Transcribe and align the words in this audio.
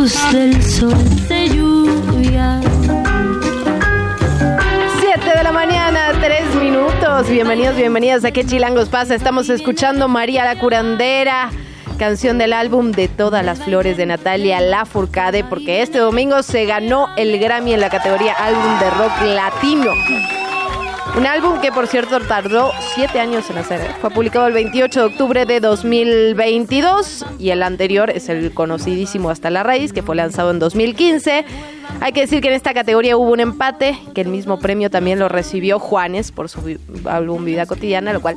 Luz 0.00 0.32
del 0.32 0.62
sol 0.62 1.28
de 1.28 1.48
lluvia. 1.48 2.60
7 4.98 5.36
de 5.36 5.42
la 5.42 5.52
mañana, 5.52 6.12
3 6.18 6.54
minutos. 6.54 7.28
Bienvenidos, 7.28 7.76
bienvenidas 7.76 8.24
a 8.24 8.30
¿Qué 8.30 8.46
chilangos 8.46 8.88
pasa? 8.88 9.14
Estamos 9.14 9.50
escuchando 9.50 10.08
María 10.08 10.46
la 10.46 10.58
Curandera, 10.58 11.50
canción 11.98 12.38
del 12.38 12.54
álbum 12.54 12.92
de 12.92 13.08
todas 13.08 13.44
las 13.44 13.62
flores 13.62 13.98
de 13.98 14.06
Natalia 14.06 14.60
Lafourcade, 14.62 15.44
porque 15.44 15.82
este 15.82 15.98
domingo 15.98 16.42
se 16.42 16.64
ganó 16.64 17.08
el 17.16 17.38
Grammy 17.38 17.74
en 17.74 17.80
la 17.80 17.90
categoría 17.90 18.32
álbum 18.32 18.78
de 18.78 18.90
rock 18.90 19.22
latino. 19.22 20.39
Un 21.16 21.26
álbum 21.26 21.60
que, 21.60 21.72
por 21.72 21.86
cierto, 21.86 22.20
tardó 22.20 22.70
siete 22.94 23.20
años 23.20 23.50
en 23.50 23.58
hacer. 23.58 23.80
¿eh? 23.80 23.94
Fue 24.00 24.10
publicado 24.10 24.46
el 24.46 24.52
28 24.52 25.00
de 25.00 25.06
octubre 25.06 25.46
de 25.46 25.60
2022 25.60 27.26
y 27.38 27.50
el 27.50 27.62
anterior 27.62 28.10
es 28.10 28.28
el 28.28 28.52
conocidísimo 28.52 29.30
Hasta 29.30 29.50
la 29.50 29.62
Raíz, 29.62 29.92
que 29.92 30.02
fue 30.02 30.14
lanzado 30.14 30.50
en 30.50 30.58
2015. 30.58 31.44
Hay 32.00 32.12
que 32.12 32.20
decir 32.20 32.40
que 32.40 32.48
en 32.48 32.54
esta 32.54 32.72
categoría 32.72 33.16
hubo 33.16 33.32
un 33.32 33.40
empate, 33.40 33.98
que 34.14 34.20
el 34.20 34.28
mismo 34.28 34.58
premio 34.58 34.90
también 34.90 35.18
lo 35.18 35.28
recibió 35.28 35.78
Juanes 35.78 36.32
por 36.32 36.48
su 36.48 36.78
álbum 37.04 37.44
Vida 37.44 37.66
Cotidiana, 37.66 38.12
lo 38.12 38.20
cual 38.20 38.36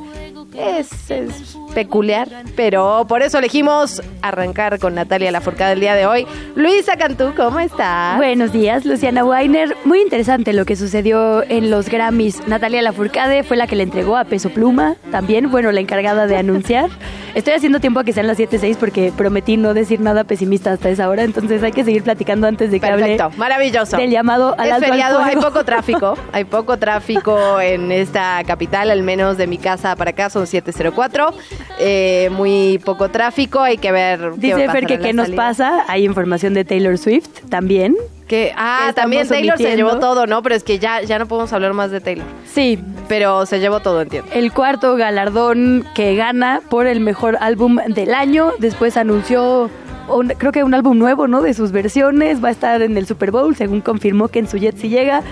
es, 0.56 1.10
es 1.10 1.56
peculiar, 1.74 2.28
pero 2.56 3.04
por 3.08 3.22
eso 3.22 3.38
elegimos 3.38 4.02
arrancar 4.22 4.78
con 4.78 4.94
Natalia 4.94 5.30
Lafourcade 5.30 5.72
el 5.72 5.80
día 5.80 5.94
de 5.94 6.06
hoy. 6.06 6.26
Luisa 6.54 6.96
Cantú, 6.96 7.32
¿cómo 7.36 7.58
estás? 7.60 8.16
Buenos 8.16 8.52
días, 8.52 8.84
Luciana 8.84 9.24
Weiner. 9.24 9.76
Muy 9.84 10.00
interesante 10.00 10.52
lo 10.52 10.64
que 10.64 10.76
sucedió 10.76 11.42
en 11.42 11.70
los 11.70 11.88
Grammys. 11.88 12.46
Natalia 12.46 12.82
Lafourcade 12.82 13.42
fue 13.42 13.56
la 13.56 13.66
que 13.66 13.76
le 13.76 13.82
entregó 13.82 14.16
a 14.16 14.24
Peso 14.24 14.50
Pluma, 14.50 14.96
también, 15.10 15.50
bueno, 15.50 15.72
la 15.72 15.80
encargada 15.80 16.26
de 16.26 16.36
anunciar. 16.36 16.90
Estoy 17.34 17.54
haciendo 17.54 17.80
tiempo 17.80 17.98
a 17.98 18.04
que 18.04 18.12
sean 18.12 18.28
las 18.28 18.38
7.06 18.38 18.76
porque 18.76 19.12
prometí 19.16 19.56
no 19.56 19.74
decir 19.74 20.00
nada 20.00 20.22
pesimista 20.22 20.70
hasta 20.72 20.88
esa 20.88 21.08
hora, 21.08 21.24
entonces 21.24 21.62
hay 21.64 21.72
que 21.72 21.82
seguir 21.82 22.04
platicando 22.04 22.46
antes 22.46 22.70
de 22.70 22.78
que 22.78 22.86
Perfecto, 22.86 23.24
hable 23.24 23.36
maravilloso. 23.38 23.96
del 23.96 24.10
llamado 24.10 24.54
al 24.56 24.68
es 24.68 24.72
alto 24.74 24.86
al 24.86 24.90
feriado, 24.92 25.18
hay 25.18 25.36
poco 25.36 25.64
tráfico, 25.64 26.16
hay 26.32 26.44
poco 26.44 26.76
tráfico 26.76 27.60
en 27.60 27.90
esta 27.90 28.40
capital, 28.46 28.90
al 28.92 29.02
menos 29.02 29.36
de 29.36 29.48
mi 29.48 29.58
casa 29.58 29.96
para 29.96 30.10
acá 30.10 30.30
son 30.30 30.43
704, 30.46 31.32
eh, 31.78 32.28
muy 32.32 32.78
poco 32.84 33.08
tráfico, 33.10 33.60
hay 33.60 33.78
que 33.78 33.92
ver 33.92 34.20
qué 34.40 34.48
Dice 34.48 34.64
a 34.64 34.72
Fer 34.72 34.86
que 34.86 34.98
qué 34.98 35.12
nos 35.12 35.30
pasa. 35.30 35.84
Hay 35.88 36.04
información 36.04 36.54
de 36.54 36.64
Taylor 36.64 36.96
Swift 36.98 37.28
también. 37.48 37.96
Que, 38.28 38.52
ah, 38.56 38.84
que 38.88 38.92
también 38.94 39.28
Taylor 39.28 39.58
se 39.58 39.76
llevó 39.76 39.98
todo, 39.98 40.26
¿no? 40.26 40.42
Pero 40.42 40.54
es 40.54 40.64
que 40.64 40.78
ya, 40.78 41.02
ya 41.02 41.18
no 41.18 41.26
podemos 41.26 41.52
hablar 41.52 41.74
más 41.74 41.90
de 41.90 42.00
Taylor. 42.00 42.24
Sí, 42.50 42.78
Pero 43.06 43.44
se 43.44 43.60
llevó 43.60 43.80
todo, 43.80 44.00
entiendo. 44.00 44.30
el 44.32 44.50
cuarto 44.50 44.96
galardón 44.96 45.84
que 45.94 46.16
gana 46.16 46.62
por 46.70 46.86
el 46.86 47.00
mejor 47.00 47.36
álbum 47.40 47.76
del 47.88 48.14
año. 48.14 48.52
Después 48.58 48.96
anunció, 48.96 49.68
un- 50.08 50.28
creo 50.38 50.52
que 50.52 50.64
un 50.64 50.72
álbum 50.72 50.96
nuevo, 50.98 51.28
¿no? 51.28 51.42
De 51.42 51.52
sus 51.52 51.70
versiones. 51.70 52.42
Va 52.42 52.48
a 52.48 52.52
estar 52.52 52.80
en 52.80 52.96
el 52.96 53.06
Super 53.06 53.30
Bowl, 53.30 53.54
según 53.56 53.82
confirmó 53.82 54.28
que 54.28 54.38
en 54.38 54.48
su 54.48 54.56
jet 54.56 54.76
sí 54.78 54.88
llega. 54.88 55.22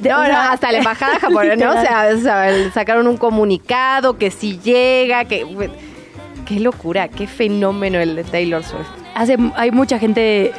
De- 0.00 0.08
No, 0.08 0.26
no, 0.26 0.36
hasta 0.38 0.72
la 0.72 0.78
embajada 0.78 1.18
japonesa, 1.20 1.56
¿no? 1.56 1.70
O 1.78 1.82
sea, 1.82 2.08
o 2.14 2.18
sea, 2.18 2.70
sacaron 2.72 3.06
un 3.06 3.16
comunicado 3.16 4.16
que 4.18 4.30
si 4.30 4.58
llega, 4.58 5.24
que... 5.24 5.46
Qué 6.46 6.58
locura, 6.58 7.06
qué 7.08 7.28
fenómeno 7.28 7.98
el 8.00 8.16
de 8.16 8.24
Taylor 8.24 8.64
Swift. 8.64 8.88
hace, 9.14 9.36
hay 9.54 9.70
mucha 9.70 9.98
gente 10.00 10.52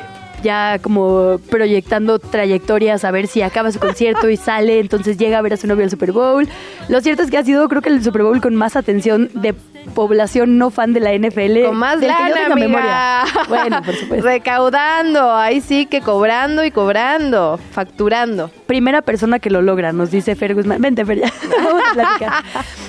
ya 0.44 0.80
como 0.82 1.40
proyectando 1.50 2.20
trayectorias 2.20 3.04
a 3.04 3.12
ver 3.12 3.28
si 3.28 3.42
acaba 3.42 3.72
su 3.72 3.80
concierto 3.80 4.30
y 4.30 4.38
sale, 4.38 4.80
entonces 4.80 5.18
llega 5.18 5.38
a 5.38 5.42
ver 5.42 5.54
a 5.54 5.58
su 5.58 5.68
novio 5.68 5.84
al 5.84 5.90
Super 5.90 6.12
Bowl. 6.12 6.48
Lo 6.90 7.02
cierto 7.02 7.24
es 7.24 7.32
que 7.32 7.38
ha 7.38 7.44
sido 7.44 7.68
creo 7.70 7.82
que 7.82 7.90
el 7.90 8.04
Super 8.04 8.24
Bowl 8.24 8.42
con 8.42 8.56
más 8.56 8.76
atención 8.76 9.30
de 9.34 9.54
población 9.96 10.58
no 10.58 10.70
fan 10.70 10.94
de 10.94 11.00
la 11.00 11.14
NFL. 11.14 11.66
Con 11.66 11.76
más 11.78 12.00
del 12.00 12.12
que 12.12 12.30
yo 12.30 12.36
lana, 12.36 12.54
amiga. 12.54 12.68
memoria. 12.68 13.24
Bueno, 13.50 13.82
por 13.84 13.96
supuesto. 14.00 14.26
Recaudando, 14.26 15.34
ahí 15.34 15.60
sí 15.62 15.86
que 15.88 16.02
cobrando 16.02 16.64
y 16.64 16.72
cobrando, 16.72 17.60
facturando. 17.72 18.52
Primera 18.68 19.02
persona 19.02 19.40
que 19.40 19.50
lo 19.50 19.62
logra, 19.62 19.92
nos 19.92 20.12
dice 20.12 20.36
Fer 20.36 20.54
Guzmán. 20.54 20.82
Vente, 20.82 21.04
Fer, 21.06 21.20
ya. 21.20 21.34
Vamos 21.64 21.82
a 21.90 21.94
platicar. 21.94 22.44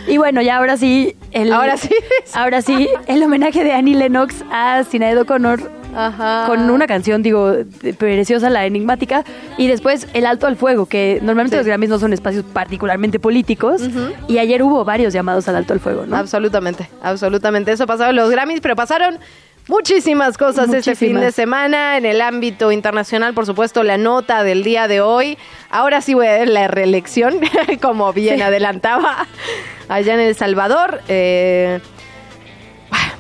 Y 0.06 0.18
bueno, 0.18 0.42
ya 0.42 0.58
ahora 0.58 0.76
sí. 0.76 1.16
El, 1.30 1.52
Ahora 1.52 1.76
sí. 1.78 1.90
Ahora 2.34 2.60
sí, 2.60 2.88
el 3.06 3.22
homenaje 3.22 3.64
de 3.64 3.72
Annie 3.72 3.94
Lennox 3.94 4.44
a 4.50 4.84
Sinead 4.84 5.18
O'Connor 5.18 5.81
Ajá. 5.94 6.44
con 6.46 6.70
una 6.70 6.86
canción, 6.86 7.22
digo, 7.22 7.54
preciosa, 7.98 8.50
la 8.50 8.66
enigmática, 8.66 9.24
y 9.58 9.66
después 9.66 10.06
El 10.14 10.26
Alto 10.26 10.46
al 10.46 10.56
Fuego, 10.56 10.86
que 10.86 11.18
normalmente 11.22 11.56
Sí. 11.56 11.58
los 11.58 11.66
Grammys 11.66 11.90
no 11.90 11.98
son 11.98 12.12
espacios 12.12 12.44
particularmente 12.52 13.18
políticos, 13.18 13.82
y 14.28 14.38
ayer 14.38 14.62
hubo 14.62 14.84
varios 14.84 15.12
llamados 15.12 15.48
al 15.48 15.56
Alto 15.56 15.72
al 15.72 15.80
Fuego, 15.80 16.04
¿no? 16.06 16.16
Absolutamente, 16.16 16.88
absolutamente. 17.02 17.72
Eso 17.72 17.86
pasaba 17.86 18.10
en 18.10 18.16
los 18.16 18.30
Grammys, 18.30 18.60
pero 18.60 18.76
pasaron 18.76 19.18
muchísimas 19.68 20.36
cosas 20.38 20.64
este 20.72 20.96
fin 20.96 21.12
Muchísimas. 21.12 21.22
de 21.22 21.32
semana. 21.32 21.96
En 21.96 22.04
el 22.04 22.20
ámbito 22.20 22.72
internacional, 22.72 23.32
por 23.34 23.46
supuesto, 23.46 23.82
la 23.84 23.96
nota 23.96 24.42
del 24.42 24.64
día 24.64 24.88
de 24.88 25.00
hoy. 25.00 25.38
Ahora 25.70 26.00
sí 26.00 26.14
voy 26.14 26.26
a 26.26 26.32
ver 26.32 26.48
la 26.48 26.66
reelección, 26.68 27.36
como 27.80 28.12
bien 28.12 28.42
adelantaba, 28.42 29.26
allá 29.88 30.14
en 30.14 30.20
El 30.20 30.34
Salvador. 30.34 31.00
Eh, 31.08 31.80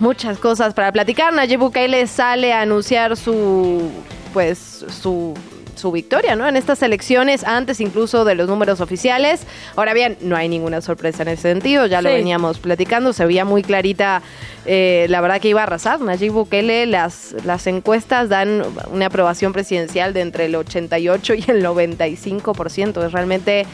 muchas 0.02 0.38
cosas 0.38 0.74
para 0.74 0.92
platicar. 0.92 1.32
Nayib 1.32 1.60
Bukele 1.60 2.06
sale 2.06 2.52
a 2.52 2.60
anunciar 2.62 3.16
su, 3.16 3.88
pues, 4.34 4.84
su, 5.00 5.32
su 5.76 5.92
victoria, 5.92 6.34
¿no? 6.36 6.46
En 6.46 6.56
estas 6.56 6.82
elecciones, 6.82 7.44
antes 7.44 7.80
incluso 7.80 8.24
de 8.24 8.34
los 8.34 8.48
números 8.48 8.80
oficiales. 8.80 9.46
Ahora 9.76 9.94
bien, 9.94 10.18
no 10.20 10.36
hay 10.36 10.48
ninguna 10.48 10.80
sorpresa 10.80 11.22
en 11.22 11.28
ese 11.28 11.42
sentido, 11.42 11.86
ya 11.86 12.02
lo 12.02 12.10
Sí. 12.10 12.16
veníamos 12.16 12.58
platicando, 12.58 13.12
se 13.12 13.24
veía 13.24 13.44
muy 13.44 13.62
clarita, 13.62 14.22
eh, 14.66 15.06
la 15.08 15.20
verdad 15.20 15.40
que 15.40 15.48
iba 15.48 15.60
a 15.60 15.64
arrasar. 15.64 16.00
Nayib 16.00 16.32
Bukele, 16.32 16.86
las, 16.86 17.34
las 17.44 17.66
encuestas 17.68 18.28
dan 18.28 18.62
una 18.92 19.06
aprobación 19.06 19.52
presidencial 19.52 20.12
de 20.12 20.20
entre 20.20 20.46
el 20.46 20.56
88 20.56 21.34
y 21.34 21.44
el 21.48 21.64
95%, 21.64 23.06
es 23.06 23.12
realmente 23.12 23.66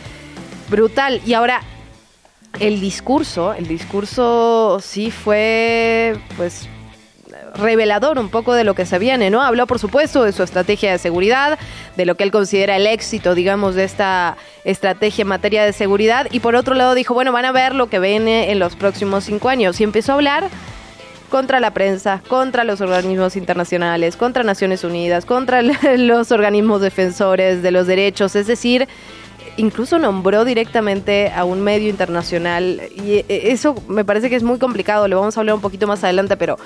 brutal. 0.68 1.20
Y 1.26 1.32
ahora, 1.32 1.62
el 2.60 2.80
discurso, 2.80 3.54
el 3.54 3.66
discurso 3.66 4.78
sí 4.80 5.10
fue, 5.10 6.16
pues, 6.36 6.68
revelador 7.54 8.18
un 8.18 8.28
poco 8.28 8.54
de 8.54 8.64
lo 8.64 8.74
que 8.74 8.86
se 8.86 8.98
viene, 8.98 9.30
¿no? 9.30 9.42
Habló, 9.42 9.66
por 9.66 9.78
supuesto, 9.78 10.24
de 10.24 10.32
su 10.32 10.42
estrategia 10.42 10.92
de 10.92 10.98
seguridad, 10.98 11.58
de 11.96 12.06
lo 12.06 12.16
que 12.16 12.24
él 12.24 12.30
considera 12.30 12.76
el 12.76 12.86
éxito, 12.86 13.34
digamos, 13.34 13.74
de 13.74 13.84
esta 13.84 14.36
estrategia 14.64 15.22
en 15.22 15.28
materia 15.28 15.64
de 15.64 15.72
seguridad, 15.72 16.26
y 16.30 16.40
por 16.40 16.54
otro 16.56 16.74
lado 16.74 16.94
dijo, 16.94 17.14
bueno, 17.14 17.32
van 17.32 17.44
a 17.44 17.52
ver 17.52 17.74
lo 17.74 17.88
que 17.88 17.98
viene 17.98 18.50
en 18.50 18.58
los 18.58 18.76
próximos 18.76 19.24
cinco 19.24 19.48
años, 19.48 19.80
y 19.80 19.84
empezó 19.84 20.12
a 20.12 20.14
hablar 20.16 20.48
contra 21.30 21.60
la 21.60 21.72
prensa, 21.72 22.22
contra 22.26 22.64
los 22.64 22.80
organismos 22.80 23.36
internacionales, 23.36 24.16
contra 24.16 24.42
Naciones 24.42 24.82
Unidas, 24.84 25.26
contra 25.26 25.62
los 25.96 26.32
organismos 26.32 26.80
defensores 26.80 27.62
de 27.62 27.70
los 27.70 27.86
derechos, 27.86 28.34
es 28.36 28.46
decir, 28.46 28.88
incluso 29.58 29.98
nombró 29.98 30.44
directamente 30.44 31.30
a 31.34 31.44
un 31.44 31.60
medio 31.60 31.90
internacional 31.90 32.80
y 32.96 33.16
eh, 33.16 33.24
eso 33.28 33.74
me 33.88 34.04
parece 34.04 34.30
que 34.30 34.36
es 34.36 34.42
muy 34.42 34.58
complicado, 34.58 35.06
lo 35.08 35.18
vamos 35.18 35.36
a 35.36 35.40
hablar 35.40 35.56
un 35.56 35.60
poquito 35.60 35.86
más 35.86 36.02
adelante, 36.02 36.36
pero 36.36 36.56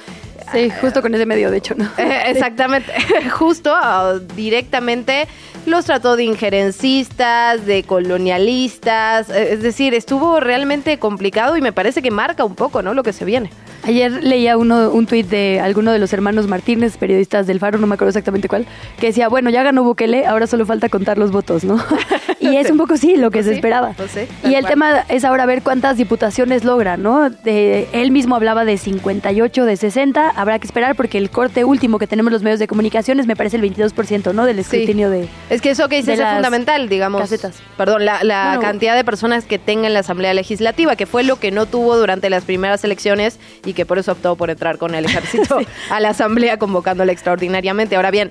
Sí, 0.52 0.70
justo 0.80 1.00
con 1.00 1.14
ese 1.14 1.24
medio, 1.24 1.50
de 1.50 1.58
hecho, 1.58 1.74
¿no? 1.74 1.84
eh, 1.96 2.22
exactamente, 2.26 2.92
justo 3.30 3.72
ah, 3.74 4.14
directamente 4.36 5.26
los 5.64 5.84
trató 5.84 6.16
de 6.16 6.24
injerencistas, 6.24 7.64
de 7.64 7.84
colonialistas, 7.84 9.30
eh, 9.30 9.52
es 9.52 9.62
decir, 9.62 9.94
estuvo 9.94 10.40
realmente 10.40 10.98
complicado 10.98 11.56
y 11.56 11.60
me 11.60 11.72
parece 11.72 12.02
que 12.02 12.10
marca 12.10 12.44
un 12.44 12.54
poco, 12.54 12.82
¿no? 12.82 12.94
Lo 12.94 13.02
que 13.02 13.12
se 13.12 13.24
viene. 13.24 13.50
Ayer 13.84 14.22
leía 14.22 14.56
uno, 14.56 14.90
un 14.90 15.06
tuit 15.06 15.28
de 15.28 15.60
alguno 15.60 15.92
de 15.92 15.98
los 15.98 16.12
hermanos 16.12 16.46
Martínez, 16.46 16.96
periodistas 16.96 17.46
del 17.46 17.58
Faro, 17.58 17.78
no 17.78 17.86
me 17.86 17.94
acuerdo 17.94 18.10
exactamente 18.10 18.48
cuál, 18.48 18.66
que 18.98 19.06
decía, 19.08 19.28
bueno, 19.28 19.50
ya 19.50 19.62
ganó 19.62 19.82
Bukele, 19.84 20.26
ahora 20.26 20.46
solo 20.46 20.66
falta 20.66 20.88
contar 20.88 21.18
los 21.18 21.30
votos, 21.32 21.64
¿no? 21.64 21.82
y 22.52 22.56
es 22.56 22.70
un 22.70 22.76
poco 22.78 22.96
sí 22.96 23.16
lo 23.16 23.30
que 23.30 23.38
Pues 23.38 23.46
se 23.46 23.50
sí, 23.52 23.56
esperaba. 23.56 23.92
pues 23.96 24.10
sí, 24.10 24.20
y 24.44 24.54
el 24.54 24.60
cual. 24.62 24.72
tema 24.72 25.04
es 25.08 25.24
ahora 25.24 25.46
ver 25.46 25.62
cuántas 25.62 25.96
diputaciones 25.96 26.64
logra, 26.64 26.96
¿no? 26.96 27.30
De, 27.30 27.88
él 27.92 28.10
mismo 28.10 28.36
hablaba 28.36 28.64
de 28.64 28.76
58 28.78 29.64
de 29.64 29.76
60. 29.76 30.30
Habrá 30.30 30.58
que 30.58 30.66
esperar 30.66 30.94
porque 30.96 31.18
el 31.18 31.30
corte 31.30 31.64
último 31.64 31.98
que 31.98 32.06
tenemos 32.06 32.32
los 32.32 32.42
medios 32.42 32.58
de 32.58 32.66
comunicaciones 32.66 33.26
me 33.26 33.36
parece 33.36 33.56
el 33.56 33.62
22%, 33.62 34.32
¿no? 34.34 34.44
Del 34.44 34.56
Sí. 34.56 34.60
escrutinio 34.76 35.10
de... 35.10 35.28
Es 35.50 35.60
que 35.60 35.70
eso 35.70 35.88
que 35.88 35.96
dices 35.96 36.18
es 36.20 36.26
fundamental, 36.26 36.88
digamos. 36.88 37.20
casetas. 37.20 37.56
Perdón, 37.76 38.04
la, 38.04 38.22
la 38.24 38.44
Bueno. 38.54 38.60
cantidad 38.62 38.94
de 38.96 39.04
personas 39.04 39.44
que 39.44 39.58
tenga 39.58 39.86
en 39.86 39.94
la 39.94 40.00
Asamblea 40.00 40.34
Legislativa, 40.34 40.96
que 40.96 41.06
fue 41.06 41.22
lo 41.24 41.36
que 41.40 41.50
no 41.50 41.66
tuvo 41.66 41.96
durante 41.96 42.30
las 42.30 42.44
primeras 42.44 42.84
elecciones 42.84 43.38
y 43.64 43.72
que 43.72 43.86
por 43.86 43.98
eso 43.98 44.12
optó 44.12 44.36
por 44.36 44.50
entrar 44.50 44.78
con 44.78 44.94
el 44.94 45.04
ejército 45.04 45.58
a 45.90 46.00
la 46.00 46.10
Asamblea 46.10 46.58
convocándola 46.58 47.12
extraordinariamente. 47.12 47.96
Ahora 47.96 48.10
bien, 48.10 48.30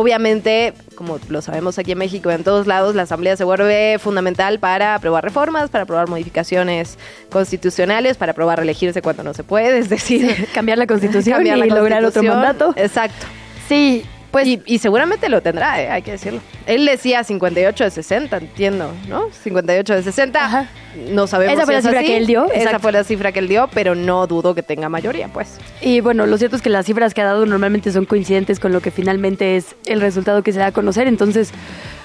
obviamente, 0.00 0.72
como 0.94 1.18
lo 1.28 1.42
sabemos 1.42 1.78
aquí 1.78 1.92
en 1.92 1.98
México 1.98 2.30
y 2.30 2.34
en 2.34 2.44
todos 2.44 2.66
lados, 2.66 2.94
la 2.94 3.02
Asamblea 3.02 3.36
se 3.36 3.44
vuelve 3.50 3.98
fundamental 3.98 4.58
para 4.58 4.94
aprobar 4.94 5.24
reformas, 5.24 5.70
para 5.70 5.84
aprobar 5.84 6.08
modificaciones 6.08 6.98
constitucionales, 7.30 8.16
para 8.16 8.32
aprobar 8.32 8.58
reelegirse 8.58 9.02
cuando 9.02 9.22
no 9.22 9.34
se 9.34 9.44
puede, 9.44 9.78
es 9.78 9.88
decir, 9.88 10.48
cambiar 10.54 10.78
la 10.78 10.86
constitución 10.86 11.36
cambiar 11.36 11.58
la 11.58 11.66
y 11.66 11.70
lograr 11.70 12.04
otro 12.04 12.22
mandato. 12.22 12.72
Exacto. 12.76 13.26
Sí, 13.68 14.04
pues 14.30 14.46
y, 14.46 14.62
y 14.66 14.78
seguramente 14.78 15.28
lo 15.28 15.42
tendrá, 15.42 15.82
eh, 15.82 15.90
hay 15.90 16.02
que 16.02 16.12
decirlo. 16.12 16.40
Él 16.66 16.86
decía 16.86 17.24
58 17.24 17.84
de 17.84 17.90
60, 17.90 18.36
entiendo, 18.36 18.92
¿no? 19.08 19.28
58 19.42 19.94
de 19.94 20.02
60. 20.02 20.44
Ajá. 20.44 20.68
No 21.10 21.26
sabemos 21.26 21.54
Esa 21.54 21.64
fue 21.64 21.74
si 21.74 21.74
la 21.74 21.78
es 21.78 21.84
cifra 21.84 21.98
así. 22.00 22.08
que 22.08 22.16
él 22.16 22.26
dio, 22.26 22.44
Esa 22.46 22.56
exacto. 22.56 22.80
fue 22.80 22.92
la 22.92 23.04
cifra 23.04 23.32
que 23.32 23.38
él 23.38 23.48
dio, 23.48 23.68
pero 23.72 23.94
no 23.94 24.26
dudo 24.26 24.54
que 24.54 24.62
tenga 24.62 24.88
mayoría, 24.88 25.28
pues. 25.28 25.58
Y 25.80 26.00
bueno, 26.00 26.26
lo 26.26 26.36
cierto 26.38 26.56
es 26.56 26.62
que 26.62 26.70
las 26.70 26.86
cifras 26.86 27.14
que 27.14 27.20
ha 27.20 27.24
dado 27.24 27.46
normalmente 27.46 27.92
son 27.92 28.04
coincidentes 28.06 28.58
con 28.60 28.72
lo 28.72 28.80
que 28.80 28.90
finalmente 28.90 29.56
es 29.56 29.76
el 29.86 30.00
resultado 30.00 30.42
que 30.42 30.52
se 30.52 30.58
da 30.58 30.66
a 30.66 30.72
conocer. 30.72 31.06
Entonces, 31.06 31.50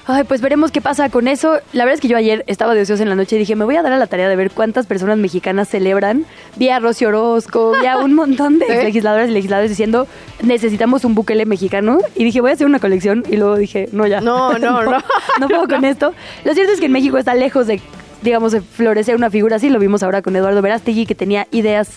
ay, 0.06 0.24
pues 0.24 0.40
veremos 0.40 0.70
qué 0.70 0.80
pasa 0.80 1.08
con 1.08 1.26
eso. 1.28 1.58
La 1.72 1.84
verdad 1.84 1.94
es 1.94 2.00
que 2.00 2.08
yo 2.08 2.16
ayer 2.16 2.44
estaba 2.46 2.74
de 2.74 2.82
ociosa 2.82 3.02
en 3.02 3.08
la 3.08 3.16
noche 3.16 3.36
y 3.36 3.38
dije, 3.40 3.56
me 3.56 3.64
voy 3.64 3.76
a 3.76 3.82
dar 3.82 3.92
a 3.92 3.98
la 3.98 4.06
tarea 4.06 4.28
de 4.28 4.36
ver 4.36 4.50
cuántas 4.52 4.86
personas 4.86 5.18
mexicanas 5.18 5.68
celebran. 5.68 6.24
Vi 6.56 6.68
a 6.68 6.78
Rocío 6.78 7.08
Orozco, 7.08 7.74
vi 7.80 7.86
a 7.86 7.98
un 7.98 8.14
montón 8.14 8.58
de 8.58 8.66
¿Sí? 8.78 8.84
legisladoras 8.84 9.28
y 9.28 9.32
legisladores 9.32 9.70
diciendo, 9.70 10.06
necesitamos 10.42 11.04
un 11.04 11.14
bukele 11.14 11.44
mexicano. 11.44 11.98
Y 12.14 12.24
dije, 12.24 12.40
voy 12.40 12.50
a 12.50 12.54
hacer 12.54 12.66
una 12.66 12.78
colección. 12.78 13.24
Y 13.28 13.36
luego 13.36 13.56
dije, 13.56 13.88
no, 13.92 14.06
ya. 14.06 14.20
No, 14.20 14.58
no, 14.58 14.82
no. 14.84 14.98
no 15.40 15.48
puedo 15.48 15.66
con 15.68 15.84
esto. 15.84 16.14
Lo 16.44 16.54
cierto 16.54 16.72
es 16.72 16.80
que 16.80 16.86
en 16.86 16.92
México 16.92 17.18
está 17.18 17.34
lejos 17.34 17.66
de, 17.66 17.80
digamos, 18.22 18.56
florecer 18.72 19.16
una 19.16 19.30
figura 19.30 19.56
así. 19.56 19.68
Lo 19.68 19.78
vimos 19.78 20.02
ahora 20.02 20.22
con 20.22 20.34
Eduardo 20.36 20.62
Verástegui, 20.62 21.06
que 21.06 21.14
tenía 21.14 21.46
ideas 21.50 21.90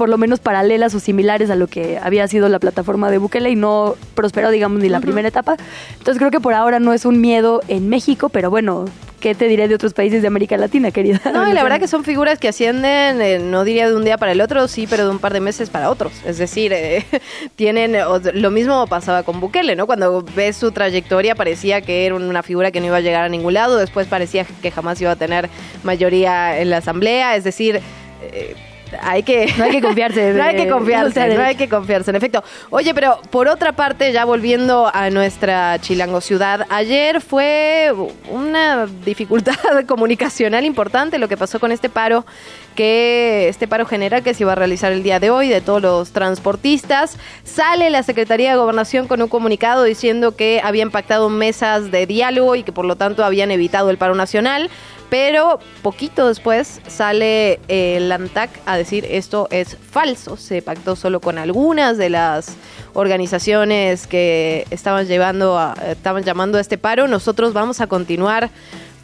por 0.00 0.08
lo 0.08 0.16
menos 0.16 0.40
paralelas 0.40 0.94
o 0.94 0.98
similares 0.98 1.50
a 1.50 1.56
lo 1.56 1.66
que 1.66 1.98
había 2.02 2.26
sido 2.26 2.48
la 2.48 2.58
plataforma 2.58 3.10
de 3.10 3.18
Bukele 3.18 3.50
y 3.50 3.54
no 3.54 3.96
prosperó, 4.14 4.50
digamos, 4.50 4.80
ni 4.80 4.88
la 4.88 4.98
primera 4.98 5.28
etapa. 5.28 5.58
Entonces 5.98 6.16
creo 6.16 6.30
que 6.30 6.40
por 6.40 6.54
ahora 6.54 6.80
no 6.80 6.94
es 6.94 7.04
un 7.04 7.20
miedo 7.20 7.60
en 7.68 7.90
México, 7.90 8.30
pero 8.30 8.48
bueno, 8.48 8.86
¿qué 9.20 9.34
te 9.34 9.46
diré 9.46 9.68
de 9.68 9.74
otros 9.74 9.92
países 9.92 10.22
de 10.22 10.28
América 10.28 10.56
Latina, 10.56 10.90
querida? 10.90 11.20
No, 11.34 11.46
y 11.46 11.52
la 11.52 11.62
verdad 11.62 11.78
que 11.78 11.86
son 11.86 12.02
figuras 12.02 12.38
que 12.38 12.48
ascienden, 12.48 13.20
eh, 13.20 13.40
no 13.40 13.62
diría 13.62 13.90
de 13.90 13.94
un 13.94 14.02
día 14.02 14.16
para 14.16 14.32
el 14.32 14.40
otro, 14.40 14.68
sí, 14.68 14.86
pero 14.88 15.04
de 15.04 15.10
un 15.10 15.18
par 15.18 15.34
de 15.34 15.40
meses 15.40 15.68
para 15.68 15.90
otros. 15.90 16.14
Es 16.24 16.38
decir, 16.38 16.72
eh, 16.72 17.04
tienen, 17.56 17.94
lo 18.32 18.50
mismo 18.50 18.86
pasaba 18.86 19.22
con 19.22 19.38
Bukele, 19.38 19.76
¿no? 19.76 19.86
Cuando 19.86 20.24
ves 20.34 20.56
su 20.56 20.72
trayectoria 20.72 21.34
parecía 21.34 21.82
que 21.82 22.06
era 22.06 22.14
una 22.14 22.42
figura 22.42 22.70
que 22.70 22.80
no 22.80 22.86
iba 22.86 22.96
a 22.96 23.00
llegar 23.00 23.24
a 23.24 23.28
ningún 23.28 23.52
lado, 23.52 23.76
después 23.76 24.06
parecía 24.06 24.46
que 24.62 24.70
jamás 24.70 24.98
iba 25.02 25.10
a 25.10 25.16
tener 25.16 25.50
mayoría 25.82 26.58
en 26.58 26.70
la 26.70 26.78
asamblea, 26.78 27.36
es 27.36 27.44
decir... 27.44 27.82
eh, 28.22 28.56
hay 29.00 29.22
que 29.22 29.52
No 29.56 29.64
hay 29.64 29.70
que 29.70 29.80
confiarse 29.80 30.32
no 30.34 30.42
hay 30.42 30.56
que 30.56 30.68
confiarse 30.68 31.34
no 31.34 31.42
hay 31.42 31.54
que 31.54 31.68
confiarse 31.68 32.10
en 32.10 32.16
efecto. 32.16 32.42
Oye 32.70 32.94
pero 32.94 33.20
por 33.30 33.48
otra 33.48 33.72
parte 33.72 34.12
ya 34.12 34.24
volviendo 34.24 34.90
a 34.92 35.10
nuestra 35.10 35.78
chilango 35.80 36.20
ciudad 36.20 36.66
ayer 36.68 37.20
fue 37.20 37.92
una 38.30 38.86
dificultad 39.04 39.54
comunicacional 39.86 40.64
importante 40.64 41.18
lo 41.18 41.28
que 41.28 41.36
pasó 41.36 41.60
con 41.60 41.72
este 41.72 41.88
paro 41.88 42.24
que 42.74 43.48
este 43.48 43.68
paro 43.68 43.84
general 43.84 44.22
que 44.22 44.34
se 44.34 44.44
iba 44.44 44.52
a 44.52 44.54
realizar 44.54 44.92
el 44.92 45.02
día 45.02 45.20
de 45.20 45.30
hoy 45.30 45.48
de 45.48 45.60
todos 45.60 45.82
los 45.82 46.12
transportistas. 46.12 47.16
Sale 47.44 47.90
la 47.90 48.02
Secretaría 48.02 48.50
de 48.50 48.56
Gobernación 48.56 49.06
con 49.06 49.20
un 49.20 49.28
comunicado 49.28 49.84
diciendo 49.84 50.36
que 50.36 50.60
habían 50.62 50.90
pactado 50.90 51.28
mesas 51.28 51.90
de 51.90 52.06
diálogo 52.06 52.54
y 52.56 52.62
que 52.62 52.72
por 52.72 52.84
lo 52.84 52.96
tanto 52.96 53.24
habían 53.24 53.50
evitado 53.50 53.90
el 53.90 53.98
paro 53.98 54.14
nacional 54.14 54.70
pero 55.10 55.58
poquito 55.82 56.28
después 56.28 56.80
sale 56.86 57.60
eh, 57.68 57.96
el 57.98 58.10
ANTAC 58.10 58.48
a 58.64 58.76
decir 58.76 59.04
esto 59.10 59.48
es 59.50 59.76
falso. 59.76 60.36
Se 60.36 60.62
pactó 60.62 60.96
solo 60.96 61.20
con 61.20 61.36
algunas 61.36 61.98
de 61.98 62.08
las 62.10 62.54
organizaciones 62.94 64.06
que 64.06 64.66
estaban 64.70 65.06
llevando 65.06 65.58
a- 65.58 65.74
estaban 65.90 66.22
llamando 66.22 66.58
a 66.58 66.60
este 66.60 66.78
paro. 66.78 67.08
Nosotros 67.08 67.52
vamos 67.52 67.80
a 67.80 67.86
continuar 67.88 68.50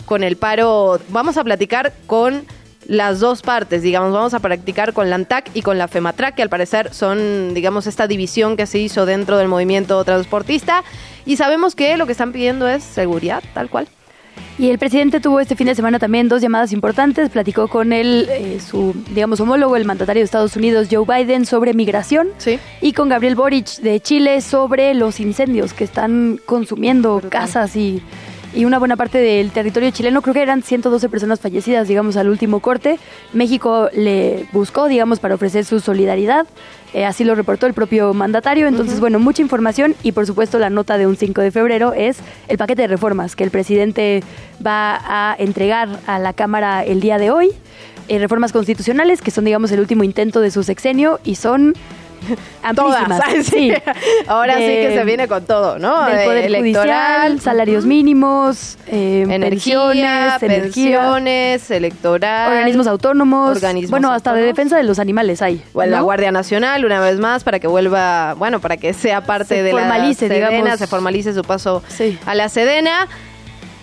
con 0.04 0.22
el 0.22 0.36
paro. 0.36 1.00
Vamos 1.08 1.36
a 1.36 1.44
platicar 1.44 1.92
con 2.06 2.46
las 2.86 3.18
dos 3.18 3.42
partes, 3.42 3.82
digamos, 3.82 4.12
vamos 4.12 4.32
a 4.32 4.38
practicar 4.38 4.92
con 4.92 5.10
la 5.10 5.16
ANTAC 5.16 5.50
y 5.54 5.62
con 5.62 5.76
la 5.76 5.88
FEMATRAC, 5.88 6.36
que 6.36 6.42
al 6.42 6.48
parecer 6.48 6.94
son, 6.94 7.52
digamos, 7.52 7.88
esta 7.88 8.06
división 8.06 8.56
que 8.56 8.64
se 8.66 8.78
hizo 8.78 9.06
dentro 9.06 9.38
del 9.38 9.48
movimiento 9.48 10.04
transportista. 10.04 10.84
Y 11.24 11.36
sabemos 11.36 11.74
que 11.74 11.96
lo 11.96 12.06
que 12.06 12.12
están 12.12 12.30
pidiendo 12.32 12.68
es 12.68 12.84
seguridad, 12.84 13.42
tal 13.54 13.68
cual. 13.70 13.88
Y 14.58 14.70
el 14.70 14.78
presidente 14.78 15.20
tuvo 15.20 15.40
este 15.40 15.54
fin 15.54 15.66
de 15.66 15.74
semana 15.74 15.98
también 15.98 16.28
dos 16.28 16.40
llamadas 16.40 16.72
importantes. 16.72 17.28
Platicó 17.28 17.68
con 17.68 17.92
él, 17.92 18.26
eh, 18.30 18.58
su, 18.66 18.94
digamos, 19.10 19.38
homólogo, 19.40 19.76
el 19.76 19.84
mandatario 19.84 20.20
de 20.20 20.24
Estados 20.24 20.56
Unidos, 20.56 20.88
Joe 20.90 21.04
Biden, 21.04 21.44
sobre 21.44 21.74
migración. 21.74 22.28
Sí. 22.38 22.58
Y 22.80 22.92
con 22.92 23.08
Gabriel 23.10 23.34
Boric 23.34 23.80
de 23.80 24.00
Chile 24.00 24.40
sobre 24.40 24.94
los 24.94 25.20
incendios 25.20 25.74
que 25.74 25.84
están 25.84 26.40
consumiendo 26.46 27.16
Brutal. 27.16 27.30
casas 27.30 27.76
y, 27.76 28.02
y 28.56 28.64
una 28.64 28.78
buena 28.78 28.96
parte 28.96 29.18
del 29.18 29.50
territorio 29.50 29.90
chileno. 29.90 30.22
Creo 30.22 30.32
que 30.32 30.42
eran 30.42 30.62
112 30.62 31.08
personas 31.10 31.40
fallecidas, 31.40 31.86
digamos, 31.86 32.16
al 32.16 32.28
último 32.28 32.60
corte. 32.60 32.98
México 33.34 33.90
le 33.92 34.46
buscó, 34.50 34.88
digamos, 34.88 35.20
para 35.20 35.34
ofrecer 35.34 35.66
su 35.66 35.78
solidaridad. 35.78 36.46
Eh, 36.94 37.04
así 37.04 37.22
lo 37.22 37.34
reportó 37.34 37.66
el 37.66 37.74
propio 37.74 38.14
mandatario. 38.14 38.66
Entonces, 38.66 38.98
bueno, 38.98 39.18
mucha 39.18 39.42
información 39.42 39.94
y 40.02 40.12
por 40.12 40.26
supuesto 40.26 40.58
la 40.58 40.70
nota 40.70 40.96
de 40.96 41.06
un 41.06 41.16
5 41.16 41.42
de 41.42 41.50
febrero 41.50 41.92
es 41.92 42.18
el 42.48 42.56
paquete 42.56 42.82
de 42.82 42.88
reformas 42.88 43.36
que 43.36 43.44
el 43.44 43.50
presidente 43.50 44.22
va 44.66 45.00
a 45.04 45.36
entregar 45.38 46.00
a 46.06 46.18
la 46.18 46.32
Cámara 46.32 46.82
el 46.82 47.00
día 47.00 47.18
de 47.18 47.30
hoy. 47.30 47.50
Eh, 48.08 48.18
reformas 48.18 48.52
constitucionales 48.52 49.20
que 49.20 49.30
son, 49.30 49.44
digamos, 49.44 49.70
el 49.72 49.80
último 49.80 50.02
intento 50.02 50.40
de 50.40 50.50
su 50.50 50.62
sexenio 50.62 51.20
y 51.24 51.34
son. 51.34 51.74
Todas. 52.74 53.06
Sí. 53.44 53.72
Ahora 54.26 54.54
sí 54.54 54.60
que 54.66 54.94
se 54.96 55.04
viene 55.04 55.28
con 55.28 55.44
todo, 55.44 55.78
¿no? 55.78 56.04
Del 56.06 56.18
Eh, 56.18 56.24
poder 56.24 56.56
judicial, 56.58 57.40
salarios 57.40 57.86
mínimos, 57.86 58.78
eh, 58.86 59.24
energía, 59.28 60.36
pensiones, 60.40 60.40
pensiones, 60.40 61.70
electoral, 61.70 62.50
organismos 62.52 62.86
autónomos, 62.86 63.56
organismos 63.56 63.90
bueno, 63.90 64.12
hasta 64.12 64.32
de 64.34 64.42
defensa 64.42 64.76
de 64.76 64.82
los 64.84 64.98
animales 64.98 65.42
hay. 65.42 65.62
Bueno, 65.72 65.92
la. 65.92 66.00
Guardia 66.00 66.32
Nacional, 66.32 66.84
una 66.84 67.00
vez 67.00 67.18
más, 67.18 67.44
para 67.44 67.58
que 67.60 67.66
vuelva, 67.66 68.34
bueno, 68.34 68.60
para 68.60 68.76
que 68.76 68.92
sea 68.92 69.20
parte 69.22 69.56
Se 69.56 69.62
de 69.62 69.72
la 69.72 69.88
Sedena, 70.14 70.50
digamos. 70.50 70.78
se 70.78 70.86
formalice 70.86 71.34
su 71.34 71.42
paso 71.42 71.82
Sí. 71.88 72.18
a 72.26 72.34
la 72.34 72.48
Sedena. 72.48 73.06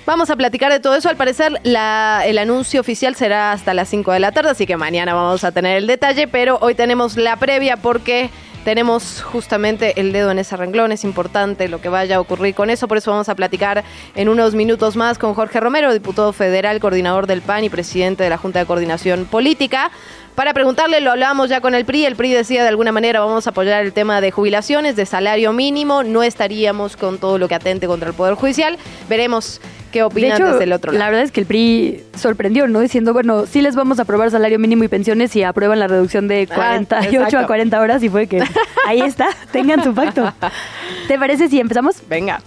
Vamos 0.06 0.30
a 0.30 0.36
platicar 0.36 0.70
de 0.70 0.82
todo 0.82 0.96
eso. 0.96 1.08
Al 1.08 1.16
parecer, 1.16 1.62
el 1.64 2.38
anuncio 2.38 2.82
oficial 2.82 3.16
será 3.16 3.54
hasta 3.54 3.74
las 3.74 3.88
5 3.88 4.12
de 4.12 4.20
la 4.20 4.34
tarde, 4.34 4.50
así 4.50 4.66
que 4.66 4.76
mañana 4.76 5.14
vamos 5.14 5.46
a 5.46 5.54
tener 5.54 5.78
el 5.78 5.88
detalle, 5.88 6.28
pero 6.28 6.58
hoy 6.60 6.76
tenemos 6.76 7.16
la 7.16 7.38
previa 7.38 7.78
porque 7.78 8.30
tenemos 8.66 9.22
justamente 9.22 10.00
el 10.02 10.12
dedo 10.12 10.30
en 10.32 10.40
ese 10.40 10.58
renglón. 10.58 10.92
Es 10.92 11.06
importante 11.06 11.70
lo 11.70 11.80
que 11.80 11.88
vaya 11.88 12.18
a 12.18 12.20
ocurrir 12.20 12.54
con 12.54 12.70
eso, 12.70 12.90
por 12.90 12.98
eso 12.98 13.12
vamos 13.12 13.30
a 13.30 13.36
platicar 13.36 13.86
en 14.16 14.28
unos 14.28 14.56
minutos 14.56 14.98
más 14.98 15.18
con 15.18 15.36
Jorge 15.36 15.62
Romero, 15.62 15.94
diputado 15.94 16.34
federal, 16.34 16.82
coordinador 16.82 17.26
del 17.26 17.42
PAN 17.42 17.64
y 17.64 17.70
presidente 17.70 18.24
de 18.24 18.30
la 18.30 18.38
Junta 18.38 18.60
de 18.60 18.66
Coordinación 18.66 19.24
Política. 19.24 19.90
Para 20.36 20.54
preguntarle, 20.54 21.00
lo 21.00 21.12
hablábamos 21.12 21.48
ya 21.48 21.62
con 21.62 21.76
el 21.76 21.86
PRI, 21.86 22.08
el 22.08 22.16
PRI 22.18 22.34
decía 22.34 22.64
de 22.64 22.68
alguna 22.68 22.92
manera 22.92 23.22
vamos 23.22 23.48
a 23.48 23.52
apoyar 23.52 23.86
el 23.86 23.94
tema 23.94 24.20
de 24.20 24.32
jubilaciones, 24.32 24.98
de 24.98 25.06
salario 25.06 25.54
mínimo, 25.54 26.04
no 26.04 26.24
estaríamos 26.24 26.98
con 26.98 27.20
todo 27.20 27.38
lo 27.38 27.48
que 27.48 27.56
atente 27.56 27.88
contra 27.88 28.10
el 28.10 28.16
Poder 28.16 28.34
Judicial. 28.34 28.78
Veremos 29.08 29.62
qué 29.94 30.00
De 30.00 30.04
opinan 30.04 30.34
hecho, 30.34 30.52
desde 30.52 30.66
el 30.66 30.74
otro 30.74 30.92
la 30.92 31.06
verdad 31.06 31.22
es 31.24 31.32
que 31.32 31.40
el 31.40 31.46
PRI 31.46 32.04
sorprendió, 32.18 32.68
¿no? 32.68 32.82
Diciendo, 32.82 33.14
bueno, 33.14 33.46
sí 33.46 33.62
les 33.62 33.76
vamos 33.76 34.00
a 34.00 34.02
aprobar 34.02 34.32
salario 34.32 34.60
mínimo 34.60 34.84
y 34.84 34.90
pensiones 34.90 35.32
si 35.32 35.44
aprueban 35.44 35.80
la 35.80 35.88
reducción 35.88 36.28
de 36.28 36.48
Ah, 36.52 36.56
48 36.56 37.20
a 37.20 37.24
exacto. 37.24 37.48
40 37.48 37.80
horas 37.80 38.04
y 38.04 38.10
fue 38.10 38.28
que 38.28 38.44
ahí 38.88 39.00
está, 39.02 39.28
tengan 39.52 39.84
su 39.84 39.94
pacto. 39.94 40.34
¿Te 41.08 41.18
parece 41.18 41.48
si 41.48 41.60
empezamos? 41.60 41.96
Venga. 42.10 42.42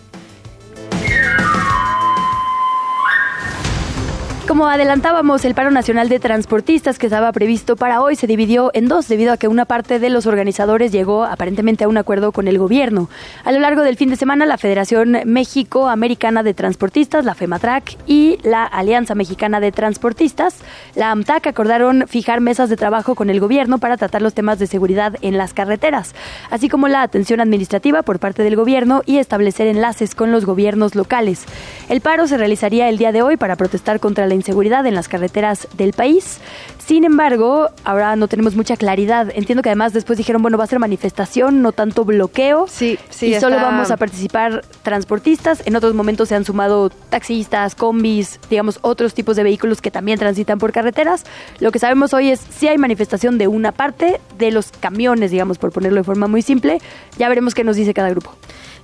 Como 4.46 4.68
adelantábamos, 4.68 5.44
el 5.44 5.56
paro 5.56 5.72
nacional 5.72 6.08
de 6.08 6.20
transportistas 6.20 7.00
que 7.00 7.06
estaba 7.06 7.32
previsto 7.32 7.74
para 7.74 8.00
hoy 8.00 8.14
se 8.14 8.28
dividió 8.28 8.70
en 8.74 8.86
dos 8.86 9.08
debido 9.08 9.32
a 9.32 9.38
que 9.38 9.48
una 9.48 9.64
parte 9.64 9.98
de 9.98 10.08
los 10.08 10.26
organizadores 10.26 10.92
llegó 10.92 11.24
aparentemente 11.24 11.82
a 11.82 11.88
un 11.88 11.96
acuerdo 11.96 12.30
con 12.30 12.46
el 12.46 12.56
gobierno. 12.56 13.10
A 13.42 13.50
lo 13.50 13.58
largo 13.58 13.82
del 13.82 13.96
fin 13.96 14.08
de 14.08 14.14
semana, 14.14 14.46
la 14.46 14.56
Federación 14.56 15.18
México 15.24 15.88
Americana 15.88 16.44
de 16.44 16.54
Transportistas, 16.54 17.24
la 17.24 17.34
FEMATRAC 17.34 17.96
y 18.06 18.38
la 18.44 18.64
Alianza 18.64 19.16
Mexicana 19.16 19.58
de 19.58 19.72
Transportistas, 19.72 20.58
la 20.94 21.10
AMTAC, 21.10 21.48
acordaron 21.48 22.06
fijar 22.06 22.40
mesas 22.40 22.70
de 22.70 22.76
trabajo 22.76 23.16
con 23.16 23.30
el 23.30 23.40
gobierno 23.40 23.78
para 23.78 23.96
tratar 23.96 24.22
los 24.22 24.32
temas 24.32 24.60
de 24.60 24.68
seguridad 24.68 25.16
en 25.22 25.38
las 25.38 25.54
carreteras, 25.54 26.14
así 26.50 26.68
como 26.68 26.86
la 26.86 27.02
atención 27.02 27.40
administrativa 27.40 28.04
por 28.04 28.20
parte 28.20 28.44
del 28.44 28.54
gobierno 28.54 29.02
y 29.06 29.18
establecer 29.18 29.66
enlaces 29.66 30.14
con 30.14 30.30
los 30.30 30.46
gobiernos 30.46 30.94
locales. 30.94 31.46
El 31.88 32.00
paro 32.00 32.28
se 32.28 32.38
realizaría 32.38 32.88
el 32.88 32.96
día 32.96 33.10
de 33.10 33.22
hoy 33.22 33.36
para 33.36 33.56
protestar 33.56 33.98
contra 33.98 34.28
la 34.28 34.35
inseguridad 34.36 34.86
en 34.86 34.94
las 34.94 35.08
carreteras 35.08 35.66
del 35.76 35.92
país. 35.92 36.38
Sin 36.86 37.02
embargo, 37.02 37.68
ahora 37.82 38.14
no 38.14 38.28
tenemos 38.28 38.54
mucha 38.54 38.76
claridad. 38.76 39.32
Entiendo 39.34 39.62
que 39.62 39.70
además 39.70 39.92
después 39.92 40.16
dijeron, 40.16 40.40
bueno, 40.40 40.56
va 40.56 40.62
a 40.62 40.66
ser 40.68 40.78
manifestación, 40.78 41.60
no 41.60 41.72
tanto 41.72 42.04
bloqueo. 42.04 42.66
Sí, 42.68 42.96
sí. 43.10 43.34
Y 43.34 43.40
solo 43.40 43.56
vamos 43.56 43.90
a 43.90 43.96
participar 43.96 44.64
transportistas. 44.82 45.64
En 45.66 45.74
otros 45.74 45.94
momentos 45.94 46.28
se 46.28 46.36
han 46.36 46.44
sumado 46.44 46.90
taxistas, 46.90 47.74
combis, 47.74 48.38
digamos, 48.48 48.78
otros 48.82 49.14
tipos 49.14 49.34
de 49.34 49.42
vehículos 49.42 49.82
que 49.82 49.90
también 49.90 50.18
transitan 50.20 50.60
por 50.60 50.70
carreteras. 50.70 51.24
Lo 51.58 51.72
que 51.72 51.80
sabemos 51.80 52.14
hoy 52.14 52.30
es 52.30 52.38
si 52.38 52.68
hay 52.68 52.78
manifestación 52.78 53.36
de 53.36 53.48
una 53.48 53.72
parte 53.72 54.20
de 54.38 54.52
los 54.52 54.70
camiones, 54.70 55.32
digamos, 55.32 55.58
por 55.58 55.72
ponerlo 55.72 55.98
de 55.98 56.04
forma 56.04 56.28
muy 56.28 56.42
simple. 56.42 56.80
Ya 57.18 57.28
veremos 57.28 57.54
qué 57.54 57.64
nos 57.64 57.74
dice 57.74 57.94
cada 57.94 58.10
grupo. 58.10 58.32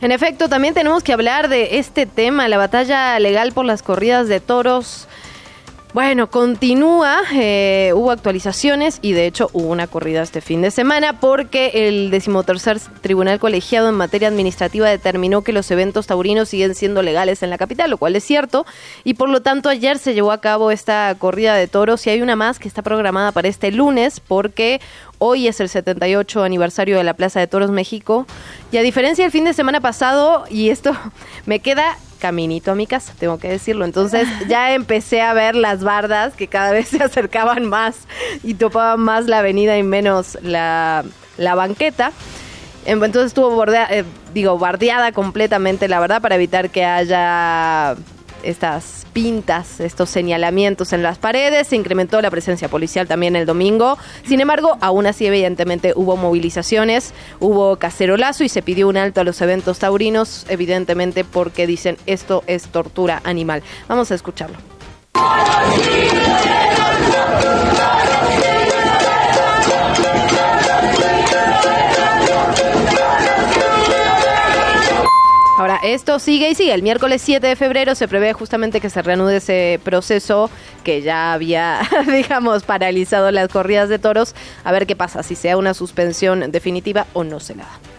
En 0.01 0.11
efecto, 0.11 0.49
también 0.49 0.75
tenemos 0.75 1.05
que 1.05 1.13
hablar 1.13 1.49
de 1.49 1.79
este 1.79 2.07
tema, 2.07 2.49
la 2.49 2.59
batalla 2.59 3.17
legal 3.21 3.53
por 3.53 3.65
las 3.65 3.85
corridas 3.85 4.27
de 4.27 4.41
toros. 4.41 5.07
Bueno, 5.95 6.31
continúa, 6.31 7.21
eh, 7.35 7.93
hubo 7.95 8.13
actualizaciones 8.13 8.99
y 9.03 9.13
de 9.13 9.27
hecho 9.27 9.51
hubo 9.53 9.69
una 9.69 9.87
corrida 9.87 10.23
este 10.23 10.41
fin 10.41 10.63
de 10.63 10.71
semana 10.71 11.21
porque 11.21 11.87
el 11.87 12.11
decimotercer 12.11 12.81
Tribunal 13.03 13.39
Colegiado 13.39 13.91
en 13.91 13.97
materia 13.97 14.29
administrativa 14.29 14.89
determinó 14.89 15.43
que 15.43 15.53
los 15.53 15.71
eventos 15.71 16.07
taurinos 16.07 16.49
siguen 16.49 16.75
siendo 16.75 17.03
legales 17.03 17.43
en 17.43 17.51
la 17.51 17.59
capital, 17.59 17.91
lo 17.91 17.99
cual 17.99 18.17
es 18.17 18.25
cierto, 18.25 18.65
y 19.05 19.15
por 19.15 19.29
lo 19.29 19.43
tanto 19.43 19.69
ayer 19.69 19.99
se 19.99 20.15
llevó 20.15 20.33
a 20.33 20.41
cabo 20.41 20.71
esta 20.71 21.15
corrida 21.19 21.55
de 21.57 21.69
toros 21.69 22.07
y 22.07 22.11
hay 22.11 22.23
una 22.23 22.37
más 22.37 22.59
que 22.59 22.69
está 22.69 22.81
programada 22.81 23.31
para 23.31 23.49
este 23.49 23.71
lunes 23.71 24.19
porque 24.21 24.81
Hoy 25.25 25.47
es 25.47 25.61
el 25.61 25.69
78 25.69 26.43
aniversario 26.43 26.97
de 26.97 27.05
la 27.05 27.15
Plaza 27.15 27.39
de 27.39 27.47
Toros 27.47 27.71
México. 27.71 28.27
Y 28.73 28.79
a 28.79 28.83
diferencia 28.83 29.25
del 29.25 29.31
fin 29.31 29.45
de 29.45 29.53
semana 29.53 29.81
pasado, 29.81 30.47
y 30.51 30.71
esto 30.71 30.97
me 31.47 31.61
queda 31.61 31.97
caminito 32.23 32.71
a 32.71 32.75
mi 32.77 32.87
casa, 32.87 33.13
tengo 33.19 33.39
que 33.39 33.49
decirlo. 33.49 33.85
Entonces 33.85 34.29
ya 34.49 34.75
empecé 34.75 35.21
a 35.23 35.35
ver 35.35 35.57
las 35.57 35.83
bardas 35.83 36.35
que 36.35 36.47
cada 36.47 36.71
vez 36.71 36.89
se 36.91 37.03
acercaban 37.03 37.67
más 37.67 38.07
y 38.45 38.55
topaban 38.55 39.01
más 39.01 39.27
la 39.27 39.41
avenida 39.41 39.77
y 39.77 39.83
menos 39.83 40.39
la, 40.41 41.05
la 41.37 41.57
banqueta. 41.57 42.13
Entonces 42.85 43.27
estuvo 43.27 43.51
bordea, 43.51 43.89
eh, 43.91 44.05
digo, 44.33 44.57
bardeada 44.59 45.13
completamente, 45.13 45.89
la 45.89 46.01
verdad, 46.01 46.23
para 46.23 46.37
evitar 46.37 46.71
que 46.71 46.85
haya 46.85 47.97
estas 48.43 49.07
pintas, 49.13 49.81
estos 49.81 50.11
señalamientos 50.11 50.93
en 50.93 51.03
las 51.03 51.19
paredes, 51.19 51.69
se 51.69 51.77
incrementó 51.77 52.21
la 52.23 52.31
presencia 52.31 52.69
policial 52.69 53.07
también 53.07 53.37
el 53.37 53.47
domingo. 53.47 53.99
Sin 54.27 54.41
embargo, 54.41 54.77
aún 54.81 55.07
así 55.07 55.27
evidentemente 55.27 55.93
hubo 55.97 56.17
movilizaciones, 56.17 57.13
hubo 57.41 57.77
cacerolazo 57.77 58.45
y 58.45 58.49
se 58.49 58.63
pidió 58.63 58.89
un 58.89 58.97
alto 58.97 59.21
a 59.21 59.25
los 59.25 59.41
eventos 59.41 59.79
taurinos, 59.79 60.47
evidentemente 60.49 61.25
porque 61.25 61.67
dicen 61.67 61.97
esto 62.07 62.43
es 62.47 62.67
tortura 62.67 63.21
animal. 63.25 63.63
Vamos 63.89 64.11
a 64.11 64.15
escucharlo. 64.15 64.57
Esto 75.83 76.19
sigue 76.19 76.51
y 76.51 76.55
sigue. 76.55 76.73
El 76.73 76.83
miércoles 76.83 77.21
7 77.23 77.47
de 77.47 77.57
febrero 77.57 77.95
se 77.95 78.09
prevé 78.09 78.33
justamente 78.33 78.81
que 78.81 78.89
se 78.89 79.03
reanude 79.03 79.37
ese 79.37 79.81
proceso 79.85 80.51
que 80.85 81.03
ya 81.03 81.33
había, 81.33 81.81
digamos, 82.07 82.63
paralizado 82.63 83.31
las 83.31 83.49
corridas 83.49 83.89
de 83.89 83.99
toros. 83.99 84.35
A 84.65 84.73
ver 84.73 84.87
qué 84.87 84.97
pasa, 84.97 85.23
si 85.23 85.35
sea 85.35 85.57
una 85.57 85.75
suspensión 85.75 86.51
definitiva 86.53 87.07
o 87.13 87.25
no 87.25 87.41
se 87.41 87.55
la 87.55 87.65
da. 87.65 87.93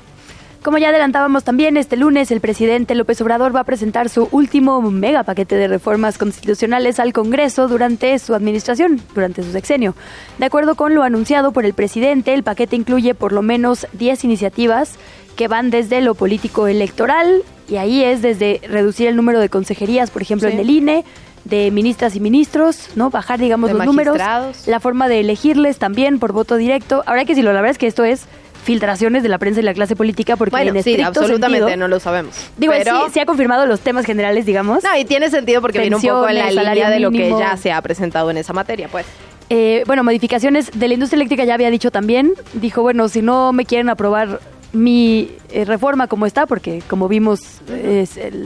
Como 0.63 0.77
ya 0.77 0.89
adelantábamos 0.89 1.43
también, 1.43 1.75
este 1.75 1.97
lunes 1.97 2.31
el 2.31 2.39
presidente 2.39 2.95
López 2.95 3.19
Obrador 3.19 3.53
va 3.53 3.59
a 3.59 3.65
presentar 3.65 4.07
su 4.07 4.29
último 4.31 4.79
mega 4.81 5.23
paquete 5.23 5.57
de 5.57 5.67
reformas 5.67 6.17
constitucionales 6.17 7.01
al 7.01 7.11
Congreso 7.11 7.67
durante 7.67 8.17
su 8.17 8.33
administración, 8.33 9.01
durante 9.13 9.43
su 9.43 9.51
sexenio. 9.51 9.93
De 10.37 10.45
acuerdo 10.45 10.75
con 10.75 10.95
lo 10.95 11.03
anunciado 11.03 11.51
por 11.51 11.65
el 11.65 11.73
presidente, 11.73 12.33
el 12.33 12.43
paquete 12.43 12.77
incluye 12.77 13.13
por 13.13 13.33
lo 13.33 13.41
menos 13.41 13.87
10 13.91 14.23
iniciativas 14.23 14.97
que 15.35 15.47
van 15.47 15.69
desde 15.69 16.01
lo 16.01 16.15
político 16.15 16.67
electoral, 16.67 17.43
y 17.67 17.77
ahí 17.77 18.03
es 18.03 18.21
desde 18.21 18.61
reducir 18.67 19.07
el 19.07 19.15
número 19.15 19.39
de 19.39 19.49
consejerías, 19.49 20.11
por 20.11 20.21
ejemplo, 20.21 20.47
en 20.47 20.59
el 20.59 20.69
INE, 20.69 21.03
de 21.45 21.71
ministras 21.71 22.15
y 22.15 22.19
ministros, 22.19 22.89
¿no? 22.95 23.09
Bajar, 23.09 23.39
digamos, 23.39 23.71
los 23.71 23.85
números. 23.85 24.17
La 24.65 24.79
forma 24.79 25.07
de 25.07 25.19
elegirles 25.19 25.77
también 25.77 26.19
por 26.19 26.31
voto 26.31 26.55
directo. 26.55 27.03
Ahora 27.05 27.25
que 27.25 27.33
decirlo, 27.33 27.51
la 27.51 27.61
verdad 27.61 27.71
es 27.71 27.77
que 27.77 27.87
esto 27.87 28.03
es 28.03 28.25
filtraciones 28.63 29.23
de 29.23 29.29
la 29.29 29.37
prensa 29.37 29.59
y 29.59 29.63
la 29.63 29.73
clase 29.73 29.95
política 29.95 30.37
porque 30.37 30.51
bueno, 30.51 30.73
en 30.73 30.83
sí, 30.83 31.01
absolutamente 31.01 31.75
no 31.75 31.89
lo 31.89 31.99
sabemos. 31.99 32.33
Digo, 32.57 32.73
pero... 32.77 33.09
sí, 33.13 33.19
ha 33.19 33.25
confirmado 33.25 33.65
los 33.65 33.81
temas 33.81 34.05
generales, 34.05 34.45
digamos. 34.45 34.83
No, 34.83 34.97
y 34.97 35.03
tiene 35.03 35.29
sentido 35.29 35.61
porque 35.61 35.79
viene 35.79 35.97
un 35.97 36.01
poco 36.01 36.29
en 36.29 36.35
la 36.37 36.49
línea 36.49 36.89
de 36.89 36.99
lo 36.99 37.11
que 37.11 37.29
ya 37.29 37.57
se 37.57 37.71
ha 37.71 37.81
presentado 37.81 38.31
en 38.31 38.37
esa 38.37 38.53
materia, 38.53 38.87
pues. 38.87 39.05
Eh, 39.49 39.83
bueno, 39.85 40.03
modificaciones 40.03 40.71
de 40.73 40.87
la 40.87 40.93
industria 40.93 41.17
eléctrica 41.17 41.43
ya 41.43 41.53
había 41.53 41.69
dicho 41.69 41.91
también. 41.91 42.33
Dijo, 42.53 42.81
bueno, 42.81 43.09
si 43.09 43.21
no 43.21 43.51
me 43.51 43.65
quieren 43.65 43.89
aprobar 43.89 44.39
mi 44.73 45.31
eh, 45.49 45.65
reforma 45.65 46.07
como 46.07 46.25
está, 46.25 46.45
porque 46.45 46.81
como 46.87 47.07
vimos, 47.07 47.61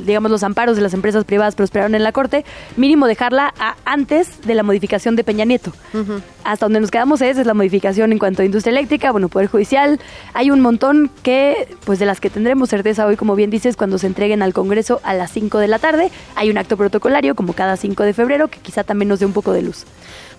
digamos, 0.06 0.30
los 0.30 0.44
amparos 0.44 0.76
de 0.76 0.82
las 0.82 0.94
empresas 0.94 1.24
privadas 1.24 1.56
prosperaron 1.56 1.96
en 1.96 2.04
la 2.04 2.12
Corte, 2.12 2.46
mínimo 2.76 3.08
dejarla 3.08 3.54
antes 3.86 4.42
de 4.42 4.54
la 4.54 4.64
modificación 4.64 5.16
de 5.16 5.24
Peña 5.24 5.46
Nieto. 5.46 5.72
Hasta 6.44 6.66
donde 6.66 6.80
nos 6.80 6.92
quedamos 6.92 7.22
es, 7.22 7.38
es 7.38 7.46
la 7.46 7.54
modificación 7.54 8.12
en 8.12 8.20
cuanto 8.20 8.42
a 8.42 8.46
industria 8.46 8.72
eléctrica, 8.72 9.12
bueno, 9.12 9.30
Poder 9.30 9.48
Judicial. 9.48 10.00
Hay 10.34 10.52
un 10.52 10.60
montón 10.60 11.10
que, 11.24 11.76
pues 11.86 12.00
de 12.00 12.06
las 12.06 12.20
que 12.20 12.30
tendremos 12.30 12.70
certeza 12.70 13.06
hoy, 13.06 13.16
como 13.16 13.36
bien 13.36 13.50
dices, 13.50 13.78
cuando 13.78 13.98
se 13.98 14.08
entreguen 14.08 14.42
al 14.42 14.54
Congreso 14.54 15.00
a 15.04 15.14
las 15.14 15.32
5 15.32 15.60
de 15.60 15.68
la 15.68 15.80
tarde. 15.80 16.12
Hay 16.36 16.50
un 16.50 16.58
acto 16.58 16.78
protocolario, 16.78 17.36
como 17.36 17.54
cada 17.54 17.78
5 17.78 18.04
de 18.04 18.14
febrero, 18.14 18.48
que 18.50 18.60
quizá 18.60 18.84
también 18.84 19.10
nos 19.10 19.20
dé 19.20 19.26
un 19.26 19.34
poco 19.34 19.54
de 19.54 19.62
luz. 19.62 19.86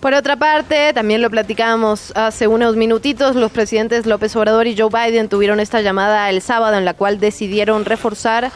Por 0.00 0.14
otra 0.14 0.36
parte, 0.36 0.92
también 0.92 1.22
lo 1.22 1.28
platicábamos 1.28 2.12
hace 2.14 2.46
unos 2.46 2.76
minutitos, 2.76 3.34
los 3.34 3.50
presidentes 3.50 4.06
López 4.06 4.36
Obrador 4.36 4.68
y 4.68 4.76
Joe 4.78 4.90
Biden 4.90 5.28
tuvieron 5.28 5.58
esta 5.58 5.80
llamada 5.80 6.30
el 6.30 6.40
sábado 6.40 6.78
en 6.78 6.84
la 6.84 6.94
cual 6.94 7.18
decidieron 7.18 7.84
reforzar 7.84 8.52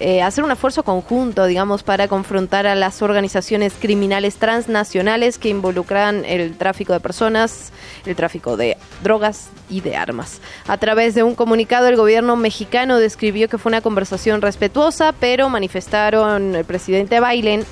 eh, 0.00 0.22
hacer 0.22 0.42
un 0.42 0.50
esfuerzo 0.50 0.82
conjunto, 0.82 1.46
digamos, 1.46 1.84
para 1.84 2.08
confrontar 2.08 2.66
a 2.66 2.74
las 2.74 3.00
organizaciones 3.00 3.74
criminales 3.78 4.36
transnacionales 4.36 5.38
que 5.38 5.48
involucran 5.48 6.24
el 6.24 6.56
tráfico 6.56 6.92
de 6.92 7.00
personas, 7.00 7.72
el 8.04 8.16
tráfico 8.16 8.56
de 8.56 8.76
drogas 9.04 9.50
y 9.70 9.82
de 9.82 9.96
armas. 9.96 10.40
A 10.66 10.78
través 10.78 11.14
de 11.14 11.22
un 11.22 11.36
comunicado, 11.36 11.86
el 11.86 11.96
gobierno 11.96 12.34
mexicano 12.34 12.98
describió 12.98 13.48
que 13.48 13.56
fue 13.56 13.70
una 13.70 13.82
conversación 13.82 14.42
respetuosa, 14.42 15.12
pero 15.12 15.48
manifestaron 15.48 16.56
el 16.56 16.64
presidente 16.64 17.20
Biden 17.20 17.64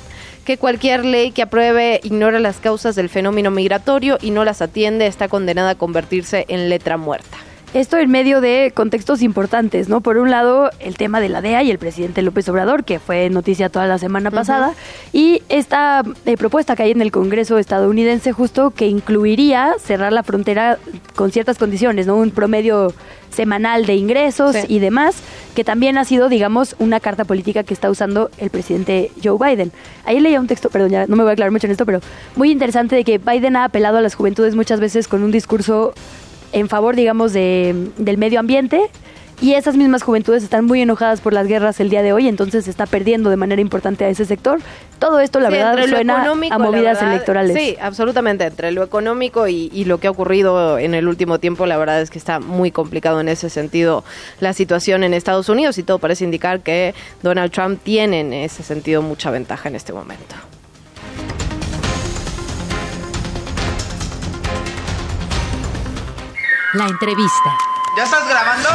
que 0.44 0.58
cualquier 0.58 1.04
ley 1.04 1.30
que 1.30 1.42
apruebe 1.42 2.00
ignora 2.02 2.40
las 2.40 2.56
causas 2.56 2.96
del 2.96 3.08
fenómeno 3.08 3.50
migratorio 3.50 4.18
y 4.20 4.30
no 4.30 4.44
las 4.44 4.62
atiende 4.62 5.06
está 5.06 5.28
condenada 5.28 5.70
a 5.70 5.74
convertirse 5.76 6.44
en 6.48 6.68
letra 6.68 6.96
muerta. 6.96 7.38
Esto 7.74 7.96
en 7.96 8.10
medio 8.10 8.42
de 8.42 8.70
contextos 8.74 9.22
importantes, 9.22 9.88
¿no? 9.88 10.02
Por 10.02 10.18
un 10.18 10.30
lado, 10.30 10.70
el 10.78 10.98
tema 10.98 11.20
de 11.20 11.30
la 11.30 11.40
DEA 11.40 11.62
y 11.62 11.70
el 11.70 11.78
presidente 11.78 12.20
López 12.20 12.46
Obrador, 12.50 12.84
que 12.84 12.98
fue 12.98 13.30
noticia 13.30 13.70
toda 13.70 13.86
la 13.86 13.96
semana 13.96 14.30
pasada, 14.30 14.74
y 15.14 15.42
esta 15.48 16.02
eh, 16.26 16.36
propuesta 16.36 16.76
que 16.76 16.82
hay 16.82 16.90
en 16.90 17.00
el 17.00 17.10
Congreso 17.10 17.56
estadounidense 17.56 18.32
justo 18.32 18.72
que 18.72 18.88
incluiría 18.88 19.76
cerrar 19.78 20.12
la 20.12 20.22
frontera 20.22 20.78
con 21.14 21.32
ciertas 21.32 21.56
condiciones, 21.56 22.06
¿no? 22.06 22.16
Un 22.16 22.30
promedio 22.30 22.92
semanal 23.30 23.86
de 23.86 23.94
ingresos 23.94 24.54
y 24.68 24.78
demás, 24.78 25.16
que 25.54 25.64
también 25.64 25.96
ha 25.96 26.04
sido, 26.04 26.28
digamos, 26.28 26.76
una 26.78 27.00
carta 27.00 27.24
política 27.24 27.64
que 27.64 27.72
está 27.72 27.88
usando 27.88 28.30
el 28.36 28.50
presidente 28.50 29.10
Joe 29.24 29.38
Biden. 29.38 29.72
Ahí 30.04 30.20
leía 30.20 30.40
un 30.40 30.46
texto, 30.46 30.68
perdón, 30.68 30.90
ya 30.90 31.06
no 31.06 31.16
me 31.16 31.22
voy 31.22 31.30
a 31.30 31.32
aclarar 31.32 31.52
mucho 31.52 31.66
en 31.66 31.70
esto, 31.70 31.86
pero 31.86 32.00
muy 32.36 32.50
interesante 32.50 32.96
de 32.96 33.04
que 33.04 33.16
Biden 33.16 33.56
ha 33.56 33.64
apelado 33.64 33.96
a 33.96 34.02
las 34.02 34.14
juventudes 34.14 34.54
muchas 34.54 34.78
veces 34.78 35.08
con 35.08 35.22
un 35.22 35.30
discurso 35.30 35.94
en 36.52 36.68
favor, 36.68 36.96
digamos, 36.96 37.32
de, 37.32 37.88
del 37.98 38.18
medio 38.18 38.40
ambiente. 38.40 38.90
Y 39.42 39.54
esas 39.54 39.76
mismas 39.76 40.04
juventudes 40.04 40.44
están 40.44 40.66
muy 40.66 40.82
enojadas 40.82 41.20
por 41.20 41.32
las 41.32 41.48
guerras 41.48 41.80
el 41.80 41.90
día 41.90 42.02
de 42.02 42.12
hoy, 42.12 42.28
entonces 42.28 42.64
se 42.66 42.70
está 42.70 42.86
perdiendo 42.86 43.28
de 43.28 43.36
manera 43.36 43.60
importante 43.60 44.04
a 44.04 44.08
ese 44.08 44.24
sector. 44.24 44.60
Todo 45.00 45.18
esto, 45.18 45.40
la 45.40 45.50
verdad, 45.50 45.84
suena 45.88 46.24
a 46.24 46.58
movidas 46.58 47.02
electorales. 47.02 47.56
Sí, 47.56 47.76
absolutamente. 47.80 48.44
Entre 48.44 48.70
lo 48.70 48.84
económico 48.84 49.48
y, 49.48 49.68
y, 49.72 49.84
lo 49.84 49.98
que 49.98 50.06
ha 50.06 50.12
ocurrido 50.12 50.78
en 50.78 50.94
el 50.94 51.08
último 51.08 51.40
tiempo, 51.40 51.66
la 51.66 51.76
verdad 51.76 52.00
es 52.00 52.08
que 52.08 52.18
está 52.18 52.38
muy 52.38 52.70
complicado 52.70 53.20
en 53.20 53.28
ese 53.28 53.50
sentido 53.50 54.04
la 54.38 54.52
situación 54.52 55.02
en 55.02 55.12
Estados 55.12 55.48
Unidos 55.48 55.76
y 55.76 55.82
todo 55.82 55.98
parece 55.98 56.22
indicar 56.22 56.60
que 56.60 56.94
Donald 57.24 57.50
Trump 57.50 57.80
tiene 57.82 58.20
en 58.20 58.32
ese 58.32 58.62
sentido 58.62 59.02
mucha 59.02 59.32
ventaja 59.32 59.68
en 59.68 59.74
este 59.74 59.92
momento. 59.92 60.36
La 66.74 66.86
entrevista. 66.86 67.58
¿Ya 67.98 68.04
estás 68.04 68.26
grabando? 68.26 68.68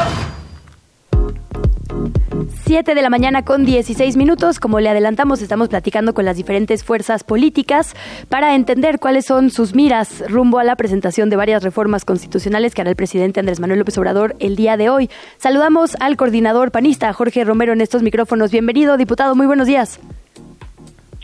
7 2.65 2.93
de 2.93 3.01
la 3.01 3.09
mañana 3.09 3.43
con 3.43 3.65
16 3.65 4.17
minutos. 4.17 4.59
Como 4.59 4.79
le 4.79 4.89
adelantamos, 4.89 5.41
estamos 5.41 5.67
platicando 5.67 6.13
con 6.13 6.23
las 6.23 6.37
diferentes 6.37 6.83
fuerzas 6.83 7.23
políticas 7.23 7.95
para 8.29 8.53
entender 8.53 8.99
cuáles 8.99 9.25
son 9.25 9.49
sus 9.49 9.73
miras 9.73 10.23
rumbo 10.29 10.59
a 10.59 10.63
la 10.63 10.75
presentación 10.75 11.31
de 11.31 11.37
varias 11.37 11.63
reformas 11.63 12.05
constitucionales 12.05 12.75
que 12.75 12.81
hará 12.81 12.91
el 12.91 12.95
presidente 12.95 13.39
Andrés 13.39 13.59
Manuel 13.59 13.79
López 13.79 13.97
Obrador 13.97 14.35
el 14.39 14.55
día 14.55 14.77
de 14.77 14.91
hoy. 14.91 15.09
Saludamos 15.37 15.95
al 15.99 16.17
coordinador 16.17 16.69
panista 16.69 17.11
Jorge 17.13 17.45
Romero 17.45 17.73
en 17.73 17.81
estos 17.81 18.03
micrófonos. 18.03 18.51
Bienvenido, 18.51 18.97
diputado. 18.97 19.33
Muy 19.33 19.47
buenos 19.47 19.65
días. 19.65 19.99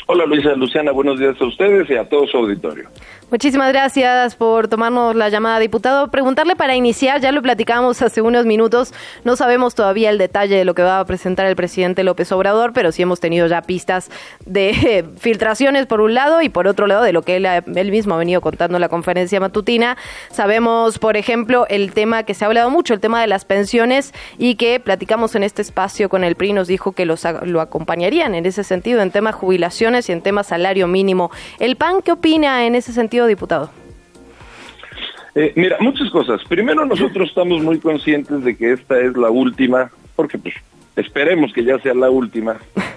Hola 0.07 0.25
Luisa 0.25 0.53
Luciana, 0.55 0.91
buenos 0.91 1.17
días 1.17 1.39
a 1.39 1.45
ustedes 1.45 1.89
y 1.89 1.95
a 1.95 2.09
todo 2.09 2.27
su 2.27 2.37
auditorio. 2.37 2.89
Muchísimas 3.31 3.71
gracias 3.71 4.35
por 4.35 4.67
tomarnos 4.67 5.15
la 5.15 5.29
llamada, 5.29 5.57
diputado. 5.59 6.11
Preguntarle 6.11 6.55
para 6.55 6.75
iniciar, 6.75 7.19
ya 7.19 7.31
lo 7.31 7.41
platicamos 7.41 8.01
hace 8.01 8.21
unos 8.21 8.45
minutos, 8.45 8.93
no 9.23 9.35
sabemos 9.35 9.73
todavía 9.73 10.11
el 10.11 10.17
detalle 10.17 10.55
de 10.55 10.65
lo 10.65 10.75
que 10.75 10.83
va 10.83 10.99
a 10.99 11.05
presentar 11.05 11.47
el 11.47 11.55
presidente 11.55 12.03
López 12.03 12.31
Obrador, 12.31 12.73
pero 12.73 12.91
sí 12.91 13.01
hemos 13.01 13.19
tenido 13.19 13.47
ya 13.47 13.61
pistas 13.61 14.11
de 14.45 15.09
filtraciones 15.17 15.87
por 15.87 16.01
un 16.01 16.13
lado 16.13 16.41
y 16.41 16.49
por 16.49 16.67
otro 16.67 16.85
lado 16.85 17.03
de 17.03 17.13
lo 17.13 17.23
que 17.23 17.37
él, 17.37 17.45
él 17.45 17.91
mismo 17.91 18.13
ha 18.13 18.17
venido 18.17 18.41
contando 18.41 18.77
en 18.77 18.81
la 18.81 18.89
conferencia 18.89 19.39
matutina. 19.39 19.97
Sabemos, 20.29 20.99
por 20.99 21.17
ejemplo, 21.17 21.65
el 21.69 21.93
tema 21.93 22.23
que 22.23 22.33
se 22.33 22.45
ha 22.45 22.47
hablado 22.47 22.69
mucho, 22.69 22.93
el 22.93 22.99
tema 22.99 23.21
de 23.21 23.27
las 23.27 23.45
pensiones 23.45 24.13
y 24.37 24.55
que 24.55 24.79
platicamos 24.79 25.35
en 25.35 25.43
este 25.43 25.61
espacio 25.61 26.09
con 26.09 26.23
el 26.23 26.35
PRI, 26.35 26.53
nos 26.53 26.67
dijo 26.67 26.91
que 26.91 27.05
los, 27.05 27.23
lo 27.43 27.61
acompañarían 27.61 28.35
en 28.35 28.45
ese 28.45 28.63
sentido, 28.63 29.01
en 29.01 29.11
temas 29.11 29.33
jubilaciones 29.33 30.09
y 30.09 30.11
en 30.11 30.21
temas 30.21 30.47
salario 30.47 30.87
mínimo. 30.87 31.31
¿El 31.59 31.77
PAN 31.77 32.01
qué 32.03 32.11
opina 32.11 32.65
en 32.65 32.75
ese 32.75 32.91
sentido? 32.91 33.12
Diputado? 33.22 33.70
Eh, 35.36 35.53
mira, 35.55 35.77
muchas 35.79 36.10
cosas. 36.12 36.41
Primero, 36.48 36.86
nosotros 36.86 37.29
estamos 37.29 37.62
muy 37.63 37.79
conscientes 37.79 38.43
de 38.43 38.55
que 38.55 38.74
esta 38.74 39.00
es 39.00 39.17
la 39.17 39.29
última, 39.29 39.91
porque 40.15 40.38
pues 40.38 40.53
esperemos 40.96 41.51
que 41.53 41.63
ya 41.63 41.79
sea 41.79 41.93
la 41.93 42.10
última. 42.10 42.58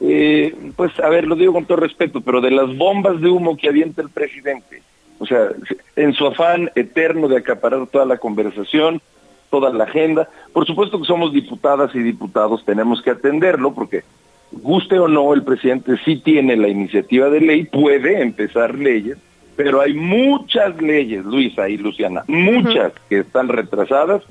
Eh, 0.00 0.54
pues, 0.76 0.92
a 1.00 1.08
ver, 1.08 1.26
lo 1.26 1.34
digo 1.34 1.52
con 1.52 1.64
todo 1.64 1.78
respeto, 1.78 2.20
pero 2.20 2.40
de 2.40 2.52
las 2.52 2.76
bombas 2.76 3.20
de 3.20 3.28
humo 3.28 3.56
que 3.56 3.68
avienta 3.68 4.00
el 4.00 4.10
presidente, 4.10 4.80
o 5.18 5.26
sea, 5.26 5.48
en 5.96 6.14
su 6.14 6.24
afán 6.24 6.70
eterno 6.76 7.26
de 7.26 7.38
acaparar 7.38 7.84
toda 7.88 8.04
la 8.04 8.18
conversación, 8.18 9.02
toda 9.50 9.72
la 9.72 9.82
agenda, 9.82 10.28
por 10.52 10.66
supuesto 10.66 11.00
que 11.00 11.04
somos 11.04 11.32
diputadas 11.32 11.92
y 11.96 11.98
diputados, 11.98 12.64
tenemos 12.64 13.02
que 13.02 13.10
atenderlo, 13.10 13.74
porque 13.74 14.04
guste 14.52 15.00
o 15.00 15.08
no, 15.08 15.34
el 15.34 15.42
presidente 15.42 15.96
sí 16.04 16.16
tiene 16.16 16.56
la 16.56 16.68
iniciativa 16.68 17.28
de 17.28 17.40
ley, 17.40 17.64
puede 17.64 18.22
empezar 18.22 18.76
leyes, 18.76 19.18
pero 19.58 19.80
hay 19.80 19.92
muchas 19.92 20.80
leyes, 20.80 21.24
Luisa 21.24 21.68
y 21.68 21.78
Luciana, 21.78 22.22
muchas 22.28 22.92
que 23.08 23.18
están 23.18 23.48
retrasadas, 23.48 24.22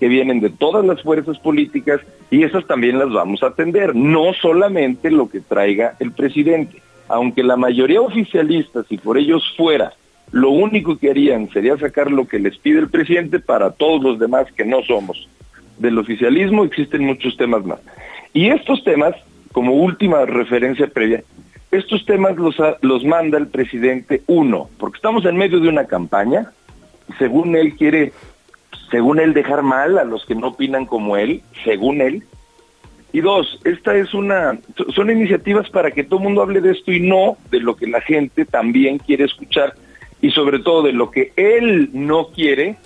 que 0.00 0.08
vienen 0.08 0.40
de 0.40 0.48
todas 0.48 0.82
las 0.86 1.02
fuerzas 1.02 1.38
políticas 1.38 2.00
y 2.30 2.44
esas 2.44 2.66
también 2.66 2.98
las 2.98 3.12
vamos 3.12 3.42
a 3.42 3.48
atender, 3.48 3.94
no 3.94 4.32
solamente 4.32 5.10
lo 5.10 5.28
que 5.28 5.40
traiga 5.40 5.96
el 6.00 6.12
presidente. 6.12 6.80
Aunque 7.08 7.42
la 7.42 7.58
mayoría 7.58 8.00
oficialista, 8.00 8.82
si 8.84 8.96
por 8.96 9.18
ellos 9.18 9.44
fuera, 9.54 9.92
lo 10.32 10.48
único 10.48 10.96
que 10.96 11.10
harían 11.10 11.50
sería 11.50 11.76
sacar 11.76 12.10
lo 12.10 12.26
que 12.26 12.38
les 12.38 12.56
pide 12.56 12.78
el 12.78 12.88
presidente 12.88 13.38
para 13.38 13.72
todos 13.72 14.02
los 14.02 14.18
demás 14.18 14.46
que 14.56 14.64
no 14.64 14.80
somos 14.84 15.28
del 15.76 15.98
oficialismo, 15.98 16.64
existen 16.64 17.04
muchos 17.04 17.36
temas 17.36 17.66
más. 17.66 17.80
Y 18.32 18.48
estos 18.48 18.82
temas, 18.82 19.14
como 19.52 19.74
última 19.74 20.24
referencia 20.24 20.86
previa, 20.86 21.22
estos 21.70 22.04
temas 22.04 22.36
los, 22.36 22.56
los 22.80 23.04
manda 23.04 23.38
el 23.38 23.48
presidente, 23.48 24.22
uno, 24.26 24.68
porque 24.78 24.96
estamos 24.96 25.24
en 25.24 25.36
medio 25.36 25.60
de 25.60 25.68
una 25.68 25.86
campaña, 25.86 26.52
según 27.18 27.56
él 27.56 27.74
quiere, 27.76 28.12
según 28.90 29.20
él 29.20 29.34
dejar 29.34 29.62
mal 29.62 29.98
a 29.98 30.04
los 30.04 30.24
que 30.26 30.34
no 30.34 30.48
opinan 30.48 30.86
como 30.86 31.16
él, 31.16 31.42
según 31.64 32.00
él, 32.00 32.24
y 33.12 33.20
dos, 33.20 33.58
esta 33.64 33.96
es 33.96 34.14
una, 34.14 34.58
son 34.94 35.10
iniciativas 35.10 35.68
para 35.70 35.90
que 35.90 36.04
todo 36.04 36.20
el 36.20 36.24
mundo 36.24 36.42
hable 36.42 36.60
de 36.60 36.72
esto 36.72 36.92
y 36.92 37.00
no 37.00 37.36
de 37.50 37.58
lo 37.58 37.74
que 37.74 37.88
la 37.88 38.00
gente 38.00 38.44
también 38.44 38.98
quiere 38.98 39.24
escuchar 39.24 39.74
y 40.22 40.30
sobre 40.30 40.60
todo 40.60 40.82
de 40.82 40.92
lo 40.92 41.10
que 41.10 41.32
él 41.36 41.90
no 41.92 42.28
quiere 42.28 42.76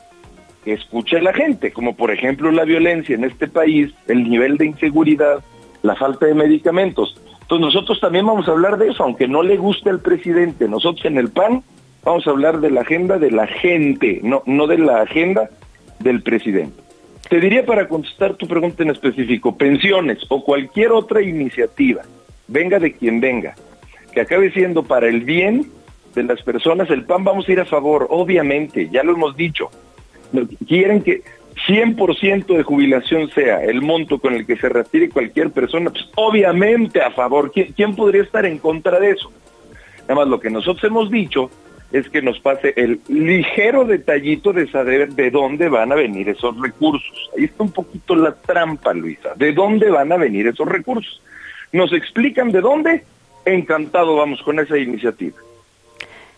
que 0.65 0.73
escuche 0.73 1.21
la 1.21 1.35
gente, 1.35 1.73
como 1.73 1.95
por 1.95 2.11
ejemplo 2.11 2.51
la 2.51 2.65
violencia 2.65 3.15
en 3.15 3.25
este 3.25 3.49
país, 3.49 3.93
el 4.09 4.29
nivel 4.29 4.57
de 4.57 4.67
inseguridad, 4.67 5.45
la 5.83 5.95
falta 5.95 6.25
de 6.25 6.35
medicamentos. 6.35 7.21
Entonces 7.45 7.75
nosotros 7.75 8.01
también 8.01 8.25
vamos 8.25 8.49
a 8.49 8.53
hablar 8.53 8.79
de 8.79 8.89
eso, 8.89 9.03
aunque 9.03 9.29
no 9.29 9.43
le 9.43 9.59
guste 9.59 9.91
al 9.91 10.01
presidente. 10.01 10.67
Nosotros 10.67 11.05
en 11.05 11.19
el 11.19 11.29
PAN 11.29 11.63
vamos 12.03 12.27
a 12.27 12.31
hablar 12.31 12.61
de 12.61 12.71
la 12.71 12.81
agenda 12.81 13.19
de 13.19 13.31
la 13.31 13.47
gente, 13.47 14.21
no, 14.23 14.43
no 14.47 14.67
de 14.67 14.79
la 14.79 15.03
agenda 15.03 15.51
del 15.99 16.23
presidente. 16.23 16.83
Te 17.29 17.41
diría 17.41 17.67
para 17.67 17.87
contestar 17.87 18.35
tu 18.35 18.47
pregunta 18.47 18.83
en 18.83 18.91
específico, 18.91 19.57
pensiones 19.57 20.19
o 20.29 20.43
cualquier 20.43 20.93
otra 20.93 21.21
iniciativa, 21.21 22.03
venga 22.49 22.79
de 22.79 22.95
quien 22.95 23.21
venga, 23.21 23.55
que 24.13 24.23
acabe 24.23 24.51
siendo 24.53 24.83
para 24.83 25.09
el 25.09 25.21
bien 25.21 25.71
de 26.15 26.23
las 26.23 26.43
personas, 26.43 26.89
el 26.91 27.05
PAN 27.05 27.25
vamos 27.25 27.47
a 27.47 27.53
ir 27.53 27.61
a 27.61 27.67
favor, 27.67 28.07
obviamente, 28.09 28.89
ya 28.91 29.03
lo 29.03 29.13
hemos 29.13 29.37
dicho. 29.37 29.69
Quieren 30.67 31.03
que 31.03 31.23
100% 31.67 32.57
de 32.57 32.63
jubilación 32.63 33.31
sea 33.31 33.63
el 33.63 33.81
monto 33.81 34.19
con 34.19 34.35
el 34.35 34.47
que 34.47 34.57
se 34.57 34.69
retire 34.69 35.09
cualquier 35.09 35.51
persona, 35.51 35.91
pues 35.91 36.09
obviamente 36.17 37.01
a 37.01 37.11
favor. 37.11 37.53
¿Quién, 37.53 37.95
podría 37.95 38.23
estar 38.23 38.45
en 38.45 38.59
contra 38.59 38.99
de 39.01 39.11
eso? 39.11 39.31
Además, 40.05 40.29
lo 40.29 40.41
que 40.41 40.51
nosotros 40.51 40.85
hemos 40.85 41.11
dicho 41.11 41.51
es 41.93 42.09
que 42.11 42.23
nos 42.23 42.41
pase 42.41 42.75
el 42.77 43.01
ligero 43.09 43.85
detallito 43.85 44.53
de 44.53 44.69
saber 44.69 45.13
de 45.13 45.31
dónde 45.31 45.69
van 45.69 45.93
a 45.93 45.95
venir 45.95 46.29
esos 46.29 46.61
recursos. 46.61 47.31
Ahí 47.37 47.45
está 47.45 47.63
un 47.63 47.73
poquito 47.73 48.17
la 48.17 48.35
trampa, 48.35 48.93
Luisa. 48.93 49.35
¿De 49.37 49.53
dónde 49.53 49.91
van 49.91 50.11
a 50.13 50.17
venir 50.17 50.49
esos 50.49 50.69
recursos? 50.69 51.23
¿Nos 51.73 51.93
explican 51.93 52.51
de 52.51 52.61
dónde? 52.61 53.05
Encantado 53.45 54.17
vamos 54.17 54.43
con 54.43 54.59
esa 54.59 54.77
iniciativa. 54.77 55.37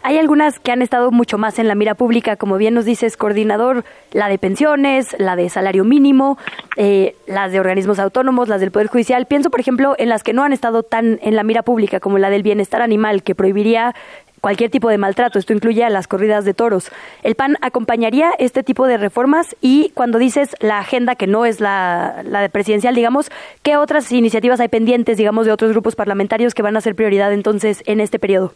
Hay 0.06 0.18
algunas 0.18 0.60
que 0.60 0.70
han 0.70 0.82
estado 0.82 1.10
mucho 1.10 1.36
más 1.36 1.58
en 1.58 1.66
la 1.66 1.74
mira 1.74 1.96
pública, 1.96 2.36
como 2.36 2.58
bien 2.58 2.74
nos 2.74 2.84
dices, 2.84 3.16
coordinador, 3.16 3.84
la 4.12 4.28
de 4.28 4.38
pensiones, 4.38 5.16
la 5.18 5.34
de 5.34 5.48
salario 5.48 5.82
mínimo, 5.82 6.38
eh, 6.76 7.16
las 7.26 7.50
de 7.50 7.58
organismos 7.58 7.98
autónomos, 7.98 8.48
las 8.48 8.60
del 8.60 8.70
Poder 8.70 8.86
Judicial. 8.86 9.26
Pienso, 9.26 9.50
por 9.50 9.58
ejemplo, 9.58 9.96
en 9.98 10.08
las 10.08 10.22
que 10.22 10.32
no 10.32 10.44
han 10.44 10.52
estado 10.52 10.84
tan 10.84 11.18
en 11.22 11.34
la 11.34 11.42
mira 11.42 11.64
pública, 11.64 11.98
como 11.98 12.18
la 12.18 12.30
del 12.30 12.44
bienestar 12.44 12.82
animal, 12.82 13.24
que 13.24 13.34
prohibiría 13.34 13.96
cualquier 14.40 14.70
tipo 14.70 14.88
de 14.90 14.96
maltrato. 14.96 15.40
Esto 15.40 15.52
incluye 15.52 15.82
a 15.82 15.90
las 15.90 16.06
corridas 16.06 16.44
de 16.44 16.54
toros. 16.54 16.92
¿El 17.24 17.34
PAN 17.34 17.56
acompañaría 17.60 18.30
este 18.38 18.62
tipo 18.62 18.86
de 18.86 18.98
reformas? 18.98 19.56
Y 19.60 19.90
cuando 19.94 20.18
dices 20.18 20.54
la 20.60 20.78
agenda 20.78 21.16
que 21.16 21.26
no 21.26 21.46
es 21.46 21.60
la, 21.60 22.22
de 22.22 22.48
presidencial, 22.48 22.94
digamos, 22.94 23.28
¿qué 23.64 23.76
otras 23.76 24.12
iniciativas 24.12 24.60
hay 24.60 24.68
pendientes, 24.68 25.16
digamos, 25.16 25.46
de 25.46 25.52
otros 25.52 25.72
grupos 25.72 25.96
parlamentarios 25.96 26.54
que 26.54 26.62
van 26.62 26.76
a 26.76 26.80
ser 26.80 26.94
prioridad 26.94 27.32
entonces 27.32 27.82
en 27.86 27.98
este 27.98 28.20
periodo? 28.20 28.52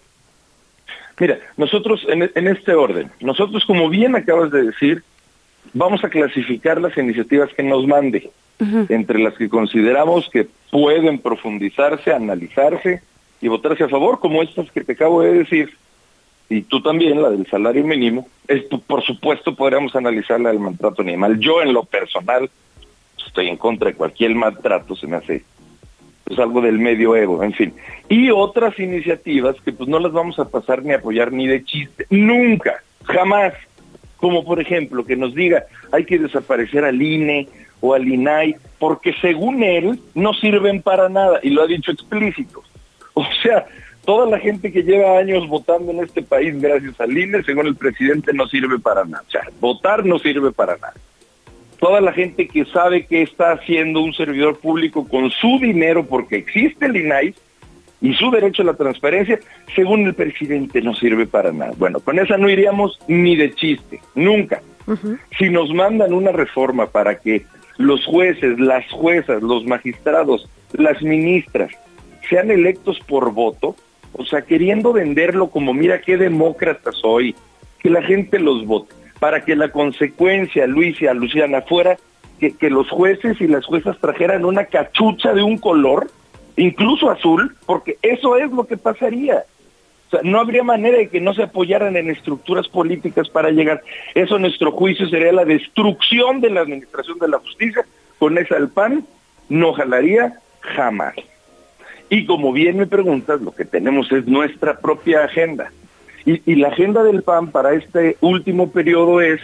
Mira, 1.21 1.39
nosotros 1.59 2.07
en, 2.09 2.49
este 2.49 2.75
orden, 2.75 3.11
nosotros 3.21 3.65
como 3.67 3.91
bien 3.91 4.17
acabas 4.17 4.51
de 4.51 4.63
decir, 4.63 5.05
vamos 5.75 6.03
a 6.03 6.09
clasificar 6.09 6.81
las 6.81 6.97
iniciativas 6.97 7.53
que 7.55 7.63
nos 7.63 7.87
mande, 7.87 8.31
entre 8.89 9.19
las 9.19 9.35
que 9.35 9.51
consideramos 9.51 10.29
que 10.31 10.49
pueden 10.71 11.19
profundizarse, 11.19 12.13
analizarse 12.13 13.03
y 13.43 13.49
votarse 13.49 13.85
a 13.85 13.89
favor, 13.89 14.19
como 14.19 14.43
estas 14.43 14.71
que 14.71 14.83
te 14.83 14.93
acabo 14.93 15.21
de 15.21 15.35
decir, 15.35 15.77
y 16.49 16.63
tú 16.63 16.83
también, 16.83 17.21
la 17.21 17.29
del 17.29 17.47
salario 17.47 17.85
mínimo, 17.85 18.27
esto, 18.49 18.81
por 18.81 19.03
supuesto 19.03 19.55
podríamos 19.55 19.95
analizar 19.95 20.41
la 20.41 20.49
del 20.49 20.59
maltrato 20.59 21.03
animal. 21.03 21.39
Yo 21.39 21.63
en 21.63 21.75
lo 21.75 21.85
personal 21.85 22.51
estoy 23.27 23.49
en 23.49 23.59
contra 23.59 23.91
de 23.91 23.97
cualquier 23.97 24.35
maltrato, 24.35 24.97
se 24.97 25.07
me 25.07 25.17
hace 25.17 25.45
pues 26.31 26.39
algo 26.39 26.61
del 26.61 26.79
medio 26.79 27.17
ego, 27.17 27.43
en 27.43 27.53
fin. 27.53 27.75
Y 28.09 28.31
otras 28.31 28.79
iniciativas 28.79 29.57
que 29.65 29.73
pues 29.73 29.89
no 29.89 29.99
las 29.99 30.13
vamos 30.13 30.39
a 30.39 30.49
pasar 30.49 30.85
ni 30.85 30.93
apoyar 30.93 31.33
ni 31.33 31.49
de 31.49 31.65
chiste, 31.65 32.07
nunca, 32.09 32.85
jamás. 33.03 33.53
Como 34.17 34.45
por 34.45 34.61
ejemplo 34.61 35.05
que 35.05 35.17
nos 35.17 35.35
diga 35.35 35.65
hay 35.91 36.05
que 36.05 36.21
desaparecer 36.21 36.85
al 36.85 37.03
INE 37.03 37.49
o 37.81 37.95
al 37.95 38.07
INAI, 38.07 38.55
porque 38.79 39.13
según 39.21 39.65
él 39.65 39.99
no 40.15 40.33
sirven 40.35 40.83
para 40.83 41.09
nada, 41.09 41.41
y 41.43 41.51
lo 41.51 41.63
ha 41.63 41.67
dicho 41.67 41.91
explícito. 41.91 42.63
O 43.15 43.27
sea, 43.43 43.67
toda 44.05 44.31
la 44.31 44.39
gente 44.39 44.71
que 44.71 44.85
lleva 44.85 45.19
años 45.19 45.49
votando 45.49 45.91
en 45.91 45.99
este 46.05 46.23
país 46.23 46.61
gracias 46.63 47.01
al 47.01 47.19
INE, 47.19 47.43
según 47.43 47.67
el 47.67 47.75
presidente, 47.75 48.33
no 48.33 48.47
sirve 48.47 48.79
para 48.79 49.05
nada. 49.05 49.25
O 49.27 49.31
sea, 49.33 49.49
votar 49.59 50.07
no 50.07 50.21
sirve 50.21 50.53
para 50.53 50.77
nada 50.77 50.95
toda 51.81 52.01
la 52.01 52.13
gente 52.13 52.47
que 52.47 52.65
sabe 52.67 53.07
que 53.07 53.23
está 53.23 53.53
haciendo 53.53 54.01
un 54.01 54.13
servidor 54.13 54.59
público 54.59 55.09
con 55.09 55.31
su 55.31 55.59
dinero 55.59 56.07
porque 56.07 56.37
existe 56.37 56.87
el 56.87 56.97
INAI 56.97 57.35
y 58.03 58.15
su 58.15 58.31
derecho 58.31 58.63
a 58.63 58.67
la 58.67 58.75
transparencia, 58.75 59.41
según 59.75 60.07
el 60.07 60.15
presidente, 60.15 60.81
no 60.83 60.95
sirve 60.95 61.27
para 61.27 61.53
nada. 61.53 61.73
Bueno, 61.77 62.01
con 62.01 62.19
esa 62.19 62.37
no 62.37 62.49
iríamos 62.49 62.99
ni 63.09 63.35
de 63.37 63.55
chiste, 63.55 64.01
nunca. 64.15 64.63
Si 65.39 65.49
nos 65.51 65.73
mandan 65.73 66.13
una 66.13 66.33
reforma 66.33 66.87
para 66.87 67.19
que 67.19 67.45
los 67.77 68.05
jueces, 68.07 68.59
las 68.59 68.91
juezas, 68.91 69.41
los 69.43 69.65
magistrados, 69.65 70.49
las 70.73 71.01
ministras 71.01 71.71
sean 72.29 72.51
electos 72.51 72.99
por 73.01 73.33
voto, 73.33 73.77
o 74.13 74.25
sea, 74.25 74.43
queriendo 74.43 74.93
venderlo 74.93 75.49
como 75.49 75.73
mira 75.73 76.01
qué 76.01 76.17
demócrata 76.17 76.91
soy, 76.93 77.37
que 77.79 77.89
la 77.89 78.03
gente 78.03 78.39
los 78.39 78.67
vote 78.67 79.00
para 79.21 79.45
que 79.45 79.55
la 79.55 79.71
consecuencia, 79.71 80.67
Luis 80.67 81.01
y 81.01 81.07
a 81.07 81.15
Luciana, 81.15 81.63
fuera 81.63 81.97
que, 82.41 82.71
los 82.71 82.89
jueces 82.89 83.39
y 83.41 83.47
las 83.47 83.67
juezas 83.67 83.99
trajeran 83.99 84.47
una 84.47 84.65
cachucha 84.65 85.35
de 85.35 85.43
un 85.43 85.59
color, 85.59 86.11
incluso 86.57 87.11
azul, 87.11 87.55
porque 87.67 87.99
eso 88.01 88.39
es 88.39 88.51
lo 88.51 88.67
que 88.67 88.79
pasaría. 88.79 89.45
O 90.07 90.11
sea, 90.11 90.21
no 90.25 90.41
habría 90.41 90.65
manera 90.65 90.97
de 90.97 91.09
que 91.09 91.21
no 91.21 91.35
se 91.35 91.43
apoyaran 91.43 91.97
en 91.97 92.11
estructuras 92.11 92.67
políticas 92.67 93.29
para 93.29 93.51
llegar. 93.51 93.83
Eso, 94.15 94.39
nuestro 94.39 94.73
juicio, 94.73 95.07
sería 95.09 95.33
la 95.33 95.45
destrucción 95.45 96.41
de 96.41 96.51
la 96.51 96.63
administración 96.63 97.19
de 97.19 97.29
la 97.29 97.39
justicia. 97.39 97.85
Con 98.19 98.39
esa 98.39 98.57
el 98.57 98.71
PAN 98.71 99.07
no 99.51 99.75
jalaría 99.75 100.41
jamás. 100.61 101.15
Y 102.09 102.27
como 102.27 102.53
bien 102.53 102.79
me 102.79 102.87
preguntas, 102.87 103.41
lo 103.41 103.53
que 103.53 103.65
tenemos 103.65 104.11
es 104.11 104.27
nuestra 104.27 104.81
propia 104.81 105.25
agenda. 105.25 105.71
Y, 106.25 106.55
la 106.57 106.69
agenda 106.69 107.03
del 107.03 107.23
PAN 107.23 107.51
para 107.51 107.73
este 107.75 108.17
último 108.21 108.71
periodo 108.71 109.21
es 109.21 109.41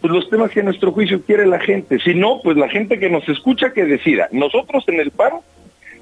pues, 0.00 0.12
los 0.12 0.28
temas 0.28 0.50
que 0.50 0.60
a 0.60 0.64
nuestro 0.64 0.92
juicio 0.92 1.22
quiere 1.22 1.46
la 1.46 1.58
gente. 1.58 1.98
Si 1.98 2.14
no, 2.14 2.40
pues 2.42 2.56
la 2.56 2.68
gente 2.68 2.98
que 2.98 3.10
nos 3.10 3.28
escucha 3.28 3.72
que 3.72 3.84
decida. 3.84 4.28
Nosotros 4.30 4.84
en 4.88 5.00
el 5.00 5.10
PAN 5.10 5.34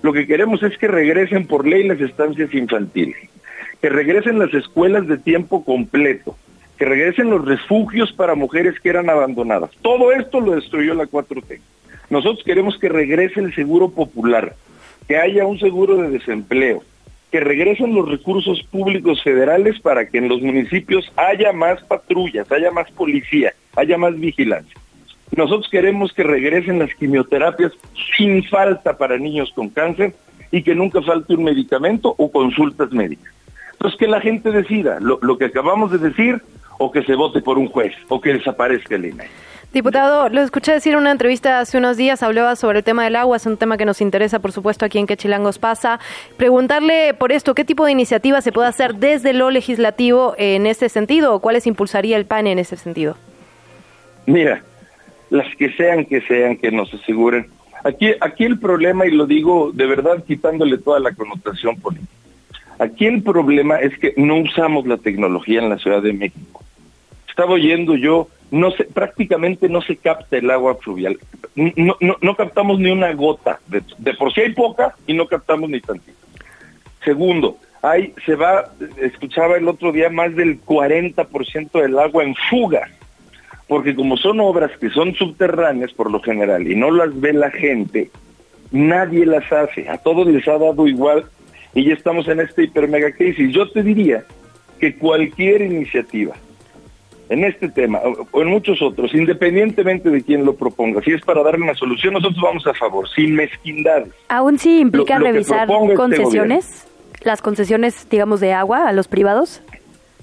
lo 0.03 0.13
que 0.13 0.27
queremos 0.27 0.63
es 0.63 0.77
que 0.79 0.89
regresen 0.89 1.47
por 1.47 1.67
ley 1.67 1.87
las 1.87 2.01
estancias 2.01 2.53
infantiles, 2.55 3.17
que 3.81 3.89
regresen 3.89 4.39
las 4.39 4.53
escuelas 4.53 5.07
de 5.07 5.19
tiempo 5.19 5.65
completo, 5.65 6.37
que 6.79 6.85
regresen 6.85 7.31
los 7.31 7.45
refugios 7.45 8.13
para 8.13 8.35
mujeres 8.35 8.79
que 8.81 8.91
eran 8.91 9.09
abandonadas. 9.09 9.71
Todo 9.83 10.13
esto 10.13 10.41
lo 10.41 10.55
destruyó 10.55 10.95
la 10.95 11.05
4T. 11.05 11.61
Nosotros 12.11 12.45
queremos 12.45 12.79
que 12.79 12.89
regrese 12.89 13.41
el 13.41 13.55
seguro 13.55 13.89
popular, 13.89 14.55
que 15.09 15.17
haya 15.17 15.47
un 15.47 15.59
seguro 15.59 15.97
de 15.97 16.11
desempleo, 16.11 16.83
que 17.37 17.41
regresen 17.41 17.95
los 17.95 18.09
recursos 18.09 18.63
públicos 18.71 19.23
federales 19.23 19.79
para 19.81 20.09
que 20.09 20.17
en 20.17 20.27
los 20.27 20.41
municipios 20.41 21.13
haya 21.17 21.53
más 21.53 21.85
patrullas, 21.85 22.51
haya 22.51 22.71
más 22.71 22.91
policía, 22.93 23.53
haya 23.77 23.99
más 23.99 24.19
vigilancia. 24.19 24.75
Nosotros 25.37 25.69
queremos 25.71 26.15
que 26.15 26.23
regresen 26.23 26.79
las 26.79 26.95
quimioterapias 26.95 27.73
sin 28.17 28.43
falta 28.45 28.97
para 28.97 29.19
niños 29.19 29.53
con 29.55 29.69
cáncer 29.69 30.15
y 30.51 30.63
que 30.63 30.75
nunca 30.75 31.03
falte 31.03 31.35
un 31.35 31.45
medicamento 31.45 32.15
o 32.17 32.33
consultas 32.33 32.91
médicas. 32.93 33.31
Entonces 33.73 33.99
que 33.99 34.07
la 34.07 34.23
gente 34.23 34.51
decida 34.51 34.99
lo, 34.99 35.37
que 35.37 35.45
acabamos 35.45 35.93
de 35.93 35.99
decir 35.99 36.41
o 36.79 36.91
que 36.91 37.03
se 37.03 37.17
vote 37.17 37.43
por 37.43 37.59
un 37.59 37.69
juez 37.69 37.93
o 38.09 38.19
que 38.19 38.33
desaparezca 38.33 38.95
el 38.95 39.05
INE. 39.05 39.25
Diputado, 39.77 40.31
lo 40.31 40.41
escuché 40.41 40.73
decir 40.73 40.95
en 40.95 41.01
una 41.01 41.11
entrevista 41.11 41.61
hace 41.61 41.77
unos 41.77 41.99
días, 41.99 42.23
hablaba 42.23 42.57
sobre 42.57 42.79
el 42.79 42.85
tema 42.85 43.05
del 43.05 43.15
agua, 43.15 43.37
es 43.37 43.45
un 43.45 43.59
tema 43.59 43.77
que 43.77 43.85
nos 43.85 44.01
interesa, 44.01 44.39
por 44.39 44.51
supuesto, 44.51 44.87
aquí 44.87 44.99
en 44.99 45.07
Quechilangos 45.07 45.59
pasa. 45.59 46.01
Preguntarle 46.39 47.13
por 47.13 47.31
esto, 47.31 47.55
¿qué 47.55 47.63
tipo 47.63 47.85
de 47.85 47.93
iniciativa 47.93 48.41
se 48.41 48.53
puede 48.53 48.69
hacer 48.69 48.95
desde 48.95 49.35
lo 49.35 49.51
legislativo 49.51 50.35
en 50.39 50.65
ese 50.65 50.89
sentido 50.89 51.35
o 51.35 51.41
cuáles 51.41 51.67
impulsaría 51.67 52.17
el 52.17 52.25
PAN 52.25 52.47
en 52.47 52.59
ese 52.59 52.79
sentido? 52.79 53.19
Mira, 54.25 54.63
las 55.29 55.55
que 55.57 55.71
sean 55.73 56.07
que 56.07 56.23
sean, 56.23 56.57
que 56.57 56.71
nos 56.71 56.95
aseguren. 56.95 57.47
Aquí, 57.85 58.15
aquí 58.23 58.45
el 58.45 58.59
problema, 58.59 59.07
y 59.07 59.11
lo 59.11 59.27
digo 59.27 59.73
de 59.75 59.85
verdad 59.85 60.25
quitándole 60.27 60.79
toda 60.79 61.01
la 61.01 61.13
connotación 61.13 61.77
política, 61.79 62.11
aquí 62.79 63.05
el 63.05 63.23
problema 63.23 63.79
es 63.81 63.99
que 63.99 64.15
no 64.17 64.37
usamos 64.37 64.87
la 64.87 64.97
tecnología 64.97 65.61
en 65.61 65.69
la 65.69 65.77
Ciudad 65.77 66.01
de 66.01 66.15
México. 66.15 66.65
Estaba 67.29 67.51
oyendo 67.51 67.95
yo 67.95 68.29
no 68.51 68.71
se, 68.73 68.85
prácticamente 68.85 69.69
no 69.69 69.83
se 69.83 69.97
capta 69.97 70.37
el 70.37 70.51
agua 70.51 70.77
fluvial. 70.77 71.19
No, 71.55 71.97
no, 72.01 72.37
captamos 72.37 72.79
ni 72.79 72.91
una 72.91 73.13
gota. 73.13 73.61
De, 73.67 74.15
por 74.15 74.33
sí 74.33 74.43
hay 74.43 74.53
poca 74.53 74.95
y 75.07 75.15
no 75.15 75.27
captamos 75.27 75.69
ni 75.71 75.81
tantito. 75.81 76.17
Segundo, 77.05 77.57
hay, 77.83 78.15
se 78.25 78.35
va, 78.35 78.73
escuchaba 79.01 79.57
el 79.57 79.69
otro 79.69 79.93
día, 79.93 80.11
más 80.11 80.35
del 80.35 80.61
40% 80.63 81.81
del 81.81 81.99
agua 81.99 82.25
en 82.25 82.35
fuga. 82.51 82.89
Porque 83.69 83.97
como 83.97 84.17
son 84.17 84.39
obras 84.41 84.71
que 84.79 84.91
son 84.91 85.15
subterráneas 85.15 85.93
por 85.93 86.11
lo 86.11 86.21
general 86.21 86.71
y 86.71 86.77
no 86.77 86.93
las 86.93 87.19
ve 87.19 87.33
la 87.33 87.51
gente, 87.51 88.11
nadie 88.71 89.27
las 89.27 89.51
hace. 89.53 89.89
A 89.89 89.99
todos 89.99 90.29
les 90.29 90.47
ha 90.47 90.59
dado 90.59 90.87
igual 90.87 91.25
y 91.75 91.85
ya 91.85 91.95
estamos 91.95 92.29
en 92.29 92.41
esta 92.41 92.63
hiper 92.63 92.87
mega 92.87 93.11
crisis. 93.11 93.53
Yo 93.53 93.69
te 93.71 93.83
diría 93.83 94.25
que 94.79 94.97
cualquier 94.97 95.63
iniciativa 95.63 96.37
en 97.29 97.45
este 97.45 97.69
tema 97.69 98.01
o 98.31 98.43
en 98.43 98.49
muchos 98.49 98.81
otros, 98.83 99.13
independientemente 99.15 100.11
de 100.11 100.23
quién 100.23 100.45
lo 100.45 100.55
proponga, 100.55 101.03
si 101.03 101.13
es 101.13 101.23
para 101.23 101.43
darle 101.43 101.65
una 101.65 101.75
solución, 101.75 102.15
nosotros 102.15 102.41
vamos 102.43 102.67
a 102.67 102.75
favor, 102.75 103.09
sin 103.09 103.35
mezquindades. 103.35 104.13
¿Aún 104.29 104.59
sí 104.59 104.81
implica 104.81 105.19
lo, 105.19 105.27
lo 105.27 105.33
revisar 105.33 105.69
este 105.71 105.95
concesiones? 105.95 106.69
Este 106.69 106.97
las 107.27 107.43
concesiones, 107.43 108.09
digamos, 108.09 108.41
de 108.41 108.53
agua 108.53 108.89
a 108.89 108.93
los 108.93 109.09
privados? 109.09 109.61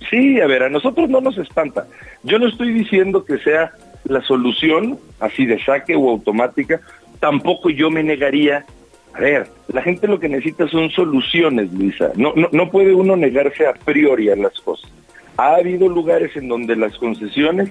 Sí, 0.09 0.39
a 0.39 0.47
ver, 0.47 0.63
a 0.63 0.69
nosotros 0.69 1.09
no 1.09 1.21
nos 1.21 1.37
espanta. 1.37 1.85
Yo 2.23 2.39
no 2.39 2.47
estoy 2.47 2.73
diciendo 2.73 3.25
que 3.25 3.37
sea 3.39 3.71
la 4.05 4.21
solución 4.21 4.99
así 5.19 5.45
de 5.45 5.63
saque 5.63 5.95
o 5.95 6.09
automática, 6.09 6.81
tampoco 7.19 7.69
yo 7.69 7.89
me 7.89 8.03
negaría. 8.03 8.65
A 9.13 9.19
ver, 9.19 9.47
la 9.67 9.81
gente 9.81 10.07
lo 10.07 10.19
que 10.19 10.29
necesita 10.29 10.67
son 10.67 10.89
soluciones, 10.89 11.71
Luisa. 11.73 12.11
No, 12.15 12.33
no, 12.35 12.49
no 12.51 12.69
puede 12.69 12.93
uno 12.93 13.15
negarse 13.15 13.67
a 13.67 13.73
priori 13.73 14.29
a 14.29 14.35
las 14.35 14.59
cosas. 14.61 14.89
Ha 15.37 15.55
habido 15.55 15.89
lugares 15.89 16.35
en 16.35 16.47
donde 16.47 16.75
las 16.75 16.95
concesiones 16.97 17.69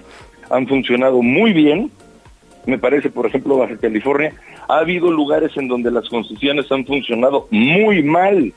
han 0.51 0.67
funcionado 0.67 1.23
muy 1.23 1.53
bien, 1.53 1.91
me 2.67 2.79
parece, 2.79 3.11
por 3.11 3.27
ejemplo, 3.27 3.57
Baja 3.57 3.77
California, 3.77 4.35
ha 4.69 4.79
habido 4.79 5.11
lugares 5.11 5.57
en 5.57 5.69
donde 5.69 5.91
las 5.91 6.09
concesiones 6.09 6.71
han 6.71 6.87
funcionado 6.87 7.49
muy 7.51 8.03
mal, 8.03 8.53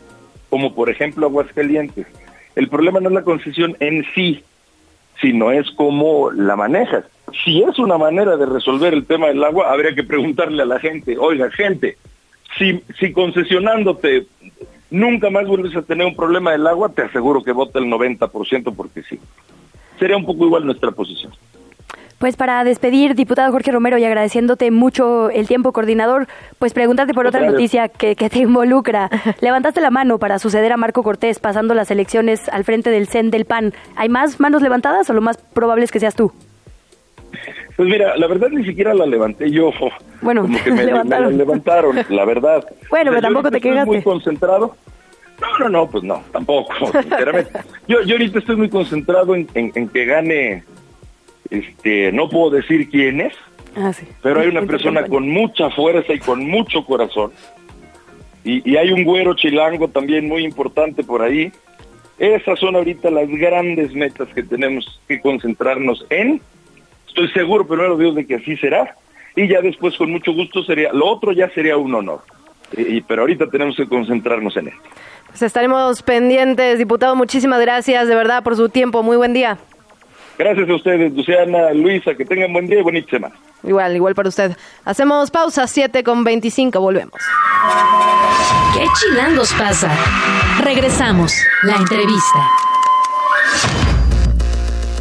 como 0.49 0.73
por 0.73 0.89
ejemplo 0.89 1.27
Aguascalientes. 1.27 2.05
El 2.55 2.69
problema 2.69 2.99
no 2.99 3.09
es 3.09 3.15
la 3.15 3.23
concesión 3.23 3.75
en 3.79 4.05
sí, 4.13 4.43
sino 5.21 5.51
es 5.51 5.69
cómo 5.71 6.31
la 6.31 6.55
manejas. 6.55 7.05
Si 7.43 7.63
es 7.63 7.79
una 7.79 7.97
manera 7.97 8.37
de 8.37 8.45
resolver 8.45 8.93
el 8.93 9.05
tema 9.05 9.27
del 9.27 9.43
agua, 9.43 9.71
habría 9.71 9.95
que 9.95 10.03
preguntarle 10.03 10.61
a 10.61 10.67
la 10.67 10.79
gente, 10.79 11.17
oiga, 11.17 11.49
gente, 11.51 11.97
si, 12.57 12.81
si 12.99 13.11
concesionándote 13.11 14.27
nunca 14.89 15.29
más 15.29 15.47
vuelves 15.47 15.75
a 15.75 15.81
tener 15.81 16.07
un 16.07 16.15
problema 16.15 16.51
del 16.51 16.67
agua, 16.67 16.89
te 16.89 17.03
aseguro 17.03 17.43
que 17.43 17.51
vota 17.51 17.79
el 17.79 17.85
90% 17.85 18.73
porque 18.75 19.03
sí. 19.03 19.19
Sería 19.99 20.17
un 20.17 20.25
poco 20.25 20.45
igual 20.45 20.65
nuestra 20.65 20.91
posición. 20.91 21.31
Pues 22.17 22.37
para 22.37 22.63
despedir, 22.63 23.13
diputado 23.13 23.51
Jorge 23.51 23.71
Romero, 23.71 23.97
y 23.97 24.05
agradeciéndote 24.05 24.71
mucho 24.71 25.29
el 25.29 25.47
tiempo, 25.47 25.73
coordinador, 25.73 26.27
pues 26.59 26.73
preguntarte 26.73 27.13
por 27.13 27.27
otra 27.27 27.45
noticia 27.45 27.89
que, 27.89 28.15
que, 28.15 28.29
te 28.29 28.39
involucra. 28.39 29.09
Levantaste 29.41 29.81
la 29.81 29.91
mano 29.91 30.17
para 30.17 30.39
suceder 30.39 30.71
a 30.71 30.77
Marco 30.77 31.03
Cortés 31.03 31.39
pasando 31.39 31.73
las 31.73 31.91
elecciones 31.91 32.47
al 32.49 32.63
frente 32.63 32.89
del 32.89 33.07
CEN 33.07 33.31
del 33.31 33.45
PAN. 33.45 33.73
¿Hay 33.97 34.07
más 34.07 34.39
manos 34.39 34.61
levantadas 34.61 35.09
o 35.09 35.13
lo 35.13 35.21
más 35.21 35.37
probable 35.37 35.83
es 35.83 35.91
que 35.91 35.99
seas 35.99 36.15
tú? 36.15 36.31
Pues 37.75 37.89
mira, 37.89 38.15
la 38.17 38.27
verdad 38.27 38.49
ni 38.49 38.65
siquiera 38.65 38.93
la 38.93 39.05
levanté 39.05 39.51
yo. 39.51 39.71
Bueno, 40.21 40.43
como 40.43 40.63
que 40.63 40.71
me, 40.73 40.85
levantaron. 40.85 41.31
me, 41.31 41.37
levantaron, 41.37 41.97
la 42.09 42.25
verdad. 42.25 42.65
Bueno, 42.89 43.11
pero 43.11 43.21
tampoco 43.21 43.51
te 43.51 43.61
quedaste. 43.61 43.85
muy 43.85 44.01
concentrado. 44.01 44.75
No, 45.41 45.59
no, 45.59 45.69
no, 45.69 45.89
pues 45.89 46.03
no, 46.03 46.23
tampoco, 46.31 46.73
sinceramente. 47.01 47.51
yo, 47.87 48.01
yo 48.03 48.13
ahorita 48.13 48.39
estoy 48.39 48.55
muy 48.55 48.69
concentrado 48.69 49.35
en, 49.35 49.47
en, 49.53 49.71
en, 49.75 49.89
que 49.89 50.05
gane, 50.05 50.63
este, 51.49 52.11
no 52.13 52.29
puedo 52.29 52.51
decir 52.51 52.89
quién 52.89 53.19
es, 53.19 53.33
ah, 53.75 53.91
sí. 53.91 54.07
pero 54.23 54.39
hay 54.39 54.47
una 54.47 54.61
persona 54.61 55.05
con 55.07 55.27
mucha 55.27 55.69
fuerza 55.71 56.13
y 56.13 56.19
con 56.19 56.47
mucho 56.47 56.85
corazón. 56.85 57.31
Y, 58.45 58.69
y 58.69 58.77
hay 58.77 58.91
un 58.91 59.03
güero 59.03 59.33
chilango 59.33 59.89
también 59.89 60.27
muy 60.27 60.45
importante 60.45 61.03
por 61.03 61.21
ahí. 61.21 61.51
Esas 62.17 62.57
son 62.59 62.77
ahorita 62.77 63.09
las 63.09 63.27
grandes 63.27 63.93
metas 63.93 64.29
que 64.33 64.43
tenemos 64.43 65.01
que 65.07 65.19
concentrarnos 65.19 66.05
en 66.09 66.39
Estoy 67.15 67.29
seguro, 67.29 67.65
primero 67.65 67.95
Dios, 67.95 68.13
de 68.13 68.27
que 68.27 68.35
así 68.35 68.57
será. 68.57 68.93
Y 69.37 69.47
ya 69.47 69.61
después, 69.61 69.95
con 69.95 70.11
mucho 70.11 70.33
gusto, 70.33 70.65
sería, 70.65 70.91
lo 70.91 71.07
otro 71.07 71.31
ya 71.31 71.49
sería 71.51 71.77
un 71.77 71.95
honor. 71.95 72.19
Y, 72.75 72.99
pero 72.99 73.21
ahorita 73.21 73.47
tenemos 73.49 73.77
que 73.77 73.87
concentrarnos 73.87 74.57
en 74.57 74.67
esto. 74.67 74.81
Pues 75.27 75.41
estaremos 75.41 76.01
pendientes, 76.01 76.77
diputado. 76.77 77.15
Muchísimas 77.15 77.61
gracias, 77.61 78.09
de 78.09 78.15
verdad, 78.15 78.43
por 78.43 78.57
su 78.57 78.67
tiempo. 78.67 79.01
Muy 79.01 79.15
buen 79.15 79.31
día. 79.31 79.57
Gracias 80.37 80.69
a 80.69 80.75
ustedes, 80.75 81.13
Luciana, 81.13 81.71
Luisa, 81.71 82.15
que 82.15 82.25
tengan 82.25 82.51
buen 82.51 82.67
día 82.67 82.79
y 82.79 82.83
bonita 82.83 83.09
semana. 83.11 83.35
Igual, 83.63 83.95
igual 83.95 84.13
para 84.13 84.27
usted. 84.27 84.51
Hacemos 84.83 85.31
pausa, 85.31 85.67
7 85.67 86.03
con 86.03 86.25
25, 86.25 86.81
volvemos. 86.81 87.21
¿Qué 88.73 88.85
chilangos 88.99 89.53
pasa? 89.53 89.89
Regresamos, 90.61 91.33
la 91.63 91.77
entrevista. 91.77 92.49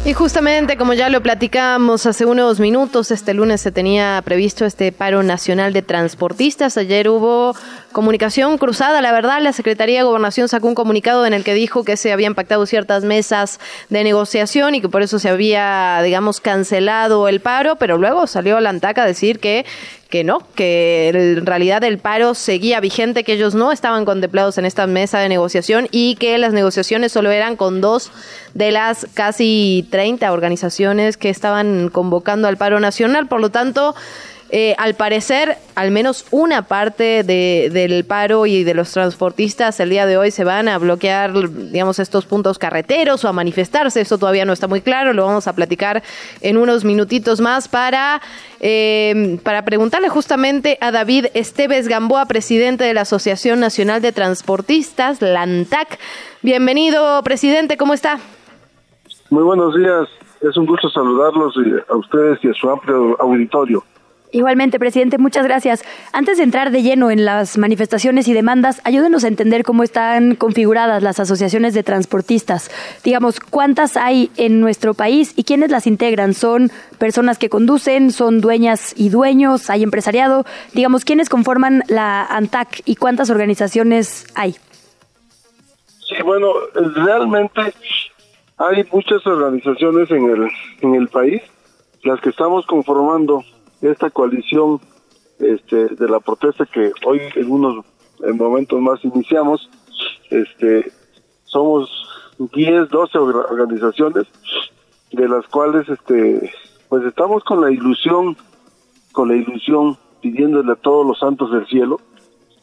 Y 0.05 0.13
justamente, 0.13 0.77
como 0.77 0.93
ya 0.93 1.09
lo 1.09 1.23
platicamos 1.23 2.05
hace 2.05 2.25
unos 2.25 2.59
minutos, 2.59 3.09
este 3.09 3.33
lunes 3.33 3.59
se 3.59 3.71
tenía 3.71 4.21
previsto 4.23 4.63
este 4.63 4.91
paro 4.91 5.23
nacional 5.23 5.73
de 5.73 5.81
transportistas. 5.81 6.77
Ayer 6.77 7.09
hubo 7.09 7.55
comunicación 7.95 8.57
cruzada, 8.57 9.01
la 9.01 9.13
verdad, 9.13 9.39
la 9.41 9.53
Secretaría 9.53 9.99
de 9.99 10.03
Gobernación 10.03 10.49
sacó 10.49 10.67
un 10.67 10.75
comunicado 10.75 11.25
en 11.25 11.33
el 11.33 11.45
que 11.45 11.53
dijo 11.53 11.85
que 11.85 11.95
se 11.95 12.11
habían 12.11 12.35
pactado 12.35 12.65
ciertas 12.65 13.05
mesas 13.05 13.57
de 13.89 14.03
negociación 14.03 14.75
y 14.75 14.81
que 14.81 14.89
por 14.89 15.01
eso 15.01 15.17
se 15.17 15.29
había, 15.29 16.01
digamos, 16.03 16.41
cancelado 16.41 17.29
el 17.29 17.39
paro, 17.39 17.77
pero 17.77 17.97
luego 17.97 18.27
salió 18.27 18.59
la 18.59 18.71
ANTAC 18.71 18.97
a 18.97 19.05
decir 19.05 19.39
que 19.39 19.65
que 20.09 20.23
no, 20.23 20.39
que 20.55 21.09
en 21.09 21.45
realidad 21.45 21.83
el 21.83 21.97
paro 21.97 22.35
seguía 22.35 22.79
vigente, 22.79 23.23
que 23.23 23.33
ellos 23.33 23.55
no 23.55 23.71
estaban 23.71 24.05
contemplados 24.05 24.57
en 24.57 24.65
esta 24.65 24.87
mesa 24.87 25.19
de 25.19 25.27
negociación 25.29 25.87
y 25.91 26.15
que 26.15 26.37
las 26.37 26.53
negociaciones 26.53 27.11
solo 27.11 27.31
eran 27.31 27.55
con 27.55 27.81
dos 27.81 28.11
de 28.53 28.71
las 28.71 29.07
casi 29.13 29.87
30 29.89 30.31
organizaciones 30.31 31.17
que 31.17 31.29
estaban 31.29 31.89
convocando 31.89 32.47
al 32.47 32.55
paro 32.55 32.79
nacional. 32.79 33.27
Por 33.27 33.41
lo 33.41 33.49
tanto, 33.49 33.95
eh, 34.51 34.75
al 34.77 34.93
parecer, 34.93 35.57
al 35.73 35.89
menos 35.89 36.25
una 36.29 36.61
parte 36.61 37.23
de, 37.23 37.69
del 37.73 38.05
paro 38.05 38.45
y 38.45 38.63
de 38.63 38.75
los 38.75 38.91
transportistas 38.91 39.79
el 39.79 39.89
día 39.89 40.05
de 40.05 40.17
hoy 40.17 40.29
se 40.29 40.43
van 40.43 40.67
a 40.67 40.77
bloquear, 40.77 41.33
digamos, 41.71 41.97
estos 41.97 42.27
puntos 42.27 42.59
carreteros 42.59 43.25
o 43.25 43.27
a 43.27 43.33
manifestarse. 43.33 44.01
Eso 44.01 44.19
todavía 44.19 44.45
no 44.45 44.53
está 44.53 44.67
muy 44.67 44.81
claro. 44.81 45.13
Lo 45.13 45.25
vamos 45.25 45.47
a 45.47 45.53
platicar 45.53 46.03
en 46.41 46.57
unos 46.57 46.85
minutitos 46.85 47.41
más 47.41 47.67
para, 47.67 48.21
eh, 48.59 49.39
para 49.43 49.65
preguntarle 49.65 50.09
justamente 50.09 50.77
a 50.79 50.91
David 50.91 51.27
Esteves 51.33 51.87
Gamboa, 51.87 52.27
presidente 52.27 52.83
de 52.83 52.93
la 52.93 53.01
Asociación 53.01 53.59
Nacional 53.59 54.01
de 54.01 54.11
Transportistas, 54.11 55.23
la 55.23 55.41
ANTAC. 55.41 55.97
Bienvenido, 56.43 57.23
presidente. 57.23 57.77
¿Cómo 57.77 57.95
está? 57.95 58.19
Muy 59.31 59.43
buenos 59.43 59.75
días. 59.75 60.07
Es 60.41 60.55
un 60.55 60.67
gusto 60.67 60.87
saludarlos 60.89 61.55
a 61.89 61.95
ustedes 61.95 62.37
y 62.43 62.49
a 62.49 62.53
su 62.53 62.69
amplio 62.69 63.19
auditorio. 63.19 63.83
Igualmente, 64.35 64.79
presidente, 64.79 65.17
muchas 65.17 65.45
gracias. 65.45 65.85
Antes 66.11 66.35
de 66.35 66.43
entrar 66.43 66.69
de 66.69 66.83
lleno 66.83 67.09
en 67.09 67.23
las 67.23 67.57
manifestaciones 67.57 68.27
y 68.27 68.33
demandas, 68.33 68.81
ayúdenos 68.83 69.23
a 69.23 69.29
entender 69.29 69.63
cómo 69.63 69.81
están 69.81 70.35
configuradas 70.35 71.01
las 71.01 71.21
asociaciones 71.21 71.73
de 71.73 71.83
transportistas. 71.83 72.69
Digamos, 73.01 73.39
¿cuántas 73.39 73.95
hay 73.95 74.31
en 74.35 74.59
nuestro 74.59 74.93
país 74.93 75.31
y 75.37 75.45
quiénes 75.45 75.71
las 75.71 75.87
integran? 75.87 76.33
¿Son 76.33 76.69
personas 76.99 77.37
que 77.37 77.47
conducen? 77.47 78.11
¿Son 78.11 78.41
dueñas 78.41 78.93
y 78.97 79.07
dueños? 79.07 79.69
¿Hay 79.69 79.83
empresariado? 79.83 80.45
Digamos, 80.73 81.05
¿quiénes 81.05 81.29
conforman 81.29 81.83
la 81.87 82.25
ANTAC 82.25 82.81
y 82.83 82.97
cuántas 82.97 83.29
organizaciones 83.29 84.27
hay? 84.35 84.57
Sí, 86.09 86.21
bueno, 86.25 86.49
realmente 86.73 87.73
hay 88.57 88.85
muchas 88.91 89.25
organizaciones 89.25 90.11
en 90.11 90.29
el, 90.29 90.47
en 90.81 90.95
el 90.95 91.07
país. 91.07 91.41
Las 92.03 92.19
que 92.19 92.31
estamos 92.31 92.65
conformando 92.65 93.45
esta 93.91 94.09
coalición 94.09 94.79
este, 95.39 95.87
de 95.87 96.09
la 96.09 96.19
protesta 96.19 96.65
que 96.65 96.91
hoy 97.05 97.21
en 97.35 97.51
unos 97.51 97.85
momentos 98.35 98.79
más 98.79 99.03
iniciamos, 99.03 99.69
este, 100.29 100.91
somos 101.43 101.89
10, 102.37 102.89
12 102.89 103.17
organizaciones, 103.17 104.25
de 105.11 105.27
las 105.29 105.45
cuales 105.47 105.87
este, 105.89 106.51
pues 106.89 107.03
estamos 107.05 107.43
con 107.43 107.61
la 107.61 107.71
ilusión, 107.71 108.35
con 109.11 109.29
la 109.29 109.35
ilusión, 109.35 109.97
pidiéndole 110.21 110.71
a 110.71 110.75
todos 110.75 111.05
los 111.05 111.19
santos 111.19 111.51
del 111.51 111.67
cielo 111.67 111.99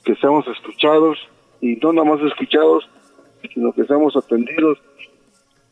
que 0.05 0.17
seamos 0.17 0.47
escuchados 0.49 1.19
y 1.61 1.77
no 1.77 1.93
nada 1.93 2.11
más 2.11 2.21
escuchados, 2.23 2.89
sino 3.55 3.73
que 3.73 3.85
seamos 3.85 4.17
atendidos 4.17 4.79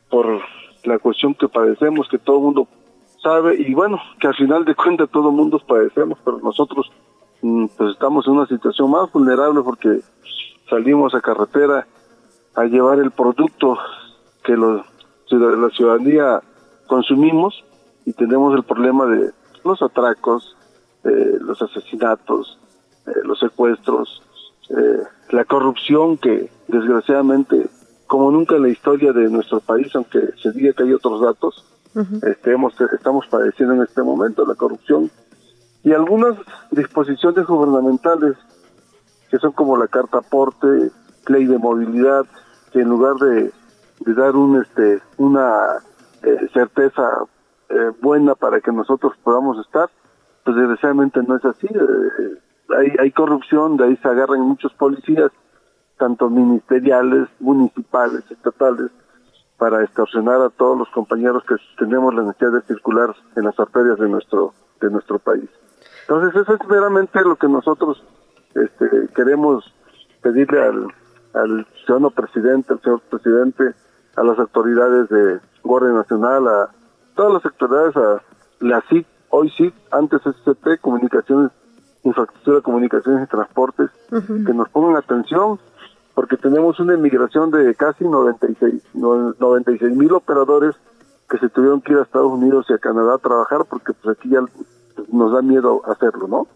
por 0.09 0.41
la 0.85 0.99
cuestión 0.99 1.35
que 1.35 1.49
padecemos, 1.49 2.09
que 2.09 2.19
todo 2.19 2.37
el 2.37 2.43
mundo 2.43 2.69
sabe 3.22 3.56
y 3.61 3.74
bueno, 3.74 4.00
que 4.20 4.28
al 4.28 4.35
final 4.35 4.64
de 4.64 4.74
cuentas 4.74 5.11
todo 5.11 5.30
mundo 5.30 5.61
padecemos, 5.66 6.18
pero 6.24 6.38
nosotros 6.38 6.90
mm, 7.42 7.66
pues 7.76 7.92
estamos 7.92 8.26
en 8.26 8.35
una 8.35 8.46
situación 8.46 8.90
más 8.90 9.11
vulnerable 9.12 9.61
porque 9.62 10.00
salimos 10.68 11.14
a 11.14 11.20
carretera 11.20 11.87
a 12.54 12.64
llevar 12.64 12.98
el 12.98 13.11
producto 13.11 13.78
que 14.42 14.56
la 14.56 14.85
ciudadanía 15.70 16.40
consumimos 16.87 17.64
y 18.04 18.12
tenemos 18.12 18.54
el 18.54 18.64
problema 18.64 19.06
de 19.06 19.30
los 19.64 19.83
atracos, 19.83 20.56
eh, 21.04 21.38
los 21.40 21.61
asesinatos, 21.62 22.59
eh, 23.06 23.20
los 23.24 23.38
secuestros, 23.38 24.22
eh, 24.70 25.02
la 25.30 25.44
corrupción 25.44 26.16
que 26.16 26.50
desgraciadamente, 26.68 27.68
como 28.06 28.30
nunca 28.30 28.56
en 28.56 28.62
la 28.62 28.68
historia 28.68 29.12
de 29.12 29.28
nuestro 29.28 29.61
país, 29.61 29.94
aunque 29.94 30.20
se 30.42 30.52
diga 30.52 30.72
que 30.72 30.85
hay 30.85 30.92
otros 30.92 31.20
datos, 31.20 31.64
este, 31.94 32.55
estamos 32.94 33.26
padeciendo 33.29 33.74
en 33.74 33.83
este 33.83 34.03
momento 34.03 34.46
la 34.46 34.55
corrupción 34.55 35.11
y 35.83 35.92
algunas 35.92 36.37
disposiciones 36.70 37.46
gubernamentales 37.46 38.37
que 39.31 39.38
son 39.38 39.53
como 39.53 39.76
la 39.76 39.88
carta 39.88 40.18
aporte, 40.18 40.90
ley 41.29 41.46
de 41.46 41.59
movilidad, 41.59 42.26
que 42.72 42.81
en 42.81 42.88
lugar 42.88 43.14
de, 43.16 43.53
dar 44.14 44.35
un 44.35 44.61
este 44.61 45.00
una 45.18 45.79
eh, 46.22 46.48
certeza 46.53 47.03
eh, 47.68 47.92
buena 48.00 48.35
para 48.35 48.61
que 48.61 48.72
nosotros 48.72 49.12
podamos 49.22 49.59
estar, 49.64 49.88
pues 50.44 50.57
desgraciadamente 50.57 51.22
no 51.22 51.37
es 51.37 51.44
así. 51.44 51.66
Eh, 51.68 52.38
hay, 52.76 52.92
hay 52.98 53.11
corrupción, 53.12 53.76
de 53.76 53.85
ahí 53.85 53.96
se 53.96 54.09
agarran 54.09 54.40
muchos 54.40 54.72
policías, 54.74 55.31
tanto 55.98 56.29
ministeriales, 56.29 57.29
municipales, 57.38 58.24
estatales, 58.31 58.90
para 59.61 59.85
extorsionar 59.85 60.40
a 60.40 60.49
todos 60.49 60.79
los 60.79 60.88
compañeros 60.88 61.44
que 61.44 61.55
tenemos 61.77 62.14
la 62.14 62.23
necesidad 62.23 62.53
de 62.53 62.62
circular 62.62 63.14
en 63.37 63.44
las 63.44 63.61
arterias 63.61 63.99
de 63.99 64.09
nuestro 64.09 64.55
de 64.81 64.90
nuestro 64.90 65.18
país. 65.18 65.51
Entonces 66.09 66.40
eso 66.40 66.55
es 66.55 66.66
meramente 66.66 67.20
lo 67.20 67.37
que 67.37 67.46
nosotros 67.46 68.03
este, 68.55 68.88
queremos 69.14 69.62
pedirle 70.23 70.62
al, 70.62 70.87
al 71.35 71.66
ciudadano 71.85 72.11
presidente, 72.11 72.73
al 72.73 72.81
señor 72.81 73.03
presidente, 73.03 73.75
a 74.16 74.23
las 74.23 74.38
autoridades 74.38 75.11
de 75.11 75.40
Guardia 75.62 75.92
Nacional, 75.92 76.49
a 76.49 76.70
todas 77.14 77.35
las 77.35 77.44
autoridades, 77.44 77.96
a 77.99 78.23
la 78.61 78.81
CIC, 78.88 79.07
hoy 79.29 79.51
CIC, 79.59 79.75
antes 79.90 80.23
SCT, 80.23 80.81
Comunicaciones, 80.81 81.51
Infraestructura, 82.03 82.62
Comunicaciones 82.62 83.25
y 83.25 83.31
Transportes, 83.31 83.90
que 84.09 84.55
nos 84.55 84.70
pongan 84.70 84.96
atención 84.96 85.61
porque 86.14 86.37
tenemos 86.37 86.79
una 86.81 86.94
emigración 86.94 87.51
de 87.51 87.75
casi 87.75 88.05
96 88.05 89.96
mil 89.96 90.12
operadores 90.12 90.75
que 91.29 91.38
se 91.38 91.49
tuvieron 91.49 91.81
que 91.81 91.92
ir 91.92 91.99
a 91.99 92.03
Estados 92.03 92.33
Unidos 92.33 92.66
y 92.68 92.73
a 92.73 92.79
Canadá 92.79 93.14
a 93.14 93.18
trabajar 93.18 93.64
porque 93.68 93.92
pues 93.92 94.16
aquí 94.16 94.31
ya 94.31 94.40
nos 95.12 95.33
da 95.33 95.42
miedo 95.42 95.83
hacerlo, 95.87 96.27
¿no? 96.29 96.46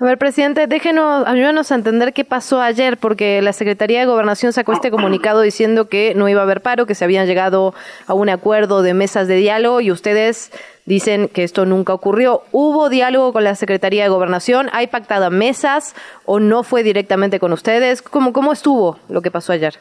A 0.00 0.04
ver, 0.06 0.16
presidente, 0.16 0.66
déjenos, 0.66 1.26
ayúdanos 1.26 1.70
a 1.70 1.74
entender 1.74 2.14
qué 2.14 2.24
pasó 2.24 2.62
ayer, 2.62 2.96
porque 2.96 3.42
la 3.42 3.52
Secretaría 3.52 4.00
de 4.00 4.06
Gobernación 4.06 4.54
sacó 4.54 4.72
este 4.72 4.90
comunicado 4.90 5.42
diciendo 5.42 5.90
que 5.90 6.14
no 6.14 6.26
iba 6.26 6.40
a 6.40 6.44
haber 6.44 6.62
paro, 6.62 6.86
que 6.86 6.94
se 6.94 7.04
habían 7.04 7.26
llegado 7.26 7.74
a 8.06 8.14
un 8.14 8.30
acuerdo 8.30 8.80
de 8.80 8.94
mesas 8.94 9.28
de 9.28 9.36
diálogo 9.36 9.82
y 9.82 9.92
ustedes 9.92 10.52
dicen 10.86 11.28
que 11.28 11.44
esto 11.44 11.66
nunca 11.66 11.92
ocurrió. 11.92 12.40
¿Hubo 12.50 12.88
diálogo 12.88 13.34
con 13.34 13.44
la 13.44 13.54
Secretaría 13.54 14.04
de 14.04 14.08
Gobernación? 14.08 14.70
¿Hay 14.72 14.86
pactada 14.86 15.28
mesas 15.28 15.94
o 16.24 16.40
no 16.40 16.62
fue 16.62 16.82
directamente 16.82 17.38
con 17.38 17.52
ustedes? 17.52 18.00
¿Cómo, 18.00 18.32
cómo 18.32 18.52
estuvo 18.52 18.96
lo 19.10 19.20
que 19.20 19.30
pasó 19.30 19.52
ayer? 19.52 19.74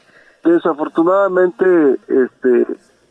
Desafortunadamente, 0.43 1.97
este, 2.09 2.67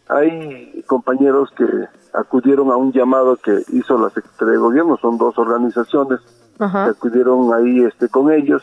hay 0.09 0.85
compañeros 0.87 1.49
que 1.57 1.65
acudieron 2.13 2.71
a 2.71 2.77
un 2.77 2.93
llamado 2.93 3.37
que 3.37 3.63
hizo 3.73 3.97
la 3.97 4.11
Secretaría 4.11 4.53
de 4.53 4.59
Gobierno, 4.59 4.99
son 4.99 5.17
dos 5.17 5.39
organizaciones 5.39 6.21
Ajá. 6.59 6.87
acudieron 6.87 7.53
ahí 7.55 7.85
este 7.85 8.09
con 8.09 8.33
ellos 8.33 8.63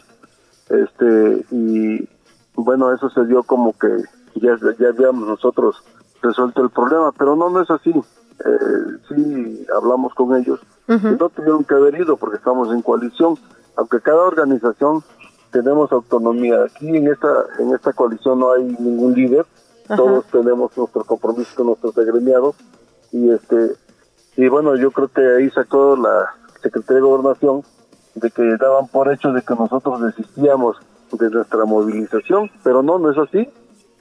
este 0.70 1.46
y 1.52 2.10
bueno 2.56 2.92
eso 2.94 3.10
se 3.10 3.26
dio 3.26 3.44
como 3.44 3.78
que 3.78 3.88
ya 4.36 4.58
ya 4.80 4.90
habíamos 4.90 5.28
nosotros 5.28 5.84
resuelto 6.22 6.64
el 6.64 6.70
problema 6.70 7.12
pero 7.18 7.36
no 7.36 7.50
no 7.50 7.62
es 7.62 7.70
así. 7.70 7.92
Eh, 7.92 8.98
sí 9.08 9.66
hablamos 9.76 10.14
con 10.14 10.36
ellos. 10.36 10.60
No 10.88 11.30
tuvieron 11.30 11.64
que 11.64 11.74
haber 11.74 12.00
ido 12.00 12.18
porque 12.18 12.38
estamos 12.38 12.72
en 12.72 12.82
coalición 12.82 13.38
aunque 13.76 14.02
cada 14.02 14.22
organización 14.24 15.04
tenemos 15.52 15.92
autonomía. 15.92 16.64
Aquí 16.64 16.90
en 16.90 17.08
esta 17.08 17.46
en 17.60 17.74
esta 17.74 17.94
coalición 17.94 18.40
no 18.40 18.52
hay 18.52 18.64
ningún 18.64 19.14
líder. 19.14 19.46
Todos 19.88 20.26
tenemos 20.26 20.76
nuestro 20.76 21.04
compromiso 21.06 21.52
con 21.56 21.68
nuestros 21.68 21.98
agremiados. 21.98 22.56
Y 23.12 23.30
este 23.30 23.76
y 24.36 24.48
bueno 24.50 24.76
yo 24.76 24.92
creo 24.92 25.08
que 25.08 25.22
ahí 25.22 25.50
sacó 25.52 25.96
la 25.96 26.34
Secretaría 26.62 26.96
de 26.96 27.02
Gobernación 27.02 27.64
de 28.16 28.32
que 28.32 28.44
daban 28.58 28.88
por 28.88 29.12
hecho 29.12 29.32
de 29.32 29.42
que 29.42 29.56
nosotros 29.56 30.02
desistíamos 30.02 30.78
de 31.12 31.30
nuestra 31.30 31.66
movilización, 31.66 32.50
pero 32.64 32.82
no, 32.82 32.98
no 32.98 33.12
es 33.12 33.18
así. 33.18 33.50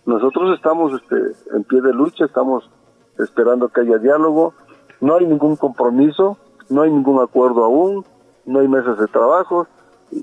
Nosotros 0.07 0.55
estamos 0.55 0.93
este, 1.01 1.17
en 1.57 1.65
pie 1.65 1.81
de 1.81 1.93
lucha, 1.93 2.25
estamos 2.25 2.71
esperando 3.19 3.69
que 3.69 3.81
haya 3.81 3.99
diálogo, 3.99 4.55
no 5.01 5.17
hay 5.17 5.27
ningún 5.27 5.57
compromiso, 5.57 6.39
no 6.69 6.83
hay 6.83 6.91
ningún 6.91 7.23
acuerdo 7.23 7.65
aún, 7.65 8.05
no 8.47 8.61
hay 8.61 8.69
mesas 8.69 8.99
de 8.99 9.07
trabajo. 9.07 9.67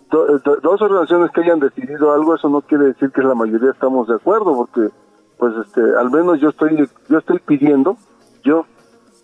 dos 0.09 0.81
organizaciones 0.81 1.31
que 1.31 1.41
hayan 1.41 1.59
decidido 1.59 2.13
algo, 2.13 2.35
eso 2.35 2.49
no 2.49 2.61
quiere 2.61 2.85
decir 2.85 3.11
que 3.11 3.21
la 3.21 3.35
mayoría 3.35 3.71
estamos 3.71 4.07
de 4.07 4.15
acuerdo, 4.15 4.55
porque 4.55 4.93
pues 5.37 5.53
este, 5.65 5.81
al 5.99 6.11
menos 6.11 6.39
yo 6.39 6.49
estoy, 6.49 6.87
yo 7.09 7.17
estoy 7.17 7.39
pidiendo, 7.39 7.97
yo 8.43 8.65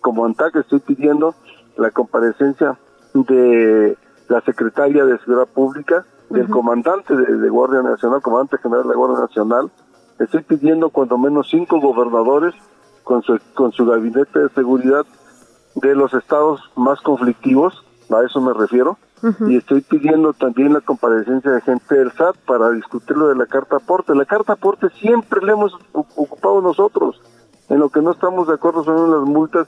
como 0.00 0.24
ANTAC 0.24 0.56
estoy 0.56 0.80
pidiendo 0.80 1.34
la 1.76 1.90
comparecencia 1.90 2.78
de 3.14 3.96
la 4.28 4.40
secretaria 4.42 5.04
de 5.04 5.18
Seguridad 5.18 5.48
Pública, 5.48 6.06
del 6.30 6.48
comandante 6.48 7.16
de, 7.16 7.48
Guardia 7.48 7.82
Nacional, 7.82 8.20
comandante 8.20 8.58
general 8.58 8.82
de 8.84 8.90
la 8.90 8.96
Guardia 8.96 9.20
Nacional. 9.20 9.70
Estoy 10.18 10.42
pidiendo 10.42 10.90
cuando 10.90 11.16
menos 11.16 11.48
cinco 11.50 11.80
gobernadores 11.80 12.54
con 13.02 13.22
su, 13.22 13.38
con 13.54 13.72
su 13.72 13.86
gabinete 13.86 14.38
de 14.38 14.48
seguridad 14.50 15.06
de 15.76 15.94
los 15.94 16.12
estados 16.12 16.60
más 16.76 17.00
conflictivos, 17.00 17.84
a 18.10 18.22
eso 18.22 18.40
me 18.40 18.52
refiero, 18.52 18.98
y 19.48 19.56
estoy 19.56 19.80
pidiendo 19.80 20.32
también 20.32 20.72
la 20.72 20.80
comparecencia 20.80 21.50
de 21.50 21.60
gente 21.60 21.96
del 21.96 22.12
SAT 22.12 22.36
para 22.46 22.70
discutir 22.70 23.16
lo 23.16 23.28
de 23.28 23.34
la 23.34 23.46
carta 23.46 23.76
aporte. 23.76 24.14
La 24.14 24.24
carta 24.24 24.52
aporte 24.52 24.88
siempre 25.00 25.44
la 25.44 25.52
hemos 25.52 25.72
ocupado 25.92 26.60
nosotros. 26.60 27.20
En 27.68 27.80
lo 27.80 27.88
que 27.88 28.00
no 28.00 28.12
estamos 28.12 28.46
de 28.48 28.54
acuerdo 28.54 28.84
son 28.84 29.10
las 29.10 29.28
multas 29.28 29.66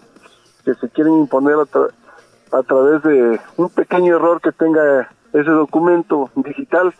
que 0.64 0.74
se 0.74 0.88
quieren 0.90 1.14
imponer 1.14 1.56
a, 1.56 1.64
a 2.52 2.62
través 2.62 3.02
de 3.02 3.40
un 3.56 3.70
pequeño 3.70 4.16
error 4.16 4.40
que 4.40 4.52
tenga 4.52 5.10
ese 5.32 5.50
documento 5.50 6.30
digital. 6.36 6.92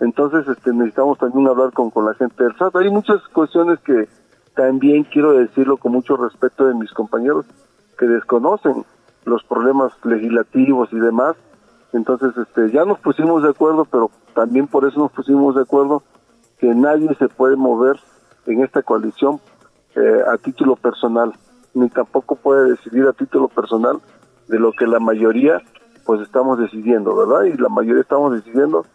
Entonces 0.00 0.46
este, 0.48 0.72
necesitamos 0.72 1.18
también 1.18 1.48
hablar 1.48 1.72
con, 1.72 1.90
con 1.90 2.04
la 2.04 2.14
gente 2.14 2.44
del 2.44 2.56
SAT. 2.56 2.76
Hay 2.76 2.90
muchas 2.90 3.20
cuestiones 3.28 3.78
que 3.80 4.08
también 4.54 5.04
quiero 5.04 5.32
decirlo 5.32 5.76
con 5.76 5.92
mucho 5.92 6.16
respeto 6.16 6.66
de 6.66 6.74
mis 6.74 6.92
compañeros 6.92 7.46
que 7.98 8.06
desconocen 8.06 8.84
los 9.24 9.42
problemas 9.44 9.92
legislativos 10.04 10.88
y 10.92 10.98
demás 10.98 11.36
entonces, 11.92 12.36
este, 12.36 12.70
ya 12.70 12.84
nos 12.84 12.98
pusimos 12.98 13.42
de 13.42 13.50
acuerdo, 13.50 13.84
pero 13.84 14.10
también 14.34 14.66
por 14.66 14.86
eso 14.86 14.98
nos 15.00 15.12
pusimos 15.12 15.54
de 15.54 15.62
acuerdo 15.62 16.02
que 16.58 16.74
nadie 16.74 17.14
se 17.14 17.28
puede 17.28 17.56
mover 17.56 17.96
en 18.46 18.62
esta 18.62 18.82
coalición 18.82 19.40
eh, 19.94 20.22
a 20.30 20.36
título 20.36 20.76
personal, 20.76 21.32
ni 21.74 21.88
tampoco 21.88 22.36
puede 22.36 22.70
decidir 22.70 23.06
a 23.06 23.12
título 23.12 23.48
personal 23.48 24.00
de 24.48 24.58
lo 24.58 24.72
que 24.72 24.86
la 24.86 24.98
mayoría 24.98 25.62
pues 26.04 26.22
estamos 26.22 26.58
decidiendo, 26.58 27.14
¿verdad? 27.14 27.44
Y 27.44 27.56
la 27.58 27.68
mayoría 27.68 28.00
estamos 28.00 28.32
decidiendo 28.32 28.86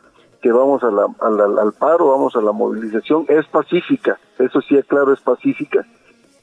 que 0.42 0.52
vamos 0.52 0.84
a 0.84 0.92
la, 0.92 1.06
al 1.22 1.74
paro, 1.74 2.10
vamos 2.10 2.36
a 2.36 2.42
la 2.42 2.52
movilización, 2.52 3.26
es 3.30 3.46
pacífica, 3.48 4.20
eso 4.40 4.62
sí, 4.62 4.82
claro, 4.84 5.14
es 5.14 5.22
pacífica, 5.22 5.86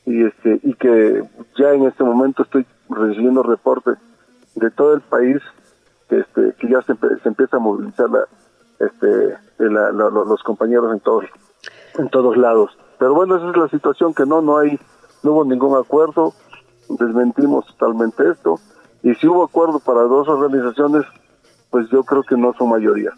y 0.06 0.24
este 0.24 0.60
y 0.62 0.74
que 0.74 1.22
ya 1.58 1.72
en 1.72 1.84
este 1.84 2.04
momento 2.04 2.44
estoy 2.44 2.64
recibiendo 2.88 3.42
reportes 3.42 3.98
de 4.54 4.70
todo 4.70 4.94
el 4.94 5.00
país 5.00 5.42
este, 6.10 6.54
que 6.58 6.68
ya 6.68 6.82
se, 6.82 6.92
empieza 7.24 7.56
a 7.56 7.60
movilizar 7.60 8.08
este, 8.78 9.36
los 9.58 10.42
compañeros 10.42 10.92
en 10.92 11.00
todos, 11.00 11.24
en 11.98 12.08
todos 12.08 12.36
lados. 12.36 12.76
Pero 12.98 13.14
bueno, 13.14 13.36
esa 13.36 13.50
es 13.50 13.56
la 13.56 13.68
situación 13.68 14.12
que 14.14 14.26
no, 14.26 14.42
no 14.42 14.58
hay, 14.58 14.78
no 15.22 15.32
hubo 15.32 15.44
ningún 15.44 15.78
acuerdo, 15.78 16.34
desmentimos 16.88 17.66
totalmente 17.76 18.28
esto, 18.28 18.58
y 19.02 19.14
si 19.14 19.26
hubo 19.26 19.44
acuerdo 19.44 19.80
para 19.80 20.02
dos 20.02 20.28
organizaciones, 20.28 21.04
pues 21.70 21.88
yo 21.90 22.02
creo 22.04 22.22
que 22.22 22.36
no 22.36 22.52
son 22.54 22.70
mayoría. 22.70 23.10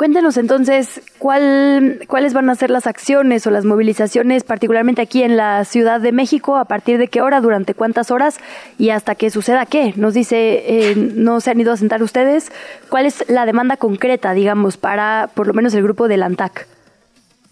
Cuéntenos 0.00 0.38
entonces 0.38 1.02
cuál, 1.18 2.00
cuáles 2.08 2.32
van 2.32 2.48
a 2.48 2.54
ser 2.54 2.70
las 2.70 2.86
acciones 2.86 3.46
o 3.46 3.50
las 3.50 3.66
movilizaciones, 3.66 4.44
particularmente 4.44 5.02
aquí 5.02 5.22
en 5.22 5.36
la 5.36 5.62
Ciudad 5.66 6.00
de 6.00 6.10
México, 6.10 6.56
a 6.56 6.64
partir 6.64 6.96
de 6.96 7.08
qué 7.08 7.20
hora, 7.20 7.42
durante 7.42 7.74
cuántas 7.74 8.10
horas 8.10 8.38
y 8.78 8.90
hasta 8.90 9.14
que 9.14 9.28
suceda 9.28 9.66
qué. 9.66 9.92
Nos 9.98 10.14
dice, 10.14 10.90
eh, 10.90 10.96
no 10.96 11.42
se 11.42 11.50
han 11.50 11.60
ido 11.60 11.70
a 11.70 11.76
sentar 11.76 12.02
ustedes. 12.02 12.50
¿Cuál 12.88 13.04
es 13.04 13.28
la 13.28 13.44
demanda 13.44 13.76
concreta, 13.76 14.32
digamos, 14.32 14.78
para 14.78 15.28
por 15.34 15.46
lo 15.46 15.52
menos 15.52 15.74
el 15.74 15.82
grupo 15.82 16.08
del 16.08 16.22
ANTAC? 16.22 16.66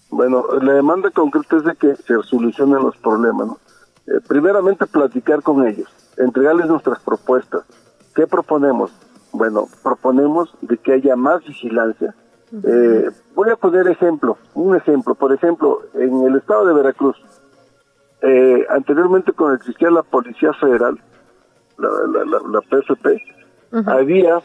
Bueno, 0.08 0.46
la 0.62 0.72
demanda 0.72 1.10
concreta 1.10 1.58
es 1.58 1.64
de 1.64 1.74
que 1.74 1.96
se 1.96 2.14
solucionen 2.22 2.82
los 2.82 2.96
problemas. 2.96 3.50
Eh, 4.06 4.20
primeramente, 4.26 4.86
platicar 4.86 5.42
con 5.42 5.66
ellos, 5.66 5.88
entregarles 6.18 6.66
nuestras 6.66 7.00
propuestas. 7.00 7.62
¿Qué 8.14 8.26
proponemos? 8.26 8.92
Bueno, 9.32 9.68
proponemos 9.82 10.50
de 10.62 10.76
que 10.78 10.92
haya 10.92 11.16
más 11.16 11.44
vigilancia, 11.44 12.14
eh, 12.64 13.10
voy 13.34 13.50
a 13.50 13.56
poner 13.56 13.88
ejemplo, 13.88 14.38
un 14.54 14.74
ejemplo. 14.74 15.14
Por 15.14 15.32
ejemplo, 15.32 15.82
en 15.94 16.24
el 16.24 16.36
estado 16.36 16.66
de 16.66 16.74
Veracruz, 16.74 17.16
eh, 18.22 18.66
anteriormente 18.70 19.32
cuando 19.32 19.56
existía 19.56 19.90
la 19.90 20.02
Policía 20.02 20.52
Federal, 20.54 20.98
la, 21.76 21.88
la, 22.24 22.40
la, 22.48 22.60
PFP, 22.62 23.22
había, 23.86 24.40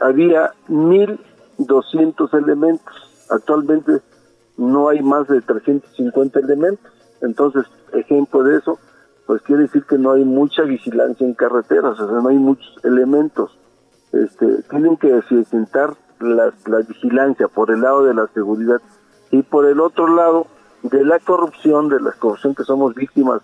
había 0.00 0.52
1.200 0.68 2.34
elementos. 2.36 3.26
Actualmente 3.30 4.00
no 4.56 4.88
hay 4.88 5.00
más 5.02 5.28
de 5.28 5.40
350 5.40 6.40
elementos. 6.40 6.92
Entonces, 7.22 7.64
ejemplo 7.92 8.42
de 8.42 8.58
eso, 8.58 8.78
pues 9.26 9.42
quiere 9.42 9.62
decir 9.62 9.84
que 9.84 9.98
no 9.98 10.12
hay 10.12 10.24
mucha 10.24 10.62
vigilancia 10.62 11.26
en 11.26 11.34
carreteras, 11.34 11.98
o 11.98 12.08
sea, 12.08 12.20
no 12.20 12.28
hay 12.28 12.36
muchos 12.36 12.76
elementos. 12.84 13.58
Este, 14.12 14.62
tienen 14.64 14.96
que 14.96 15.20
sentar 15.50 15.94
la, 16.20 16.52
la 16.66 16.78
vigilancia 16.86 17.48
por 17.48 17.70
el 17.70 17.80
lado 17.80 18.04
de 18.04 18.14
la 18.14 18.26
seguridad 18.28 18.80
y 19.30 19.42
por 19.42 19.66
el 19.66 19.80
otro 19.80 20.06
lado 20.06 20.46
de 20.82 21.04
la 21.04 21.18
corrupción, 21.18 21.88
de 21.88 22.00
la 22.00 22.12
corrupción 22.12 22.54
que 22.54 22.64
somos 22.64 22.94
víctimas 22.94 23.40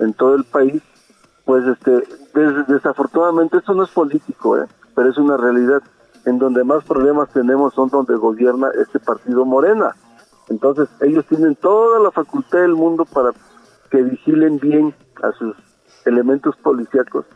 en 0.00 0.12
todo 0.12 0.34
el 0.34 0.44
país, 0.44 0.82
pues 1.44 1.64
este 1.66 2.04
desafortunadamente 2.68 3.58
esto 3.58 3.74
no 3.74 3.84
es 3.84 3.90
político, 3.90 4.58
¿eh? 4.58 4.66
pero 4.94 5.08
es 5.08 5.18
una 5.18 5.36
realidad. 5.36 5.82
En 6.26 6.38
donde 6.38 6.64
más 6.64 6.84
problemas 6.84 7.30
tenemos 7.30 7.72
son 7.72 7.88
donde 7.88 8.14
gobierna 8.14 8.68
este 8.78 9.00
partido 9.00 9.46
Morena. 9.46 9.96
Entonces 10.48 10.88
ellos 11.00 11.24
tienen 11.26 11.56
toda 11.56 11.98
la 11.98 12.10
facultad 12.10 12.58
del 12.58 12.74
mundo 12.74 13.06
para 13.06 13.30
que 13.90 14.02
vigilen 14.02 14.58
bien 14.58 14.94
a 15.22 15.32
sus 15.32 15.56
elementos 16.04 16.56
policíacos 16.56 17.26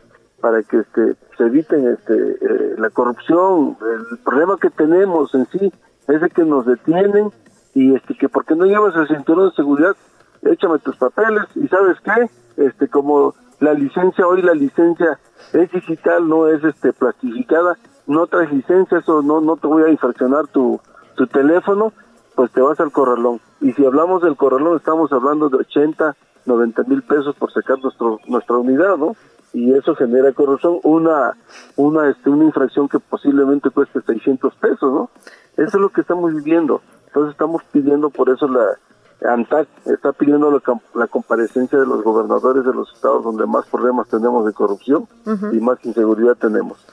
para 0.41 0.61
que 0.63 0.77
este, 0.77 1.15
se 1.37 1.43
eviten 1.43 1.87
este, 1.87 2.13
eh, 2.13 2.75
la 2.77 2.89
corrupción. 2.89 3.77
El 4.11 4.17
problema 4.19 4.57
que 4.57 4.69
tenemos 4.69 5.33
en 5.33 5.47
sí 5.47 5.71
es 6.07 6.21
de 6.21 6.29
que 6.29 6.43
nos 6.43 6.65
detienen 6.65 7.31
y 7.73 7.93
este 7.95 8.15
que 8.15 8.29
porque 8.29 8.55
no 8.55 8.65
llevas 8.65 8.95
el 8.95 9.07
cinturón 9.07 9.49
de 9.49 9.55
seguridad, 9.55 9.95
échame 10.43 10.79
tus 10.79 10.95
papeles 10.97 11.45
y 11.55 11.67
sabes 11.67 11.97
qué, 12.01 12.29
este 12.57 12.87
como 12.87 13.33
la 13.59 13.73
licencia 13.73 14.27
hoy 14.27 14.41
la 14.41 14.53
licencia 14.53 15.19
es 15.53 15.71
digital, 15.71 16.27
no 16.27 16.47
es 16.47 16.63
este 16.63 16.93
plastificada, 16.93 17.77
no 18.07 18.27
traes 18.27 18.51
licencia, 18.51 18.99
eso 18.99 19.21
no 19.21 19.41
no 19.41 19.57
te 19.57 19.67
voy 19.67 19.83
a 19.83 19.89
infraccionar 19.89 20.47
tu 20.47 20.79
tu 21.15 21.27
teléfono, 21.27 21.91
pues 22.35 22.51
te 22.51 22.61
vas 22.61 22.79
al 22.79 22.91
corralón. 22.91 23.39
Y 23.61 23.73
si 23.73 23.85
hablamos 23.85 24.21
del 24.21 24.35
corralón, 24.35 24.77
estamos 24.77 25.11
hablando 25.11 25.49
de 25.49 25.57
80, 25.57 26.15
90 26.45 26.83
mil 26.83 27.01
pesos 27.03 27.35
por 27.35 27.51
sacar 27.51 27.79
nuestro, 27.79 28.19
nuestra 28.27 28.57
unidad, 28.57 28.97
¿no? 28.97 29.15
y 29.55 29.71
eso 29.73 29.95
genera 29.95 30.33
corrupción, 30.33 30.79
una 30.83 31.37
una 31.77 32.09
este, 32.09 32.29
una 32.29 32.43
infracción 32.43 32.89
que 32.89 32.99
posiblemente 32.99 33.69
cueste 33.69 34.01
600 34.01 34.53
pesos, 34.55 34.81
¿no? 34.81 35.09
Eso 35.55 35.77
es 35.77 35.81
lo 35.81 35.89
que 35.89 36.01
estamos 36.01 36.33
viviendo. 36.33 36.81
Entonces 37.07 37.31
estamos 37.31 37.63
pidiendo 37.71 38.09
por 38.09 38.29
eso 38.29 38.47
la 38.49 38.77
ANTAC 39.25 39.67
está 39.85 40.11
pidiendo 40.11 40.51
la, 40.51 41.07
comparecencia 41.07 41.79
de 41.79 41.85
los 41.85 42.03
gobernadores 42.03 42.65
de 42.65 42.73
los 42.73 42.93
estados 42.93 43.23
donde 43.23 43.45
más 43.45 43.65
problemas 43.67 44.09
tenemos 44.09 44.45
de 44.45 44.51
corrupción 44.51 45.07
y 45.25 45.59
más 45.61 45.77
inseguridad 45.83 46.35
tenemos. 46.35 46.85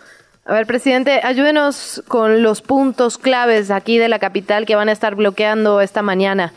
A 0.44 0.54
ver, 0.54 0.66
presidente, 0.66 1.20
ayúdenos 1.24 2.02
con 2.06 2.42
los 2.42 2.62
puntos 2.62 3.18
claves 3.18 3.72
aquí 3.72 3.98
de 3.98 4.08
la 4.08 4.20
capital 4.20 4.66
que 4.66 4.76
van 4.76 4.88
a 4.88 4.92
estar 4.92 5.16
bloqueando 5.16 5.80
esta 5.80 6.02
mañana. 6.02 6.52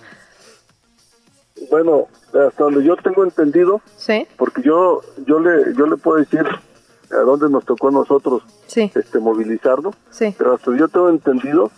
Bueno, 1.70 2.08
hasta 2.28 2.63
donde 2.63 2.84
yo 2.84 2.96
tengo 2.98 3.24
entendido, 3.24 3.82
sí. 3.96 4.28
porque 4.38 4.62
yo 4.62 5.02
yo 5.26 5.39
le 5.39 5.74
yo 5.74 5.88
le 5.88 5.98
puedo 5.98 6.18
decir 6.18 6.46
a 7.12 7.22
dónde 7.22 7.50
nos 7.50 7.63
tocó 7.65 7.88
a 7.89 7.91
nosotros 7.91 8.44
este 8.76 9.20
movilizarnos, 9.20 9.96
sí. 10.10 10.36
pero 10.38 10.54
hasta 10.54 10.65
donde 10.65 10.82
yo 10.82 10.88
tengo 10.89 11.10
entendido, 11.10 11.72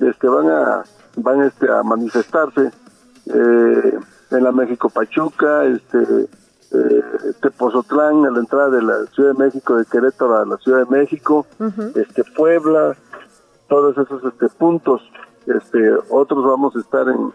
este 0.00 0.26
van 0.26 0.50
a 0.50 0.84
van 1.16 1.42
este 1.42 1.70
a 1.70 1.82
manifestarse 1.82 2.70
eh, 3.26 3.98
en 4.30 4.44
la 4.44 4.52
México 4.52 4.90
Pachuca, 4.90 5.64
este 5.64 5.98
eh, 6.72 7.02
Tepozotlán, 7.40 8.26
a 8.26 8.30
la 8.30 8.40
entrada 8.40 8.70
de 8.70 8.82
la 8.82 9.06
Ciudad 9.14 9.32
de 9.32 9.44
México, 9.44 9.76
de 9.76 9.84
Querétaro 9.84 10.36
a 10.36 10.44
la 10.44 10.56
Ciudad 10.58 10.80
de 10.80 10.96
México, 10.96 11.46
este 11.94 12.24
Puebla, 12.36 12.96
todos 13.68 13.96
esos 13.96 14.24
este 14.24 14.48
puntos, 14.48 15.02
este 15.46 15.92
otros 16.10 16.44
vamos 16.44 16.74
a 16.74 16.80
estar 16.80 17.08
en 17.08 17.32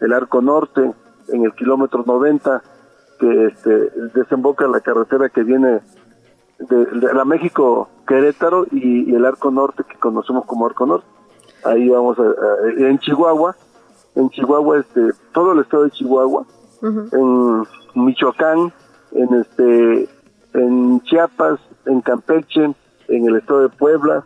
el 0.00 0.12
Arco 0.12 0.40
Norte, 0.40 0.92
en 1.32 1.44
el 1.44 1.52
kilómetro 1.54 2.04
90 2.06 2.62
que 3.18 3.46
este, 3.46 3.90
desemboca 4.14 4.66
la 4.66 4.80
carretera 4.80 5.28
que 5.28 5.42
viene 5.42 5.80
de, 6.58 6.86
la 7.14 7.24
México 7.24 7.88
Querétaro 8.06 8.66
y, 8.70 9.14
el 9.14 9.24
Arco 9.24 9.50
Norte 9.50 9.84
que 9.88 9.98
conocemos 9.98 10.44
como 10.46 10.66
Arco 10.66 10.86
Norte. 10.86 11.06
Ahí 11.64 11.88
vamos 11.88 12.18
a, 12.18 12.22
en 12.78 12.98
Chihuahua, 12.98 13.56
en 14.14 14.30
Chihuahua 14.30 14.78
este 14.78 15.10
todo 15.32 15.52
el 15.52 15.60
estado 15.60 15.84
de 15.84 15.90
Chihuahua, 15.90 16.44
en 16.82 17.64
Michoacán, 17.94 18.72
en 19.12 19.34
este 19.34 20.08
en 20.54 21.00
Chiapas, 21.02 21.60
en 21.86 22.00
Campeche, 22.00 22.74
en 23.08 23.28
el 23.28 23.36
estado 23.36 23.60
de 23.60 23.68
Puebla, 23.68 24.24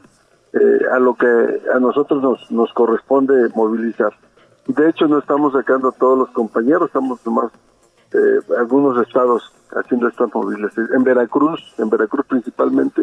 eh, 0.53 0.81
a 0.93 0.99
lo 0.99 1.15
que 1.15 1.27
a 1.75 1.79
nosotros 1.81 2.23
nos, 2.23 2.51
nos 2.51 2.73
corresponde 2.73 3.49
movilizar. 3.55 4.13
De 4.67 4.89
hecho, 4.89 5.07
no 5.09 5.19
estamos 5.19 5.53
sacando 5.53 5.89
a 5.89 5.93
todos 5.93 6.19
los 6.19 6.31
compañeros, 6.31 6.87
estamos 6.87 7.25
nomás 7.27 7.53
eh, 8.13 8.41
algunos 8.59 9.07
estados 9.07 9.53
haciendo 9.71 10.09
estas 10.09 10.33
móviles. 10.35 10.73
En 10.77 11.03
Veracruz, 11.03 11.61
en 11.79 11.91
Veracruz 11.91 12.27
principalmente, 12.27 13.03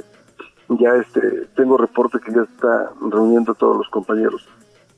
ya 0.69 0.95
este 0.95 1.47
tengo 1.55 1.77
reporte 1.77 2.19
que 2.19 2.31
ya 2.31 2.43
está 2.43 2.91
reuniendo 3.09 3.51
a 3.51 3.55
todos 3.55 3.77
los 3.77 3.89
compañeros 3.89 4.47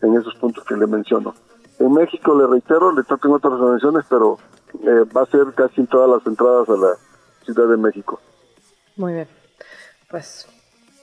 en 0.02 0.16
esos 0.16 0.36
puntos 0.36 0.64
que 0.66 0.76
le 0.76 0.88
menciono. 0.88 1.34
En 1.80 1.94
México, 1.94 2.38
le 2.38 2.46
reitero, 2.46 2.92
le 2.92 3.04
tocan 3.04 3.32
otras 3.32 3.54
organizaciones, 3.54 4.06
pero 4.10 4.38
eh, 4.84 5.06
va 5.16 5.24
a 5.24 5.26
ser 5.26 5.54
casi 5.56 5.82
en 5.82 5.88
todas 5.88 6.10
las 6.10 6.28
entradas 6.28 6.70
a 6.70 6.74
la 6.74 6.92
Ciudad 7.44 7.68
de 7.68 7.78
México. 7.78 8.20
Muy 8.98 9.14
bien. 9.14 9.28
Pues 10.10 10.48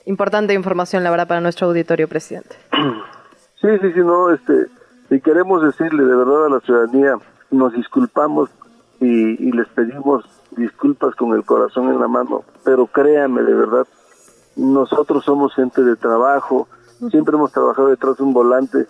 Importante 0.09 0.55
información, 0.55 1.03
la 1.03 1.11
verdad, 1.11 1.27
para 1.27 1.39
nuestro 1.39 1.67
auditorio, 1.67 2.07
presidente. 2.07 2.55
Sí, 3.61 3.67
sí, 3.81 3.91
sí, 3.91 3.99
no, 3.99 4.31
este, 4.31 4.67
y 5.09 5.19
queremos 5.21 5.63
decirle 5.63 6.03
de 6.03 6.15
verdad 6.15 6.45
a 6.45 6.49
la 6.49 6.59
ciudadanía, 6.59 7.15
nos 7.51 7.73
disculpamos 7.73 8.49
y, 8.99 9.07
y 9.07 9.51
les 9.51 9.67
pedimos 9.69 10.25
disculpas 10.51 11.15
con 11.15 11.33
el 11.33 11.43
corazón 11.43 11.89
en 11.89 11.99
la 11.99 12.07
mano, 12.07 12.43
pero 12.63 12.87
créanme 12.87 13.43
de 13.43 13.53
verdad, 13.53 13.87
nosotros 14.55 15.23
somos 15.23 15.53
gente 15.55 15.81
de 15.83 15.95
trabajo, 15.95 16.67
siempre 17.09 17.35
hemos 17.35 17.51
trabajado 17.51 17.87
detrás 17.87 18.17
de 18.17 18.23
un 18.23 18.33
volante, 18.33 18.87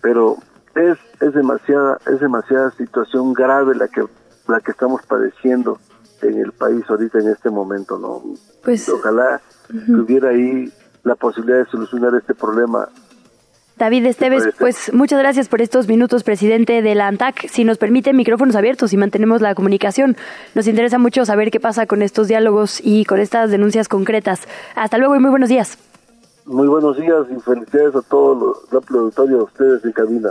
pero 0.00 0.36
es 0.74 0.98
es 1.20 1.34
demasiada 1.34 1.98
es 2.06 2.20
demasiada 2.20 2.70
situación 2.72 3.32
grave 3.32 3.74
la 3.74 3.88
que 3.88 4.04
la 4.46 4.60
que 4.60 4.70
estamos 4.70 5.02
padeciendo 5.02 5.78
en 6.22 6.38
el 6.38 6.52
país 6.52 6.84
ahorita 6.88 7.18
en 7.18 7.28
este 7.28 7.50
momento, 7.50 7.98
¿no? 7.98 8.22
Pues 8.62 8.88
Ojalá 8.88 9.40
tuviera 9.86 10.30
ahí 10.30 10.72
la 11.02 11.14
posibilidad 11.14 11.58
de 11.58 11.66
solucionar 11.66 12.14
este 12.14 12.34
problema 12.34 12.88
David 13.80 14.04
Esteves, 14.04 14.44
pues 14.58 14.92
muchas 14.92 15.18
gracias 15.18 15.48
por 15.48 15.62
estos 15.62 15.88
minutos, 15.88 16.22
presidente 16.22 16.82
de 16.82 16.94
la 16.94 17.08
ANTAC. 17.08 17.48
Si 17.48 17.64
nos 17.64 17.78
permite, 17.78 18.12
micrófonos 18.12 18.54
abiertos 18.54 18.92
y 18.92 18.98
mantenemos 18.98 19.40
la 19.40 19.54
comunicación. 19.54 20.18
Nos 20.54 20.66
interesa 20.66 20.98
mucho 20.98 21.24
saber 21.24 21.50
qué 21.50 21.60
pasa 21.60 21.86
con 21.86 22.02
estos 22.02 22.28
diálogos 22.28 22.82
y 22.84 23.06
con 23.06 23.20
estas 23.20 23.50
denuncias 23.50 23.88
concretas. 23.88 24.46
Hasta 24.74 24.98
luego 24.98 25.16
y 25.16 25.18
muy 25.18 25.30
buenos 25.30 25.48
días. 25.48 25.78
Muy 26.44 26.68
buenos 26.68 26.98
días 26.98 27.24
y 27.34 27.40
felicidades 27.40 27.94
a 27.94 28.02
todos 28.02 28.66
los 28.70 28.90
auditorio, 28.90 29.40
a 29.40 29.44
ustedes 29.44 29.82
en 29.82 29.92
cabina. 29.92 30.30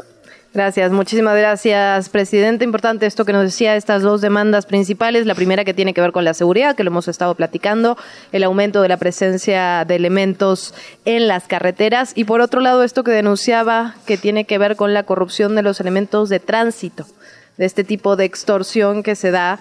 Gracias, 0.52 0.92
muchísimas 0.92 1.38
gracias, 1.38 2.10
presidente. 2.10 2.66
Importante 2.66 3.06
esto 3.06 3.24
que 3.24 3.34
nos 3.34 3.44
decía, 3.44 3.76
estas 3.76 4.02
dos 4.02 4.20
demandas 4.20 4.66
principales. 4.66 5.28
La 5.28 5.36
primera 5.36 5.64
que 5.64 5.76
tiene 5.76 5.94
que 5.94 6.02
ver 6.02 6.12
con 6.12 6.26
la 6.26 6.34
seguridad, 6.34 6.76
que 6.76 6.84
lo 6.84 6.90
hemos 6.90 7.08
estado 7.08 7.36
platicando, 7.36 7.98
el 8.32 8.44
aumento 8.44 8.82
de 8.82 8.90
la 8.90 8.98
presencia 8.98 9.86
de 9.86 9.96
elementos 9.96 10.74
en 11.06 11.28
las 11.28 11.46
carreteras. 11.46 12.14
Y 12.16 12.24
por 12.24 12.42
otro 12.42 12.62
lado, 12.62 12.84
esto 12.84 13.04
que 13.04 13.12
denunciaba, 13.12 13.94
que 14.08 14.18
tiene 14.18 14.46
que 14.46 14.58
ver 14.58 14.76
con 14.76 14.96
la 14.96 15.04
corrupción 15.04 15.54
de 15.54 15.62
los 15.62 15.80
elementos 15.82 16.30
de 16.30 16.40
tránsito, 16.40 17.06
de 17.58 17.66
este 17.66 17.84
tipo 17.84 18.16
de 18.16 18.26
extorsión 18.26 19.04
que 19.04 19.16
se 19.16 19.30
da 19.30 19.60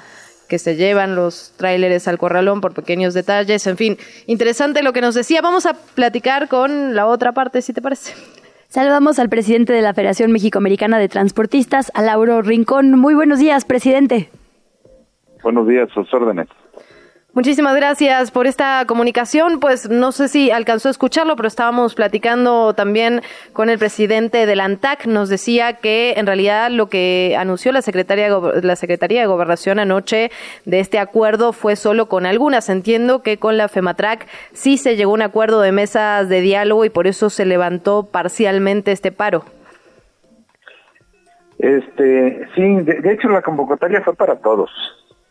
que 0.49 0.59
se 0.59 0.77
llevan 0.77 1.15
los 1.15 1.53
tráileres 1.59 2.09
al 2.09 2.17
corralón 2.17 2.63
por 2.63 2.73
pequeños 2.73 3.13
detalles, 3.13 3.67
en 3.67 3.77
fin, 3.77 3.99
interesante 4.27 4.83
lo 4.83 4.95
que 4.95 5.03
nos 5.03 5.15
decía. 5.15 5.43
Vamos 5.43 5.67
a 5.67 5.75
platicar 5.75 6.49
con 6.49 6.95
la 6.95 7.07
otra 7.07 7.33
parte, 7.33 7.61
si 7.61 7.75
te 7.75 7.83
parece. 7.83 8.15
Saludamos 8.71 9.19
al 9.19 9.31
presidente 9.31 9.73
de 9.73 9.81
la 9.81 9.95
Federación 9.95 10.31
Mexicoamericana 10.31 10.99
de 10.99 11.09
Transportistas, 11.09 11.91
a 11.95 12.03
Lauro 12.03 12.43
Rincón. 12.43 12.99
Muy 12.99 13.15
buenos 13.15 13.39
días, 13.39 13.65
presidente. 13.65 14.29
Buenos 15.43 15.67
días, 15.67 15.89
sus 15.95 16.13
órdenes. 16.13 16.49
Muchísimas 17.39 17.77
gracias 17.77 18.33
por 18.33 18.49
esta 18.49 18.85
comunicación. 18.85 19.61
Pues 19.61 19.89
no 19.89 20.11
sé 20.11 20.27
si 20.27 20.51
alcanzó 20.51 20.89
a 20.89 20.91
escucharlo, 20.91 21.37
pero 21.37 21.47
estábamos 21.47 21.95
platicando 21.95 22.75
también 22.75 23.23
con 23.53 23.71
el 23.71 23.79
presidente 23.79 24.45
del 24.45 24.59
ANTAC. 24.59 25.07
Nos 25.07 25.29
decía 25.29 25.75
que 25.75 26.15
en 26.17 26.27
realidad 26.27 26.69
lo 26.69 26.89
que 26.89 27.37
anunció 27.39 27.71
la 27.71 27.79
Gober- 27.81 28.65
la 28.65 28.75
Secretaría 28.75 29.21
de 29.21 29.27
Gobernación 29.29 29.79
anoche 29.79 30.33
de 30.65 30.81
este 30.81 30.99
acuerdo 30.99 31.53
fue 31.53 31.77
solo 31.77 32.09
con 32.09 32.27
algunas. 32.27 32.69
Entiendo 32.71 33.23
que 33.23 33.37
con 33.37 33.57
la 33.57 33.69
FEMATRAC 33.69 34.27
sí 34.53 34.77
se 34.77 34.97
llegó 34.97 35.13
a 35.13 35.15
un 35.15 35.23
acuerdo 35.23 35.61
de 35.61 35.71
mesas 35.71 36.29
de 36.29 36.41
diálogo 36.41 36.85
y 36.87 36.91
por 36.91 37.07
eso 37.07 37.31
se 37.31 37.47
levantó 37.47 38.09
parcialmente 38.11 38.91
este 38.91 39.13
paro. 39.13 39.45
Este, 41.61 42.49
sí, 42.57 42.63
de 42.83 43.13
hecho 43.13 43.29
la 43.29 43.43
convocatoria 43.43 44.03
fue 44.03 44.17
para 44.17 44.41
todos, 44.41 44.73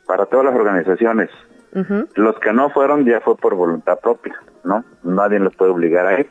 para 0.06 0.26
todas 0.26 0.46
las 0.46 0.56
organizaciones. 0.56 1.30
Los 2.16 2.40
que 2.40 2.54
no 2.54 2.70
fueron 2.70 3.06
ya 3.06 3.22
fue 3.22 3.36
por 3.38 3.56
voluntad 3.56 4.00
propia, 4.00 4.36
¿no? 4.64 4.84
Nadie 5.04 5.40
los 5.40 5.56
puede 5.56 5.72
obligar 5.72 6.08
a 6.08 6.20
ir. 6.20 6.30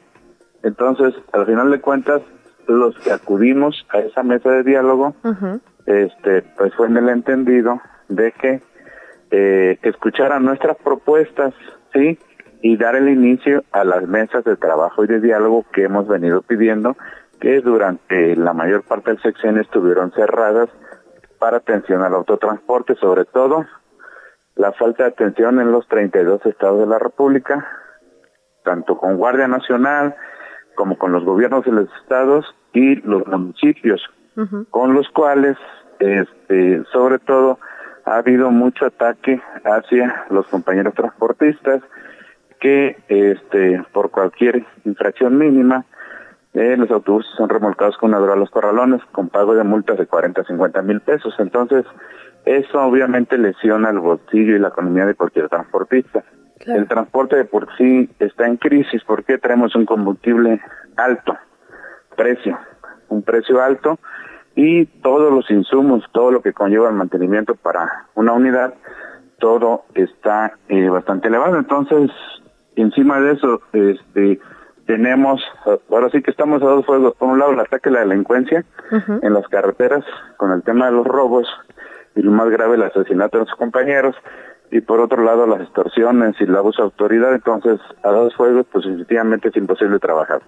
Entonces, 0.63 1.15
al 1.33 1.47
final 1.47 1.71
de 1.71 1.81
cuentas, 1.81 2.23
los 2.67 2.99
que 2.99 3.13
acudimos 3.13 3.87
a 3.91 3.99
esa 3.99 4.23
mesa 4.23 4.51
de 4.51 4.63
diálogo, 4.65 5.15
este, 5.87 6.43
pues 6.57 6.75
fue 6.75 6.89
en 6.89 6.97
el 6.97 7.09
entendido 7.09 7.81
de 8.09 8.33
que 8.33 8.61
eh, 9.31 9.79
escucharan 9.83 10.45
nuestras 10.45 10.77
propuestas, 10.79 11.55
¿sí? 11.93 12.19
Y 12.63 12.77
dar 12.77 12.97
el 12.97 13.09
inicio 13.09 13.63
a 13.71 13.85
las 13.85 14.09
mesas 14.09 14.45
de 14.45 14.57
trabajo 14.57 15.05
y 15.05 15.07
de 15.07 15.21
diálogo 15.21 15.65
que 15.73 15.85
hemos 15.85 16.09
venido 16.09 16.43
pidiendo, 16.43 16.97
que 17.41 17.61
durante 17.61 18.35
la 18.35 18.53
mayor 18.53 18.83
parte 18.83 19.11
del 19.11 19.23
sexenio 19.23 19.63
estuvieron 19.63 20.11
cerradas 20.13 20.69
para 21.39 21.59
atención 21.59 22.03
al 22.03 22.15
autotransporte, 22.15 22.95
sobre 22.97 23.25
todo 23.25 23.67
la 24.57 24.73
falta 24.73 25.05
de 25.05 25.11
atención 25.11 25.61
en 25.61 25.71
los 25.71 25.87
32 25.89 26.45
estados 26.47 26.81
de 26.81 26.87
la 26.87 26.99
República, 26.99 27.67
tanto 28.65 28.99
con 28.99 29.17
Guardia 29.17 29.47
Nacional 29.47 30.17
como 30.75 30.99
con 30.99 31.13
los 31.13 31.25
gobiernos 31.25 31.65
de 31.65 31.73
los 31.73 31.89
estados 32.03 32.45
y 32.73 32.97
los 32.97 33.27
municipios, 33.27 34.03
con 34.71 34.93
los 34.93 35.09
cuales, 35.11 35.57
este, 35.99 36.83
sobre 36.93 37.19
todo, 37.19 37.59
ha 38.05 38.19
habido 38.19 38.51
mucho 38.51 38.87
ataque 38.87 39.41
hacia 39.65 40.27
los 40.31 40.47
compañeros 40.49 40.95
transportistas 40.95 41.83
que, 42.61 42.97
este, 43.09 43.83
por 43.93 44.11
cualquier 44.11 44.65
infracción 44.85 45.39
mínima, 45.39 45.85
eh, 46.53 46.77
los 46.77 46.91
autobuses 46.91 47.31
son 47.37 47.49
remolcados 47.49 47.97
con 47.99 48.11
una 48.11 48.19
dura 48.19 48.33
a 48.35 48.37
los 48.37 48.51
corralones 48.51 49.03
con 49.13 49.29
pago 49.29 49.55
de 49.55 49.65
multas 49.65 49.99
de 49.99 50.07
40 50.07 50.41
a 50.41 50.45
50 50.45 50.83
mil 50.83 51.01
pesos. 51.01 51.35
Entonces, 51.39 51.85
eso 52.47 52.81
obviamente 52.81 53.37
lesiona 53.37 53.91
el 53.91 53.99
bolsillo 53.99 54.55
y 54.55 54.61
la 54.61 54.69
economía 54.69 55.05
de 55.05 55.17
cualquier 55.17 55.49
transportista. 55.49 56.25
El 56.65 56.87
transporte 56.87 57.37
de 57.37 57.45
por 57.45 57.69
sí 57.77 58.09
está 58.21 58.47
en 58.47 58.57
crisis 58.57 59.03
porque 59.05 59.37
traemos 59.37 59.75
un 59.75 59.85
combustible 59.85 60.61
alto, 60.97 61.37
precio, 62.17 62.57
un 63.09 63.23
precio 63.23 63.61
alto 63.61 63.99
y 64.55 64.87
todos 64.87 65.33
los 65.33 65.51
insumos, 65.51 66.05
todo 66.13 66.31
lo 66.31 66.41
que 66.41 66.53
conlleva 66.53 66.89
el 66.89 66.95
mantenimiento 66.95 67.57
para 67.57 68.07
una 68.15 68.33
unidad, 68.33 68.75
todo 69.39 69.85
está 69.95 70.55
eh, 70.69 70.89
bastante 70.89 71.29
elevado. 71.29 71.59
Entonces, 71.59 72.11
encima 72.77 73.21
de 73.21 73.33
eso, 73.33 73.61
este, 73.73 74.41
tenemos, 74.87 75.43
ahora 75.91 76.11
sí 76.11 76.23
que 76.23 76.31
estamos 76.31 76.63
a 76.63 76.67
dos 76.67 76.87
fuegos. 76.87 77.15
Por 77.17 77.29
un 77.29 77.41
lado, 77.41 77.53
el 77.53 77.61
ataque 77.61 77.89
a 77.89 77.93
la 77.93 78.01
delincuencia 78.07 78.65
en 79.21 79.35
las 79.35 79.47
carreteras 79.49 80.05
con 80.37 80.53
el 80.53 80.63
tema 80.63 80.87
de 80.87 80.93
los 80.93 81.07
robos 81.07 81.49
y 82.17 82.23
lo 82.23 82.33
más 82.33 82.49
grave, 82.49 82.75
el 82.75 82.83
asesinato 82.83 83.39
de 83.39 83.45
los 83.45 83.55
compañeros. 83.55 84.17
Y 84.71 84.81
por 84.81 85.01
otro 85.01 85.23
lado, 85.23 85.47
las 85.47 85.61
extorsiones 85.61 86.35
y 86.41 86.45
el 86.45 86.57
abuso 86.57 86.83
de 86.83 86.87
autoridad. 86.87 87.35
Entonces, 87.35 87.79
a 88.03 88.11
dos 88.11 88.35
fuegos, 88.35 88.67
pues 88.73 88.85
definitivamente 88.85 89.49
es 89.49 89.57
imposible 89.57 89.99
trabajar. 90.01 90.43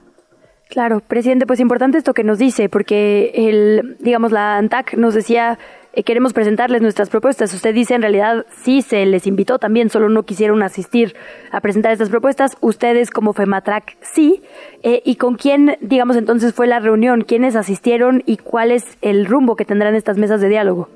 Claro, 0.69 1.01
presidente, 1.01 1.47
pues 1.47 1.61
importante 1.61 1.97
esto 1.97 2.13
que 2.13 2.25
nos 2.25 2.39
dice, 2.39 2.69
porque 2.69 3.31
el, 3.35 3.97
digamos, 4.01 4.33
la 4.33 4.59
ANTAC 4.59 4.95
nos 4.99 5.15
decía, 5.15 5.59
eh, 5.95 6.03
queremos 6.03 6.35
presentarles 6.35 6.83
nuestras 6.83 7.09
propuestas. 7.09 7.55
Usted 7.55 7.73
dice, 7.73 7.95
en 7.95 8.03
realidad, 8.03 8.45
sí 8.51 8.83
se 8.83 9.07
les 9.07 9.27
invitó 9.27 9.59
también, 9.59 9.89
solo 9.89 10.11
no 10.11 10.25
quisieron 10.25 10.63
asistir 10.63 11.17
a 11.53 11.61
presentar 11.61 11.93
estas 11.93 12.11
propuestas. 12.11 12.57
Ustedes 12.61 13.11
como 13.11 13.33
FEMATRAC 13.33 13.97
sí. 14.03 14.43
Eh, 14.83 15.01
¿Y 15.07 15.17
con 15.17 15.37
quién, 15.37 15.79
digamos, 15.81 16.17
entonces 16.17 16.53
fue 16.53 16.67
la 16.67 16.81
reunión? 16.81 17.23
¿Quiénes 17.23 17.57
asistieron 17.57 18.23
y 18.27 18.37
cuál 18.37 18.71
es 18.71 18.99
el 19.01 19.25
rumbo 19.25 19.57
que 19.57 19.65
tendrán 19.65 19.95
estas 19.95 20.19
mesas 20.19 20.43
de 20.43 20.49
diálogo? 20.49 20.91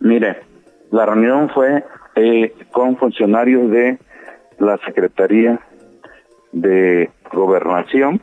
Mire, 0.00 0.42
la 0.90 1.06
reunión 1.06 1.50
fue 1.50 1.84
eh, 2.16 2.52
con 2.72 2.96
funcionarios 2.96 3.70
de 3.70 3.98
la 4.58 4.76
Secretaría 4.78 5.60
de 6.52 7.10
Gobernación. 7.32 8.20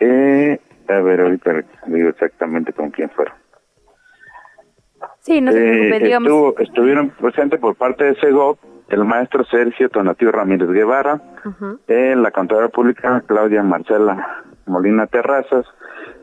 Eh, 0.00 0.58
a 0.88 1.00
ver, 1.00 1.20
ahorita 1.20 1.52
le 1.52 1.64
digo 1.96 2.08
exactamente 2.10 2.72
con 2.72 2.90
quién 2.90 3.10
fueron. 3.10 3.34
Sí, 5.20 5.40
no 5.40 5.52
se 5.52 5.58
Eh, 5.58 5.70
preocupe, 5.72 6.04
digamos. 6.04 6.28
estuvo- 6.28 6.58
estuvieron 6.58 7.10
presentes 7.10 7.58
por 7.60 7.74
parte 7.76 8.04
de 8.04 8.14
SEGOP 8.16 8.58
el 8.90 9.04
maestro 9.04 9.44
Sergio 9.44 9.88
Tonatiu 9.88 10.30
Ramírez 10.30 10.68
Guevara, 10.68 11.20
eh, 11.88 12.14
la 12.16 12.30
contadora 12.30 12.68
pública 12.68 13.22
Claudia 13.26 13.62
Marcela 13.62 14.42
Molina 14.66 15.06
Terrazas, 15.06 15.66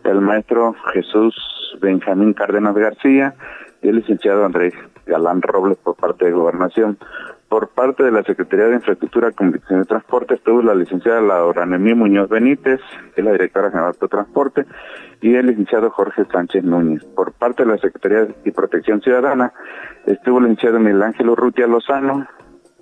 el 0.03 0.21
maestro 0.21 0.75
Jesús 0.93 1.35
Benjamín 1.79 2.33
Cárdenas 2.33 2.75
García 2.75 3.35
y 3.81 3.89
el 3.89 3.97
licenciado 3.97 4.45
Andrés 4.45 4.73
Galán 5.05 5.41
Robles 5.41 5.77
por 5.77 5.95
parte 5.95 6.25
de 6.25 6.31
Gobernación. 6.31 6.97
Por 7.49 7.69
parte 7.69 8.03
de 8.03 8.11
la 8.11 8.23
Secretaría 8.23 8.67
de 8.67 8.75
Infraestructura, 8.75 9.31
Comunicación 9.31 9.81
y 9.81 9.85
Transporte 9.85 10.35
estuvo 10.35 10.61
la 10.61 10.73
licenciada 10.73 11.19
Laura 11.19 11.65
Nemí 11.65 11.93
Muñoz 11.93 12.29
Benítez, 12.29 12.79
que 13.13 13.21
es 13.21 13.25
la 13.25 13.33
directora 13.33 13.69
general 13.69 13.93
de 13.99 14.07
Transporte, 14.07 14.65
y 15.19 15.35
el 15.35 15.47
licenciado 15.47 15.89
Jorge 15.89 16.23
Sánchez 16.31 16.63
Núñez. 16.63 17.03
Por 17.15 17.33
parte 17.33 17.63
de 17.63 17.71
la 17.71 17.77
Secretaría 17.77 18.25
de 18.25 18.51
Protección 18.53 19.01
Ciudadana 19.01 19.51
estuvo 20.05 20.37
el 20.37 20.45
licenciado 20.45 20.79
Miguel 20.79 21.03
Ángel 21.03 21.29
Urrutia 21.29 21.67
Lozano, 21.67 22.25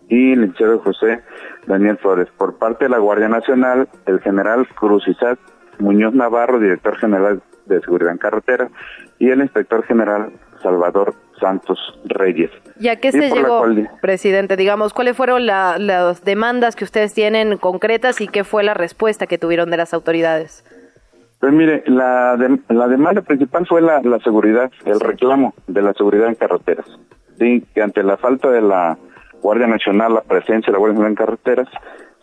y 0.10 0.34
el 0.34 0.42
licenciado 0.42 0.80
José 0.80 1.24
Daniel 1.68 1.98
Flores. 1.98 2.28
Por 2.38 2.58
parte 2.58 2.86
de 2.86 2.90
la 2.90 2.98
Guardia 2.98 3.30
Nacional, 3.30 3.88
el 4.08 4.20
general 4.20 4.68
Cruz 4.76 5.08
Isaac 5.08 5.40
Muñoz 5.80 6.14
Navarro, 6.14 6.60
director 6.60 6.98
general 6.98 7.42
de 7.66 7.82
Seguridad 7.82 8.12
en 8.12 8.18
Carretera, 8.18 8.70
y 9.18 9.30
el 9.30 9.42
inspector 9.42 9.84
general 9.84 10.32
Salvador 10.62 11.14
Santos 11.40 11.80
Reyes. 12.06 12.52
¿Y 12.80 12.90
a 12.90 12.98
qué 12.98 13.12
se 13.12 13.30
llegó, 13.30 13.66
presidente? 14.02 14.58
Digamos, 14.58 14.94
¿cuáles 14.94 15.16
fueron 15.16 15.46
las 15.46 16.24
demandas 16.24 16.76
que 16.76 16.84
ustedes 16.84 17.14
tienen 17.14 17.58
concretas 17.58 18.22
y 18.22 18.28
qué 18.28 18.44
fue 18.44 18.64
la 18.64 18.74
respuesta 18.74 19.28
que 19.28 19.38
tuvieron 19.38 19.70
de 19.70 19.78
las 19.78 19.94
autoridades? 19.94 20.64
Pues 21.40 21.54
mire, 21.54 21.84
la, 21.86 22.38
la 22.68 22.88
demanda 22.88 23.22
principal 23.22 23.66
fue 23.66 23.82
la, 23.82 24.02
seguridad, 24.24 24.70
el 24.86 25.00
reclamo 25.00 25.54
de 25.68 25.82
la 25.82 25.94
seguridad 25.94 26.28
en 26.28 26.36
carreteras. 26.36 26.86
Sí, 27.38 27.66
que 27.74 27.82
ante 27.82 28.04
la 28.04 28.18
falta 28.18 28.50
de 28.50 28.62
la 28.62 28.98
Guardia 29.42 29.68
Nacional, 29.68 30.16
la 30.16 30.22
presencia 30.22 30.68
de 30.68 30.74
la 30.74 30.80
Guardia 30.80 31.00
Nacional 31.00 31.12
en 31.12 31.16
carreteras, 31.16 31.70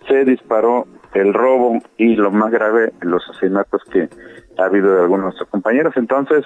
se 0.08 0.24
disparó 0.24 0.86
el 1.14 1.32
robo 1.32 1.80
y 1.96 2.16
lo 2.16 2.30
más 2.30 2.50
grave, 2.50 2.92
los 3.00 3.22
asesinatos 3.30 3.82
que 3.90 4.08
ha 4.58 4.64
habido 4.64 4.94
de 4.94 5.02
algunos 5.02 5.20
de 5.20 5.26
nuestros 5.26 5.48
compañeros. 5.48 5.94
Entonces, 5.96 6.44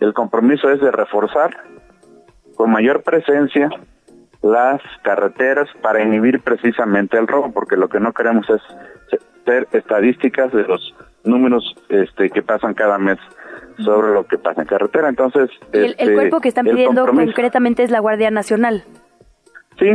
el 0.00 0.12
compromiso 0.14 0.70
es 0.70 0.80
de 0.80 0.90
reforzar 0.90 1.50
con 2.56 2.70
mayor 2.70 3.02
presencia 3.02 3.70
las 4.42 4.80
carreteras 5.02 5.68
para 5.82 6.02
inhibir 6.02 6.40
precisamente 6.40 7.18
el 7.18 7.26
robo, 7.26 7.52
porque 7.52 7.76
lo 7.76 7.88
que 7.88 8.00
no 8.00 8.12
queremos 8.12 8.48
es 8.48 8.60
ser 9.44 9.68
estadísticas 9.72 10.52
de 10.52 10.62
los 10.64 10.94
números 11.24 11.74
este, 11.88 12.30
que 12.30 12.42
pasan 12.42 12.74
cada 12.74 12.98
mes 12.98 13.18
sobre 13.78 14.12
lo 14.12 14.26
que 14.26 14.38
pasa 14.38 14.62
en 14.62 14.66
carretera. 14.66 15.08
Entonces, 15.08 15.50
el, 15.72 15.92
este, 15.98 16.14
cuerpo 16.14 16.40
que 16.40 16.48
están 16.48 16.66
pidiendo 16.66 17.06
concretamente 17.06 17.82
es 17.82 17.90
la 17.90 18.00
Guardia 18.00 18.30
Nacional. 18.30 18.84
Sí, 19.78 19.90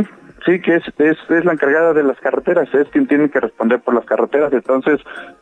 sí, 0.46 0.60
que 0.60 0.76
es, 0.76 0.84
es, 0.98 1.18
es, 1.28 1.44
la 1.44 1.52
encargada 1.52 1.92
de 1.92 2.04
las 2.04 2.18
carreteras, 2.20 2.72
es 2.72 2.88
quien 2.88 3.06
tiene 3.06 3.28
que 3.28 3.40
responder 3.40 3.80
por 3.80 3.94
las 3.94 4.06
carreteras. 4.06 4.52
Entonces, 4.52 5.00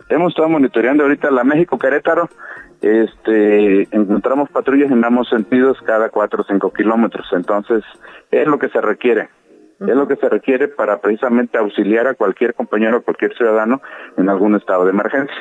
hemos 0.09 0.33
estado 0.33 0.49
monitoreando 0.49 1.05
ahorita 1.05 1.31
la 1.31 1.45
México-Querétaro, 1.45 2.29
este, 2.81 3.83
encontramos 3.95 4.51
patrullas 4.51 4.91
en 4.91 5.05
ambos 5.05 5.29
sentidos 5.29 5.79
cada 5.87 6.09
cuatro 6.09 6.43
o 6.43 6.45
cinco 6.45 6.73
kilómetros. 6.73 7.27
Entonces, 7.33 7.85
es 8.31 8.47
lo 8.47 8.59
que 8.59 8.69
se 8.69 8.81
requiere. 8.81 9.29
Es 9.81 9.95
lo 9.95 10.09
que 10.09 10.17
se 10.17 10.29
requiere 10.29 10.69
para 10.69 11.01
precisamente 11.01 11.59
auxiliar 11.59 12.07
a 12.07 12.15
cualquier 12.15 12.55
compañero, 12.55 12.99
a 12.99 13.01
cualquier 13.01 13.35
ciudadano 13.37 13.83
en 14.17 14.29
algún 14.29 14.55
estado 14.55 14.85
de 14.85 14.91
emergencia. 14.91 15.37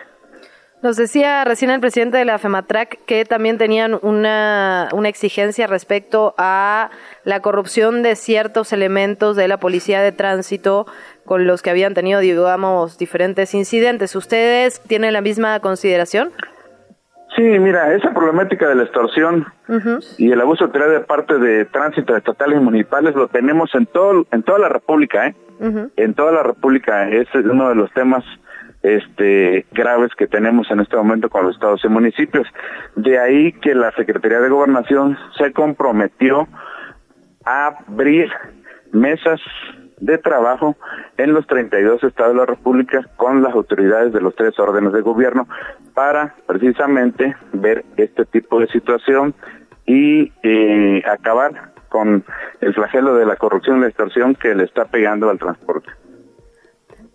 Nos 0.84 0.98
decía 0.98 1.46
recién 1.46 1.72
el 1.72 1.80
presidente 1.80 2.18
de 2.18 2.26
la 2.26 2.38
FEMATRAC 2.38 3.06
que 3.06 3.24
también 3.24 3.58
tenían 3.58 3.98
una, 4.02 4.90
una 4.92 5.08
exigencia 5.08 5.66
respecto 5.66 6.36
a 6.38 6.90
la 7.24 7.40
corrupción 7.40 8.04
de 8.04 8.18
ciertos 8.18 8.74
elementos 8.74 9.38
de 9.38 9.48
la 9.48 9.62
policía 9.62 10.02
de 10.02 10.12
tránsito 10.12 10.86
con 11.24 11.48
los 11.48 11.62
que 11.62 11.70
habían 11.70 11.94
tenido, 11.94 12.20
digamos, 12.20 12.98
diferentes 12.98 13.54
incidentes. 13.54 14.14
¿Ustedes 14.14 14.82
tienen 14.82 15.14
la 15.14 15.22
misma 15.22 15.58
consideración? 15.62 16.32
Sí, 17.38 17.44
mira, 17.44 17.94
esa 17.94 18.14
problemática 18.14 18.68
de 18.68 18.76
la 18.76 18.84
extorsión 18.84 19.46
y 20.18 20.34
el 20.34 20.42
abuso 20.42 20.68
de 20.68 20.80
de 20.90 21.00
parte 21.00 21.40
de 21.40 21.64
tránsito 21.64 22.14
estatales 22.18 22.60
y 22.60 22.62
municipales 22.62 23.16
lo 23.16 23.30
tenemos 23.30 23.74
en 23.74 23.86
todo 23.86 24.28
en 24.34 24.44
toda 24.44 24.60
la 24.60 24.68
República, 24.68 25.28
¿eh? 25.28 25.36
En 25.96 26.14
toda 26.14 26.34
la 26.34 26.44
República 26.44 27.10
es 27.10 27.28
uno 27.36 27.70
de 27.70 27.76
los 27.76 27.90
temas 27.94 28.26
este, 28.84 29.66
graves 29.72 30.12
que 30.16 30.28
tenemos 30.28 30.70
en 30.70 30.82
este 30.82 30.98
momento 30.98 31.30
con 31.30 31.46
los 31.46 31.56
estados 31.56 31.84
y 31.84 31.88
municipios. 31.88 32.46
De 32.96 33.18
ahí 33.18 33.54
que 33.54 33.74
la 33.74 33.92
Secretaría 33.94 34.42
de 34.42 34.50
Gobernación 34.50 35.18
se 35.38 35.52
comprometió 35.54 36.48
a 37.46 37.78
abrir 37.88 38.30
mesas 38.92 39.40
de 40.00 40.18
trabajo 40.18 40.76
en 41.18 41.34
los 41.34 41.48
32 41.48 42.04
estados 42.04 42.34
de 42.34 42.40
la 42.40 42.46
República 42.46 43.08
con 43.16 43.42
las 43.42 43.54
autoridades 43.54 44.12
de 44.12 44.20
los 44.20 44.36
tres 44.36 44.60
órdenes 44.60 44.92
de 44.92 45.02
gobierno 45.02 45.48
para 45.94 46.36
precisamente 46.46 47.36
ver 47.54 47.86
este 47.96 48.26
tipo 48.26 48.60
de 48.60 48.68
situación 48.68 49.34
y 49.86 50.32
eh, 50.44 51.02
acabar 51.06 51.74
con 51.88 52.26
el 52.60 52.74
flagelo 52.74 53.16
de 53.16 53.26
la 53.26 53.38
corrupción 53.38 53.78
y 53.78 53.82
la 53.82 53.88
extorsión 53.88 54.36
que 54.36 54.56
le 54.56 54.64
está 54.66 54.86
pegando 54.86 55.30
al 55.30 55.40
transporte. 55.40 55.90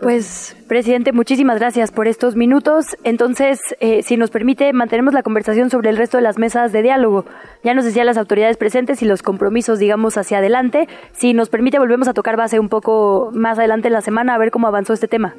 Pues, 0.01 0.57
presidente, 0.69 1.13
muchísimas 1.13 1.59
gracias 1.59 1.91
por 1.91 2.07
estos 2.07 2.37
minutos. 2.37 2.85
Entonces, 3.03 3.59
eh, 3.81 4.03
si 4.05 4.17
nos 4.17 4.31
permite, 4.31 4.73
mantenemos 4.73 5.13
la 5.13 5.25
conversación 5.25 5.71
sobre 5.71 5.91
el 5.91 5.97
resto 5.97 6.19
de 6.19 6.23
las 6.23 6.39
mesas 6.39 6.71
de 6.71 6.83
diálogo. 6.83 7.25
Ya 7.65 7.75
nos 7.75 7.85
decía 7.85 8.05
las 8.05 8.17
autoridades 8.17 8.57
presentes 8.57 9.03
y 9.03 9.07
los 9.07 9.23
compromisos, 9.23 9.81
digamos, 9.81 10.17
hacia 10.17 10.39
adelante. 10.39 10.89
Si 11.13 11.35
nos 11.35 11.49
permite, 11.49 11.81
volvemos 11.81 12.07
a 12.07 12.15
tocar 12.15 12.37
base 12.37 12.61
un 12.61 12.69
poco 12.69 13.31
más 13.33 13.59
adelante 13.59 13.89
en 13.89 13.95
la 13.95 14.01
semana 14.01 14.35
a 14.35 14.39
ver 14.39 14.53
cómo 14.53 14.69
avanzó 14.69 14.93
este 14.93 15.09
tema. 15.09 15.35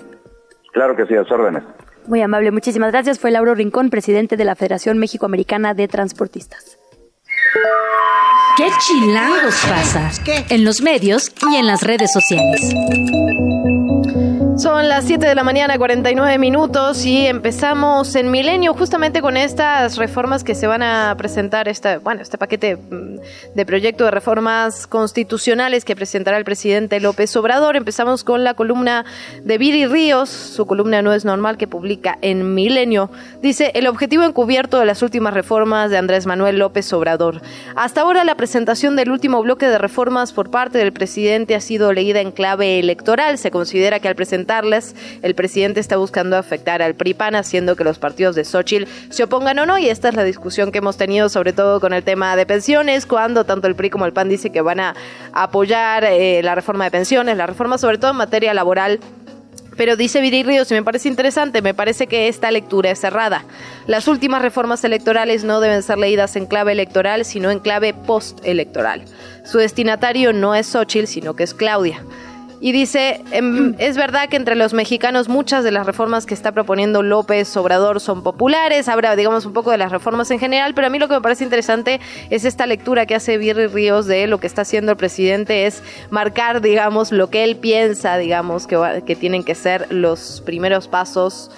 Claro 0.73 0.95
que 0.95 1.05
sí, 1.05 1.15
a 1.15 1.23
sus 1.23 1.31
órdenes. 1.31 1.63
Muy 2.07 2.21
amable, 2.21 2.51
muchísimas 2.51 2.91
gracias. 2.91 3.17
Fue 3.17 3.31
Lauro 3.31 3.55
Rincón, 3.55 3.89
presidente 3.89 4.35
de 4.35 4.43
la 4.43 4.55
Federación 4.55 4.97
México-Americana 4.97 5.73
de 5.73 5.87
Transportistas. 5.87 6.77
¿Qué 8.57 8.67
chilangos 8.79 9.55
pasa? 9.69 10.11
En 10.49 10.65
los 10.65 10.81
medios 10.81 11.31
y 11.49 11.55
en 11.55 11.65
las 11.65 11.81
redes 11.81 12.11
sociales. 12.11 12.75
Son 14.59 14.89
las 14.89 15.05
7 15.05 15.25
de 15.25 15.35
la 15.35 15.45
mañana, 15.45 15.77
49 15.77 16.37
minutos 16.37 17.05
y 17.05 17.25
empezamos 17.25 18.13
en 18.15 18.29
Milenio 18.29 18.73
justamente 18.73 19.21
con 19.21 19.37
estas 19.37 19.95
reformas 19.95 20.43
que 20.43 20.53
se 20.53 20.67
van 20.67 20.83
a 20.83 21.15
presentar, 21.17 21.69
esta, 21.69 21.99
bueno, 21.99 22.21
este 22.21 22.37
paquete 22.37 22.75
mm, 22.75 23.55
de 23.55 23.65
proyecto 23.65 24.03
de 24.03 24.11
reformas 24.11 24.85
constitucionales 24.85 25.85
que 25.85 25.95
presentará 25.95 26.37
el 26.37 26.43
presidente 26.43 26.99
López 26.99 27.33
Obrador. 27.37 27.77
Empezamos 27.77 28.25
con 28.25 28.43
la 28.43 28.53
columna 28.53 29.05
de 29.41 29.57
Viri 29.57 29.85
Ríos, 29.85 30.29
su 30.29 30.65
columna 30.65 31.01
No 31.01 31.13
es 31.13 31.23
normal 31.23 31.55
que 31.55 31.67
publica 31.67 32.17
en 32.21 32.53
Milenio. 32.53 33.09
Dice, 33.41 33.71
el 33.75 33.87
objetivo 33.87 34.23
encubierto 34.23 34.77
de 34.77 34.85
las 34.85 35.01
últimas 35.01 35.33
reformas 35.33 35.89
de 35.89 35.97
Andrés 35.97 36.25
Manuel 36.25 36.59
López 36.59 36.91
Obrador. 36.91 37.41
Hasta 37.77 38.01
ahora 38.01 38.25
la 38.25 38.35
presentación 38.35 38.97
del 38.97 39.09
último 39.09 39.41
bloque 39.41 39.69
de 39.69 39.77
reformas 39.77 40.33
por 40.33 40.51
parte 40.51 40.79
del 40.79 40.91
presidente 40.91 41.55
ha 41.55 41.61
sido 41.61 41.93
leída 41.93 42.19
en 42.19 42.33
clave 42.33 42.77
electoral. 42.77 43.37
Se 43.37 43.51
considera 43.51 44.01
que 44.01 44.09
al 44.09 44.15
presentar 44.15 44.48
el 45.21 45.35
presidente 45.35 45.79
está 45.79 45.97
buscando 45.97 46.35
afectar 46.35 46.81
al 46.81 46.95
PRIPAN, 46.95 47.35
haciendo 47.35 47.75
que 47.75 47.83
los 47.83 47.99
partidos 47.99 48.35
de 48.35 48.43
Xochitl 48.43 48.89
se 49.09 49.23
opongan 49.23 49.59
o 49.59 49.65
no, 49.65 49.77
y 49.77 49.89
esta 49.89 50.09
es 50.09 50.15
la 50.15 50.23
discusión 50.23 50.71
que 50.71 50.79
hemos 50.79 50.97
tenido 50.97 51.29
sobre 51.29 51.53
todo 51.53 51.79
con 51.79 51.93
el 51.93 52.03
tema 52.03 52.35
de 52.35 52.45
pensiones, 52.47 53.05
cuando 53.05 53.45
tanto 53.45 53.67
el 53.67 53.75
PRI 53.75 53.91
como 53.91 54.05
el 54.05 54.13
PAN 54.13 54.27
dice 54.27 54.49
que 54.49 54.61
van 54.61 54.79
a 54.79 54.95
apoyar 55.33 56.03
eh, 56.03 56.41
la 56.43 56.55
reforma 56.55 56.85
de 56.85 56.91
pensiones, 56.91 57.37
la 57.37 57.45
reforma 57.45 57.77
sobre 57.77 57.99
todo 57.99 58.11
en 58.11 58.17
materia 58.17 58.53
laboral 58.53 58.99
pero 59.77 59.95
dice 59.95 60.19
Viri 60.19 60.43
Ríos, 60.43 60.69
y 60.71 60.73
me 60.73 60.83
parece 60.83 61.07
interesante, 61.07 61.61
me 61.61 61.73
parece 61.73 62.05
que 62.07 62.27
esta 62.27 62.51
lectura 62.51 62.91
es 62.91 62.99
cerrada. 62.99 63.45
Las 63.87 64.09
últimas 64.09 64.41
reformas 64.41 64.83
electorales 64.83 65.45
no 65.45 65.61
deben 65.61 65.83
ser 65.83 65.97
leídas 65.97 66.35
en 66.35 66.47
clave 66.47 66.73
electoral, 66.73 67.23
sino 67.23 67.49
en 67.49 67.59
clave 67.59 67.93
postelectoral. 67.93 69.05
Su 69.45 69.57
destinatario 69.57 70.33
no 70.33 70.53
es 70.53 70.67
Xochitl, 70.67 71.07
sino 71.07 71.33
que 71.33 71.43
es 71.43 71.53
Claudia 71.53 72.03
y 72.61 72.71
dice, 72.71 73.21
em, 73.31 73.75
es 73.77 73.95
verdad 73.95 74.29
que 74.29 74.35
entre 74.35 74.55
los 74.55 74.73
mexicanos 74.73 75.29
muchas 75.29 75.63
de 75.63 75.71
las 75.71 75.85
reformas 75.85 76.25
que 76.25 76.33
está 76.33 76.51
proponiendo 76.51 77.03
López 77.03 77.55
Obrador 77.55 77.99
son 77.99 78.23
populares, 78.23 78.87
habrá 78.87 79.15
digamos 79.15 79.45
un 79.45 79.53
poco 79.53 79.71
de 79.71 79.77
las 79.77 79.91
reformas 79.91 80.29
en 80.31 80.39
general, 80.39 80.73
pero 80.73 80.87
a 80.87 80.89
mí 80.89 80.99
lo 80.99 81.07
que 81.07 81.15
me 81.15 81.21
parece 81.21 81.43
interesante 81.43 81.99
es 82.29 82.45
esta 82.45 82.65
lectura 82.65 83.05
que 83.05 83.15
hace 83.15 83.37
Virri 83.37 83.67
Ríos 83.67 84.05
de 84.05 84.27
lo 84.27 84.39
que 84.39 84.47
está 84.47 84.63
haciendo 84.63 84.91
el 84.91 84.97
presidente, 84.97 85.65
es 85.65 85.83
marcar 86.09 86.61
digamos 86.61 87.11
lo 87.11 87.29
que 87.29 87.43
él 87.43 87.55
piensa, 87.55 88.17
digamos 88.17 88.67
que, 88.67 89.03
que 89.05 89.15
tienen 89.15 89.43
que 89.43 89.55
ser 89.55 89.87
los 89.91 90.41
primeros 90.45 90.87
pasos 90.87 91.51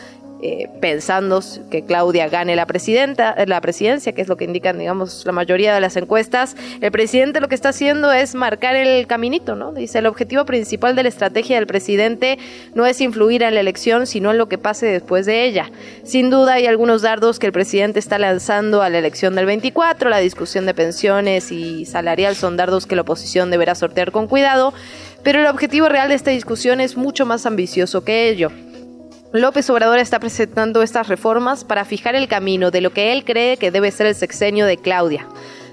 eh, 0.44 0.70
pensando 0.80 1.40
que 1.70 1.84
Claudia 1.84 2.28
gane 2.28 2.56
la 2.56 2.66
presidenta, 2.66 3.36
la 3.46 3.62
presidencia, 3.62 4.14
que 4.14 4.22
es 4.22 4.28
lo 4.28 4.38
que 4.38 4.46
indican, 4.46 4.80
digamos, 4.80 5.24
la 5.26 5.32
mayoría 5.32 5.74
de 5.74 5.80
las 5.80 5.96
encuestas. 5.98 6.56
El 6.82 6.92
presidente 6.92 7.40
lo 7.40 7.48
que 7.48 7.54
está 7.54 7.70
haciendo 7.70 8.12
es 8.12 8.34
marcar 8.34 8.76
el 8.76 9.06
caminito, 9.06 9.56
¿no? 9.56 9.72
Dice, 9.72 10.00
el 10.00 10.08
objetivo 10.08 10.46
principal 10.46 10.96
de 10.96 11.04
la 11.04 11.10
estrategia 11.10 11.58
del 11.58 11.68
presidente 11.68 12.40
no 12.74 12.88
es 12.88 13.02
influir 13.02 13.44
en 13.44 13.54
la 13.54 13.60
elección, 13.60 14.08
sino 14.08 14.32
en 14.32 14.40
lo 14.40 14.50
que 14.50 14.58
pase 14.58 14.88
después 14.88 15.28
de 15.28 15.46
ella. 15.46 15.70
Sin 16.04 16.32
duda 16.32 16.54
hay 16.54 16.66
algunos 16.66 17.04
dardos 17.04 17.38
que 17.38 17.46
el 17.46 17.54
presidente 17.54 18.00
está 18.00 18.18
lanzando 18.18 18.82
a 18.82 18.90
la 18.90 18.98
elección 18.98 19.36
del 19.36 19.46
24, 19.46 20.10
la 20.10 20.18
discusión 20.18 20.66
de 20.66 20.74
pensiones 20.74 21.52
y 21.52 21.86
salarial 21.86 22.36
son 22.36 22.58
dardos 22.58 22.88
que 22.88 22.96
la 22.96 23.04
oposición 23.04 23.52
deberá 23.52 23.76
sortear 23.76 24.12
con 24.12 24.28
cuidado, 24.28 24.74
pero 25.24 25.40
el 25.40 25.46
objetivo 25.46 25.88
real 25.88 26.10
de 26.10 26.16
esta 26.16 26.32
discusión 26.32 26.82
es 26.82 26.98
mucho 26.98 27.28
más 27.28 27.46
ambicioso 27.46 28.04
que 28.04 28.30
ello. 28.30 28.50
López 29.34 29.70
Obrador 29.70 30.00
está 30.00 30.20
presentando 30.20 30.82
estas 30.82 31.08
reformas 31.08 31.64
para 31.64 31.86
fijar 31.86 32.16
el 32.16 32.28
camino 32.28 32.70
de 32.70 32.82
lo 32.82 32.92
que 32.92 33.14
él 33.14 33.24
cree 33.24 33.56
que 33.58 33.72
debe 33.72 33.92
ser 33.92 34.08
el 34.08 34.16
sexenio 34.16 34.66
de 34.66 34.78
Claudia 34.78 35.28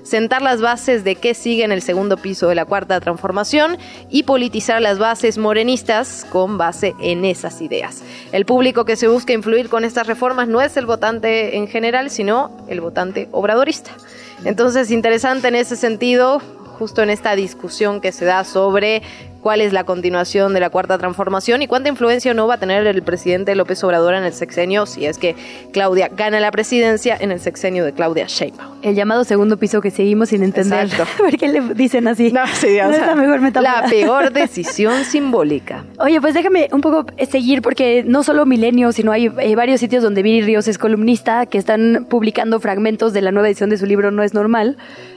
sentar 0.09 0.41
las 0.41 0.63
bases 0.63 1.05
de 1.05 1.17
qué 1.17 1.35
sigue 1.35 1.65
en 1.65 1.73
el 1.73 1.83
segundo 1.83 2.17
piso 2.17 2.49
de 2.49 2.55
la 2.55 2.65
cuarta 2.65 2.99
transformación 2.99 3.77
y 4.09 4.23
politizar 4.23 4.81
las 4.81 4.99
bases 4.99 5.37
morenistas 5.37 6.27
con 6.31 6.57
base 6.57 6.95
en 6.99 7.27
esas 7.27 7.61
ideas. 7.61 8.03
El 8.33 8.47
público 8.47 8.87
que 8.87 8.97
se 8.97 9.07
busca 9.07 9.35
influir 9.35 9.69
con 9.69 9.85
estas 9.85 10.07
reformas 10.07 10.49
no 10.49 10.63
es 10.63 10.79
el 10.79 10.87
votante 10.87 11.59
en 11.59 11.69
general, 11.69 12.09
sino 12.09 12.57
el 12.69 12.81
votante 12.81 13.29
obradorista. 13.33 13.91
Entonces, 14.45 14.91
interesante 14.91 15.49
en 15.49 15.57
ese 15.57 15.77
sentido, 15.77 16.41
justo 16.79 17.03
en 17.03 17.11
esta 17.11 17.37
discusión 17.37 18.01
que 18.01 18.13
se 18.13 18.25
da 18.25 18.45
sobre 18.45 19.03
cuál 19.49 19.63
es 19.63 19.73
la 19.73 19.85
continuación 19.85 20.53
de 20.53 20.61
la 20.61 20.69
cuarta 20.69 20.99
transformación 20.99 21.63
y 21.63 21.67
cuánta 21.67 21.89
influencia 21.89 22.35
no 22.35 22.47
va 22.47 22.57
a 22.57 22.59
tener 22.59 22.87
el 22.87 23.03
presidente 23.03 23.55
López 23.55 23.83
Obrador 23.83 24.13
en 24.13 24.25
el 24.25 24.35
sexenio 24.35 24.85
si 24.85 25.07
es 25.07 25.17
que 25.17 25.37
Claudia 25.73 26.11
gana 26.15 26.39
la 26.39 26.51
presidencia 26.51 27.17
en 27.19 27.33
el 27.33 27.41
sexenio 27.41 27.83
de 27.87 27.95
Claudia 27.95 28.27
Sheinbaum. 28.29 28.75
El 28.83 28.95
llamado 28.95 29.25
segundo 29.25 29.57
piso 29.57 29.81
que 29.81 29.91
seguimos 29.91 30.29
sin 30.29 30.43
entender. 30.43 30.85
Exacto. 30.85 31.11
¿Por 31.25 31.35
qué 31.39 31.49
le 31.49 31.63
dicen 31.73 32.09
así? 32.09 32.31
No, 32.31 32.47
sí, 32.47 32.79
o 32.79 32.89
No 32.89 32.93
es 32.93 33.01
la 33.01 33.15
mejor 33.15 33.41
metáfora. 33.41 33.81
La 33.85 33.89
peor 33.89 34.33
decisión 34.35 35.05
simbólica. 35.05 35.83
Oye, 35.99 36.21
pues 36.21 36.35
déjame 36.35 36.69
un 36.73 36.83
poco 36.83 37.07
seguir 37.31 37.63
porque 37.63 38.05
no 38.07 38.25
solo 38.25 38.45
Milenio, 38.45 38.93
sino 38.93 39.13
hay 39.13 39.33
eh, 39.39 39.57
varios 39.57 39.81
sitios 39.81 40.03
donde 40.03 40.21
Viri 40.21 40.43
Ríos 40.43 40.69
es 40.69 40.77
columnista 40.77 41.47
que 41.47 41.57
están 41.57 42.07
publicando 42.11 42.61
fragmentos 42.61 43.15
de 43.15 43.23
la 43.23 43.33
nueva 43.33 43.49
edición 43.49 43.71
de 43.71 43.79
su 43.79 43.87
libro 43.87 44.11
No 44.11 44.23
es 44.23 44.35
normal. 44.35 44.77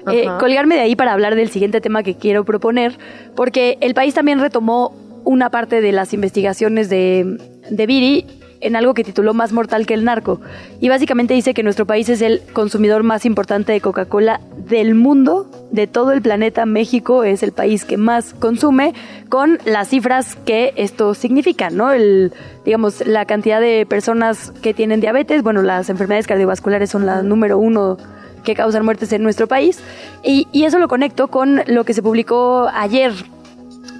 Eh, 0.09 0.25
colgarme 0.39 0.75
de 0.75 0.81
ahí 0.81 0.95
para 0.95 1.11
hablar 1.11 1.35
del 1.35 1.49
siguiente 1.49 1.81
tema 1.81 2.01
que 2.01 2.15
quiero 2.15 2.45
proponer, 2.45 2.97
porque 3.35 3.77
el 3.81 3.93
país 3.93 4.13
también 4.13 4.20
retomó 4.21 4.93
una 5.23 5.49
parte 5.49 5.81
de 5.81 5.91
las 5.91 6.13
investigaciones 6.13 6.89
de, 6.89 7.37
de 7.69 7.85
Viri 7.85 8.25
en 8.61 8.75
algo 8.75 8.93
que 8.93 9.03
tituló 9.03 9.33
Más 9.33 9.51
mortal 9.51 9.85
que 9.85 9.93
el 9.93 10.05
narco. 10.05 10.39
Y 10.79 10.89
básicamente 10.89 11.33
dice 11.33 11.53
que 11.53 11.63
nuestro 11.63 11.85
país 11.85 12.07
es 12.09 12.21
el 12.21 12.41
consumidor 12.53 13.03
más 13.03 13.25
importante 13.25 13.73
de 13.73 13.81
Coca-Cola 13.81 14.39
del 14.55 14.95
mundo, 14.95 15.49
de 15.71 15.87
todo 15.87 16.11
el 16.11 16.21
planeta. 16.21 16.65
México 16.65 17.23
es 17.23 17.43
el 17.43 17.51
país 17.51 17.83
que 17.83 17.97
más 17.97 18.33
consume, 18.35 18.93
con 19.29 19.59
las 19.65 19.89
cifras 19.89 20.35
que 20.35 20.73
esto 20.75 21.13
significa, 21.13 21.69
¿no? 21.69 21.91
El, 21.91 22.31
digamos, 22.63 23.05
la 23.05 23.25
cantidad 23.25 23.59
de 23.59 23.85
personas 23.85 24.51
que 24.61 24.73
tienen 24.73 25.01
diabetes, 25.01 25.43
bueno, 25.43 25.61
las 25.63 25.89
enfermedades 25.89 26.27
cardiovasculares 26.27 26.89
son 26.89 27.05
la 27.05 27.23
número 27.23 27.57
uno 27.57 27.97
que 28.43 28.55
causan 28.55 28.85
muertes 28.85 29.11
en 29.13 29.23
nuestro 29.23 29.47
país. 29.47 29.79
Y, 30.23 30.47
y 30.51 30.63
eso 30.63 30.79
lo 30.79 30.87
conecto 30.87 31.27
con 31.27 31.61
lo 31.67 31.83
que 31.83 31.93
se 31.93 32.01
publicó 32.01 32.69
ayer 32.73 33.13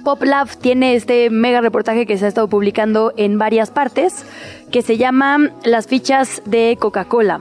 PopLab 0.04 0.48
tiene 0.56 0.94
este 0.94 1.30
mega 1.30 1.60
reportaje 1.60 2.06
que 2.06 2.18
se 2.18 2.24
ha 2.24 2.28
estado 2.28 2.48
publicando 2.48 3.12
en 3.16 3.38
varias 3.38 3.70
partes, 3.70 4.24
que 4.70 4.82
se 4.82 4.96
llama 4.96 5.50
Las 5.64 5.86
fichas 5.86 6.42
de 6.44 6.76
Coca-Cola. 6.80 7.40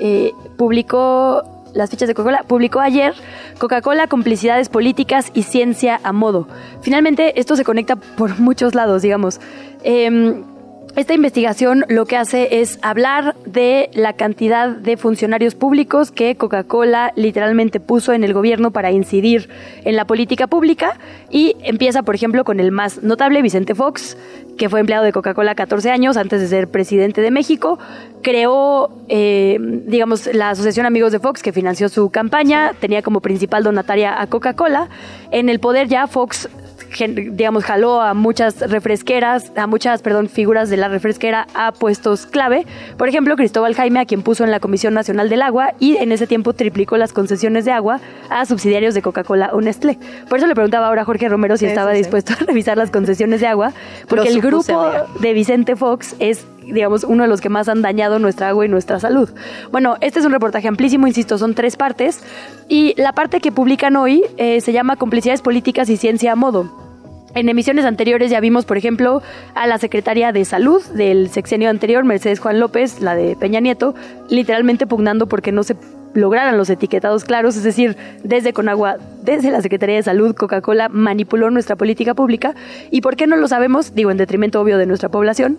Eh, 0.00 0.32
publicó 0.56 1.42
las 1.74 1.90
fichas 1.90 2.08
de 2.08 2.14
Coca-Cola, 2.14 2.44
publicó 2.44 2.80
ayer 2.80 3.14
Coca-Cola, 3.58 4.06
complicidades 4.06 4.68
políticas 4.68 5.30
y 5.34 5.42
ciencia 5.42 6.00
a 6.02 6.12
modo. 6.12 6.48
Finalmente, 6.80 7.38
esto 7.40 7.56
se 7.56 7.64
conecta 7.64 7.96
por 7.96 8.38
muchos 8.38 8.74
lados, 8.74 9.02
digamos. 9.02 9.40
Em, 9.82 10.44
esta 10.94 11.14
investigación 11.14 11.86
lo 11.88 12.04
que 12.04 12.18
hace 12.18 12.60
es 12.60 12.78
hablar 12.82 13.34
de 13.46 13.88
la 13.94 14.12
cantidad 14.12 14.68
de 14.68 14.98
funcionarios 14.98 15.54
públicos 15.54 16.10
que 16.10 16.36
Coca-Cola 16.36 17.14
literalmente 17.16 17.80
puso 17.80 18.12
en 18.12 18.24
el 18.24 18.34
gobierno 18.34 18.72
para 18.72 18.90
incidir 18.90 19.48
en 19.84 19.96
la 19.96 20.06
política 20.06 20.48
pública 20.48 20.98
y 21.30 21.56
empieza, 21.62 22.02
por 22.02 22.14
ejemplo, 22.14 22.44
con 22.44 22.60
el 22.60 22.72
más 22.72 23.02
notable, 23.02 23.40
Vicente 23.40 23.74
Fox, 23.74 24.18
que 24.58 24.68
fue 24.68 24.80
empleado 24.80 25.04
de 25.04 25.12
Coca-Cola 25.12 25.54
14 25.54 25.90
años 25.90 26.18
antes 26.18 26.42
de 26.42 26.46
ser 26.46 26.68
presidente 26.68 27.22
de 27.22 27.30
México. 27.30 27.78
Creó, 28.20 28.90
eh, 29.08 29.56
digamos, 29.86 30.28
la 30.34 30.50
Asociación 30.50 30.84
Amigos 30.84 31.10
de 31.10 31.20
Fox, 31.20 31.42
que 31.42 31.52
financió 31.52 31.88
su 31.88 32.10
campaña, 32.10 32.72
tenía 32.78 33.00
como 33.00 33.22
principal 33.22 33.64
donataria 33.64 34.20
a 34.20 34.26
Coca-Cola. 34.26 34.90
En 35.30 35.48
el 35.48 35.58
poder 35.58 35.88
ya 35.88 36.06
Fox 36.06 36.50
digamos, 36.98 37.64
jaló 37.64 38.00
a 38.00 38.14
muchas 38.14 38.58
refresqueras, 38.70 39.52
a 39.56 39.66
muchas, 39.66 40.02
perdón, 40.02 40.28
figuras 40.28 40.70
de 40.70 40.76
la 40.76 40.88
refresquera 40.88 41.46
a 41.54 41.72
puestos 41.72 42.26
clave. 42.26 42.66
Por 42.96 43.08
ejemplo, 43.08 43.36
Cristóbal 43.36 43.74
Jaime, 43.74 44.00
a 44.00 44.04
quien 44.04 44.22
puso 44.22 44.44
en 44.44 44.50
la 44.50 44.60
Comisión 44.60 44.94
Nacional 44.94 45.28
del 45.28 45.42
Agua 45.42 45.74
y 45.78 45.96
en 45.96 46.12
ese 46.12 46.26
tiempo 46.26 46.52
triplicó 46.52 46.96
las 46.96 47.12
concesiones 47.12 47.64
de 47.64 47.72
agua 47.72 48.00
a 48.30 48.44
subsidiarios 48.46 48.94
de 48.94 49.02
Coca-Cola 49.02 49.50
o 49.52 49.60
Nestlé. 49.60 49.98
Por 50.28 50.38
eso 50.38 50.46
le 50.46 50.54
preguntaba 50.54 50.88
ahora 50.88 51.02
a 51.02 51.04
Jorge 51.04 51.28
Romero 51.28 51.56
si 51.56 51.62
Sí, 51.62 51.66
estaba 51.66 51.92
sí, 51.92 51.98
sí. 51.98 52.02
dispuesto 52.02 52.32
a 52.32 52.44
revisar 52.44 52.76
las 52.76 52.90
concesiones 52.90 53.40
de 53.40 53.46
agua, 53.46 53.72
porque 54.08 54.28
el 54.28 54.40
grupo 54.40 54.90
de 55.20 55.32
Vicente 55.32 55.76
Fox 55.76 56.16
es 56.18 56.44
digamos, 56.62 57.04
uno 57.04 57.24
de 57.24 57.28
los 57.28 57.40
que 57.40 57.48
más 57.48 57.68
han 57.68 57.82
dañado 57.82 58.18
nuestra 58.18 58.48
agua 58.48 58.64
y 58.64 58.68
nuestra 58.68 59.00
salud. 59.00 59.28
Bueno, 59.72 59.96
este 60.00 60.20
es 60.20 60.24
un 60.24 60.32
reportaje 60.32 60.68
amplísimo, 60.68 61.06
insisto, 61.06 61.36
son 61.36 61.54
tres 61.54 61.76
partes. 61.76 62.22
Y 62.68 62.94
la 62.96 63.12
parte 63.12 63.40
que 63.40 63.52
publican 63.52 63.96
hoy 63.96 64.24
eh, 64.36 64.60
se 64.60 64.72
llama 64.72 64.96
Complicidades 64.96 65.42
Políticas 65.42 65.88
y 65.90 65.96
Ciencia 65.96 66.32
a 66.32 66.36
Modo. 66.36 66.81
En 67.34 67.48
emisiones 67.48 67.84
anteriores 67.84 68.30
ya 68.30 68.40
vimos, 68.40 68.66
por 68.66 68.76
ejemplo, 68.76 69.22
a 69.54 69.66
la 69.66 69.78
secretaria 69.78 70.32
de 70.32 70.44
Salud 70.44 70.82
del 70.94 71.30
sexenio 71.30 71.70
anterior, 71.70 72.04
Mercedes 72.04 72.40
Juan 72.40 72.60
López, 72.60 73.00
la 73.00 73.14
de 73.14 73.36
Peña 73.36 73.60
Nieto, 73.60 73.94
literalmente 74.28 74.86
pugnando 74.86 75.26
porque 75.26 75.50
no 75.50 75.62
se 75.62 75.76
lograran 76.14 76.56
los 76.56 76.70
etiquetados 76.70 77.24
claros, 77.24 77.56
es 77.56 77.62
decir, 77.62 77.96
desde 78.22 78.52
Conagua, 78.52 78.96
desde 79.22 79.50
la 79.50 79.62
Secretaría 79.62 79.96
de 79.96 80.02
Salud, 80.02 80.34
Coca-Cola 80.34 80.88
manipuló 80.88 81.50
nuestra 81.50 81.76
política 81.76 82.14
pública. 82.14 82.54
¿Y 82.90 83.00
por 83.00 83.16
qué 83.16 83.26
no 83.26 83.36
lo 83.36 83.48
sabemos? 83.48 83.94
Digo, 83.94 84.10
en 84.10 84.16
detrimento 84.16 84.60
obvio 84.60 84.78
de 84.78 84.86
nuestra 84.86 85.08
población. 85.08 85.58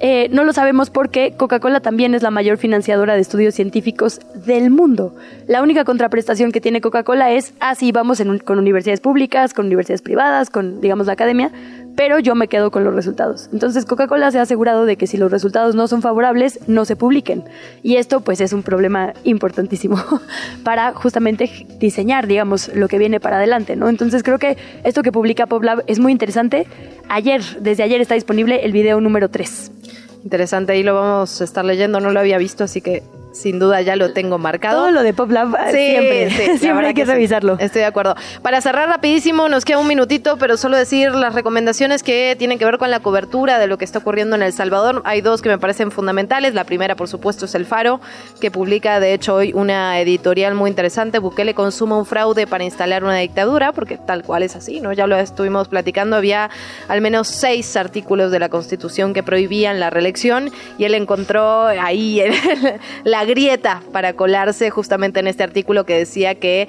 Eh, 0.00 0.28
no 0.30 0.44
lo 0.44 0.52
sabemos 0.52 0.90
porque 0.90 1.34
Coca-Cola 1.36 1.80
también 1.80 2.14
es 2.14 2.22
la 2.22 2.30
mayor 2.30 2.58
financiadora 2.58 3.14
de 3.14 3.20
estudios 3.20 3.54
científicos 3.54 4.20
del 4.34 4.70
mundo. 4.70 5.14
La 5.46 5.62
única 5.62 5.84
contraprestación 5.84 6.52
que 6.52 6.60
tiene 6.60 6.80
Coca-Cola 6.80 7.32
es, 7.32 7.54
ah, 7.60 7.74
sí, 7.74 7.92
vamos 7.92 8.22
con 8.44 8.58
universidades 8.58 9.00
públicas, 9.00 9.54
con 9.54 9.66
universidades 9.66 10.02
privadas, 10.02 10.50
con, 10.50 10.80
digamos, 10.80 11.06
la 11.06 11.14
academia, 11.14 11.50
pero 11.98 12.20
yo 12.20 12.36
me 12.36 12.46
quedo 12.46 12.70
con 12.70 12.84
los 12.84 12.94
resultados. 12.94 13.50
Entonces 13.52 13.84
Coca-Cola 13.84 14.30
se 14.30 14.38
ha 14.38 14.42
asegurado 14.42 14.84
de 14.84 14.96
que 14.96 15.08
si 15.08 15.16
los 15.16 15.32
resultados 15.32 15.74
no 15.74 15.88
son 15.88 16.00
favorables, 16.00 16.60
no 16.68 16.84
se 16.84 16.94
publiquen. 16.94 17.42
Y 17.82 17.96
esto 17.96 18.20
pues 18.20 18.40
es 18.40 18.52
un 18.52 18.62
problema 18.62 19.14
importantísimo 19.24 19.98
para 20.62 20.92
justamente 20.94 21.50
diseñar, 21.80 22.28
digamos, 22.28 22.68
lo 22.72 22.86
que 22.86 22.98
viene 22.98 23.18
para 23.18 23.38
adelante, 23.38 23.74
¿no? 23.74 23.88
Entonces 23.88 24.22
creo 24.22 24.38
que 24.38 24.56
esto 24.84 25.02
que 25.02 25.10
publica 25.10 25.48
PopLab 25.48 25.82
es 25.88 25.98
muy 25.98 26.12
interesante. 26.12 26.68
Ayer, 27.08 27.42
desde 27.58 27.82
ayer 27.82 28.00
está 28.00 28.14
disponible 28.14 28.64
el 28.64 28.70
video 28.70 29.00
número 29.00 29.28
3. 29.28 29.72
Interesante, 30.22 30.74
ahí 30.74 30.84
lo 30.84 30.94
vamos 30.94 31.40
a 31.40 31.44
estar 31.44 31.64
leyendo, 31.64 31.98
no 31.98 32.12
lo 32.12 32.20
había 32.20 32.38
visto, 32.38 32.62
así 32.62 32.80
que 32.80 33.02
sin 33.38 33.58
duda 33.58 33.80
ya 33.82 33.96
lo 33.96 34.12
tengo 34.12 34.38
marcado. 34.38 34.78
Todo 34.78 34.90
lo 34.90 35.02
de 35.02 35.14
PopLab 35.14 35.56
Sí, 35.70 35.76
siempre, 35.76 36.30
sí, 36.30 36.58
siempre 36.58 36.86
hay 36.88 36.94
que, 36.94 37.04
revisarlo. 37.04 37.56
Estoy 37.58 37.80
de 37.80 37.86
acuerdo. 37.86 38.14
Para 38.42 38.60
cerrar 38.60 38.88
rapidísimo, 38.88 39.48
nos 39.48 39.64
queda 39.64 39.78
un 39.78 39.86
minutito, 39.86 40.36
pero 40.38 40.56
solo 40.56 40.76
decir 40.76 41.12
las 41.12 41.34
recomendaciones 41.34 42.02
que 42.02 42.36
tienen 42.38 42.58
que 42.58 42.64
ver 42.64 42.78
con 42.78 42.90
la 42.90 43.00
cobertura 43.00 43.58
de 43.58 43.66
lo 43.66 43.78
que 43.78 43.84
está 43.84 44.00
ocurriendo 44.00 44.36
en 44.36 44.42
El 44.42 44.52
Salvador. 44.52 45.02
Hay 45.04 45.20
dos 45.20 45.42
que 45.42 45.48
me 45.48 45.58
parecen 45.58 45.90
fundamentales. 45.90 46.54
La 46.54 46.64
primera, 46.64 46.96
por 46.96 47.08
supuesto, 47.08 47.44
es 47.44 47.54
El 47.54 47.66
Faro, 47.66 48.00
que 48.40 48.50
publica, 48.50 49.00
de 49.00 49.14
hecho, 49.14 49.36
hoy 49.36 49.52
una 49.54 50.00
editorial 50.00 50.54
muy 50.54 50.70
interesante. 50.70 51.18
Bukele 51.18 51.54
consuma 51.54 51.96
un 51.96 52.06
fraude 52.06 52.46
para 52.46 52.64
instalar 52.64 53.04
una 53.04 53.16
dictadura, 53.16 53.72
porque 53.72 53.98
tal 53.98 54.24
cual 54.24 54.42
es 54.42 54.56
así, 54.56 54.80
¿no? 54.80 54.92
Ya 54.92 55.06
lo 55.06 55.16
estuvimos 55.16 55.68
platicando. 55.68 56.16
Había 56.16 56.50
al 56.88 57.00
menos 57.00 57.28
seis 57.28 57.76
artículos 57.76 58.32
de 58.32 58.38
la 58.38 58.48
Constitución 58.48 59.14
que 59.14 59.22
prohibían 59.22 59.78
la 59.80 59.90
reelección 59.90 60.50
y 60.78 60.84
él 60.84 60.94
encontró 60.94 61.66
ahí 61.66 62.22
la 63.04 63.24
grieta 63.28 63.82
para 63.92 64.14
colarse 64.14 64.70
justamente 64.70 65.20
en 65.20 65.28
este 65.28 65.44
artículo 65.44 65.86
que 65.86 65.96
decía 65.96 66.34
que 66.34 66.68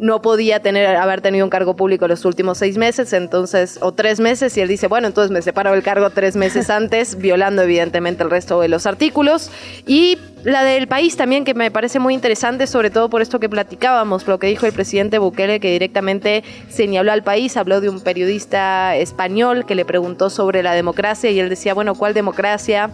no 0.00 0.22
podía 0.22 0.60
tener 0.60 0.96
haber 0.96 1.20
tenido 1.20 1.44
un 1.44 1.50
cargo 1.50 1.76
público 1.76 2.08
los 2.08 2.24
últimos 2.24 2.56
seis 2.58 2.78
meses, 2.78 3.12
entonces, 3.12 3.78
o 3.82 3.92
tres 3.92 4.18
meses, 4.18 4.56
y 4.56 4.62
él 4.62 4.68
dice, 4.68 4.86
bueno, 4.86 5.06
entonces 5.06 5.30
me 5.30 5.42
separo 5.42 5.72
del 5.72 5.82
cargo 5.82 6.08
tres 6.10 6.36
meses 6.36 6.70
antes, 6.70 7.16
violando 7.16 7.62
evidentemente 7.62 8.22
el 8.22 8.30
resto 8.30 8.60
de 8.60 8.68
los 8.68 8.86
artículos. 8.86 9.50
Y 9.86 10.18
la 10.42 10.64
del 10.64 10.88
país 10.88 11.16
también, 11.16 11.44
que 11.44 11.52
me 11.52 11.70
parece 11.70 11.98
muy 11.98 12.14
interesante, 12.14 12.66
sobre 12.66 12.90
todo 12.90 13.10
por 13.10 13.20
esto 13.20 13.38
que 13.40 13.50
platicábamos, 13.50 14.26
lo 14.26 14.38
que 14.38 14.46
dijo 14.46 14.64
el 14.64 14.72
presidente 14.72 15.18
Bukele, 15.18 15.60
que 15.60 15.70
directamente 15.70 16.42
señaló 16.70 17.12
al 17.12 17.22
país, 17.22 17.58
habló 17.58 17.82
de 17.82 17.90
un 17.90 18.00
periodista 18.00 18.96
español 18.96 19.66
que 19.66 19.74
le 19.74 19.84
preguntó 19.84 20.30
sobre 20.30 20.62
la 20.62 20.72
democracia, 20.72 21.30
y 21.30 21.38
él 21.38 21.50
decía, 21.50 21.74
bueno, 21.74 21.94
¿cuál 21.94 22.14
democracia? 22.14 22.90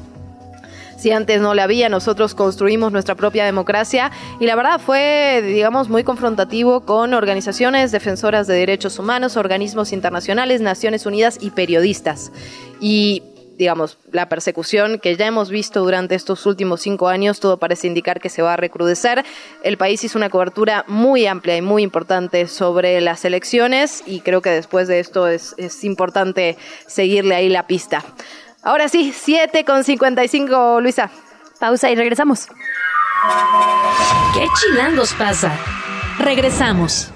Si 0.96 1.10
antes 1.10 1.40
no 1.40 1.54
la 1.54 1.64
había, 1.64 1.88
nosotros 1.88 2.34
construimos 2.34 2.92
nuestra 2.92 3.14
propia 3.14 3.44
democracia 3.44 4.10
y 4.40 4.46
la 4.46 4.56
verdad 4.56 4.80
fue, 4.80 5.42
digamos, 5.44 5.88
muy 5.88 6.04
confrontativo 6.04 6.80
con 6.80 7.14
organizaciones 7.14 7.92
defensoras 7.92 8.46
de 8.46 8.54
derechos 8.54 8.98
humanos, 8.98 9.36
organismos 9.36 9.92
internacionales, 9.92 10.60
Naciones 10.60 11.06
Unidas 11.06 11.38
y 11.40 11.50
periodistas. 11.50 12.32
Y 12.80 13.22
digamos, 13.56 13.98
la 14.12 14.28
persecución 14.28 14.98
que 14.98 15.16
ya 15.16 15.26
hemos 15.26 15.50
visto 15.50 15.80
durante 15.80 16.14
estos 16.14 16.44
últimos 16.46 16.82
cinco 16.82 17.08
años, 17.08 17.40
todo 17.40 17.58
parece 17.58 17.86
indicar 17.86 18.20
que 18.20 18.28
se 18.28 18.42
va 18.42 18.54
a 18.54 18.56
recrudecer. 18.56 19.24
El 19.62 19.78
país 19.78 20.04
hizo 20.04 20.18
una 20.18 20.30
cobertura 20.30 20.84
muy 20.88 21.26
amplia 21.26 21.56
y 21.56 21.62
muy 21.62 21.82
importante 21.82 22.48
sobre 22.48 23.00
las 23.00 23.24
elecciones 23.24 24.02
y 24.06 24.20
creo 24.20 24.42
que 24.42 24.50
después 24.50 24.88
de 24.88 25.00
esto 25.00 25.26
es, 25.26 25.54
es 25.56 25.84
importante 25.84 26.56
seguirle 26.86 27.34
ahí 27.34 27.48
la 27.48 27.66
pista. 27.66 28.04
Ahora 28.66 28.88
sí, 28.88 29.14
7 29.16 29.64
con 29.64 29.84
55, 29.84 30.80
Luisa. 30.80 31.08
Pausa 31.60 31.88
y 31.88 31.94
regresamos. 31.94 32.48
¿Qué 34.34 34.44
chilangos 34.58 35.14
pasa? 35.14 35.52
Regresamos. 36.18 37.12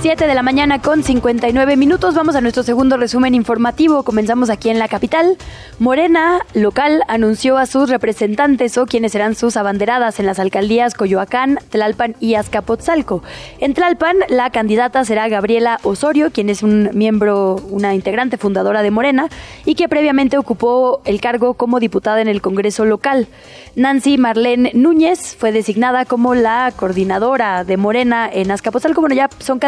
7 0.00 0.28
de 0.28 0.34
la 0.36 0.44
mañana 0.44 0.80
con 0.80 1.02
59 1.02 1.76
minutos. 1.76 2.14
Vamos 2.14 2.36
a 2.36 2.40
nuestro 2.40 2.62
segundo 2.62 2.96
resumen 2.96 3.34
informativo. 3.34 4.04
Comenzamos 4.04 4.48
aquí 4.48 4.70
en 4.70 4.78
la 4.78 4.86
capital. 4.86 5.36
Morena 5.80 6.38
local 6.54 7.02
anunció 7.08 7.58
a 7.58 7.66
sus 7.66 7.90
representantes 7.90 8.78
o 8.78 8.86
quienes 8.86 9.10
serán 9.10 9.34
sus 9.34 9.56
abanderadas 9.56 10.20
en 10.20 10.26
las 10.26 10.38
alcaldías 10.38 10.94
Coyoacán, 10.94 11.58
Tlalpan 11.70 12.14
y 12.20 12.34
Azcapotzalco. 12.34 13.24
En 13.58 13.74
Tlalpan, 13.74 14.18
la 14.28 14.50
candidata 14.50 15.04
será 15.04 15.28
Gabriela 15.28 15.80
Osorio, 15.82 16.30
quien 16.30 16.48
es 16.48 16.62
un 16.62 16.90
miembro, 16.94 17.56
una 17.68 17.96
integrante 17.96 18.36
fundadora 18.36 18.82
de 18.82 18.92
Morena 18.92 19.28
y 19.64 19.74
que 19.74 19.88
previamente 19.88 20.38
ocupó 20.38 21.02
el 21.06 21.20
cargo 21.20 21.54
como 21.54 21.80
diputada 21.80 22.20
en 22.20 22.28
el 22.28 22.40
Congreso 22.40 22.84
local. 22.84 23.26
Nancy 23.74 24.16
Marlene 24.16 24.70
Núñez 24.74 25.36
fue 25.36 25.50
designada 25.50 26.04
como 26.04 26.36
la 26.36 26.72
coordinadora 26.76 27.64
de 27.64 27.76
Morena 27.76 28.28
en 28.32 28.52
Azcapotzalco. 28.52 29.00
Bueno, 29.00 29.16
ya 29.16 29.28
son 29.38 29.58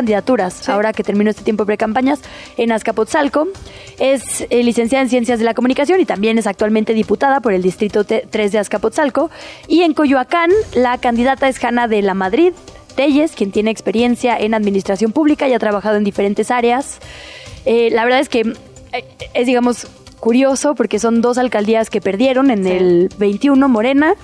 ahora 0.67 0.93
que 0.93 1.03
terminó 1.03 1.31
este 1.31 1.43
tiempo 1.43 1.65
de 1.65 1.67
pre-campañas, 1.67 2.21
en 2.57 2.73
Azcapotzalco. 2.73 3.49
Es 3.99 4.47
eh, 4.51 4.63
licenciada 4.63 5.03
en 5.03 5.09
Ciencias 5.09 5.39
de 5.39 5.45
la 5.45 5.55
Comunicación 5.55 6.01
y 6.01 6.05
también 6.05 6.39
es 6.39 6.47
actualmente 6.47 6.95
diputada 6.95 7.41
por 7.41 7.53
el 7.53 7.63
Distrito 7.63 8.05
3 8.05 8.53
de 8.53 8.59
Azcapotzalco. 8.59 9.31
Y 9.69 9.83
en 9.83 9.95
Coyoacán, 9.95 10.51
la 10.75 10.99
candidata 10.99 11.49
es 11.49 11.59
Jana 11.59 11.89
de 11.89 12.03
la 12.03 12.15
Madrid 12.15 12.53
Telles, 12.97 13.33
quien 13.33 13.53
tiene 13.53 13.71
experiencia 13.71 14.37
en 14.37 14.55
administración 14.55 15.13
pública 15.13 15.49
y 15.49 15.53
ha 15.53 15.59
trabajado 15.59 15.97
en 15.97 16.05
diferentes 16.05 16.51
áreas. 16.51 16.99
Eh, 17.65 17.91
la 17.93 18.05
verdad 18.05 18.21
es 18.21 18.29
que 18.29 18.41
eh, 18.93 19.05
es, 19.35 19.47
digamos, 19.47 19.87
curioso 20.19 20.75
porque 20.75 20.99
son 20.99 21.23
dos 21.23 21.39
alcaldías 21.39 21.91
que 21.91 22.01
perdieron 22.01 22.51
en 22.51 22.67
el 22.67 23.09
21, 23.19 23.69
Morena 23.69 24.15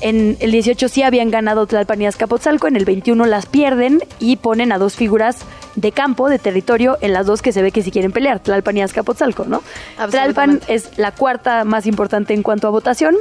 en 0.00 0.36
el 0.40 0.52
18 0.52 0.88
sí 0.88 1.02
habían 1.02 1.30
ganado 1.30 1.66
Tlalpan 1.66 2.02
y 2.02 2.06
Azcapotzalco, 2.06 2.66
en 2.66 2.76
el 2.76 2.84
21 2.84 3.24
las 3.26 3.46
pierden 3.46 4.02
y 4.18 4.36
ponen 4.36 4.72
a 4.72 4.78
dos 4.78 4.96
figuras 4.96 5.38
de 5.76 5.92
campo, 5.92 6.28
de 6.28 6.38
territorio, 6.38 6.98
en 7.00 7.12
las 7.12 7.26
dos 7.26 7.42
que 7.42 7.52
se 7.52 7.62
ve 7.62 7.72
que 7.72 7.82
si 7.82 7.90
quieren 7.90 8.12
pelear, 8.12 8.40
Tlalpan 8.40 8.76
y 8.76 8.82
Azcapotzalco, 8.82 9.44
¿no? 9.44 9.62
Tlalpan 10.10 10.60
es 10.68 10.98
la 10.98 11.12
cuarta 11.12 11.64
más 11.64 11.86
importante 11.86 12.34
en 12.34 12.42
cuanto 12.42 12.68
a 12.68 12.70
votación. 12.70 13.16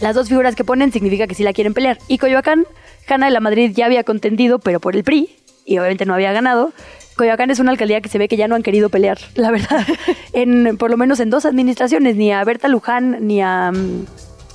Las 0.00 0.14
dos 0.14 0.28
figuras 0.28 0.54
que 0.54 0.64
ponen 0.64 0.92
significa 0.92 1.26
que 1.26 1.34
sí 1.34 1.42
la 1.42 1.52
quieren 1.52 1.74
pelear. 1.74 1.98
Y 2.08 2.18
Coyoacán, 2.18 2.66
Jana 3.06 3.26
de 3.26 3.32
la 3.32 3.40
Madrid 3.40 3.72
ya 3.74 3.86
había 3.86 4.04
contendido, 4.04 4.58
pero 4.58 4.80
por 4.80 4.96
el 4.96 5.04
PRI, 5.04 5.30
y 5.66 5.78
obviamente 5.78 6.06
no 6.06 6.14
había 6.14 6.32
ganado. 6.32 6.72
Coyoacán 7.16 7.50
es 7.50 7.58
una 7.58 7.70
alcaldía 7.70 8.00
que 8.00 8.08
se 8.08 8.16
ve 8.16 8.28
que 8.28 8.36
ya 8.38 8.48
no 8.48 8.54
han 8.54 8.62
querido 8.62 8.88
pelear, 8.88 9.18
la 9.34 9.50
verdad. 9.50 9.86
en, 10.32 10.78
por 10.78 10.90
lo 10.90 10.96
menos 10.96 11.20
en 11.20 11.28
dos 11.28 11.44
administraciones, 11.44 12.16
ni 12.16 12.32
a 12.32 12.42
Berta 12.44 12.68
Luján 12.68 13.26
ni 13.26 13.42
a 13.42 13.72
mm, 13.72 14.06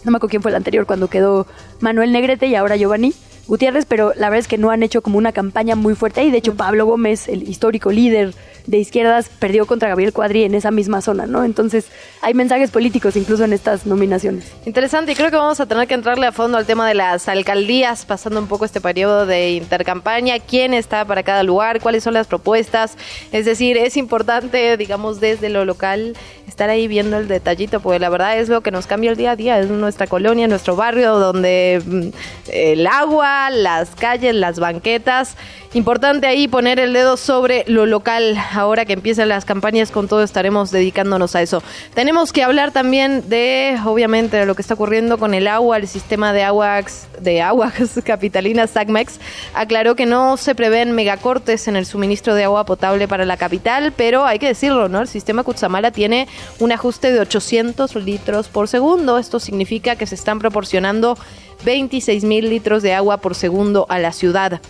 no 0.06 0.12
me 0.12 0.18
acuerdo 0.18 0.32
quién 0.32 0.42
fue 0.42 0.52
el 0.52 0.56
anterior 0.56 0.86
cuando 0.86 1.10
quedó 1.10 1.48
Manuel 1.80 2.12
Negrete 2.12 2.48
y 2.48 2.56
ahora 2.56 2.76
Giovanni 2.76 3.14
Gutiérrez, 3.48 3.86
pero 3.86 4.14
la 4.16 4.30
verdad 4.30 4.40
es 4.40 4.48
que 4.48 4.58
no 4.58 4.72
han 4.72 4.84
hecho 4.84 5.02
como 5.02 5.18
una 5.18 5.32
campaña 5.32 5.76
muy 5.76 5.96
fuerte 5.96 6.22
ahí. 6.22 6.32
De 6.32 6.38
hecho, 6.38 6.56
Pablo 6.56 6.86
Gómez, 6.86 7.28
el 7.28 7.48
histórico 7.48 7.92
líder 7.92 8.34
de 8.68 8.78
izquierdas 8.78 9.30
perdió 9.30 9.66
contra 9.66 9.90
Gabriel 9.90 10.14
Cuadri 10.14 10.44
en 10.44 10.56
esa 10.56 10.72
misma 10.72 11.02
zona, 11.02 11.26
¿no? 11.26 11.44
Entonces 11.44 11.86
hay 12.22 12.34
mensajes 12.34 12.72
políticos 12.72 13.16
incluso 13.16 13.44
en 13.44 13.54
estas 13.54 13.86
nominaciones. 13.86 14.52
Interesante, 14.66 15.12
y 15.12 15.16
creo 15.16 15.30
que 15.30 15.38
vamos 15.38 15.60
a 15.60 15.66
tener 15.66 15.88
que 15.88 15.94
entrarle 15.94 16.26
a 16.28 16.32
fondo 16.32 16.58
al 16.58 16.66
tema 16.66 16.88
de 16.88 16.96
las 16.96 17.28
alcaldías, 17.28 18.06
pasando 18.06 18.40
un 18.40 18.48
poco 18.48 18.66
este 18.66 18.82
periodo 18.82 19.26
de 19.26 19.52
intercampaña, 19.52 20.40
quién 20.40 20.74
está 20.74 21.06
para 21.06 21.24
cada 21.24 21.44
lugar, 21.44 21.80
cuáles 21.82 22.04
son 22.04 22.14
las 22.14 22.28
propuestas. 22.28 22.98
Es 23.32 23.46
decir, 23.46 23.78
es 23.78 23.98
importante, 23.98 24.78
digamos, 24.78 25.20
desde 25.20 25.50
lo 25.50 25.66
local, 25.66 26.16
estar 26.48 26.70
ahí 26.70 26.88
viendo 26.88 27.18
el 27.18 27.28
detallito, 27.28 27.80
porque 27.80 28.00
la 28.00 28.10
verdad 28.10 28.40
es 28.40 28.50
lo 28.50 28.62
que 28.62 28.72
nos 28.72 28.88
cambia 28.88 29.12
el 29.12 29.18
día 29.18 29.32
a 29.32 29.36
día, 29.36 29.60
es 29.60 29.70
nuestra 29.70 30.08
colonia, 30.08 30.48
nuestro 30.48 30.76
barrio, 30.76 31.18
donde 31.20 31.82
mm, 31.86 32.08
el 32.52 32.88
agua, 32.88 33.50
las 33.50 33.90
calles, 33.92 34.36
las 34.36 34.60
banquetas 34.60 35.36
Importante 35.76 36.26
ahí 36.26 36.48
poner 36.48 36.80
el 36.80 36.94
dedo 36.94 37.18
sobre 37.18 37.66
lo 37.68 37.86
local. 37.86 38.38
Ahora 38.54 38.86
que 38.86 38.94
empiezan 38.94 39.28
las 39.28 39.44
campañas, 39.44 39.92
con 39.92 40.08
todo 40.08 40.24
estaremos 40.24 40.72
dedicándonos 40.72 41.36
a 41.36 41.42
eso. 41.42 41.62
Tenemos 41.94 42.32
que 42.32 42.44
hablar 42.44 42.72
también 42.72 43.28
de, 43.28 43.78
obviamente, 43.86 44.38
de 44.38 44.46
lo 44.46 44.56
que 44.56 44.62
está 44.62 44.76
ocurriendo 44.76 45.18
con 45.18 45.34
el 45.34 45.50
agua. 45.50 45.76
El 45.76 45.90
sistema 45.90 46.32
de 46.32 46.44
aguas, 46.44 47.10
de 47.20 47.42
aguas 47.42 47.74
capitalina 48.06 48.68
SACMEX 48.68 49.20
aclaró 49.54 49.98
que 49.98 50.06
no 50.06 50.38
se 50.38 50.56
prevén 50.56 50.94
megacortes 50.94 51.68
en 51.68 51.76
el 51.76 51.86
suministro 51.86 52.36
de 52.36 52.46
agua 52.46 52.66
potable 52.66 53.10
para 53.10 53.26
la 53.26 53.36
capital, 53.36 53.92
pero 53.98 54.24
hay 54.26 54.40
que 54.40 54.48
decirlo, 54.48 54.88
¿no? 54.88 55.02
El 55.02 55.10
sistema 55.10 55.44
Cutzamala 55.44 55.92
tiene 55.92 56.30
un 56.60 56.72
ajuste 56.72 57.12
de 57.12 57.20
800 57.20 57.96
litros 57.96 58.48
por 58.48 58.70
segundo. 58.70 59.18
Esto 59.18 59.42
significa 59.42 59.98
que 59.98 60.08
se 60.08 60.16
están 60.16 60.40
proporcionando 60.40 61.18
26 61.66 62.24
mil 62.24 62.50
litros 62.50 62.82
de 62.82 62.94
agua 62.94 63.18
por 63.18 63.36
segundo 63.36 63.86
a 63.90 64.00
la 64.00 64.14
ciudad. 64.14 64.62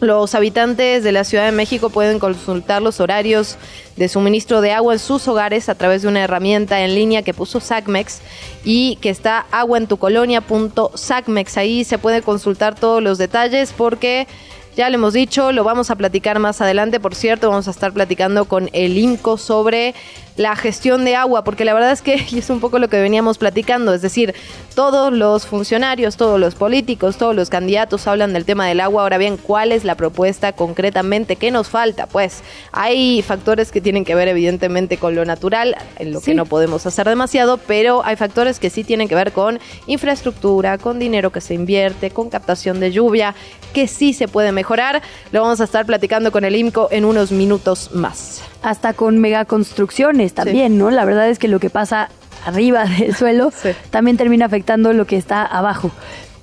Los 0.00 0.34
habitantes 0.34 1.04
de 1.04 1.12
la 1.12 1.22
Ciudad 1.24 1.44
de 1.44 1.52
México 1.52 1.90
pueden 1.90 2.18
consultar 2.18 2.80
los 2.80 3.00
horarios 3.00 3.58
de 3.96 4.08
suministro 4.08 4.62
de 4.62 4.72
agua 4.72 4.94
en 4.94 4.98
sus 4.98 5.28
hogares 5.28 5.68
a 5.68 5.74
través 5.74 6.00
de 6.00 6.08
una 6.08 6.24
herramienta 6.24 6.82
en 6.82 6.94
línea 6.94 7.20
que 7.20 7.34
puso 7.34 7.60
SACMEX 7.60 8.22
y 8.64 8.96
que 9.02 9.10
está 9.10 9.44
aguaentucolonia.sacmex. 9.50 11.56
Ahí 11.58 11.84
se 11.84 11.98
puede 11.98 12.22
consultar 12.22 12.80
todos 12.80 13.02
los 13.02 13.18
detalles 13.18 13.74
porque 13.76 14.26
ya 14.80 14.88
le 14.88 14.94
hemos 14.94 15.12
dicho, 15.12 15.52
lo 15.52 15.62
vamos 15.62 15.90
a 15.90 15.96
platicar 15.96 16.38
más 16.38 16.62
adelante. 16.62 17.00
Por 17.00 17.14
cierto, 17.14 17.50
vamos 17.50 17.68
a 17.68 17.70
estar 17.70 17.92
platicando 17.92 18.46
con 18.46 18.70
el 18.72 18.96
INCO 18.96 19.36
sobre 19.36 19.94
la 20.40 20.56
gestión 20.56 21.04
de 21.04 21.16
agua, 21.16 21.44
porque 21.44 21.66
la 21.66 21.74
verdad 21.74 21.92
es 21.92 22.00
que 22.00 22.14
es 22.32 22.48
un 22.48 22.60
poco 22.60 22.78
lo 22.78 22.88
que 22.88 22.98
veníamos 22.98 23.36
platicando, 23.36 23.92
es 23.92 24.00
decir, 24.00 24.34
todos 24.74 25.12
los 25.12 25.46
funcionarios, 25.46 26.16
todos 26.16 26.40
los 26.40 26.54
políticos, 26.54 27.18
todos 27.18 27.36
los 27.36 27.50
candidatos 27.50 28.06
hablan 28.06 28.32
del 28.32 28.46
tema 28.46 28.66
del 28.66 28.80
agua, 28.80 29.02
ahora 29.02 29.18
bien, 29.18 29.36
¿cuál 29.36 29.70
es 29.70 29.84
la 29.84 29.96
propuesta 29.96 30.52
concretamente? 30.52 31.36
¿Qué 31.36 31.50
nos 31.50 31.68
falta? 31.68 32.06
Pues 32.06 32.42
hay 32.72 33.20
factores 33.20 33.70
que 33.70 33.82
tienen 33.82 34.06
que 34.06 34.14
ver 34.14 34.28
evidentemente 34.28 34.96
con 34.96 35.14
lo 35.14 35.26
natural, 35.26 35.76
en 35.98 36.10
lo 36.10 36.22
que 36.22 36.34
no 36.34 36.46
podemos 36.46 36.86
hacer 36.86 37.06
demasiado, 37.06 37.58
pero 37.58 38.02
hay 38.02 38.16
factores 38.16 38.58
que 38.58 38.70
sí 38.70 38.82
tienen 38.82 39.08
que 39.08 39.14
ver 39.14 39.32
con 39.32 39.60
infraestructura, 39.86 40.78
con 40.78 40.98
dinero 40.98 41.32
que 41.32 41.42
se 41.42 41.52
invierte, 41.52 42.10
con 42.10 42.30
captación 42.30 42.80
de 42.80 42.92
lluvia, 42.92 43.34
que 43.72 43.88
sí 43.88 44.12
se 44.12 44.28
puede 44.28 44.52
mejorar. 44.52 45.02
Lo 45.32 45.42
vamos 45.42 45.60
a 45.60 45.64
estar 45.64 45.86
platicando 45.86 46.32
con 46.32 46.44
el 46.44 46.56
IMCO 46.56 46.88
en 46.90 47.04
unos 47.04 47.32
minutos 47.32 47.90
más. 47.92 48.42
Hasta 48.62 48.92
con 48.92 49.18
megaconstrucciones 49.18 50.34
también, 50.34 50.78
¿no? 50.78 50.90
La 50.90 51.04
verdad 51.04 51.28
es 51.28 51.38
que 51.38 51.48
lo 51.48 51.60
que 51.60 51.70
pasa 51.70 52.10
arriba 52.44 52.84
del 52.98 53.14
suelo 53.14 53.52
también 53.90 54.16
termina 54.16 54.46
afectando 54.46 54.92
lo 54.92 55.06
que 55.06 55.16
está 55.16 55.44
abajo. 55.44 55.90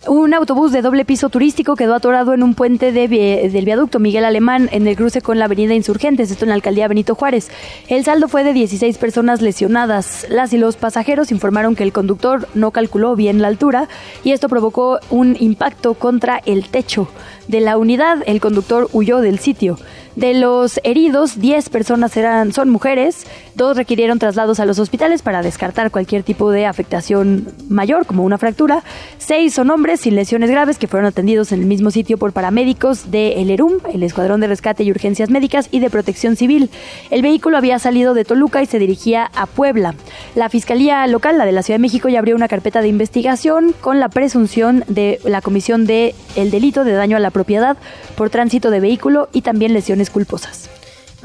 Un 0.08 0.34
autobús 0.34 0.72
de 0.72 0.82
doble 0.82 1.04
piso 1.04 1.28
turístico 1.28 1.76
quedó 1.76 1.94
atorado 1.94 2.34
en 2.34 2.42
un 2.42 2.54
puente 2.54 2.94
del 2.94 3.66
viaducto 3.66 4.00
Miguel 4.00 4.24
Alemán 4.24 4.70
en 4.72 4.88
el 4.88 4.96
cruce 4.96 5.22
con 5.22 5.38
la 5.38 5.46
avenida 5.46 5.74
Insurgentes, 5.74 6.32
esto 6.32 6.46
en 6.46 6.50
la 6.50 6.56
alcaldía 6.56 6.88
Benito 6.88 7.14
Juárez. 7.14 7.50
El 7.90 8.06
saldo 8.06 8.30
fue 8.30 8.46
de 8.46 8.54
16 8.54 8.98
personas 9.00 9.42
lesionadas. 9.42 10.26
Las 10.30 10.54
y 10.54 10.58
los 10.58 10.78
pasajeros 10.78 11.30
informaron 11.32 11.76
que 11.76 11.84
el 11.84 11.92
conductor 11.92 12.48
no 12.54 12.72
calculó 12.72 13.18
bien 13.18 13.42
la 13.42 13.50
altura 13.50 13.90
y 14.24 14.32
esto 14.32 14.48
provocó 14.48 15.00
un 15.10 15.36
impacto 15.42 15.94
contra 15.94 16.42
el 16.46 16.70
techo 16.70 17.10
de 17.50 17.60
la 17.60 17.78
unidad. 17.78 18.24
El 18.28 18.40
conductor 18.40 18.88
huyó 18.94 19.20
del 19.20 19.40
sitio. 19.40 19.78
De 20.18 20.34
los 20.34 20.80
heridos, 20.84 21.40
10 21.40 21.70
personas 21.70 22.18
eran, 22.18 22.52
son 22.52 22.72
mujeres, 22.72 23.28
dos 23.54 23.78
requirieron 23.78 24.18
traslados 24.18 24.60
a 24.60 24.66
los 24.66 24.80
hospitales 24.80 25.22
para 25.22 25.44
descartar 25.44 25.92
cualquier 25.92 26.24
tipo 26.24 26.50
de 26.50 26.66
afectación 26.66 27.48
mayor, 27.70 28.08
como 28.08 28.24
una 28.24 28.40
fractura. 28.40 28.84
Seis 29.20 29.54
son 29.54 29.70
hombres 29.70 30.00
sin 30.00 30.16
lesiones 30.16 30.50
graves 30.50 30.80
que 30.80 30.88
fueron 30.88 31.06
atendidos 31.06 31.52
en 31.52 31.60
el 31.60 31.68
mismo 31.68 31.92
sitio 31.92 32.18
por 32.18 32.34
paramédicos 32.34 33.12
de 33.12 33.34
El 33.34 33.52
ERUM, 33.52 33.74
el 33.94 34.02
Escuadrón 34.02 34.42
de 34.42 34.48
Rescate 34.48 34.84
y 34.84 34.90
Urgencias 34.90 35.30
Médicas 35.30 35.70
y 35.70 35.82
de 35.82 35.92
Protección 35.92 36.36
Civil. 36.36 36.72
El 37.12 37.22
vehículo 37.22 37.56
había 37.56 37.78
salido 37.78 38.16
de 38.16 38.26
Toluca 38.26 38.64
y 38.64 38.66
se 38.66 38.80
dirigía 38.80 39.30
a 39.36 39.46
Puebla. 39.46 39.94
La 40.34 40.50
Fiscalía 40.50 41.06
Local, 41.06 41.38
la 41.38 41.46
de 41.46 41.52
la 41.52 41.62
Ciudad 41.62 41.78
de 41.78 41.84
México, 41.84 42.10
ya 42.10 42.18
abrió 42.18 42.36
una 42.36 42.48
carpeta 42.48 42.82
de 42.82 42.88
investigación 42.88 43.76
con 43.82 44.00
la 44.00 44.10
presunción 44.10 44.84
de 44.88 45.20
la 45.26 45.42
comisión 45.42 45.86
de 45.86 46.16
el 46.36 46.50
delito 46.50 46.84
de 46.84 46.94
daño 46.94 47.18
a 47.18 47.20
la 47.20 47.30
propiedad 47.30 47.78
por 48.16 48.32
tránsito 48.32 48.72
de 48.72 48.80
vehículo 48.80 49.30
y 49.32 49.44
también 49.44 49.74
lesiones 49.74 50.07
culposas. 50.10 50.70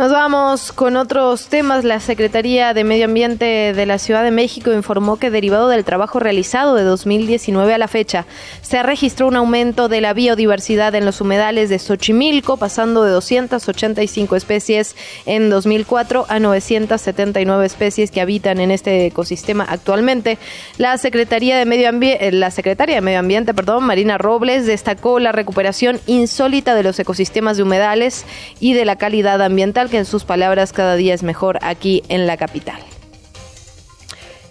Nos 0.03 0.11
vamos 0.11 0.73
con 0.73 0.97
otros 0.97 1.47
temas. 1.47 1.85
La 1.85 2.01
Secretaría 2.01 2.75
de 2.75 2.83
Medio 2.83 3.05
Ambiente 3.05 3.73
de 3.73 3.87
la 3.87 3.99
Ciudad 3.99 4.25
de 4.25 4.33
México 4.33 4.73
informó 4.73 5.17
que 5.17 5.31
derivado 5.31 5.69
del 5.69 5.85
trabajo 5.85 6.19
realizado 6.19 6.75
de 6.75 6.83
2019 6.83 7.73
a 7.73 7.79
la 7.79 7.87
fecha, 7.87 8.27
se 8.63 8.83
registró 8.83 9.29
un 9.29 9.37
aumento 9.37 9.89
de 9.89 10.01
la 10.01 10.13
biodiversidad 10.13 10.97
en 10.97 11.05
los 11.05 11.21
humedales 11.21 11.69
de 11.69 11.79
Xochimilco, 11.79 12.57
pasando 12.57 13.05
de 13.05 13.13
285 13.13 14.35
especies 14.35 14.97
en 15.25 15.51
2004 15.51 16.27
a 16.29 16.41
979 16.41 17.65
especies 17.65 18.11
que 18.11 18.21
habitan 18.21 18.59
en 18.59 18.73
este 18.73 19.07
ecosistema 19.07 19.65
actualmente. 19.69 20.37
La 20.79 20.99
Secretaría 20.99 21.57
de 21.57 21.65
Medio 21.65 21.89
Ambiente, 21.89 22.27
eh, 22.27 22.33
la 22.33 22.51
Secretaria 22.51 22.97
de 22.97 23.03
Medio 23.03 23.21
Ambiente, 23.21 23.55
perdón, 23.55 23.85
Marina 23.85 24.19
Robles, 24.19 24.67
destacó 24.67 25.21
la 25.21 25.31
recuperación 25.31 26.01
insólita 26.09 26.75
de 26.75 26.83
los 26.83 26.99
ecosistemas 26.99 27.57
de 27.57 27.63
humedales 27.63 28.25
y 28.59 28.75
de 28.75 28.85
la 28.85 28.97
calidad 28.97 29.41
ambiental 29.41 29.91
que 29.93 29.99
en 29.99 30.07
sus 30.07 30.25
palabras 30.25 30.73
cada 30.73 30.97
día 30.97 31.15
es 31.15 31.23
mejor 31.23 31.59
aquí 31.63 32.03
en 32.09 32.27
la 32.27 32.37
capital. 32.37 32.81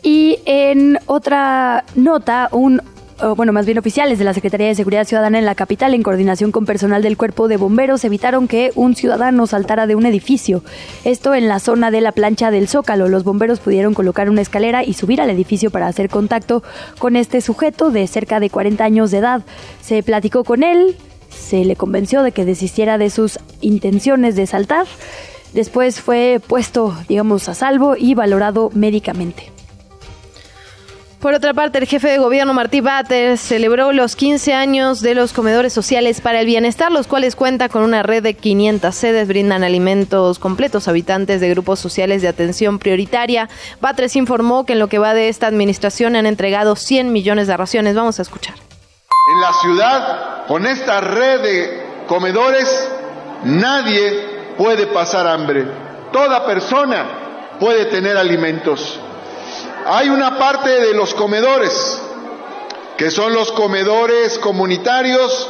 Y 0.03 0.39
en 0.45 0.99
otra 1.07 1.83
nota, 1.95 2.47
un 2.51 2.81
o, 3.23 3.35
bueno, 3.35 3.53
más 3.53 3.65
bien 3.65 3.77
oficiales 3.77 4.17
de 4.17 4.25
la 4.25 4.33
Secretaría 4.33 4.67
de 4.67 4.75
Seguridad 4.75 5.05
Ciudadana 5.05 5.37
en 5.37 5.45
la 5.45 5.53
capital, 5.53 5.93
en 5.93 6.01
coordinación 6.01 6.51
con 6.51 6.65
personal 6.65 7.03
del 7.03 7.17
cuerpo 7.17 7.47
de 7.47 7.57
bomberos, 7.57 8.03
evitaron 8.03 8.47
que 8.47 8.71
un 8.75 8.95
ciudadano 8.95 9.45
saltara 9.45 9.85
de 9.85 9.95
un 9.95 10.05
edificio. 10.07 10.63
Esto 11.03 11.35
en 11.35 11.47
la 11.47 11.59
zona 11.59 11.91
de 11.91 12.01
la 12.01 12.13
plancha 12.13 12.49
del 12.49 12.67
Zócalo. 12.67 13.09
Los 13.09 13.23
bomberos 13.23 13.59
pudieron 13.59 13.93
colocar 13.93 14.29
una 14.29 14.41
escalera 14.41 14.83
y 14.83 14.93
subir 14.93 15.21
al 15.21 15.29
edificio 15.29 15.69
para 15.69 15.87
hacer 15.87 16.09
contacto 16.09 16.63
con 16.97 17.15
este 17.15 17.41
sujeto 17.41 17.91
de 17.91 18.07
cerca 18.07 18.39
de 18.39 18.49
40 18.49 18.83
años 18.83 19.11
de 19.11 19.19
edad. 19.19 19.43
Se 19.81 20.01
platicó 20.01 20.43
con 20.43 20.63
él, 20.63 20.95
se 21.31 21.65
le 21.65 21.75
convenció 21.75 22.23
de 22.23 22.31
que 22.31 22.45
desistiera 22.45 22.97
de 22.97 23.09
sus 23.09 23.39
intenciones 23.61 24.35
de 24.35 24.47
saltar. 24.47 24.85
Después 25.53 25.99
fue 25.99 26.41
puesto, 26.45 26.95
digamos, 27.07 27.49
a 27.49 27.53
salvo 27.53 27.95
y 27.97 28.13
valorado 28.13 28.69
médicamente. 28.73 29.51
Por 31.21 31.35
otra 31.35 31.53
parte, 31.53 31.77
el 31.77 31.85
jefe 31.85 32.07
de 32.07 32.17
gobierno 32.17 32.51
Martí 32.51 32.81
Bater 32.81 33.37
celebró 33.37 33.91
los 33.91 34.15
15 34.15 34.55
años 34.55 35.01
de 35.01 35.13
los 35.13 35.33
comedores 35.33 35.71
sociales 35.71 36.19
para 36.19 36.39
el 36.39 36.47
bienestar, 36.47 36.91
los 36.91 37.05
cuales 37.05 37.35
cuenta 37.35 37.69
con 37.69 37.83
una 37.83 38.01
red 38.01 38.23
de 38.23 38.33
500 38.33 38.95
sedes, 38.95 39.27
brindan 39.27 39.63
alimentos 39.63 40.39
completos 40.39 40.87
a 40.87 40.91
habitantes 40.91 41.39
de 41.39 41.49
grupos 41.49 41.79
sociales 41.79 42.23
de 42.23 42.27
atención 42.27 42.79
prioritaria. 42.79 43.49
Batres 43.79 44.15
informó 44.15 44.65
que 44.65 44.73
en 44.73 44.79
lo 44.79 44.87
que 44.87 44.97
va 44.97 45.13
de 45.13 45.29
esta 45.29 45.45
administración 45.45 46.15
han 46.15 46.25
entregado 46.25 46.75
100 46.75 47.13
millones 47.13 47.45
de 47.45 47.55
raciones. 47.55 47.93
Vamos 47.93 48.17
a 48.17 48.23
escuchar. 48.23 48.55
En 49.31 49.39
la 49.39 49.53
ciudad, 49.53 50.45
con 50.45 50.65
esta 50.65 50.99
red 50.99 51.39
de 51.39 51.83
comedores, 52.05 52.89
nadie 53.43 54.55
puede 54.57 54.87
pasar 54.87 55.25
hambre. 55.25 55.65
Toda 56.11 56.45
persona 56.45 57.05
puede 57.57 57.85
tener 57.85 58.17
alimentos. 58.17 58.99
Hay 59.85 60.09
una 60.09 60.37
parte 60.37 60.69
de 60.81 60.93
los 60.93 61.13
comedores, 61.13 62.01
que 62.97 63.09
son 63.09 63.33
los 63.33 63.53
comedores 63.53 64.37
comunitarios, 64.39 65.49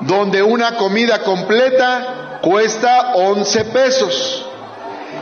donde 0.00 0.42
una 0.42 0.76
comida 0.76 1.20
completa 1.20 2.40
cuesta 2.42 3.12
11 3.14 3.64
pesos. 3.66 4.46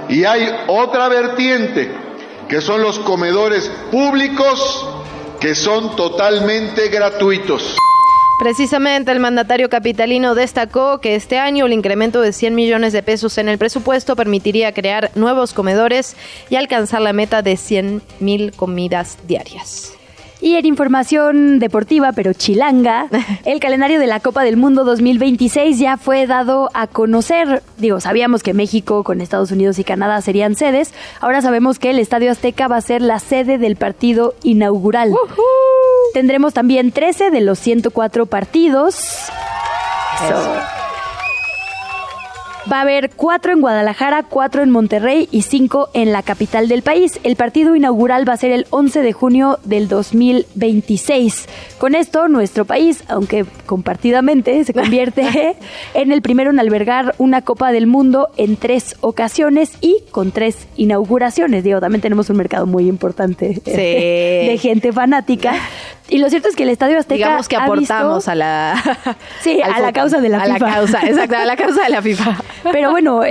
Y 0.09 0.25
hay 0.25 0.65
otra 0.67 1.07
vertiente, 1.09 1.95
que 2.49 2.61
son 2.61 2.83
los 2.83 2.99
comedores 2.99 3.71
públicos, 3.93 4.89
que 5.39 5.55
son 5.55 5.95
totalmente 5.95 6.89
gratuitos. 6.89 7.77
Precisamente 8.43 9.13
el 9.13 9.21
mandatario 9.21 9.69
capitalino 9.71 10.35
destacó 10.35 10.99
que 10.99 11.15
este 11.15 11.39
año 11.39 11.67
el 11.67 11.73
incremento 11.73 12.21
de 12.21 12.33
100 12.33 12.57
millones 12.57 12.93
de 12.93 13.01
pesos 13.05 13.39
en 13.39 13.49
el 13.49 13.57
presupuesto 13.57 14.17
permitiría 14.17 14.73
crear 14.73 15.13
nuevos 15.15 15.53
comedores 15.53 16.17
y 16.51 16.57
alcanzar 16.57 17.03
la 17.03 17.13
meta 17.13 17.43
de 17.43 17.57
100 17.57 18.03
mil 18.19 18.51
comidas 18.51 19.17
diarias. 19.29 19.93
Y 20.43 20.57
en 20.57 20.67
información 20.67 21.61
deportiva, 21.61 22.11
pero 22.11 22.33
chilanga, 22.33 23.07
el 23.45 23.61
calendario 23.61 24.01
de 24.01 24.09
la 24.09 24.19
Copa 24.19 24.43
del 24.43 24.57
Mundo 24.57 24.85
2026 24.85 25.79
ya 25.79 25.97
fue 25.97 26.27
dado 26.27 26.69
a 26.75 26.89
conocer. 26.89 27.63
Digo, 27.79 28.01
sabíamos 28.01 28.43
que 28.43 28.53
México 28.53 29.05
con 29.05 29.21
Estados 29.21 29.53
Unidos 29.53 29.79
y 29.79 29.85
Canadá 29.85 30.21
serían 30.21 30.57
sedes. 30.57 30.93
Ahora 31.21 31.43
sabemos 31.43 31.79
que 31.79 31.91
el 31.91 32.01
Estadio 32.01 32.33
Azteca 32.33 32.67
va 32.67 32.77
a 32.77 32.81
ser 32.81 33.03
la 33.03 33.21
sede 33.21 33.57
del 33.57 33.77
partido 33.77 34.35
inaugural. 34.43 35.15
Tendremos 36.13 36.55
también 36.55 36.91
13 36.91 37.31
de 37.31 37.41
los 37.41 37.61
104 37.61 38.27
partidos. 38.27 38.99
Va 42.71 42.79
a 42.79 42.83
haber 42.83 43.11
cuatro 43.11 43.53
en 43.53 43.61
Guadalajara, 43.61 44.23
cuatro 44.23 44.63
en 44.63 44.71
Monterrey 44.71 45.29
y 45.33 45.43
cinco 45.43 45.89
en 45.95 46.13
la 46.13 46.23
capital 46.23 46.69
del 46.69 46.83
país. 46.83 47.19
El 47.25 47.35
partido 47.35 47.75
inaugural 47.75 48.29
va 48.29 48.35
a 48.35 48.37
ser 48.37 48.53
el 48.53 48.67
11 48.71 49.03
de 49.03 49.13
junio 49.13 49.59
del 49.65 49.89
2026. 49.89 51.49
Con 51.79 51.97
esto, 51.97 52.29
nuestro 52.29 52.65
país, 52.65 53.03
aunque 53.09 53.45
compartidamente, 53.67 54.63
se 54.63 54.73
convierte 54.73 55.57
en 55.95 56.13
el 56.13 56.23
primero 56.23 56.51
en 56.51 56.61
albergar 56.61 57.17
una 57.19 57.43
Copa 57.43 57.73
del 57.73 57.89
Mundo 57.89 58.29
en 58.37 58.57
tres 58.57 58.97
ocasiones 59.01 59.73
y 59.81 59.97
con 60.13 60.31
tres 60.31 60.69
inauguraciones. 60.77 61.65
Digo, 61.65 61.81
también 61.81 62.01
tenemos 62.01 62.31
un 62.31 62.37
mercado 62.37 62.67
muy 62.67 62.87
importante 62.87 63.61
de 63.65 64.57
gente 64.61 64.93
fanática. 64.93 65.55
Y 66.13 66.19
lo 66.19 66.29
cierto 66.29 66.51
es 66.51 66.57
que 66.57 66.65
el 66.65 66.69
Estadio 66.69 66.99
Azteca. 66.99 67.17
Digamos 67.17 67.49
que 67.49 67.57
aportamos 67.57 68.29
a 68.29 68.35
la. 68.35 68.75
Sí, 69.41 69.61
a 69.65 69.81
la 69.81 69.93
causa 69.93 70.21
de 70.21 70.29
la 70.29 70.41
FIFA. 70.41 70.55
A 70.55 70.59
la 70.59 70.75
causa, 70.75 71.01
exacto, 71.07 71.37
a 71.37 71.45
la 71.45 71.57
causa 71.57 71.85
de 71.85 71.89
la 71.89 72.03
FIFA. 72.03 72.37
Pero 72.71 72.91
bueno, 72.91 73.23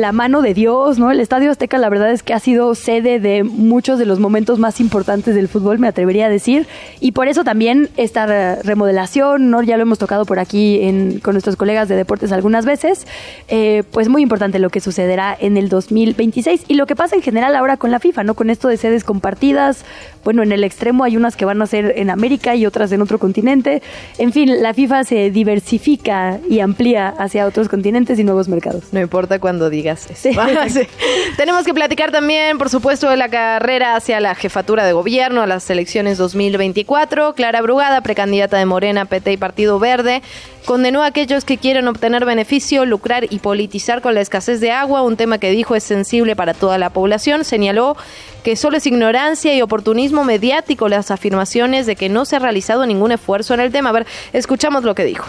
la 0.00 0.10
mano 0.12 0.40
de 0.40 0.54
Dios, 0.54 0.98
¿no? 0.98 1.10
El 1.10 1.20
Estadio 1.20 1.50
Azteca, 1.50 1.76
la 1.78 1.88
verdad 1.90 2.10
es 2.10 2.22
que 2.22 2.32
ha 2.32 2.40
sido 2.40 2.74
sede 2.74 3.20
de 3.20 3.44
muchos 3.44 3.98
de 3.98 4.06
los 4.06 4.20
momentos 4.20 4.58
más 4.58 4.80
importantes 4.80 5.34
del 5.34 5.48
fútbol, 5.48 5.78
me 5.78 5.86
atrevería 5.86 6.26
a 6.26 6.28
decir. 6.28 6.66
Y 6.98 7.12
por 7.12 7.28
eso 7.28 7.44
también 7.44 7.90
esta 7.96 8.56
remodelación, 8.62 9.50
¿no? 9.50 9.62
Ya 9.62 9.76
lo 9.76 9.82
hemos 9.82 9.98
tocado 9.98 10.24
por 10.24 10.38
aquí 10.38 10.80
en, 10.82 11.20
con 11.20 11.34
nuestros 11.34 11.56
colegas 11.56 11.88
de 11.88 11.94
deportes 11.94 12.32
algunas 12.32 12.64
veces. 12.64 13.06
Eh, 13.48 13.84
pues 13.92 14.08
muy 14.08 14.22
importante 14.22 14.58
lo 14.58 14.70
que 14.70 14.80
sucederá 14.80 15.36
en 15.38 15.56
el 15.56 15.68
2026 15.68 16.64
y 16.68 16.74
lo 16.74 16.86
que 16.86 16.96
pasa 16.96 17.16
en 17.16 17.22
general 17.22 17.54
ahora 17.54 17.76
con 17.76 17.90
la 17.90 18.00
FIFA, 18.00 18.24
¿no? 18.24 18.34
Con 18.34 18.48
esto 18.50 18.66
de 18.68 18.78
sedes 18.78 19.04
compartidas. 19.04 19.84
Bueno, 20.24 20.42
en 20.42 20.52
el 20.52 20.64
extremo 20.64 21.04
hay 21.04 21.16
unas 21.16 21.36
que 21.36 21.44
van 21.44 21.62
a 21.62 21.66
ser 21.66 21.97
en 22.00 22.10
América 22.10 22.54
y 22.54 22.66
otras 22.66 22.92
en 22.92 23.02
otro 23.02 23.18
continente. 23.18 23.82
En 24.18 24.32
fin, 24.32 24.62
la 24.62 24.74
FIFA 24.74 25.04
se 25.04 25.30
diversifica 25.30 26.38
y 26.48 26.60
amplía 26.60 27.08
hacia 27.18 27.46
otros 27.46 27.68
continentes 27.68 28.18
y 28.18 28.24
nuevos 28.24 28.48
mercados. 28.48 28.84
No 28.92 29.00
importa 29.00 29.38
cuando 29.38 29.70
digas 29.70 30.08
eso. 30.10 30.30
Sí. 30.30 30.36
Tenemos 31.36 31.64
que 31.64 31.74
platicar 31.74 32.10
también, 32.10 32.58
por 32.58 32.70
supuesto, 32.70 33.08
de 33.10 33.16
la 33.16 33.28
carrera 33.28 33.96
hacia 33.96 34.20
la 34.20 34.34
jefatura 34.34 34.84
de 34.84 34.92
gobierno 34.92 35.42
a 35.42 35.46
las 35.46 35.68
elecciones 35.70 36.18
2024. 36.18 37.34
Clara 37.34 37.60
Brugada, 37.62 38.00
precandidata 38.00 38.58
de 38.58 38.66
Morena, 38.66 39.04
PT 39.04 39.32
y 39.32 39.36
Partido 39.36 39.78
Verde, 39.78 40.22
condenó 40.68 41.02
a 41.02 41.06
aquellos 41.06 41.46
que 41.46 41.56
quieren 41.56 41.88
obtener 41.88 42.26
beneficio, 42.26 42.84
lucrar 42.84 43.24
y 43.30 43.38
politizar 43.38 44.02
con 44.02 44.14
la 44.14 44.20
escasez 44.20 44.60
de 44.60 44.70
agua, 44.70 45.00
un 45.00 45.16
tema 45.16 45.38
que 45.38 45.50
dijo 45.50 45.74
es 45.74 45.82
sensible 45.82 46.36
para 46.36 46.52
toda 46.52 46.76
la 46.76 46.90
población. 46.90 47.46
Señaló 47.46 47.96
que 48.44 48.54
solo 48.54 48.76
es 48.76 48.86
ignorancia 48.86 49.56
y 49.56 49.62
oportunismo 49.62 50.24
mediático 50.24 50.90
las 50.90 51.10
afirmaciones 51.10 51.86
de 51.86 51.96
que 51.96 52.10
no 52.10 52.26
se 52.26 52.36
ha 52.36 52.40
realizado 52.40 52.84
ningún 52.84 53.12
esfuerzo 53.12 53.54
en 53.54 53.60
el 53.60 53.72
tema. 53.72 53.88
A 53.88 53.92
ver, 53.92 54.06
escuchamos 54.34 54.84
lo 54.84 54.94
que 54.94 55.06
dijo. 55.06 55.24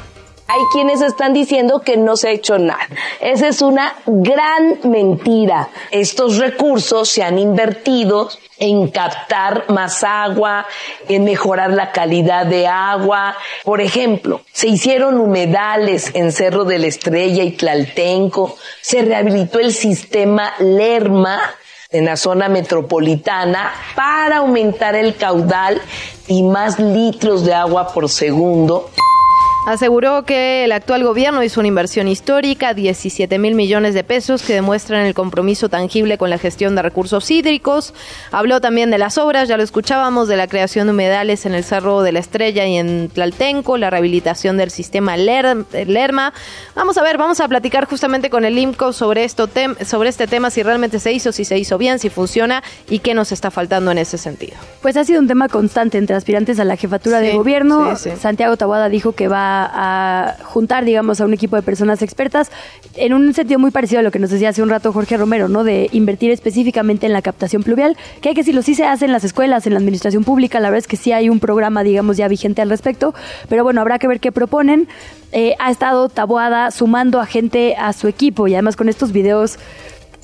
Hay 0.52 0.62
quienes 0.72 1.02
están 1.02 1.34
diciendo 1.34 1.82
que 1.82 1.96
no 1.96 2.18
se 2.18 2.30
ha 2.30 2.32
hecho 2.32 2.58
nada. 2.58 2.88
Esa 3.22 3.48
es 3.48 3.62
una 3.62 3.94
gran 4.08 4.80
mentira. 4.84 5.70
Estos 5.92 6.38
recursos 6.38 7.08
se 7.08 7.22
han 7.22 7.38
invertido 7.38 8.30
en 8.58 8.88
captar 8.88 9.70
más 9.70 10.04
agua, 10.04 10.66
en 11.08 11.24
mejorar 11.24 11.70
la 11.70 11.92
calidad 11.92 12.48
de 12.48 12.66
agua. 12.66 13.38
Por 13.64 13.80
ejemplo, 13.80 14.42
se 14.52 14.70
hicieron 14.70 15.20
humedales 15.20 16.10
en 16.16 16.32
Cerro 16.32 16.66
de 16.66 16.80
la 16.80 16.88
Estrella 16.88 17.44
y 17.44 17.52
Tlaltenco, 17.52 18.58
se 18.82 19.04
rehabilitó 19.04 19.60
el 19.60 19.72
sistema 19.72 20.54
Lerma 20.58 21.40
en 21.92 22.06
la 22.06 22.18
zona 22.18 22.50
metropolitana 22.50 23.72
para 23.96 24.38
aumentar 24.38 24.96
el 24.96 25.16
caudal 25.16 25.80
y 26.28 26.42
más 26.42 26.80
litros 26.80 27.46
de 27.46 27.54
agua 27.54 27.94
por 27.94 28.10
segundo. 28.10 28.90
Aseguró 29.70 30.24
que 30.24 30.64
el 30.64 30.72
actual 30.72 31.04
gobierno 31.04 31.44
hizo 31.44 31.60
una 31.60 31.68
inversión 31.68 32.08
histórica, 32.08 32.74
17 32.74 33.38
mil 33.38 33.54
millones 33.54 33.94
de 33.94 34.04
pesos, 34.04 34.42
que 34.42 34.56
demuestran 34.56 35.06
el 35.06 35.14
compromiso 35.14 35.70
tangible 35.70 36.18
con 36.18 36.32
la 36.32 36.40
gestión 36.40 36.74
de 36.74 36.82
recursos 36.82 37.30
hídricos. 37.30 37.94
Habló 38.32 38.62
también 38.62 38.90
de 38.90 38.98
las 38.98 39.20
obras, 39.20 39.48
ya 39.48 39.58
lo 39.58 39.64
escuchábamos, 39.64 40.28
de 40.28 40.38
la 40.38 40.48
creación 40.48 40.88
de 40.88 40.94
humedales 40.94 41.46
en 41.46 41.54
el 41.54 41.64
Cerro 41.64 42.02
de 42.02 42.12
la 42.12 42.18
Estrella 42.18 42.66
y 42.66 42.78
en 42.78 43.10
Tlaltenco, 43.10 43.78
la 43.78 43.92
rehabilitación 43.92 44.58
del 44.58 44.72
sistema 44.72 45.18
Lerma. 45.18 46.34
Vamos 46.74 46.98
a 46.98 47.04
ver, 47.04 47.20
vamos 47.20 47.40
a 47.40 47.48
platicar 47.48 47.86
justamente 47.86 48.32
con 48.32 48.46
el 48.46 48.58
IMCO 48.58 48.92
sobre, 48.92 49.24
esto 49.24 49.48
sobre 49.86 50.10
este 50.10 50.26
tema, 50.26 50.50
si 50.50 50.64
realmente 50.64 51.00
se 51.00 51.12
hizo, 51.12 51.32
si 51.32 51.46
se 51.46 51.60
hizo 51.60 51.78
bien, 51.78 52.00
si 52.00 52.10
funciona 52.10 52.64
y 52.90 53.00
qué 53.00 53.14
nos 53.14 53.32
está 53.32 53.52
faltando 53.52 53.92
en 53.92 54.00
ese 54.00 54.18
sentido. 54.18 54.58
Pues 54.82 54.98
ha 54.98 55.04
sido 55.04 55.20
un 55.20 55.28
tema 55.28 55.48
constante 55.48 56.00
entre 56.00 56.16
aspirantes 56.16 56.60
a 56.60 56.64
la 56.64 56.76
jefatura 56.76 57.20
de 57.20 57.34
gobierno. 57.34 57.96
Sí, 57.96 58.10
sí. 58.10 58.16
Santiago 58.20 58.58
Tabuada 58.58 58.90
dijo 58.90 59.12
que 59.12 59.28
va 59.28 59.59
a, 59.66 60.36
juntar, 60.44 60.86
digamos, 60.86 61.22
a 61.22 61.26
un 61.26 61.34
equipo 61.34 61.56
de 61.56 61.62
personas 61.62 62.02
expertas 62.02 62.52
en 62.96 63.14
un 63.14 63.34
sentido 63.34 63.60
muy 63.60 63.72
parecido 63.72 64.00
a 64.00 64.04
lo 64.04 64.12
que 64.12 64.20
nos 64.20 64.30
decía 64.30 64.50
hace 64.50 64.62
un 64.62 64.70
rato 64.70 64.94
Jorge 64.94 65.18
Romero, 65.18 65.50
¿no? 65.50 65.64
De 65.64 65.90
invertir 65.92 66.32
específicamente 66.32 67.06
en 67.06 67.14
la 67.14 67.22
captación 67.22 67.64
pluvial, 67.64 67.98
que 68.22 68.30
hay 68.30 68.36
que 68.36 68.42
decirlo, 68.42 68.62
sí 68.62 68.76
se 68.76 68.86
hace 68.86 69.06
en 69.06 69.12
las 69.12 69.24
escuelas, 69.24 69.68
en 69.68 69.74
la 69.74 69.80
administración 69.80 70.24
pública, 70.24 70.60
la 70.60 70.70
verdad 70.70 70.80
es 70.80 70.88
que 70.88 70.98
sí 70.98 71.12
hay 71.12 71.30
un 71.30 71.40
programa, 71.40 71.84
digamos, 71.84 72.18
ya 72.18 72.28
vigente 72.28 72.62
al 72.62 72.70
respecto, 72.70 73.14
pero 73.48 73.64
bueno, 73.64 73.82
habrá 73.82 74.00
que 74.00 74.08
ver 74.08 74.20
qué 74.20 74.32
proponen. 74.32 74.88
Eh, 75.32 75.56
ha 75.60 75.70
estado 75.70 76.10
Taboada 76.10 76.72
sumando 76.72 77.20
a 77.20 77.26
gente 77.26 77.76
a 77.76 77.94
su 77.94 78.08
equipo 78.08 78.48
y 78.48 78.54
además 78.54 78.76
con 78.76 78.90
estos 78.90 79.12
videos 79.12 79.60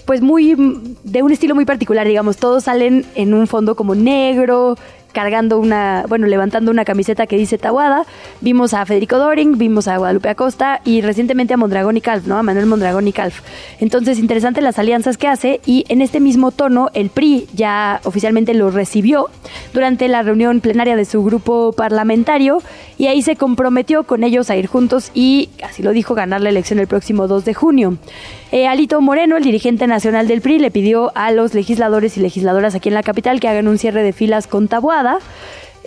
pues 0.05 0.21
muy 0.21 0.55
de 1.03 1.23
un 1.23 1.31
estilo 1.31 1.55
muy 1.55 1.65
particular, 1.65 2.07
digamos, 2.07 2.37
todos 2.37 2.65
salen 2.65 3.05
en 3.15 3.33
un 3.33 3.47
fondo 3.47 3.75
como 3.75 3.95
negro, 3.95 4.77
cargando 5.15 5.57
una, 5.59 6.03
bueno, 6.09 6.27
levantando 6.27 6.69
una 6.71 6.83
camiseta 6.83 7.25
que 7.25 7.37
dice 7.37 7.57
Tabuada. 7.57 8.05
Vimos 8.41 8.73
a 8.73 8.85
Federico 8.85 9.17
Doring, 9.17 9.57
vimos 9.57 9.87
a 9.87 9.97
Guadalupe 9.97 10.27
Acosta 10.27 10.81
y 10.83 10.99
recientemente 10.99 11.53
a 11.53 11.57
Mondragón 11.57 11.95
y 11.95 12.01
Calf, 12.01 12.27
¿no? 12.27 12.37
A 12.37 12.43
Manuel 12.43 12.65
Mondragón 12.65 13.07
y 13.07 13.13
Calf. 13.13 13.41
Entonces, 13.79 14.19
interesante 14.19 14.61
las 14.61 14.77
alianzas 14.77 15.17
que 15.17 15.29
hace 15.29 15.61
y 15.65 15.85
en 15.87 16.01
este 16.01 16.19
mismo 16.19 16.51
tono 16.51 16.89
el 16.93 17.09
PRI 17.09 17.47
ya 17.53 18.01
oficialmente 18.03 18.53
lo 18.53 18.71
recibió 18.71 19.29
durante 19.73 20.09
la 20.09 20.21
reunión 20.21 20.59
plenaria 20.59 20.97
de 20.97 21.05
su 21.05 21.23
grupo 21.23 21.71
parlamentario 21.71 22.61
y 22.97 23.07
ahí 23.07 23.21
se 23.21 23.37
comprometió 23.37 24.03
con 24.03 24.25
ellos 24.25 24.49
a 24.49 24.57
ir 24.57 24.67
juntos 24.67 25.11
y, 25.13 25.49
así 25.63 25.81
lo 25.81 25.91
dijo, 25.91 26.13
ganar 26.13 26.41
la 26.41 26.49
elección 26.49 26.79
el 26.79 26.87
próximo 26.87 27.27
2 27.27 27.45
de 27.45 27.53
junio. 27.53 27.97
Eh, 28.55 28.67
Alito 28.67 29.01
Moreno, 29.01 29.35
el 29.35 29.43
dirigente 29.43 29.85
nacional 29.85 30.29
del 30.29 30.39
PRI, 30.39 30.59
le 30.59 30.71
pidió 30.71 31.11
a 31.13 31.29
los 31.31 31.53
legisladores 31.53 32.15
y 32.15 32.21
legisladoras 32.21 32.73
aquí 32.73 32.87
en 32.87 32.95
la 32.95 33.03
capital 33.03 33.41
que 33.41 33.49
hagan 33.49 33.67
un 33.67 33.77
cierre 33.77 34.01
de 34.01 34.13
filas 34.13 34.47
con 34.47 34.69
Tabuada. 34.69 35.19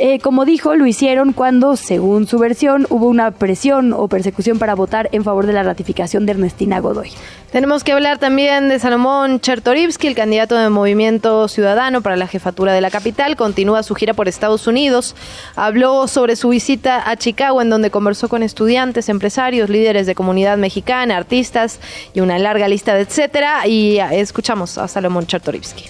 Eh, 0.01 0.21
como 0.21 0.45
dijo, 0.45 0.77
lo 0.77 0.87
hicieron 0.87 1.33
cuando, 1.33 1.75
según 1.75 2.29
su 2.29 2.39
versión, 2.39 2.87
hubo 2.89 3.09
una 3.09 3.33
presión 3.33 3.93
o 3.93 4.07
persecución 4.07 4.61
para 4.61 4.77
votar 4.77 5.09
en 5.11 5.25
favor 5.25 5.45
de 5.45 5.53
la 5.53 5.65
ratificación 5.65 6.25
de 6.25 6.33
Ernestina 6.33 6.79
Godoy. 6.79 7.11
Tenemos 7.51 7.83
que 7.83 7.91
hablar 7.91 8.19
también 8.19 8.69
de 8.69 8.79
Salomón 8.79 9.41
Chertorivsky, 9.41 10.07
el 10.07 10.15
candidato 10.15 10.57
de 10.57 10.69
Movimiento 10.69 11.49
Ciudadano 11.49 12.01
para 12.01 12.15
la 12.15 12.29
jefatura 12.29 12.73
de 12.73 12.81
la 12.81 12.93
capital. 12.93 13.35
Continúa 13.35 13.83
su 13.83 13.97
gira 13.97 14.15
por 14.15 14.29
Estados 14.29 14.69
Unidos. 14.69 15.17
Habló 15.57 16.07
sobre 16.07 16.37
su 16.37 16.51
visita 16.51 17.11
a 17.11 17.17
Chicago, 17.17 17.61
en 17.61 17.69
donde 17.69 17.91
conversó 17.91 18.29
con 18.29 18.45
estudiantes, 18.45 19.09
empresarios, 19.09 19.69
líderes 19.69 20.07
de 20.07 20.15
comunidad 20.15 20.59
mexicana, 20.59 21.17
artistas 21.17 21.81
y 22.15 22.21
una 22.21 22.39
larga 22.39 22.69
lista 22.69 22.95
de 22.95 23.01
etcétera. 23.01 23.67
Y 23.67 23.99
escuchamos 23.99 24.79
a 24.79 24.87
Salomón 24.87 25.27
Chertorivsky 25.27 25.87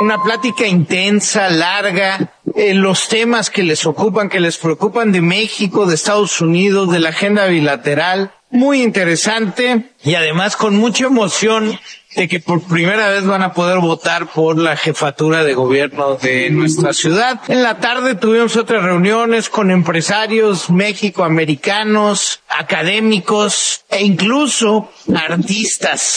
una 0.00 0.22
plática 0.22 0.66
intensa, 0.66 1.48
larga, 1.50 2.32
en 2.54 2.82
los 2.82 3.08
temas 3.08 3.50
que 3.50 3.62
les 3.62 3.86
ocupan, 3.86 4.28
que 4.28 4.40
les 4.40 4.58
preocupan 4.58 5.12
de 5.12 5.20
México, 5.20 5.86
de 5.86 5.94
Estados 5.94 6.40
Unidos, 6.40 6.90
de 6.90 7.00
la 7.00 7.10
agenda 7.10 7.46
bilateral. 7.46 8.32
Muy 8.50 8.82
interesante 8.82 9.90
y 10.02 10.14
además 10.14 10.56
con 10.56 10.76
mucha 10.76 11.06
emoción 11.06 11.78
de 12.14 12.28
que 12.28 12.40
por 12.40 12.62
primera 12.62 13.08
vez 13.08 13.24
van 13.24 13.42
a 13.42 13.54
poder 13.54 13.78
votar 13.78 14.26
por 14.26 14.58
la 14.58 14.76
jefatura 14.76 15.44
de 15.44 15.54
gobierno 15.54 16.16
de 16.16 16.50
nuestra 16.50 16.92
ciudad. 16.92 17.40
En 17.48 17.62
la 17.62 17.78
tarde 17.78 18.14
tuvimos 18.14 18.56
otras 18.56 18.82
reuniones 18.82 19.48
con 19.48 19.70
empresarios 19.70 20.68
mexicoamericanos, 20.68 22.40
académicos 22.50 23.84
e 23.88 24.02
incluso 24.04 24.90
artistas. 25.14 26.16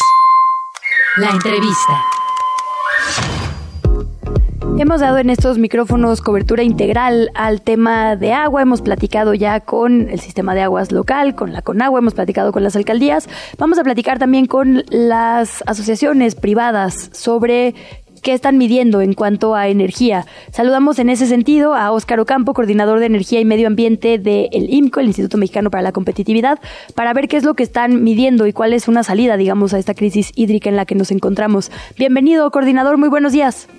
La 1.16 1.30
entrevista. 1.30 1.94
Hemos 4.78 5.00
dado 5.00 5.20
en 5.20 5.30
estos 5.30 5.58
micrófonos 5.58 6.20
cobertura 6.20 6.62
integral 6.62 7.32
al 7.34 7.62
tema 7.62 8.18
de 8.18 8.34
agua. 8.34 8.62
Hemos 8.62 8.82
platicado 8.82 9.34
ya 9.34 9.62
con 9.62 10.10
el 10.10 10.20
sistema 10.20 10.54
de 10.54 10.64
aguas 10.64 10.92
local, 10.92 11.34
con 11.34 11.54
la 11.54 11.62
Conagua, 11.62 12.00
hemos 12.00 12.14
platicado 12.14 12.52
con 12.52 12.62
las 12.62 12.76
alcaldías. 12.76 13.30
Vamos 13.58 13.80
a 13.80 13.84
platicar 13.86 14.20
también 14.20 14.48
con 14.48 14.84
las 14.90 15.64
asociaciones 15.66 16.36
privadas 16.36 17.10
sobre 17.14 17.74
qué 18.22 18.34
están 18.34 18.58
midiendo 18.58 19.00
en 19.00 19.14
cuanto 19.14 19.56
a 19.56 19.70
energía. 19.70 20.26
Saludamos 20.52 21.00
en 21.00 21.10
ese 21.10 21.26
sentido 21.26 21.74
a 21.74 21.92
Óscar 21.92 22.20
Ocampo, 22.20 22.54
coordinador 22.54 23.00
de 23.00 23.06
Energía 23.06 23.40
y 23.40 23.46
Medio 23.46 23.68
Ambiente 23.68 24.20
del 24.20 24.74
IMCO, 24.74 25.00
el 25.00 25.08
Instituto 25.08 25.38
Mexicano 25.38 25.72
para 25.72 25.84
la 25.84 25.94
Competitividad, 25.94 26.60
para 26.96 27.14
ver 27.14 27.30
qué 27.30 27.38
es 27.38 27.46
lo 27.46 27.54
que 27.54 27.64
están 27.64 28.04
midiendo 28.04 28.46
y 28.46 28.52
cuál 28.52 28.74
es 28.74 28.90
una 28.90 29.04
salida, 29.04 29.38
digamos, 29.38 29.74
a 29.74 29.80
esta 29.80 29.94
crisis 29.94 30.32
hídrica 30.36 30.70
en 30.70 30.76
la 30.76 30.86
que 30.86 30.96
nos 30.96 31.12
encontramos. 31.12 31.72
Bienvenido, 31.98 32.52
coordinador, 32.52 32.98
muy 32.98 33.08
buenos 33.08 33.32
días. 33.32 33.70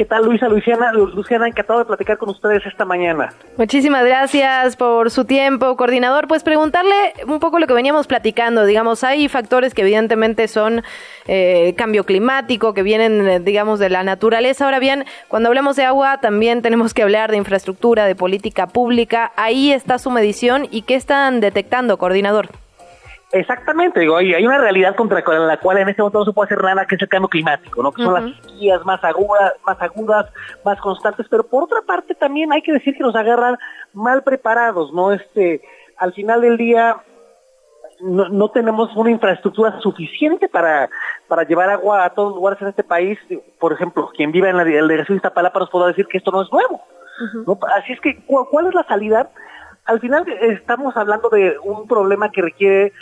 ¿Qué 0.00 0.06
tal, 0.06 0.24
Luisa, 0.24 0.48
Luciana? 0.48 0.94
Luciana, 0.94 1.46
encantado 1.46 1.80
de 1.80 1.84
platicar 1.84 2.16
con 2.16 2.30
ustedes 2.30 2.64
esta 2.64 2.86
mañana. 2.86 3.34
Muchísimas 3.58 4.02
gracias 4.02 4.74
por 4.74 5.10
su 5.10 5.26
tiempo, 5.26 5.76
coordinador. 5.76 6.26
Pues 6.26 6.42
preguntarle 6.42 6.94
un 7.26 7.38
poco 7.38 7.58
lo 7.58 7.66
que 7.66 7.74
veníamos 7.74 8.06
platicando. 8.06 8.64
Digamos, 8.64 9.04
hay 9.04 9.28
factores 9.28 9.74
que 9.74 9.82
evidentemente 9.82 10.48
son 10.48 10.82
eh, 11.26 11.74
cambio 11.76 12.04
climático, 12.04 12.72
que 12.72 12.82
vienen, 12.82 13.28
eh, 13.28 13.40
digamos, 13.40 13.78
de 13.78 13.90
la 13.90 14.02
naturaleza. 14.02 14.64
Ahora 14.64 14.78
bien, 14.78 15.04
cuando 15.28 15.50
hablamos 15.50 15.76
de 15.76 15.84
agua, 15.84 16.18
también 16.22 16.62
tenemos 16.62 16.94
que 16.94 17.02
hablar 17.02 17.30
de 17.30 17.36
infraestructura, 17.36 18.06
de 18.06 18.14
política 18.14 18.68
pública. 18.68 19.32
Ahí 19.36 19.70
está 19.70 19.98
su 19.98 20.10
medición 20.10 20.66
y 20.70 20.80
qué 20.80 20.94
están 20.94 21.40
detectando, 21.40 21.98
coordinador. 21.98 22.48
Exactamente, 23.32 24.00
digo, 24.00 24.16
hay, 24.16 24.44
una 24.44 24.58
realidad 24.58 24.96
contra 24.96 25.20
la 25.20 25.56
cual 25.58 25.78
en 25.78 25.88
este 25.88 26.02
momento 26.02 26.18
no 26.18 26.24
se 26.24 26.32
puede 26.32 26.46
hacer 26.46 26.64
nada, 26.64 26.84
que 26.84 26.96
es 26.96 27.02
el 27.02 27.08
cambio 27.08 27.28
climático, 27.28 27.80
¿no? 27.80 27.92
Que 27.92 28.02
son 28.02 28.14
las 28.14 28.36
sequías 28.42 28.84
más 28.84 29.02
agudas, 29.04 29.52
más 29.64 29.80
agudas, 29.80 30.26
más 30.64 30.80
constantes, 30.80 31.26
pero 31.30 31.44
por 31.44 31.62
otra 31.62 31.80
parte 31.82 32.16
también 32.16 32.52
hay 32.52 32.60
que 32.60 32.72
decir 32.72 32.94
que 32.94 33.04
nos 33.04 33.14
agarran 33.14 33.56
mal 33.92 34.24
preparados, 34.24 34.92
¿no? 34.92 35.12
Este, 35.12 35.62
al 35.96 36.12
final 36.12 36.40
del 36.40 36.56
día 36.56 36.96
no, 38.00 38.48
tenemos 38.50 38.90
una 38.96 39.10
infraestructura 39.10 39.78
suficiente 39.80 40.48
para, 40.48 40.88
para 41.28 41.44
llevar 41.44 41.70
agua 41.70 42.04
a 42.04 42.10
todos 42.10 42.30
los 42.30 42.36
lugares 42.36 42.60
en 42.62 42.68
este 42.68 42.82
país. 42.82 43.18
Por 43.58 43.72
ejemplo, 43.72 44.10
quien 44.16 44.32
vive 44.32 44.48
en 44.48 44.56
la, 44.56 44.62
el 44.62 44.88
de 44.88 45.04
Iztapalapa 45.08 45.60
nos 45.60 45.70
podrá 45.70 45.88
decir 45.88 46.06
que 46.06 46.18
esto 46.18 46.32
no 46.32 46.42
es 46.42 46.50
nuevo. 46.50 46.82
Así 47.76 47.92
es 47.92 48.00
que, 48.00 48.24
¿cuál 48.24 48.66
es 48.66 48.74
la 48.74 48.84
salida? 48.84 49.30
Al 49.84 50.00
final 50.00 50.26
estamos 50.40 50.96
hablando 50.96 51.28
de 51.28 51.56
un 51.62 51.86
problema 51.86 52.30
que 52.30 52.42
requiere 52.42 52.92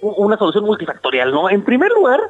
una 0.00 0.36
solución 0.36 0.64
multifactorial, 0.64 1.32
¿no? 1.32 1.50
En 1.50 1.64
primer 1.64 1.90
lugar, 1.92 2.20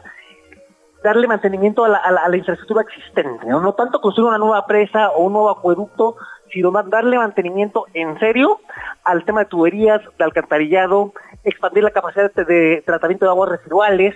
darle 1.02 1.26
mantenimiento 1.26 1.84
a 1.84 1.88
la, 1.88 2.36
infraestructura 2.36 2.82
existente, 2.82 3.46
¿no? 3.46 3.60
No 3.60 3.74
tanto 3.74 4.00
construir 4.00 4.28
una 4.28 4.38
nueva 4.38 4.66
presa 4.66 5.10
o 5.10 5.24
un 5.24 5.32
nuevo 5.32 5.50
acueducto, 5.50 6.16
sino 6.52 6.70
darle 6.70 7.18
mantenimiento 7.18 7.86
en 7.94 8.18
serio 8.18 8.60
al 9.04 9.24
tema 9.24 9.40
de 9.40 9.46
tuberías, 9.46 10.00
de 10.18 10.24
alcantarillado, 10.24 11.12
expandir 11.44 11.84
la 11.84 11.90
capacidad 11.90 12.32
de, 12.32 12.82
tratamiento 12.84 13.26
de 13.26 13.30
aguas 13.30 13.50
residuales 13.50 14.14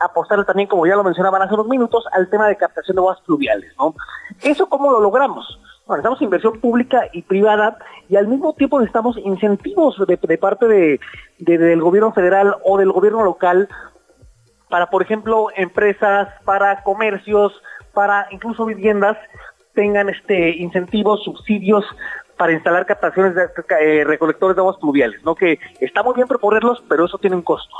apostarle 0.00 0.44
también, 0.44 0.68
como 0.68 0.86
ya 0.86 0.96
lo 0.96 1.04
mencionaban 1.04 1.42
hace 1.42 1.54
unos 1.54 1.68
minutos, 1.68 2.04
al 2.12 2.28
tema 2.28 2.48
de 2.48 2.56
captación 2.56 2.96
de 2.96 3.00
aguas 3.00 3.20
fluviales, 3.24 3.72
¿no? 3.78 3.94
¿Eso 4.42 4.68
cómo 4.68 4.90
lo 4.90 5.00
logramos? 5.00 5.58
necesitamos 5.96 6.22
inversión 6.22 6.60
pública 6.60 7.08
y 7.12 7.22
privada 7.22 7.78
y 8.08 8.16
al 8.16 8.28
mismo 8.28 8.52
tiempo 8.54 8.78
necesitamos 8.78 9.16
incentivos 9.18 9.96
de, 10.06 10.38
parte 10.38 10.66
de, 10.66 11.00
del 11.38 11.80
gobierno 11.80 12.12
federal 12.12 12.56
o 12.64 12.78
del 12.78 12.92
gobierno 12.92 13.24
local 13.24 13.68
para, 14.68 14.88
por 14.88 15.02
ejemplo, 15.02 15.48
empresas, 15.56 16.28
para 16.44 16.82
comercios, 16.84 17.52
para 17.92 18.28
incluso 18.30 18.64
viviendas 18.66 19.16
tengan 19.74 20.08
este 20.08 20.50
incentivos, 20.58 21.24
subsidios 21.24 21.84
para 22.36 22.52
instalar 22.52 22.86
captaciones 22.86 23.34
de 23.34 23.48
eh, 23.80 24.04
recolectores 24.04 24.56
de 24.56 24.60
aguas 24.60 24.76
pluviales, 24.78 25.22
¿no? 25.24 25.34
Que 25.34 25.58
está 25.80 26.02
muy 26.02 26.14
bien 26.14 26.26
proponerlos, 26.26 26.82
pero 26.88 27.04
eso 27.04 27.18
tiene 27.18 27.36
un 27.36 27.42
costo. 27.42 27.74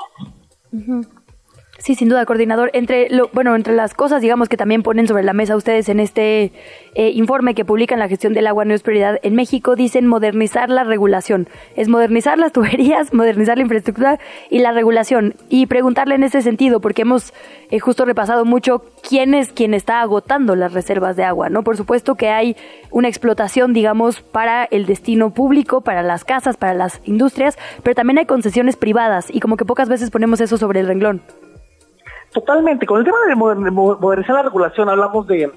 Sí, 1.80 1.94
sin 1.94 2.10
duda, 2.10 2.26
coordinador. 2.26 2.70
Entre 2.74 3.08
lo, 3.08 3.30
bueno, 3.32 3.56
entre 3.56 3.74
las 3.74 3.94
cosas, 3.94 4.20
digamos, 4.20 4.50
que 4.50 4.58
también 4.58 4.82
ponen 4.82 5.08
sobre 5.08 5.22
la 5.22 5.32
mesa 5.32 5.56
ustedes 5.56 5.88
en 5.88 5.98
este 5.98 6.52
eh, 6.94 7.08
informe 7.14 7.54
que 7.54 7.64
publican 7.64 7.98
la 7.98 8.06
gestión 8.06 8.34
del 8.34 8.46
agua 8.46 8.66
no 8.66 8.74
es 8.74 8.82
prioridad 8.82 9.18
en 9.22 9.34
México, 9.34 9.76
dicen 9.76 10.06
modernizar 10.06 10.68
la 10.68 10.84
regulación. 10.84 11.48
Es 11.76 11.88
modernizar 11.88 12.38
las 12.38 12.52
tuberías, 12.52 13.14
modernizar 13.14 13.56
la 13.56 13.62
infraestructura 13.62 14.20
y 14.50 14.58
la 14.58 14.72
regulación. 14.72 15.36
Y 15.48 15.66
preguntarle 15.66 16.16
en 16.16 16.22
ese 16.22 16.42
sentido, 16.42 16.80
porque 16.80 17.00
hemos 17.00 17.32
eh, 17.70 17.78
justo 17.78 18.04
repasado 18.04 18.44
mucho 18.44 18.82
quién 19.08 19.32
es 19.32 19.50
quien 19.50 19.72
está 19.72 20.02
agotando 20.02 20.56
las 20.56 20.74
reservas 20.74 21.16
de 21.16 21.24
agua, 21.24 21.48
¿no? 21.48 21.62
Por 21.62 21.78
supuesto 21.78 22.14
que 22.14 22.28
hay 22.28 22.58
una 22.90 23.08
explotación, 23.08 23.72
digamos, 23.72 24.20
para 24.20 24.64
el 24.64 24.84
destino 24.84 25.32
público, 25.32 25.80
para 25.80 26.02
las 26.02 26.24
casas, 26.26 26.58
para 26.58 26.74
las 26.74 27.00
industrias, 27.04 27.56
pero 27.82 27.94
también 27.94 28.18
hay 28.18 28.26
concesiones 28.26 28.76
privadas 28.76 29.28
y 29.30 29.40
como 29.40 29.56
que 29.56 29.64
pocas 29.64 29.88
veces 29.88 30.10
ponemos 30.10 30.42
eso 30.42 30.58
sobre 30.58 30.80
el 30.80 30.86
renglón. 30.86 31.22
Totalmente. 32.32 32.86
Con 32.86 32.98
el 32.98 33.04
tema 33.04 33.18
de 33.26 33.34
modernizar 33.34 34.36
la 34.36 34.42
regulación 34.42 34.88
hablamos 34.88 35.26
de... 35.26 35.50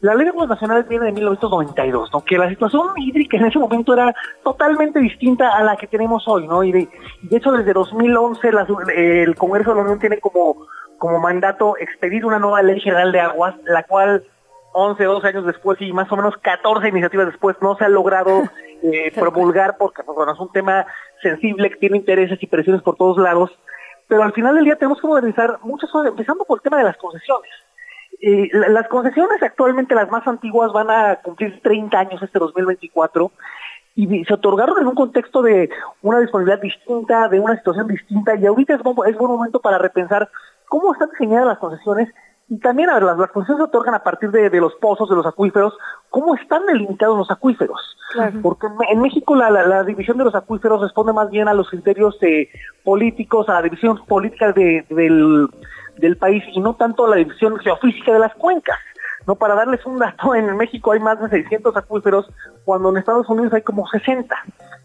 La 0.00 0.14
ley 0.14 0.24
de 0.24 0.30
aguas 0.30 0.48
nacionales 0.48 0.88
viene 0.88 1.04
de 1.06 1.12
1992, 1.12 2.10
¿no? 2.10 2.24
que 2.24 2.38
la 2.38 2.48
situación 2.48 2.88
hídrica 2.96 3.36
en 3.36 3.44
ese 3.44 3.58
momento 3.58 3.92
era 3.92 4.14
totalmente 4.42 4.98
distinta 4.98 5.54
a 5.54 5.62
la 5.62 5.76
que 5.76 5.86
tenemos 5.86 6.26
hoy, 6.26 6.48
¿no? 6.48 6.64
Y 6.64 6.72
de, 6.72 6.88
hecho 7.30 7.52
desde 7.52 7.74
2011 7.74 8.48
el 8.96 9.34
Congreso 9.34 9.70
de 9.70 9.76
la 9.76 9.82
Unión 9.82 9.98
tiene 9.98 10.18
como, 10.18 10.66
como 10.96 11.18
mandato 11.18 11.76
expedir 11.76 12.24
una 12.24 12.38
nueva 12.38 12.62
ley 12.62 12.80
general 12.80 13.12
de 13.12 13.20
aguas, 13.20 13.54
la 13.66 13.82
cual 13.82 14.24
11, 14.72 15.04
12 15.04 15.28
años 15.28 15.44
después 15.44 15.78
y 15.82 15.92
más 15.92 16.10
o 16.10 16.16
menos 16.16 16.34
14 16.38 16.88
iniciativas 16.88 17.26
después 17.26 17.56
no 17.60 17.76
se 17.76 17.84
ha 17.84 17.90
logrado 17.90 18.44
eh, 18.82 19.12
promulgar 19.14 19.76
porque 19.78 20.02
pues, 20.02 20.16
bueno, 20.16 20.32
es 20.32 20.40
un 20.40 20.50
tema 20.50 20.86
sensible 21.20 21.68
que 21.68 21.76
tiene 21.76 21.98
intereses 21.98 22.42
y 22.42 22.46
presiones 22.46 22.80
por 22.80 22.96
todos 22.96 23.18
lados 23.18 23.50
pero 24.10 24.24
al 24.24 24.32
final 24.32 24.56
del 24.56 24.64
día 24.64 24.74
tenemos 24.74 25.00
que 25.00 25.06
modernizar 25.06 25.60
muchas 25.62 25.88
cosas, 25.88 26.10
empezando 26.10 26.44
por 26.44 26.58
el 26.58 26.62
tema 26.62 26.78
de 26.78 26.82
las 26.82 26.96
concesiones. 26.96 27.50
las 28.52 28.88
concesiones 28.88 29.40
actualmente, 29.40 29.94
las 29.94 30.10
más 30.10 30.26
antiguas, 30.26 30.72
van 30.72 30.90
a 30.90 31.20
cumplir 31.22 31.60
30 31.62 31.96
años 31.96 32.20
este 32.20 32.40
2024 32.40 33.30
y 33.94 34.24
se 34.24 34.34
otorgaron 34.34 34.80
en 34.80 34.88
un 34.88 34.96
contexto 34.96 35.42
de 35.42 35.70
una 36.02 36.18
disponibilidad 36.18 36.60
distinta, 36.60 37.28
de 37.28 37.38
una 37.38 37.56
situación 37.56 37.86
distinta 37.86 38.34
y 38.34 38.46
ahorita 38.46 38.74
es, 38.74 38.82
buen 38.82 39.30
momento 39.30 39.60
para 39.60 39.78
repensar 39.78 40.28
cómo 40.66 40.92
están 40.92 41.10
diseñadas 41.10 41.46
las 41.46 41.58
concesiones 41.58 42.08
Y 42.50 42.58
también, 42.58 42.90
a 42.90 42.94
ver, 42.94 43.04
las, 43.04 43.16
las 43.16 43.30
concesiones 43.30 43.62
se 43.62 43.68
otorgan 43.68 43.94
a 43.94 44.02
partir 44.02 44.32
de, 44.32 44.50
de 44.50 44.60
los 44.60 44.74
pozos, 44.74 45.08
de 45.08 45.14
los 45.14 45.24
acuíferos, 45.24 45.72
¿cómo 46.10 46.34
están 46.34 46.66
delimitados 46.66 47.16
los 47.16 47.30
acuíferos? 47.30 47.80
Porque 48.42 48.66
en, 48.90 49.00
México 49.00 49.36
la, 49.36 49.50
la, 49.50 49.64
la 49.64 49.84
división 49.84 50.18
de 50.18 50.24
los 50.24 50.34
acuíferos 50.34 50.82
responde 50.82 51.12
más 51.12 51.30
bien 51.30 51.46
a 51.46 51.54
los 51.54 51.70
criterios 51.70 52.18
eh, 52.22 52.48
políticos, 52.82 53.48
a 53.48 53.54
la 53.54 53.62
división 53.62 54.04
política 54.04 54.52
de, 54.52 54.84
del, 54.90 55.48
del 55.98 56.16
país 56.16 56.42
y 56.52 56.60
no 56.60 56.74
tanto 56.74 57.06
a 57.06 57.10
la 57.10 57.16
división 57.16 57.56
geofísica 57.58 58.12
de 58.12 58.18
las 58.18 58.34
cuencas. 58.34 58.78
No, 59.28 59.36
para 59.36 59.54
darles 59.54 59.86
un 59.86 60.00
dato, 60.00 60.34
en 60.34 60.56
México 60.56 60.90
hay 60.90 60.98
más 60.98 61.20
de 61.20 61.28
600 61.28 61.76
acuíferos, 61.76 62.28
cuando 62.64 62.90
en 62.90 62.96
Estados 62.96 63.28
Unidos 63.28 63.52
hay 63.52 63.62
como 63.62 63.86
60. 63.86 64.34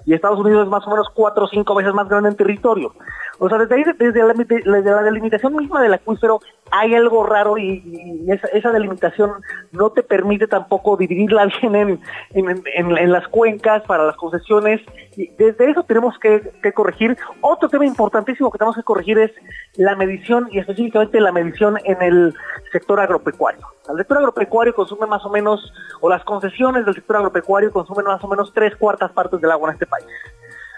Y 0.06 0.14
Estados 0.14 0.40
Unidos 0.40 0.64
es 0.64 0.70
más 0.70 0.86
o 0.86 0.92
menos 0.92 1.08
cuatro 1.14 1.46
o 1.46 1.48
cinco 1.48 1.76
veces 1.76 1.94
más 1.94 2.08
grande 2.08 2.30
en 2.30 2.36
territorio. 2.36 2.94
O 3.40 3.50
sea, 3.50 3.58
desde 3.58 3.76
ahí, 3.76 3.84
desde 3.98 4.22
la, 4.24 5.02
delimitación 5.04 5.56
misma 5.56 5.82
del 5.82 5.94
acuífero, 5.94 6.40
hay 6.72 6.96
algo 6.96 7.26
raro 7.26 7.58
y, 7.58 8.24
esa, 8.28 8.48
esa, 8.48 8.72
delimitación 8.72 9.32
no 9.72 9.90
te 9.90 10.04
permite 10.04 10.48
tampoco 10.48 10.96
dividirla 10.96 11.48
bien 11.62 11.76
en, 11.76 12.00
en, 12.34 12.64
en, 12.76 12.98
en, 12.98 13.12
las 13.12 13.28
cuencas 13.28 13.84
para 13.84 14.06
las 14.06 14.16
concesiones. 14.16 14.82
Desde 15.16 15.70
eso 15.70 15.84
tenemos 15.84 16.18
que, 16.20 16.52
corregir. 16.74 17.18
Otro 17.42 17.70
tema 17.70 17.86
importantísimo 17.86 18.52
que 18.52 18.58
tenemos 18.58 18.76
que 18.76 18.84
corregir 18.84 19.18
es 19.20 19.32
la 19.76 19.96
medición 19.96 20.48
y 20.52 20.60
específicamente 20.60 21.20
la 21.22 21.32
medición 21.32 21.78
en 21.84 22.02
el 22.02 22.34
sector 22.72 23.00
agropecuario. 23.00 23.66
El 23.90 23.98
sector 23.98 24.18
agropecuario 24.18 24.74
consume 24.74 25.08
más 25.08 25.26
o 25.26 25.30
menos, 25.30 25.74
o 26.02 26.10
las 26.10 26.24
concesiones 26.24 26.86
del 26.86 26.96
sector 26.96 27.18
agropecuario 27.18 27.72
consumen 27.72 28.06
más 28.06 28.24
o 28.24 28.28
menos 28.28 28.52
tres 28.54 28.76
cuartas 28.76 29.12
partes 29.12 29.40
del 29.40 29.52
agua 29.52 29.70
en 29.70 29.74
este 29.76 29.86
país. 29.86 30.06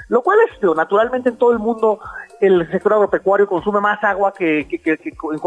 Lo 0.09 0.21
cual 0.21 0.37
es, 0.47 0.75
naturalmente 0.75 1.29
en 1.29 1.37
todo 1.37 1.51
el 1.51 1.59
mundo 1.59 1.99
el 2.39 2.69
sector 2.71 2.93
agropecuario 2.93 3.47
consume 3.47 3.81
más 3.81 4.01
agua 4.03 4.33
que, 4.33 4.67
que, 4.67 4.99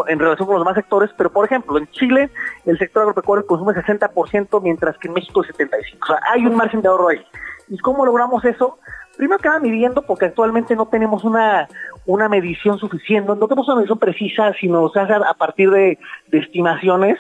en 0.09 0.19
relación 0.19 0.47
con 0.47 0.57
los 0.57 0.65
demás 0.65 0.75
sectores, 0.75 1.11
pero 1.17 1.31
por 1.31 1.47
ejemplo 1.47 1.79
en 1.79 1.87
Chile 1.93 2.31
el 2.67 2.79
sector 2.79 3.03
agropecuario 3.03 3.47
consume 3.47 3.73
60% 3.73 4.61
mientras 4.63 4.99
que 4.99 5.09
en 5.09 5.15
México 5.15 5.43
el 5.43 5.55
75%. 5.55 5.99
O 6.03 6.07
sea, 6.07 6.21
hay 6.31 6.45
un 6.45 6.57
margen 6.57 6.83
de 6.83 6.89
ahorro 6.89 7.09
ahí. 7.09 7.25
¿Y 7.71 7.79
cómo 7.79 8.05
logramos 8.05 8.45
eso? 8.45 8.79
Primero 9.17 9.39
que 9.39 9.49
nada 9.49 9.61
midiendo 9.61 10.03
porque 10.03 10.27
actualmente 10.27 10.77
no 10.77 10.87
tenemos 10.87 11.25
una, 11.25 11.69
una 12.05 12.29
medición 12.29 12.79
suficiente, 12.79 13.29
no 13.29 13.47
tenemos 13.47 13.67
una 13.69 13.77
medición 13.77 13.99
precisa, 13.99 14.53
sino 14.61 14.89
se 14.91 15.01
hace 15.01 15.15
a 15.15 15.35
partir 15.35 15.71
de, 15.71 15.99
de 16.29 16.39
estimaciones. 16.39 17.19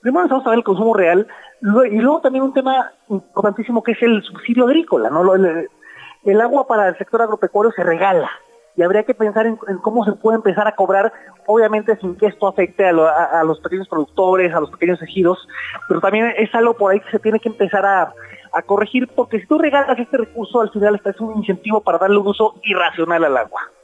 Primero 0.00 0.22
necesitamos 0.22 0.44
saber 0.44 0.58
el 0.58 0.64
consumo 0.64 0.94
real 0.94 1.26
y 1.62 1.98
luego 1.98 2.20
también 2.20 2.44
un 2.44 2.52
tema 2.52 2.92
importantísimo 3.08 3.82
que 3.82 3.92
es 3.92 4.02
el 4.02 4.22
subsidio 4.22 4.64
agrícola, 4.64 5.10
¿no? 5.10 5.34
El, 5.34 6.40
agua 6.40 6.66
para 6.66 6.88
el 6.88 6.98
sector 6.98 7.22
agropecuario 7.22 7.72
se 7.72 7.82
regala 7.82 8.30
y 8.76 8.82
habría 8.82 9.04
que 9.04 9.14
pensar 9.14 9.46
en, 9.46 9.56
cómo 9.56 10.04
se 10.04 10.12
puede 10.12 10.36
empezar 10.36 10.66
a 10.66 10.74
cobrar, 10.74 11.12
obviamente 11.46 11.96
sin 11.96 12.16
que 12.16 12.26
esto 12.26 12.46
afecte 12.46 12.84
a, 12.84 12.92
los 12.92 13.60
pequeños 13.60 13.88
productores, 13.88 14.52
a 14.52 14.60
los 14.60 14.70
pequeños 14.70 15.00
ejidos, 15.02 15.48
pero 15.88 16.00
también 16.00 16.34
es 16.36 16.54
algo 16.54 16.74
por 16.74 16.92
ahí 16.92 17.00
que 17.00 17.10
se 17.10 17.18
tiene 17.20 17.40
que 17.40 17.48
empezar 17.48 17.86
a, 17.86 18.12
a 18.52 18.62
corregir, 18.62 19.08
porque 19.08 19.40
si 19.40 19.46
tú 19.46 19.58
regalas 19.58 19.98
este 19.98 20.18
recurso, 20.18 20.60
al 20.60 20.70
final 20.70 21.00
es 21.04 21.20
un 21.20 21.36
incentivo 21.36 21.80
para 21.80 21.98
darle 21.98 22.18
un 22.18 22.26
uso 22.26 22.54
irracional 22.62 23.24
al 23.24 23.36
agua. 23.36 23.75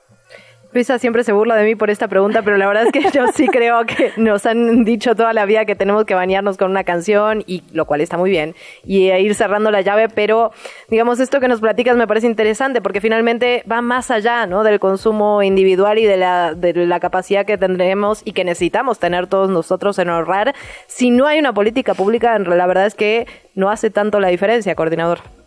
Luisa 0.75 0.99
siempre 0.99 1.23
se 1.23 1.33
burla 1.33 1.55
de 1.57 1.65
mí 1.65 1.75
por 1.75 1.91
esta 1.91 2.09
pregunta, 2.09 2.41
pero 2.43 2.57
la 2.57 2.67
verdad 2.67 2.85
es 2.87 2.93
que 2.93 3.11
yo 3.13 3.27
sí 3.35 3.47
creo 3.49 3.85
que 3.85 4.13
nos 4.17 4.47
han 4.47 4.85
dicho 4.85 5.15
toda 5.15 5.35
la 5.35 5.45
vida 5.45 5.67
que 5.67 5.77
tenemos 5.77 6.07
que 6.07 6.15
bañarnos 6.15 6.57
con 6.57 6.71
una 6.71 6.83
canción, 6.83 7.45
y 7.47 7.63
lo 7.73 7.85
cual 7.85 8.01
está 8.01 8.17
muy 8.17 8.31
bien, 8.31 8.55
y 8.85 9.11
ir 9.11 9.35
cerrando 9.35 9.71
la 9.71 9.83
llave, 9.83 10.09
pero 10.09 10.53
digamos, 10.89 11.21
esto 11.21 11.41
que 11.41 11.49
nos 11.49 11.61
platicas 11.61 11.97
me 11.97 12.07
parece 12.07 12.27
interesante, 12.27 12.81
porque 12.81 13.03
finalmente 13.03 13.65
va 13.71 13.83
más 13.83 14.11
allá 14.11 14.47
¿no? 14.47 14.65
del 14.65 14.81
consumo 14.81 15.43
individual 15.43 15.99
y 15.99 16.07
de 16.07 16.17
la, 16.17 16.55
de 16.55 16.73
la 16.87 17.01
capacidad 17.01 17.45
que 17.45 17.59
tendremos 17.59 18.23
y 18.25 18.33
que 18.33 18.45
necesitamos 18.45 18.99
tener 18.99 19.27
todos 19.27 19.51
nosotros 19.51 19.99
en 19.99 20.09
ahorrar. 20.09 20.55
Si 20.87 21.11
no 21.11 21.27
hay 21.27 21.39
una 21.39 21.53
política 21.53 21.93
pública, 21.93 22.39
la 22.39 22.67
verdad 22.67 22.87
es 22.87 22.95
que 22.95 23.27
no 23.55 23.71
hace 23.71 23.91
tanto 23.91 24.21
la 24.21 24.29
diferencia, 24.29 24.75
coordinador. 24.75 25.42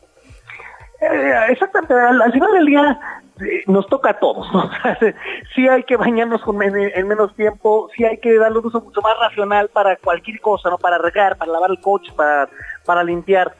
Eh, 1.01 1.33
exactamente, 1.49 1.93
al, 1.93 2.21
al 2.21 2.31
final 2.31 2.51
del 2.53 2.65
día 2.65 2.99
nos 3.67 3.85
toca 3.87 4.11
a 4.11 4.19
todos, 4.19 4.51
¿no? 4.53 4.69
sí 5.55 5.67
hay 5.67 5.83
que 5.83 5.97
bañarnos 5.97 6.41
en, 6.47 6.75
en, 6.75 7.07
menos 7.07 7.35
tiempo, 7.35 7.89
sí 7.95 8.05
hay 8.05 8.17
que 8.17 8.37
darle 8.37 8.59
un 8.59 8.67
uso 8.67 8.81
mucho 8.81 9.01
más 9.01 9.17
racional 9.19 9.69
para 9.69 9.97
cualquier 9.97 10.39
cosa, 10.39 10.69
¿no? 10.69 10.77
Para 10.77 10.97
regar, 10.97 11.37
para 11.37 11.51
lavar 11.51 11.71
el 11.71 11.81
coche, 11.81 12.11
para, 12.15 12.47
para 12.85 13.03
limpiar. 13.03 13.53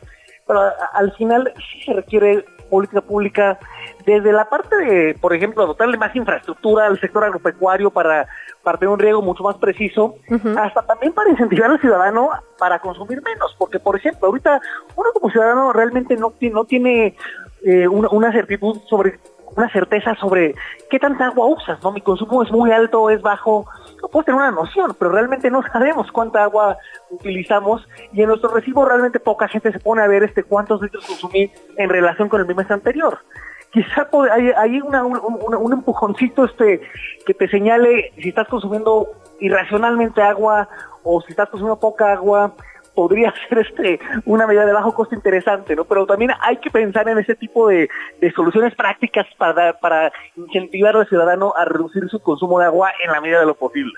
Pero 0.47 0.61
al 0.93 1.11
final 1.13 1.51
sí 1.57 1.81
se 1.81 1.93
requiere 1.93 2.45
política 2.69 3.01
pública 3.01 3.59
desde 4.05 4.31
la 4.31 4.49
parte 4.49 4.75
de, 4.75 5.17
por 5.19 5.33
ejemplo, 5.33 5.65
dotarle 5.65 5.97
más 5.97 6.15
infraestructura 6.15 6.85
al 6.87 6.99
sector 6.99 7.23
agropecuario 7.23 7.89
para, 7.89 8.27
para 8.63 8.77
tener 8.77 8.93
un 8.93 8.99
riego 8.99 9.21
mucho 9.21 9.43
más 9.43 9.57
preciso, 9.57 10.15
uh 10.29 10.35
-huh. 10.35 10.59
hasta 10.59 10.83
también 10.83 11.13
para 11.13 11.29
incentivar 11.29 11.71
al 11.71 11.79
ciudadano 11.79 12.29
para 12.57 12.79
consumir 12.79 13.21
menos, 13.23 13.55
porque 13.57 13.79
por 13.79 13.95
ejemplo, 13.95 14.27
ahorita 14.27 14.61
uno 14.95 15.09
como 15.13 15.29
ciudadano 15.29 15.73
realmente 15.73 16.15
no, 16.15 16.33
no 16.39 16.65
tiene 16.65 17.15
eh, 17.63 17.87
una, 17.87 18.09
una 18.09 18.31
certitud 18.31 18.79
sobre 18.89 19.19
una 19.55 19.69
certeza 19.69 20.15
sobre 20.15 20.53
qué 20.89 20.99
tanta 20.99 21.27
agua 21.27 21.47
usas, 21.47 21.81
¿no? 21.81 21.91
Mi 21.91 22.01
consumo 22.01 22.43
es 22.43 22.51
muy 22.51 22.71
alto, 22.71 23.09
es 23.09 23.21
bajo, 23.21 23.65
no 24.01 24.07
puedes 24.09 24.25
tener 24.25 24.39
una 24.39 24.51
noción, 24.51 24.95
pero 24.97 25.11
realmente 25.11 25.49
no 25.49 25.63
sabemos 25.73 26.11
cuánta 26.11 26.43
agua 26.43 26.77
utilizamos 27.09 27.87
y 28.11 28.21
en 28.21 28.27
nuestro 28.27 28.49
recibo 28.49 28.85
realmente 28.85 29.19
poca 29.19 29.47
gente 29.47 29.71
se 29.71 29.79
pone 29.79 30.01
a 30.01 30.07
ver 30.07 30.23
este 30.23 30.43
cuántos 30.43 30.81
litros 30.81 31.05
consumí 31.05 31.51
en 31.77 31.89
relación 31.89 32.29
con 32.29 32.41
el 32.41 32.55
mes 32.55 32.69
anterior. 32.69 33.19
Quizá 33.75 34.07
hay, 34.31 34.79
un, 34.79 35.73
empujoncito 35.73 36.45
este 36.45 36.79
que 37.25 37.33
te 37.33 37.49
señale 37.49 38.13
si 38.17 38.29
estás 38.29 38.47
consumiendo 38.47 39.09
irracionalmente 39.41 40.21
agua 40.21 40.69
o 41.03 41.19
si 41.19 41.31
estás 41.31 41.49
consumiendo 41.49 41.77
poca 41.77 42.13
agua, 42.13 42.53
podría 42.93 43.33
ser 43.49 43.59
este 43.59 43.99
una 44.25 44.47
medida 44.47 44.65
de 44.65 44.71
bajo 44.71 44.93
costo 44.93 45.13
interesante, 45.13 45.75
¿no? 45.75 45.83
Pero 45.83 46.05
también 46.05 46.31
hay 46.39 46.55
que 46.55 46.71
pensar 46.71 47.09
en 47.09 47.17
ese 47.17 47.35
tipo 47.35 47.67
de, 47.67 47.89
de 48.21 48.31
soluciones 48.31 48.73
prácticas 48.75 49.25
para, 49.37 49.73
para 49.73 50.13
incentivar 50.37 50.95
al 50.95 51.09
ciudadano 51.09 51.53
a 51.57 51.65
reducir 51.65 52.07
su 52.07 52.21
consumo 52.21 52.59
de 52.59 52.67
agua 52.67 52.93
en 53.03 53.11
la 53.11 53.19
medida 53.19 53.41
de 53.41 53.45
lo 53.45 53.55
posible. 53.55 53.91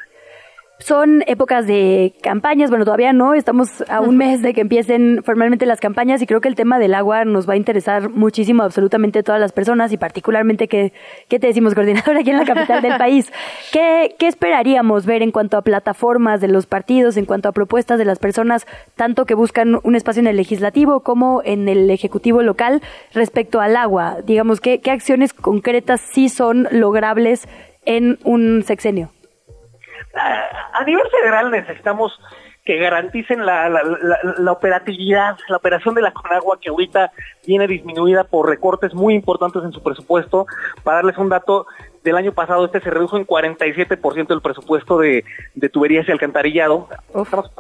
Son 0.80 1.24
épocas 1.26 1.66
de 1.66 2.14
campañas, 2.22 2.70
bueno, 2.70 2.86
todavía 2.86 3.12
no, 3.12 3.34
estamos 3.34 3.84
a 3.90 4.00
un 4.00 4.16
mes 4.16 4.44
de 4.44 4.54
que 4.54 4.62
empiecen 4.62 5.24
formalmente 5.24 5.66
las 5.66 5.80
campañas 5.80 6.22
y 6.22 6.28
creo 6.28 6.40
que 6.40 6.50
el 6.50 6.54
tema 6.54 6.78
del 6.78 6.94
agua 6.94 7.26
nos 7.26 7.50
va 7.50 7.54
a 7.54 7.58
interesar 7.58 8.10
muchísimo 8.10 8.62
absolutamente 8.62 9.20
a 9.20 9.24
todas 9.24 9.42
las 9.42 9.54
personas 9.54 9.92
y 9.92 9.98
particularmente, 9.98 10.68
¿qué, 10.68 10.94
qué 11.30 11.40
te 11.40 11.48
decimos, 11.48 11.74
coordinador, 11.74 12.16
aquí 12.18 12.30
en 12.30 12.38
la 12.38 12.46
capital 12.46 12.84
del 12.84 12.96
país? 13.00 13.34
¿Qué, 13.74 14.16
¿Qué 14.20 14.28
esperaríamos 14.28 15.08
ver 15.08 15.24
en 15.24 15.32
cuanto 15.32 15.58
a 15.58 15.64
plataformas 15.64 16.42
de 16.42 16.48
los 16.48 16.68
partidos, 16.68 17.18
en 17.18 17.26
cuanto 17.26 17.50
a 17.50 17.54
propuestas 17.54 17.98
de 17.98 18.06
las 18.06 18.20
personas, 18.20 18.68
tanto 18.96 19.26
que 19.26 19.34
buscan 19.34 19.80
un 19.82 19.96
espacio 19.96 20.20
en 20.20 20.28
el 20.28 20.38
legislativo 20.38 21.00
como 21.00 21.42
en 21.44 21.70
el 21.70 21.90
ejecutivo 21.90 22.44
local 22.44 22.84
respecto 23.16 23.62
al 23.62 23.78
agua? 23.78 24.18
Digamos, 24.24 24.62
¿qué, 24.62 24.80
qué 24.80 24.92
acciones 24.92 25.34
concretas 25.34 26.02
sí 26.02 26.30
son 26.30 26.68
logrables 26.70 27.48
en 27.84 28.20
un 28.24 28.62
sexenio? 28.64 29.10
A 30.16 30.84
nivel 30.84 31.08
federal 31.10 31.52
necesitamos 31.52 32.20
que 32.68 32.78
garanticen 32.78 33.46
la, 33.46 33.70
la, 33.70 33.82
la, 33.84 34.20
la, 34.38 34.52
operatividad, 34.52 35.38
la 35.48 35.56
operación 35.56 35.96
de 35.96 36.02
la 36.02 36.12
Conagua 36.12 36.60
que 36.60 36.70
ahorita 36.70 37.14
viene 37.46 37.66
disminuida 37.66 38.26
por 38.26 38.50
recortes 38.50 38.94
muy 38.94 39.14
importantes 39.14 39.64
en 39.64 39.72
su 39.72 39.82
presupuesto. 39.82 40.48
Para 40.84 40.98
darles 40.98 41.18
un 41.18 41.30
dato, 41.30 41.66
del 42.04 42.18
año 42.18 42.34
pasado 42.34 42.66
este 42.66 42.82
se 42.82 42.90
redujo 42.90 43.18
en 43.18 43.26
47% 43.26 44.28
del 44.28 44.42
presupuesto 44.42 44.98
de, 44.98 45.24
de, 45.56 45.70
tuberías 45.70 46.08
y 46.08 46.12
alcantarillado. 46.12 46.90
Estamos 47.16 47.52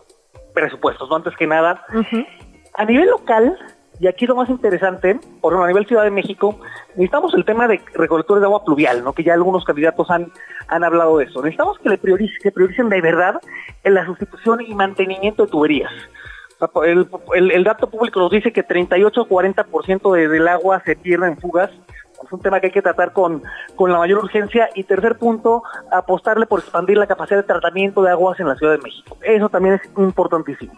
presupuestos, 0.53 1.09
no 1.09 1.15
antes 1.15 1.35
que 1.37 1.47
nada. 1.47 1.85
Uh 1.93 1.99
-huh. 1.99 2.27
A 2.73 2.85
nivel 2.85 3.09
local, 3.09 3.57
y 3.99 4.07
aquí 4.07 4.27
lo 4.27 4.35
más 4.35 4.49
interesante, 4.49 5.19
por 5.41 5.53
ejemplo, 5.53 5.65
a 5.65 5.67
nivel 5.67 5.87
Ciudad 5.87 6.03
de 6.03 6.11
México, 6.11 6.59
necesitamos 6.89 7.33
el 7.33 7.45
tema 7.45 7.67
de 7.67 7.81
recolectores 7.93 8.41
de 8.41 8.45
agua 8.45 8.63
pluvial, 8.63 9.03
¿no? 9.03 9.13
Que 9.13 9.23
ya 9.23 9.33
algunos 9.33 9.65
candidatos 9.65 10.09
han, 10.11 10.31
han 10.67 10.83
hablado 10.83 11.17
de 11.17 11.25
eso. 11.25 11.41
Necesitamos 11.41 11.79
que 11.79 11.89
le 11.89 11.97
prioricen, 11.97 12.37
que 12.41 12.95
de 12.95 13.01
verdad 13.01 13.41
en 13.83 13.93
la 13.95 14.05
sustitución 14.05 14.61
y 14.61 14.75
mantenimiento 14.75 15.45
de 15.45 15.51
tuberías. 15.51 15.91
El 16.83 17.63
dato 17.63 17.89
público 17.89 18.19
nos 18.19 18.31
dice 18.31 18.51
que 18.51 18.63
38 18.63 19.21
o 19.21 19.27
40% 19.27 20.15
de, 20.15 20.27
del 20.27 20.47
agua 20.47 20.81
se 20.85 20.95
pierde 20.95 21.27
en 21.27 21.37
fugas. 21.37 21.71
Es 22.23 22.31
un 22.31 22.41
tema 22.41 22.59
que 22.59 22.67
hay 22.67 22.73
que 22.73 22.81
tratar 22.81 23.13
con, 23.13 23.43
con 23.75 23.91
la 23.91 23.99
mayor 23.99 24.23
urgencia. 24.23 24.69
Y 24.73 24.83
tercer 24.83 25.17
punto, 25.17 25.63
apostarle 25.91 26.47
por 26.47 26.59
expandir 26.59 26.97
la 26.97 27.05
capacidad 27.05 27.37
de 27.37 27.43
tratamiento 27.43 28.01
de 28.01 28.09
aguas 28.09 28.39
en 28.39 28.47
la 28.47 28.55
Ciudad 28.55 28.73
de 28.73 28.81
México. 28.81 29.17
Eso 29.21 29.49
también 29.49 29.75
es 29.75 29.81
importantísimo. 29.97 30.73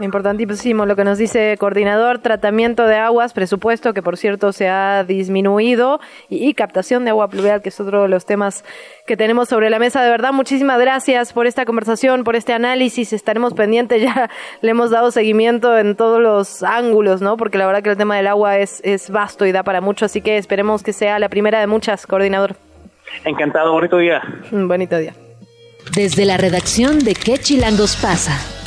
Importantísimo 0.00 0.86
lo 0.86 0.96
que 0.96 1.04
nos 1.04 1.18
dice 1.18 1.56
coordinador, 1.58 2.18
tratamiento 2.18 2.86
de 2.86 2.96
aguas, 2.96 3.32
presupuesto 3.32 3.92
que 3.92 4.02
por 4.02 4.16
cierto 4.16 4.52
se 4.52 4.68
ha 4.68 5.04
disminuido 5.04 6.00
y, 6.28 6.48
y, 6.48 6.54
captación 6.54 7.04
de 7.04 7.10
agua 7.10 7.28
pluvial, 7.28 7.62
que 7.62 7.68
es 7.68 7.80
otro 7.80 8.02
de 8.02 8.08
los 8.08 8.24
temas 8.24 8.64
que 9.06 9.16
tenemos 9.16 9.48
sobre 9.48 9.70
la 9.70 9.78
mesa. 9.78 10.02
De 10.02 10.10
verdad, 10.10 10.32
muchísimas 10.32 10.80
gracias 10.80 11.32
por 11.32 11.46
esta 11.46 11.64
conversación, 11.64 12.24
por 12.24 12.36
este 12.36 12.52
análisis. 12.52 13.12
Estaremos 13.12 13.54
pendientes, 13.54 14.02
ya 14.02 14.30
le 14.60 14.70
hemos 14.70 14.90
dado 14.90 15.10
seguimiento 15.10 15.76
en 15.76 15.96
todos 15.96 16.20
los 16.20 16.62
ángulos, 16.62 17.20
¿no? 17.20 17.36
Porque 17.36 17.58
la 17.58 17.66
verdad 17.66 17.82
que 17.82 17.90
el 17.90 17.96
tema 17.96 18.16
del 18.16 18.26
agua 18.26 18.58
es, 18.58 18.80
es 18.84 19.10
vasto 19.10 19.46
y 19.46 19.52
da 19.52 19.62
para 19.62 19.80
mucho, 19.80 20.06
así 20.06 20.20
que 20.20 20.38
esperemos 20.38 20.82
que 20.82 20.92
sea 20.92 21.18
la 21.18 21.28
primera 21.28 21.60
de 21.60 21.66
muchas, 21.66 22.06
coordinador. 22.06 22.56
Encantado, 23.24 23.72
bonito 23.72 23.98
día. 23.98 24.22
Un 24.50 24.68
bonito 24.68 24.96
día. 24.96 25.14
Desde 25.94 26.24
la 26.24 26.36
redacción 26.36 27.00
de 27.00 27.14
¿Qué 27.14 27.38
Chilangos 27.38 27.96
pasa? 27.96 28.61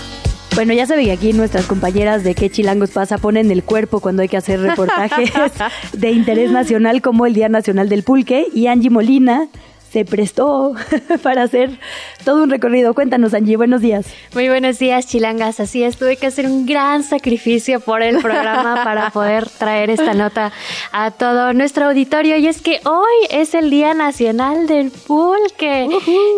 Bueno, 0.55 0.71
ya 0.71 0.85
saben 0.85 1.05
que 1.05 1.11
aquí 1.11 1.33
nuestras 1.33 1.65
compañeras 1.65 2.23
de 2.23 2.33
qué 2.33 2.49
chilangos 2.49 2.91
pasa 2.91 3.17
ponen 3.17 3.51
el 3.51 3.61
cuerpo 3.61 3.99
cuando 3.99 4.21
hay 4.21 4.29
que 4.29 4.37
hacer 4.37 4.61
reportajes 4.61 5.29
de 5.91 6.11
interés 6.11 6.49
nacional 6.49 7.01
como 7.01 7.25
el 7.25 7.33
Día 7.33 7.49
Nacional 7.49 7.89
del 7.89 8.03
Pulque 8.03 8.47
y 8.53 8.67
Angie 8.67 8.89
Molina 8.89 9.49
se 9.95 10.03
prestó 10.03 10.73
para 11.23 11.43
hacer 11.43 11.79
todo 12.25 12.43
un 12.43 12.49
recorrido. 12.49 12.93
Cuéntanos, 12.93 13.33
Angie, 13.33 13.55
buenos 13.55 13.79
días. 13.79 14.07
Muy 14.33 14.49
buenos 14.49 14.77
días, 14.77 15.07
chilangas. 15.07 15.61
Así 15.61 15.83
es, 15.83 15.95
tuve 15.95 16.17
que 16.17 16.27
hacer 16.27 16.47
un 16.47 16.65
gran 16.65 17.01
sacrificio 17.01 17.79
por 17.79 18.03
el 18.03 18.17
programa 18.17 18.81
para 18.83 19.09
poder 19.11 19.49
traer 19.49 19.89
esta 19.89 20.13
nota 20.13 20.51
a 20.91 21.11
todo 21.11 21.53
nuestro 21.53 21.85
auditorio. 21.85 22.35
Y 22.35 22.47
es 22.47 22.61
que 22.61 22.81
hoy 22.83 23.27
es 23.29 23.53
el 23.53 23.69
Día 23.69 23.93
Nacional 23.93 24.67
del 24.67 24.91
Pulque. 24.91 25.87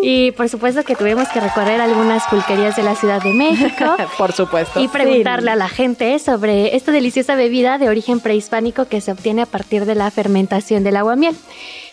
Y 0.03 0.33
por 0.33 0.49
supuesto 0.49 0.83
que 0.83 0.95
tuvimos 0.95 1.27
que 1.29 1.39
recorrer 1.39 1.81
algunas 1.81 2.27
pulquerías 2.27 2.75
de 2.75 2.83
la 2.83 2.93
Ciudad 2.93 3.23
de 3.23 3.33
México. 3.33 3.85
por 4.19 4.33
supuesto. 4.33 4.79
Y 4.79 4.87
preguntarle 4.87 5.49
a 5.49 5.55
la 5.55 5.67
gente 5.67 6.19
sobre 6.19 6.75
esta 6.75 6.91
deliciosa 6.91 7.33
bebida 7.33 7.79
de 7.79 7.89
origen 7.89 8.19
prehispánico 8.19 8.85
que 8.85 9.01
se 9.01 9.11
obtiene 9.11 9.41
a 9.41 9.47
partir 9.47 9.85
de 9.85 9.95
la 9.95 10.11
fermentación 10.11 10.83
del 10.83 10.97
aguamiel. 10.97 11.35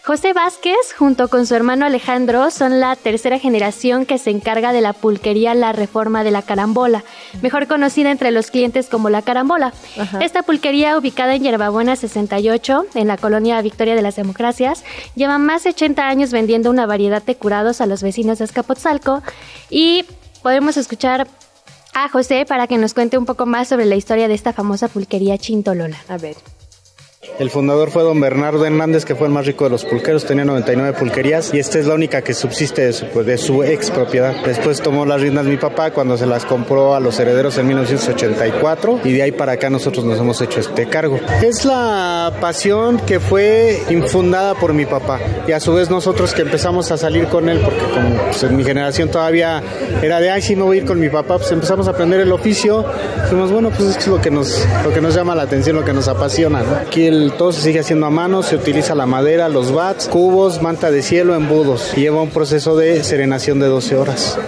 José 0.07 0.35
Vázquez, 0.35 0.93
junto 0.99 1.29
con 1.29 1.47
su 1.47 1.55
hermano 1.55 1.87
Alejandro, 1.87 2.51
son 2.51 2.79
la 2.79 2.95
tercera 2.95 3.39
generación 3.39 4.05
que 4.05 4.19
se 4.19 4.29
encarga 4.29 4.75
de 4.75 4.83
la 4.83 4.93
pulquería 4.93 5.55
La 5.55 5.73
Reforma 5.73 6.23
de 6.25 6.31
la 6.31 6.43
Carambola, 6.43 7.03
mejor 7.41 7.67
conocida 7.69 8.11
entre 8.11 8.31
los 8.31 8.51
clientes 8.51 8.91
como 8.91 9.09
La 9.09 9.23
Carambola. 9.23 9.73
Esta 10.21 10.43
pulquería, 10.43 10.99
ubicada 10.99 11.35
en 11.35 11.43
Yerbabuena 11.43 11.97
68, 11.97 12.85
en 12.97 13.09
la 13.09 13.17
colonia 13.17 13.63
Victoria 13.63 13.95
de 13.95 14.03
las 14.03 14.17
Democracias, 14.17 14.85
lleva 15.15 15.39
más 15.39 15.65
de 15.65 15.71
80 15.71 16.07
años 16.07 16.33
vendiendo 16.33 16.69
una 16.69 16.85
variedad 16.85 17.23
de 17.23 17.37
curados 17.37 17.81
a 17.81 17.87
los 17.87 18.03
vecinos 18.03 18.37
de 18.37 18.45
Azcapotzalco 18.45 19.23
y 19.71 20.05
podemos 20.43 20.77
escuchar 20.77 21.29
a 21.95 22.11
José 22.11 22.45
para 22.45 22.67
que 22.67 22.77
nos 22.77 22.93
cuente 22.93 23.17
un 23.17 23.25
poco 23.25 23.47
más 23.47 23.69
sobre 23.69 23.87
la 23.87 23.97
historia 23.97 24.29
de 24.29 24.35
esta 24.35 24.53
famosa 24.53 24.89
pulquería 24.89 25.39
Chintolola. 25.39 25.97
A 26.09 26.19
ver. 26.19 26.37
El 27.39 27.51
fundador 27.51 27.91
fue 27.91 28.03
don 28.03 28.21
Bernardo 28.21 28.65
Hernández, 28.65 29.05
que 29.05 29.15
fue 29.15 29.27
el 29.27 29.33
más 29.33 29.47
rico 29.47 29.65
de 29.65 29.71
los 29.71 29.85
pulqueros, 29.85 30.25
tenía 30.25 30.45
99 30.45 30.97
pulquerías 30.99 31.53
y 31.53 31.59
esta 31.59 31.79
es 31.79 31.87
la 31.87 31.95
única 31.95 32.23
que 32.23 32.33
subsiste 32.33 32.87
de 32.87 32.93
su, 32.93 33.07
pues, 33.07 33.27
de 33.27 33.39
su 33.39 33.65
ex 33.65 33.91
propiedad. 33.91 34.35
Después 34.45 34.81
tomó 34.81 35.05
las 35.05 35.21
riendas 35.21 35.45
mi 35.47 35.57
papá 35.57 35.91
cuando 35.91 36.17
se 36.17 36.27
las 36.27 36.45
compró 36.45 36.95
a 36.95 37.01
los 37.01 37.19
herederos 37.19 37.59
en 37.59 37.67
1984 37.67 39.01
y 39.05 39.13
de 39.13 39.23
ahí 39.23 39.33
para 39.33 39.53
acá 39.53 39.69
nosotros 39.69 40.05
nos 40.05 40.19
hemos 40.19 40.41
hecho 40.43 40.61
este 40.61 40.87
cargo. 40.87 41.19
Es 41.43 41.65
la 41.65 42.33
pasión 42.41 42.99
que 42.99 43.19
fue 43.19 43.83
infundada 43.91 44.55
por 44.55 44.73
mi 44.73 44.87
papá 44.87 45.19
y 45.49 45.53
a 45.53 45.61
su 45.61 45.75
vez 45.75 45.91
nosotros 45.91 46.35
que 46.35 46.43
empezamos 46.43 46.93
a 46.93 46.97
salir 46.97 47.27
con 47.27 47.49
él, 47.49 47.61
porque 47.65 47.83
como 47.93 48.17
pues, 48.17 48.43
en 48.45 48.57
mi 48.57 48.65
generación 48.65 49.11
todavía 49.11 49.63
era 50.03 50.21
de, 50.21 50.31
ay, 50.31 50.43
sí 50.43 50.55
me 50.55 50.63
voy 50.63 50.79
a 50.79 50.81
ir 50.83 50.87
con 50.87 51.01
mi 51.01 51.09
papá, 51.09 51.39
pues 51.39 51.51
empezamos 51.51 51.89
a 51.89 51.91
aprender 51.91 52.21
el 52.21 52.33
oficio, 52.33 52.85
fuimos, 53.29 53.51
bueno, 53.51 53.71
pues 53.71 53.97
es 53.97 54.07
lo 54.07 54.21
que 54.21 54.31
nos, 54.31 54.65
lo 54.85 54.93
que 54.93 55.01
nos 55.01 55.15
llama 55.15 55.35
la 55.35 55.43
atención, 55.43 55.75
lo 55.75 55.85
que 55.85 55.93
nos 55.93 56.07
apasiona. 56.07 56.63
¿no? 56.63 56.77
Aquí 56.77 57.14
el 57.15 57.33
todo 57.33 57.53
se 57.53 57.61
sigue 57.61 57.81
haciendo 57.81 58.07
a 58.07 58.11
mano, 58.11 58.43
se 58.43 58.57
utiliza 58.57 58.95
la 58.95 59.07
madera, 59.07 59.49
los 59.49 59.73
bats, 59.73 60.09
cubos, 60.09 60.61
manta 60.63 60.91
de 60.91 61.03
cielo, 61.03 61.35
embudos. 61.35 61.93
Y 61.97 62.01
lleva 62.01 62.23
un 62.23 62.31
proceso 62.31 62.77
de 62.77 63.03
serenación 63.05 63.61
de 63.61 63.67
12 63.67 63.97
horas. 63.97 64.39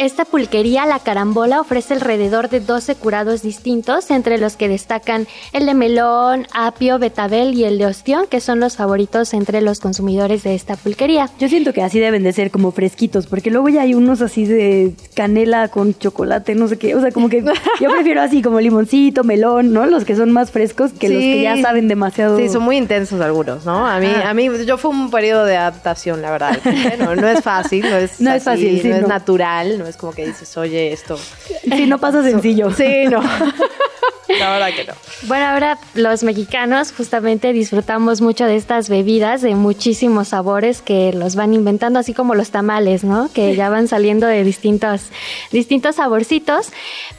Esta 0.00 0.24
pulquería, 0.24 0.86
la 0.86 0.98
carambola, 1.00 1.60
ofrece 1.60 1.92
alrededor 1.92 2.48
de 2.48 2.60
12 2.60 2.94
curados 2.94 3.42
distintos, 3.42 4.10
entre 4.10 4.38
los 4.38 4.56
que 4.56 4.66
destacan 4.66 5.26
el 5.52 5.66
de 5.66 5.74
melón, 5.74 6.46
apio, 6.54 6.98
betabel 6.98 7.52
y 7.52 7.64
el 7.64 7.76
de 7.76 7.84
ostión, 7.84 8.24
que 8.26 8.40
son 8.40 8.60
los 8.60 8.78
favoritos 8.78 9.34
entre 9.34 9.60
los 9.60 9.78
consumidores 9.78 10.42
de 10.42 10.54
esta 10.54 10.76
pulquería. 10.76 11.28
Yo 11.38 11.50
siento 11.50 11.74
que 11.74 11.82
así 11.82 12.00
deben 12.00 12.22
de 12.22 12.32
ser 12.32 12.50
como 12.50 12.72
fresquitos, 12.72 13.26
porque 13.26 13.50
luego 13.50 13.68
ya 13.68 13.82
hay 13.82 13.92
unos 13.92 14.22
así 14.22 14.46
de 14.46 14.94
canela 15.12 15.68
con 15.68 15.92
chocolate, 15.92 16.54
no 16.54 16.66
sé 16.66 16.78
qué, 16.78 16.94
o 16.94 17.00
sea, 17.02 17.12
como 17.12 17.28
que 17.28 17.44
yo 17.78 17.90
prefiero 17.90 18.22
así 18.22 18.40
como 18.40 18.58
limoncito, 18.58 19.22
melón, 19.22 19.74
¿no? 19.74 19.84
Los 19.84 20.06
que 20.06 20.16
son 20.16 20.30
más 20.30 20.50
frescos 20.50 20.92
que 20.92 21.10
los 21.10 21.18
que 21.18 21.42
ya 21.42 21.60
saben 21.60 21.88
demasiado. 21.88 22.38
Sí, 22.38 22.48
son 22.48 22.62
muy 22.62 22.78
intensos 22.78 23.20
algunos, 23.20 23.66
¿no? 23.66 23.86
A 23.86 24.00
mí, 24.00 24.08
a 24.24 24.32
mí, 24.32 24.48
yo 24.64 24.78
fue 24.78 24.92
un 24.92 25.10
periodo 25.10 25.44
de 25.44 25.58
adaptación, 25.58 26.22
la 26.22 26.30
verdad. 26.30 26.58
No, 26.98 27.14
no 27.14 27.28
es 27.28 27.42
fácil, 27.42 27.82
no 27.82 27.96
es, 27.96 28.20
no 28.20 28.32
es 28.32 28.42
fácil, 28.42 28.80
sí, 28.80 28.88
no, 28.88 28.96
es 28.96 29.06
natural, 29.06 29.78
no 29.78 29.89
es 29.90 29.96
como 29.96 30.12
que 30.12 30.26
dices, 30.26 30.56
oye, 30.56 30.92
esto. 30.92 31.16
Sí, 31.16 31.86
no 31.86 31.98
pasa 31.98 32.22
sencillo. 32.22 32.70
Sí, 32.70 33.04
no. 33.10 33.22
La 34.38 34.52
verdad 34.52 34.68
que 34.74 34.84
no. 34.84 34.92
Bueno, 35.22 35.46
ahora 35.46 35.78
los 35.94 36.22
mexicanos 36.22 36.92
justamente 36.92 37.52
disfrutamos 37.52 38.20
mucho 38.20 38.46
de 38.46 38.56
estas 38.56 38.88
bebidas 38.88 39.42
de 39.42 39.54
muchísimos 39.54 40.28
sabores 40.28 40.82
que 40.82 41.12
los 41.12 41.34
van 41.34 41.52
inventando, 41.52 41.98
así 41.98 42.14
como 42.14 42.34
los 42.34 42.50
tamales, 42.50 43.02
¿no? 43.02 43.30
Que 43.32 43.56
ya 43.56 43.68
van 43.70 43.88
saliendo 43.88 44.26
de 44.26 44.44
distintos, 44.44 45.02
distintos 45.50 45.96
saborcitos. 45.96 46.68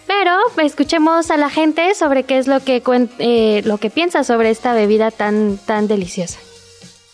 Pero 0.08 0.38
escuchemos 0.64 1.32
a 1.32 1.38
la 1.38 1.50
gente 1.50 1.96
sobre 1.96 2.24
qué 2.24 2.38
es 2.38 2.48
lo 2.48 2.62
que, 2.62 2.82
eh, 3.20 3.62
lo 3.66 3.78
que 3.78 3.90
piensa 3.90 4.24
sobre 4.24 4.50
esta 4.50 4.74
bebida 4.74 5.12
tan, 5.12 5.58
tan 5.58 5.88
deliciosa. 5.88 6.40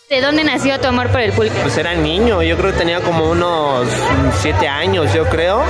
¿De 0.08 0.22
dónde 0.22 0.42
nació 0.42 0.80
tu 0.80 0.88
amor 0.88 1.08
por 1.08 1.20
el 1.20 1.32
pulque? 1.32 1.52
Pues 1.62 1.76
era 1.76 1.92
niño, 1.94 2.42
yo 2.42 2.56
creo 2.56 2.72
que 2.72 2.78
tenía 2.78 3.00
como 3.00 3.30
unos 3.30 3.86
siete 4.40 4.66
años, 4.66 5.12
yo 5.12 5.26
creo. 5.26 5.62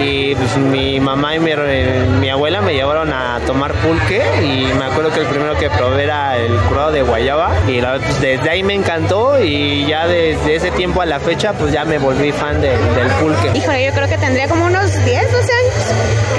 Y 0.00 0.36
pues 0.36 0.56
mi 0.58 1.00
mamá 1.00 1.34
y 1.34 1.40
mi, 1.40 1.50
eh, 1.52 2.06
mi 2.20 2.30
abuela 2.30 2.60
me 2.60 2.72
llevaron 2.72 3.12
a 3.12 3.40
tomar 3.44 3.72
pulque 3.74 4.22
y 4.44 4.72
me 4.78 4.84
acuerdo 4.84 5.10
que 5.12 5.20
el 5.20 5.26
primero 5.26 5.56
que 5.58 5.68
probé 5.70 6.04
era 6.04 6.36
el 6.36 6.52
curado 6.68 6.92
de 6.92 7.02
guayaba 7.02 7.50
y 7.66 7.80
la, 7.80 7.98
pues, 7.98 8.20
desde 8.20 8.48
ahí 8.48 8.62
me 8.62 8.74
encantó 8.74 9.42
y 9.42 9.84
ya 9.86 10.06
desde 10.06 10.54
ese 10.54 10.70
tiempo 10.70 11.00
a 11.02 11.06
la 11.06 11.18
fecha 11.18 11.52
pues 11.52 11.72
ya 11.72 11.84
me 11.84 11.98
volví 11.98 12.30
fan 12.30 12.60
de- 12.60 12.68
del 12.78 13.08
pulque. 13.20 13.58
Híjole, 13.58 13.86
yo 13.86 13.92
creo 13.92 14.08
que 14.08 14.18
tendría 14.18 14.46
como 14.46 14.66
unos 14.66 14.92
10, 15.04 15.32
12 15.32 15.52
años. 15.52 15.74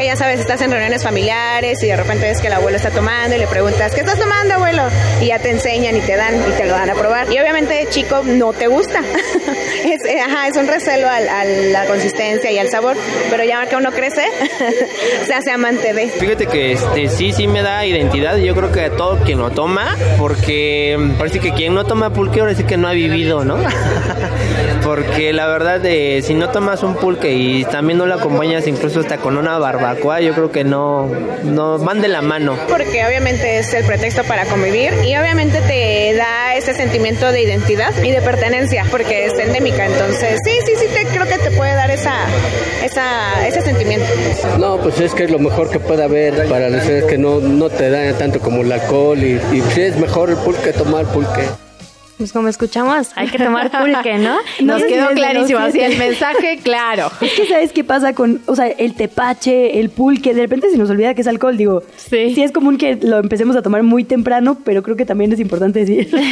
Ya 0.05 0.15
sabes, 0.15 0.39
estás 0.39 0.61
en 0.61 0.69
reuniones 0.71 1.03
familiares 1.03 1.81
y 1.83 1.87
de 1.87 1.95
repente 1.97 2.27
ves 2.27 2.39
que 2.39 2.47
el 2.47 2.53
abuelo 2.53 2.77
está 2.77 2.91
tomando 2.91 3.35
y 3.35 3.39
le 3.39 3.47
preguntas, 3.47 3.91
¿qué 3.93 4.01
estás 4.01 4.19
tomando, 4.19 4.53
abuelo? 4.55 4.83
Y 5.21 5.27
ya 5.27 5.39
te 5.39 5.49
enseñan 5.49 5.95
y 5.97 6.01
te 6.01 6.15
dan 6.15 6.35
y 6.35 6.51
te 6.57 6.65
lo 6.65 6.73
dan 6.73 6.89
a 6.89 6.93
probar. 6.93 7.31
Y 7.31 7.39
obviamente, 7.39 7.87
chico, 7.89 8.21
no 8.23 8.53
te 8.53 8.67
gusta. 8.67 8.99
es, 9.83 10.05
eh, 10.05 10.21
ajá, 10.21 10.47
es 10.47 10.57
un 10.57 10.67
recelo 10.67 11.09
al- 11.09 11.27
a 11.27 11.43
la 11.45 11.85
consistencia 11.85 12.51
y 12.51 12.59
al 12.59 12.69
sabor. 12.69 12.95
Pero 13.31 13.43
ya 13.43 13.65
que 13.65 13.75
uno 13.75 13.91
crece, 13.91 14.25
se 15.25 15.33
hace 15.33 15.51
amante 15.51 15.93
de. 15.93 16.07
Fíjate 16.09 16.45
que 16.47 16.73
este 16.73 17.09
sí, 17.09 17.33
sí 17.33 17.47
me 17.47 17.61
da 17.63 17.85
identidad. 17.85 18.37
Yo 18.37 18.55
creo 18.55 18.71
que 18.71 18.81
a 18.85 18.89
todo 18.91 19.17
quien 19.23 19.39
lo 19.39 19.49
toma, 19.49 19.97
porque 20.19 20.95
mm, 20.99 21.11
parece 21.17 21.39
que 21.39 21.51
quien 21.53 21.73
no 21.73 21.83
toma 21.85 22.11
pulque 22.11 22.41
ahora 22.41 22.53
sí 22.53 22.63
que 22.63 22.77
no 22.77 22.87
ha 22.87 22.91
vivido, 22.93 23.43
¿no? 23.43 23.57
porque 24.83 25.33
la 25.33 25.47
verdad, 25.47 25.83
eh, 25.85 26.21
si 26.23 26.33
no 26.35 26.49
tomas 26.49 26.83
un 26.83 26.95
pulque 26.95 27.33
y 27.33 27.65
también 27.65 27.97
no 27.97 28.05
lo 28.05 28.13
acompañas 28.15 28.67
incluso 28.67 28.99
hasta 28.99 29.17
con 29.17 29.37
una 29.37 29.57
barbacoa, 29.95 30.21
yo 30.21 30.33
creo 30.33 30.51
que 30.51 30.63
no, 30.63 31.09
no 31.43 31.77
van 31.79 32.01
de 32.01 32.07
la 32.07 32.21
mano. 32.21 32.57
Porque 32.69 33.05
obviamente 33.05 33.57
es 33.57 33.73
el 33.73 33.85
pretexto 33.85 34.23
para 34.23 34.45
convivir 34.45 34.93
y 35.03 35.15
obviamente 35.17 35.61
te 35.61 36.13
da 36.15 36.55
ese 36.55 36.73
sentimiento 36.73 37.31
de 37.31 37.41
identidad 37.41 37.93
y 38.03 38.11
de 38.11 38.21
pertenencia 38.21 38.85
porque 38.91 39.25
es 39.25 39.33
endémica. 39.33 39.85
Entonces, 39.85 40.39
sí, 40.43 40.51
sí, 40.65 40.73
sí, 40.77 40.87
te, 40.93 41.05
creo 41.05 41.25
que 41.25 41.37
te 41.37 41.51
puede 41.51 41.73
dar 41.73 41.91
esa, 41.91 42.15
esa, 42.83 43.47
ese 43.47 43.61
sentimiento. 43.61 44.07
No, 44.59 44.77
pues 44.77 44.99
es 44.99 45.13
que 45.13 45.25
es 45.25 45.31
lo 45.31 45.39
mejor 45.39 45.69
que 45.69 45.79
puede 45.79 46.03
haber 46.03 46.47
para 46.47 46.69
los 46.69 46.83
seres 46.83 47.05
que 47.05 47.17
no, 47.17 47.39
no 47.39 47.69
te 47.69 47.89
daña 47.89 48.17
tanto 48.17 48.39
como 48.39 48.61
el 48.61 48.71
alcohol 48.71 49.17
y, 49.17 49.39
y 49.53 49.61
sí 49.73 49.81
es 49.81 49.97
mejor 49.97 50.29
el 50.29 50.37
pulque 50.37 50.73
tomar 50.73 51.05
pulque. 51.05 51.64
Pues 52.17 52.31
como 52.31 52.47
escuchamos, 52.47 53.09
hay 53.15 53.27
que 53.27 53.37
tomar 53.37 53.69
pulque, 53.69 54.17
¿no? 54.17 54.37
Nos 54.61 54.83
quedó 54.83 55.09
clarísimo, 55.09 55.59
así 55.59 55.81
el 55.81 55.97
mensaje 55.97 56.59
claro. 56.63 57.11
Es 57.21 57.33
que 57.33 57.45
sabes 57.47 57.73
qué 57.73 57.83
pasa 57.83 58.13
con, 58.13 58.41
o 58.45 58.55
sea, 58.55 58.67
el 58.67 58.93
tepache, 58.95 59.79
el 59.79 59.89
pulque, 59.89 60.33
de 60.33 60.41
repente 60.41 60.69
se 60.69 60.77
nos 60.77 60.89
olvida 60.89 61.13
que 61.13 61.21
es 61.21 61.27
alcohol, 61.27 61.57
digo. 61.57 61.83
Sí. 61.97 62.41
es 62.41 62.51
común 62.53 62.77
que 62.77 62.95
lo 62.95 63.17
empecemos 63.17 63.55
a 63.57 63.61
tomar 63.61 63.83
muy 63.83 64.05
temprano, 64.05 64.57
pero 64.63 64.81
creo 64.81 64.95
que 64.95 65.05
también 65.05 65.33
es 65.33 65.39
importante 65.39 65.79
decir. 65.79 66.09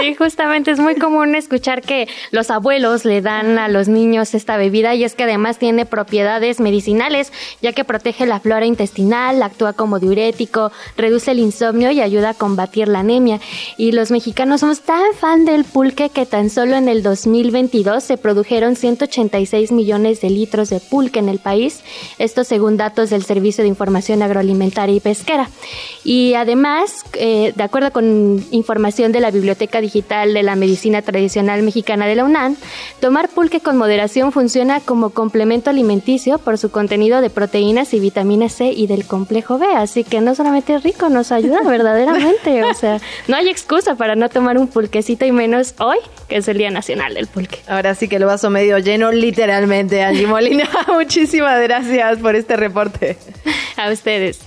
Sí, 0.00 0.14
justamente 0.14 0.70
es 0.70 0.78
muy 0.78 0.94
común 0.94 1.34
escuchar 1.34 1.82
que 1.82 2.06
los 2.30 2.52
abuelos 2.52 3.04
le 3.04 3.20
dan 3.20 3.58
a 3.58 3.66
los 3.66 3.88
niños 3.88 4.32
esta 4.32 4.56
bebida 4.56 4.94
y 4.94 5.02
es 5.02 5.16
que 5.16 5.24
además 5.24 5.58
tiene 5.58 5.86
propiedades 5.86 6.60
medicinales, 6.60 7.32
ya 7.62 7.72
que 7.72 7.82
protege 7.82 8.24
la 8.24 8.38
flora 8.38 8.64
intestinal, 8.64 9.42
actúa 9.42 9.72
como 9.72 9.98
diurético, 9.98 10.70
reduce 10.96 11.32
el 11.32 11.40
insomnio 11.40 11.90
y 11.90 12.00
ayuda 12.00 12.30
a 12.30 12.34
combatir 12.34 12.86
la 12.86 13.00
anemia. 13.00 13.40
Y 13.76 13.90
los 13.90 14.12
mexicanos 14.12 14.60
somos 14.60 14.82
tan 14.82 15.02
fan 15.18 15.44
del 15.44 15.64
pulque 15.64 16.10
que 16.10 16.26
tan 16.26 16.48
solo 16.48 16.76
en 16.76 16.88
el 16.88 17.02
2022 17.02 18.04
se 18.04 18.16
produjeron 18.16 18.76
186 18.76 19.72
millones 19.72 20.20
de 20.20 20.30
litros 20.30 20.70
de 20.70 20.78
pulque 20.78 21.18
en 21.18 21.28
el 21.28 21.40
país, 21.40 21.82
esto 22.18 22.44
según 22.44 22.76
datos 22.76 23.10
del 23.10 23.24
Servicio 23.24 23.64
de 23.64 23.68
Información 23.68 24.22
Agroalimentaria 24.22 24.94
y 24.94 25.00
Pesquera. 25.00 25.50
Y 26.04 26.34
además, 26.34 27.04
eh, 27.14 27.52
de 27.54 27.62
acuerdo 27.62 27.92
con 27.92 28.44
información 28.52 29.10
de 29.10 29.20
la 29.20 29.30
Biblioteca 29.30 29.80
Digital 29.80 30.34
de 30.34 30.42
la 30.42 30.54
Medicina 30.54 31.02
Tradicional 31.02 31.62
Mexicana 31.62 32.06
de 32.06 32.14
la 32.14 32.24
UNAM, 32.24 32.56
tomar 33.00 33.28
pulque 33.28 33.60
con 33.60 33.76
moderación 33.76 34.30
funciona 34.30 34.80
como 34.80 35.10
complemento 35.10 35.70
alimenticio 35.70 36.38
por 36.38 36.58
su 36.58 36.70
contenido 36.70 37.20
de 37.20 37.30
proteínas 37.30 37.92
y 37.92 38.00
vitamina 38.00 38.48
C 38.48 38.72
y 38.72 38.86
del 38.86 39.04
complejo 39.04 39.58
B, 39.58 39.66
así 39.66 40.04
que 40.04 40.20
no 40.20 40.34
solamente 40.34 40.74
es 40.74 40.82
rico, 40.84 41.08
nos 41.08 41.32
ayuda 41.32 41.62
verdaderamente, 41.66 42.62
o 42.62 42.74
sea, 42.74 43.00
no 43.28 43.36
hay 43.36 43.48
excusa 43.48 43.96
para 43.96 44.14
no 44.14 44.28
tomar 44.28 44.58
un 44.58 44.68
y 45.08 45.32
menos 45.32 45.74
hoy, 45.78 45.98
que 46.28 46.36
es 46.36 46.48
el 46.48 46.58
Día 46.58 46.70
Nacional 46.70 47.14
del 47.14 47.26
Pulque. 47.26 47.60
Ahora 47.66 47.94
sí 47.94 48.08
que 48.08 48.16
el 48.16 48.24
vaso 48.24 48.50
medio 48.50 48.78
lleno, 48.78 49.10
literalmente, 49.10 50.02
Angie 50.02 50.26
Molina. 50.26 50.68
Muchísimas 50.88 51.60
gracias 51.62 52.18
por 52.18 52.36
este 52.36 52.56
reporte. 52.56 53.16
A 53.76 53.90
ustedes. 53.90 54.40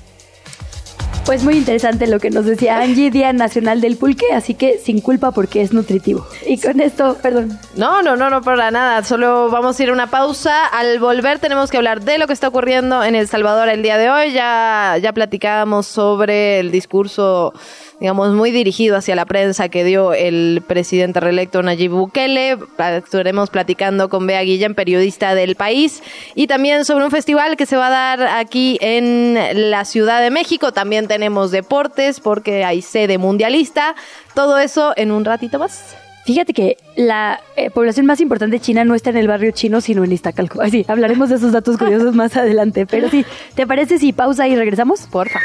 Pues 1.25 1.43
muy 1.43 1.55
interesante 1.55 2.07
lo 2.07 2.19
que 2.19 2.31
nos 2.31 2.45
decía 2.45 2.79
Angie, 2.79 3.11
Día 3.11 3.31
Nacional 3.31 3.79
del 3.79 3.95
Pulque, 3.95 4.25
así 4.33 4.55
que 4.55 4.79
sin 4.79 5.01
culpa 5.01 5.31
porque 5.31 5.61
es 5.61 5.71
nutritivo. 5.71 6.27
Y 6.47 6.59
con 6.59 6.81
esto, 6.81 7.15
perdón. 7.21 7.59
No, 7.75 8.01
no, 8.01 8.15
no, 8.15 8.29
no 8.29 8.41
para 8.41 8.71
nada. 8.71 9.03
Solo 9.03 9.49
vamos 9.49 9.79
a 9.79 9.83
ir 9.83 9.89
a 9.89 9.93
una 9.93 10.09
pausa. 10.09 10.65
Al 10.65 10.99
volver 10.99 11.39
tenemos 11.39 11.69
que 11.69 11.77
hablar 11.77 12.01
de 12.01 12.17
lo 12.17 12.27
que 12.27 12.33
está 12.33 12.47
ocurriendo 12.47 13.03
en 13.03 13.15
El 13.15 13.27
Salvador 13.27 13.69
el 13.69 13.83
día 13.83 13.97
de 13.97 14.09
hoy. 14.09 14.33
Ya, 14.33 14.97
ya 15.01 15.13
platicábamos 15.13 15.85
sobre 15.85 16.59
el 16.59 16.71
discurso 16.71 17.53
digamos, 18.01 18.33
muy 18.33 18.49
dirigido 18.49 18.97
hacia 18.97 19.15
la 19.15 19.25
prensa 19.25 19.69
que 19.69 19.83
dio 19.83 20.13
el 20.13 20.63
presidente 20.65 21.19
reelecto 21.19 21.61
Nayib 21.61 21.91
Bukele. 21.91 22.57
Estaremos 22.79 23.51
platicando 23.51 24.09
con 24.09 24.25
Bea 24.25 24.41
Guillén, 24.41 24.73
periodista 24.73 25.35
del 25.35 25.55
país, 25.55 26.01
y 26.33 26.47
también 26.47 26.83
sobre 26.83 27.05
un 27.05 27.11
festival 27.11 27.55
que 27.57 27.67
se 27.67 27.77
va 27.77 27.87
a 27.87 28.17
dar 28.17 28.21
aquí 28.23 28.79
en 28.81 29.37
la 29.69 29.85
Ciudad 29.85 30.19
de 30.19 30.31
México. 30.31 30.71
También 30.71 31.07
tenemos 31.07 31.51
deportes 31.51 32.19
porque 32.19 32.65
hay 32.65 32.81
sede 32.81 33.19
mundialista. 33.19 33.93
Todo 34.33 34.57
eso 34.57 34.93
en 34.97 35.11
un 35.11 35.23
ratito 35.23 35.59
más. 35.59 35.95
Fíjate 36.25 36.53
que 36.53 36.77
la 36.95 37.39
eh, 37.55 37.69
población 37.71 38.05
más 38.05 38.21
importante 38.21 38.57
de 38.57 38.61
China 38.61 38.85
no 38.85 38.93
está 38.93 39.09
en 39.09 39.17
el 39.17 39.27
barrio 39.27 39.51
chino, 39.51 39.81
sino 39.81 40.03
en 40.03 40.11
Iztacalco. 40.11 40.61
Así, 40.61 40.85
hablaremos 40.87 41.29
de 41.29 41.35
esos 41.35 41.51
datos 41.51 41.77
curiosos 41.77 42.13
más 42.13 42.35
adelante. 42.37 42.85
Pero 42.85 43.09
sí, 43.09 43.25
¿te 43.55 43.65
parece 43.65 43.97
si 43.97 44.13
pausa 44.13 44.47
y 44.47 44.55
regresamos? 44.55 45.01
Porfa. 45.01 45.39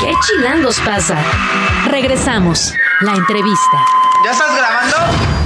¿Qué 0.00 0.12
chilangos 0.26 0.80
pasa? 0.80 1.16
Regresamos. 1.90 2.74
La 3.00 3.14
entrevista. 3.14 3.84
¿Ya 4.24 4.32
estás 4.32 4.56
grabando? 4.56 5.43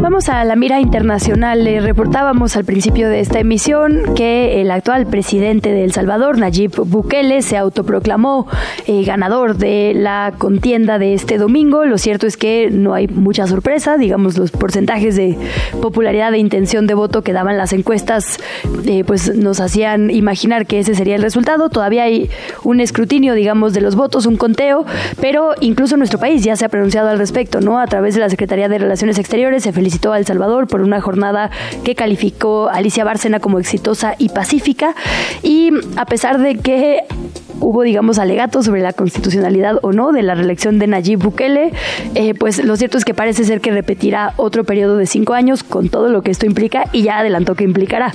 Vamos 0.00 0.28
a 0.28 0.44
la 0.44 0.54
mira 0.54 0.80
internacional. 0.80 1.64
Le 1.64 1.80
reportábamos 1.80 2.56
al 2.56 2.64
principio 2.64 3.08
de 3.08 3.18
esta 3.18 3.40
emisión 3.40 4.14
que 4.14 4.60
el 4.60 4.70
actual 4.70 5.06
presidente 5.06 5.72
de 5.72 5.82
El 5.82 5.92
Salvador, 5.92 6.38
Nayib 6.38 6.84
Bukele, 6.84 7.42
se 7.42 7.56
autoproclamó 7.56 8.46
eh, 8.86 9.02
ganador 9.04 9.56
de 9.56 9.94
la 9.96 10.34
contienda 10.38 11.00
de 11.00 11.14
este 11.14 11.36
domingo. 11.36 11.84
Lo 11.84 11.98
cierto 11.98 12.28
es 12.28 12.36
que 12.36 12.70
no 12.70 12.94
hay 12.94 13.08
mucha 13.08 13.48
sorpresa, 13.48 13.96
digamos, 13.96 14.38
los 14.38 14.52
porcentajes 14.52 15.16
de 15.16 15.36
popularidad 15.82 16.32
e 16.32 16.38
intención 16.38 16.86
de 16.86 16.94
voto 16.94 17.22
que 17.22 17.32
daban 17.32 17.58
las 17.58 17.72
encuestas, 17.72 18.38
eh, 18.86 19.02
pues 19.04 19.36
nos 19.36 19.58
hacían 19.58 20.10
imaginar 20.10 20.66
que 20.66 20.78
ese 20.78 20.94
sería 20.94 21.16
el 21.16 21.22
resultado. 21.22 21.70
Todavía 21.70 22.04
hay 22.04 22.30
un 22.62 22.78
escrutinio, 22.80 23.34
digamos, 23.34 23.74
de 23.74 23.80
los 23.80 23.96
votos, 23.96 24.26
un 24.26 24.36
conteo, 24.36 24.86
pero 25.20 25.54
incluso 25.60 25.96
nuestro 25.96 26.20
país 26.20 26.44
ya 26.44 26.54
se 26.54 26.64
ha 26.64 26.68
pronunciado 26.68 27.08
al 27.08 27.18
respecto, 27.18 27.60
¿no? 27.60 27.80
A 27.80 27.86
través 27.88 28.14
de 28.14 28.20
la 28.20 28.30
Secretaría 28.30 28.68
de 28.68 28.78
Relaciones 28.78 29.18
Exteriores 29.18 29.64
se 29.64 29.72
felicitó 29.72 29.87
felicitó 29.88 30.12
a 30.12 30.18
El 30.18 30.26
Salvador 30.26 30.66
por 30.66 30.82
una 30.82 31.00
jornada 31.00 31.50
que 31.82 31.94
calificó 31.94 32.68
Alicia 32.68 33.04
Bárcena 33.04 33.40
como 33.40 33.58
exitosa 33.58 34.16
y 34.18 34.28
pacífica. 34.28 34.94
Y 35.42 35.70
a 35.96 36.04
pesar 36.04 36.38
de 36.38 36.56
que 36.56 37.04
hubo, 37.60 37.82
digamos, 37.84 38.18
alegatos 38.18 38.66
sobre 38.66 38.82
la 38.82 38.92
constitucionalidad 38.92 39.78
o 39.80 39.92
no 39.92 40.12
de 40.12 40.22
la 40.22 40.34
reelección 40.34 40.78
de 40.78 40.88
Nayib 40.88 41.20
Bukele, 41.20 41.72
eh, 42.14 42.34
pues 42.34 42.62
lo 42.62 42.76
cierto 42.76 42.98
es 42.98 43.06
que 43.06 43.14
parece 43.14 43.44
ser 43.44 43.62
que 43.62 43.70
repetirá 43.70 44.34
otro 44.36 44.64
periodo 44.64 44.98
de 44.98 45.06
cinco 45.06 45.32
años 45.32 45.62
con 45.64 45.88
todo 45.88 46.10
lo 46.10 46.20
que 46.20 46.32
esto 46.32 46.44
implica 46.44 46.84
y 46.92 47.04
ya 47.04 47.18
adelantó 47.20 47.54
que 47.54 47.64
implicará. 47.64 48.12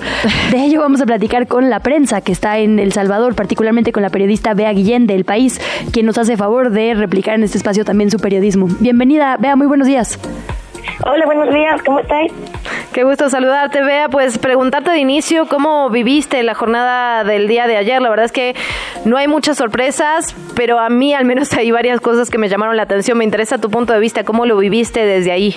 De 0.51 0.63
ello 0.63 0.79
vamos 0.79 1.01
a 1.01 1.07
platicar 1.07 1.47
con 1.47 1.71
la 1.71 1.79
prensa 1.79 2.21
que 2.21 2.31
está 2.31 2.59
en 2.59 2.77
El 2.77 2.93
Salvador, 2.93 3.33
particularmente 3.33 3.91
con 3.91 4.03
la 4.03 4.11
periodista 4.11 4.53
Bea 4.53 4.71
Guillén 4.73 5.07
del 5.07 5.25
País, 5.25 5.59
quien 5.91 6.05
nos 6.05 6.19
hace 6.19 6.37
favor 6.37 6.69
de 6.69 6.93
replicar 6.93 7.33
en 7.33 7.43
este 7.43 7.57
espacio 7.57 7.83
también 7.83 8.11
su 8.11 8.19
periodismo. 8.19 8.67
Bienvenida, 8.79 9.37
Bea, 9.37 9.55
muy 9.55 9.65
buenos 9.65 9.87
días. 9.87 10.19
Hola, 11.05 11.25
buenos 11.25 11.53
días, 11.53 11.81
¿cómo 11.83 11.99
estáis? 11.99 12.31
Qué 12.93 13.03
gusto 13.03 13.29
saludarte, 13.29 13.81
Bea. 13.81 14.09
Pues 14.09 14.37
preguntarte 14.37 14.91
de 14.91 14.99
inicio 14.99 15.47
cómo 15.47 15.89
viviste 15.89 16.41
la 16.43 16.53
jornada 16.53 17.23
del 17.23 17.47
día 17.47 17.67
de 17.67 17.77
ayer. 17.77 18.01
La 18.01 18.09
verdad 18.09 18.25
es 18.25 18.31
que 18.31 18.55
no 19.03 19.17
hay 19.17 19.27
muchas 19.27 19.57
sorpresas, 19.57 20.35
pero 20.55 20.79
a 20.79 20.89
mí 20.89 21.13
al 21.13 21.25
menos 21.25 21.53
hay 21.57 21.71
varias 21.71 21.99
cosas 21.99 22.29
que 22.29 22.37
me 22.37 22.49
llamaron 22.49 22.77
la 22.77 22.83
atención. 22.83 23.17
Me 23.17 23.23
interesa 23.23 23.57
tu 23.57 23.69
punto 23.69 23.93
de 23.93 23.99
vista, 23.99 24.23
cómo 24.23 24.45
lo 24.45 24.57
viviste 24.57 25.05
desde 25.05 25.31
ahí. 25.31 25.55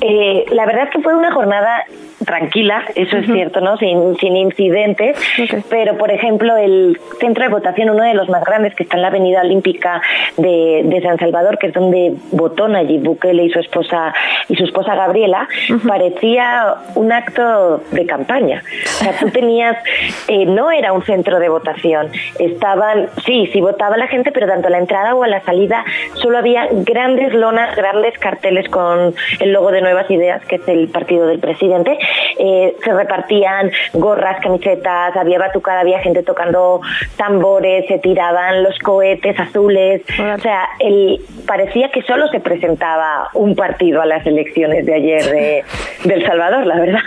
Eh, 0.00 0.44
la 0.50 0.66
verdad 0.66 0.84
es 0.84 0.90
que 0.90 1.00
fue 1.00 1.14
una 1.14 1.32
jornada 1.32 1.84
tranquila, 2.24 2.84
eso 2.94 3.16
es 3.16 3.26
cierto, 3.26 3.60
¿no? 3.60 3.76
Sin, 3.76 4.16
sin 4.16 4.36
incidentes. 4.36 5.16
Pero, 5.68 5.96
por 5.96 6.10
ejemplo, 6.10 6.56
el 6.56 6.98
centro 7.20 7.44
de 7.44 7.50
votación, 7.50 7.90
uno 7.90 8.02
de 8.02 8.14
los 8.14 8.28
más 8.28 8.44
grandes 8.44 8.74
que 8.74 8.84
está 8.84 8.96
en 8.96 9.02
la 9.02 9.08
Avenida 9.08 9.40
Olímpica 9.40 10.00
de, 10.36 10.82
de 10.84 11.02
San 11.02 11.18
Salvador, 11.18 11.58
que 11.58 11.68
es 11.68 11.72
donde 11.72 12.14
votó 12.30 12.68
Nayib 12.68 13.02
Bukele 13.02 13.44
y 13.44 13.50
su 13.50 13.58
esposa 13.58 14.14
y 14.48 14.56
su 14.56 14.64
esposa 14.64 14.94
Gabriela, 14.94 15.48
parecía 15.86 16.74
un 16.94 17.12
acto 17.12 17.82
de 17.90 18.06
campaña. 18.06 18.62
O 18.84 18.88
sea, 18.88 19.12
tú 19.18 19.30
tenías, 19.30 19.76
eh, 20.28 20.46
no 20.46 20.70
era 20.70 20.92
un 20.92 21.02
centro 21.04 21.38
de 21.38 21.48
votación, 21.48 22.08
estaban, 22.38 23.08
sí, 23.24 23.48
sí 23.52 23.60
votaba 23.60 23.96
la 23.96 24.06
gente, 24.08 24.32
pero 24.32 24.46
tanto 24.46 24.68
a 24.68 24.70
la 24.70 24.78
entrada 24.78 25.14
o 25.14 25.22
a 25.22 25.28
la 25.28 25.40
salida 25.40 25.84
solo 26.14 26.38
había 26.38 26.68
grandes 26.70 27.32
lonas, 27.34 27.74
grandes 27.76 28.18
carteles 28.18 28.68
con 28.68 29.14
el 29.40 29.52
logo 29.52 29.70
de 29.70 29.80
Nuevas 29.80 30.10
Ideas, 30.10 30.44
que 30.46 30.56
es 30.56 30.68
el 30.68 30.88
partido 30.88 31.26
del 31.26 31.38
presidente, 31.38 31.98
eh, 32.38 32.76
se 32.82 32.92
repartían 32.92 33.70
gorras, 33.92 34.40
camisetas, 34.42 35.16
había 35.16 35.38
batucada, 35.38 35.80
había 35.80 36.00
gente 36.00 36.22
tocando 36.22 36.80
tambores, 37.16 37.86
se 37.86 37.98
tiraban 37.98 38.62
los 38.62 38.78
cohetes 38.78 39.38
azules, 39.38 40.02
o 40.18 40.38
sea, 40.38 40.68
el, 40.78 41.20
parecía 41.46 41.90
que 41.90 42.02
solo 42.02 42.28
se 42.28 42.40
presentaba 42.40 43.28
un 43.34 43.54
partido 43.54 44.00
a 44.00 44.06
las 44.06 44.26
elecciones 44.26 44.86
de 44.86 44.94
ayer 44.94 45.24
de, 45.24 45.64
El 46.04 46.26
Salvador, 46.26 46.66
la 46.66 46.76
verdad. 46.76 47.00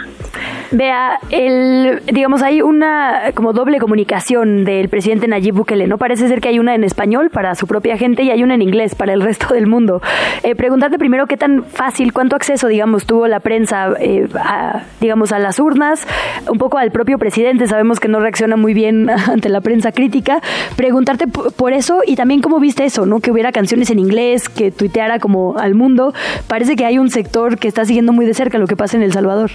Vea, 0.71 1.19
el, 1.29 2.01
digamos, 2.05 2.41
hay 2.41 2.61
una 2.61 3.31
como 3.33 3.53
doble 3.53 3.79
comunicación 3.79 4.65
del 4.65 4.89
presidente 4.89 5.27
Nayib 5.27 5.55
Bukele, 5.55 5.87
¿no? 5.87 5.97
Parece 5.97 6.27
ser 6.27 6.41
que 6.41 6.49
hay 6.49 6.59
una 6.59 6.75
en 6.75 6.83
español 6.83 7.29
para 7.29 7.55
su 7.55 7.67
propia 7.67 7.97
gente 7.97 8.23
y 8.23 8.31
hay 8.31 8.43
una 8.43 8.55
en 8.55 8.61
inglés 8.61 8.95
para 8.95 9.13
el 9.13 9.21
resto 9.21 9.53
del 9.53 9.67
mundo. 9.67 10.01
Eh, 10.43 10.55
preguntarte 10.55 10.97
primero 10.97 11.27
qué 11.27 11.37
tan 11.37 11.63
fácil, 11.63 12.13
cuánto 12.13 12.35
acceso, 12.35 12.67
digamos, 12.67 13.05
tuvo 13.05 13.27
la 13.27 13.39
prensa 13.39 13.93
eh, 13.99 14.27
a, 14.35 14.83
digamos, 14.99 15.31
a 15.31 15.39
las 15.39 15.59
urnas, 15.59 16.07
un 16.49 16.57
poco 16.57 16.77
al 16.77 16.91
propio 16.91 17.17
presidente, 17.17 17.67
sabemos 17.67 17.99
que 17.99 18.07
no 18.07 18.19
reacciona 18.19 18.55
muy 18.55 18.73
bien 18.73 19.09
ante 19.27 19.49
la 19.49 19.61
prensa 19.61 19.91
crítica. 19.91 20.41
Preguntarte 20.75 21.27
por 21.27 21.73
eso 21.73 22.01
y 22.05 22.15
también 22.15 22.41
cómo 22.41 22.59
viste 22.59 22.85
eso, 22.85 23.05
¿no? 23.05 23.19
Que 23.19 23.31
hubiera 23.31 23.51
canciones 23.51 23.89
en 23.89 23.99
inglés, 23.99 24.49
que 24.49 24.71
tuiteara 24.71 25.19
como 25.19 25.57
al 25.57 25.75
mundo. 25.75 26.13
Parece 26.47 26.75
que 26.75 26.85
hay 26.85 26.97
un 26.97 27.09
sector 27.09 27.57
que 27.57 27.67
está 27.67 27.85
siguiendo 27.85 28.13
muy 28.13 28.25
de 28.25 28.33
cerca 28.33 28.57
lo 28.57 28.67
que 28.67 28.75
pasa 28.75 28.97
en 28.97 29.03
El 29.03 29.13
Salvador. 29.13 29.51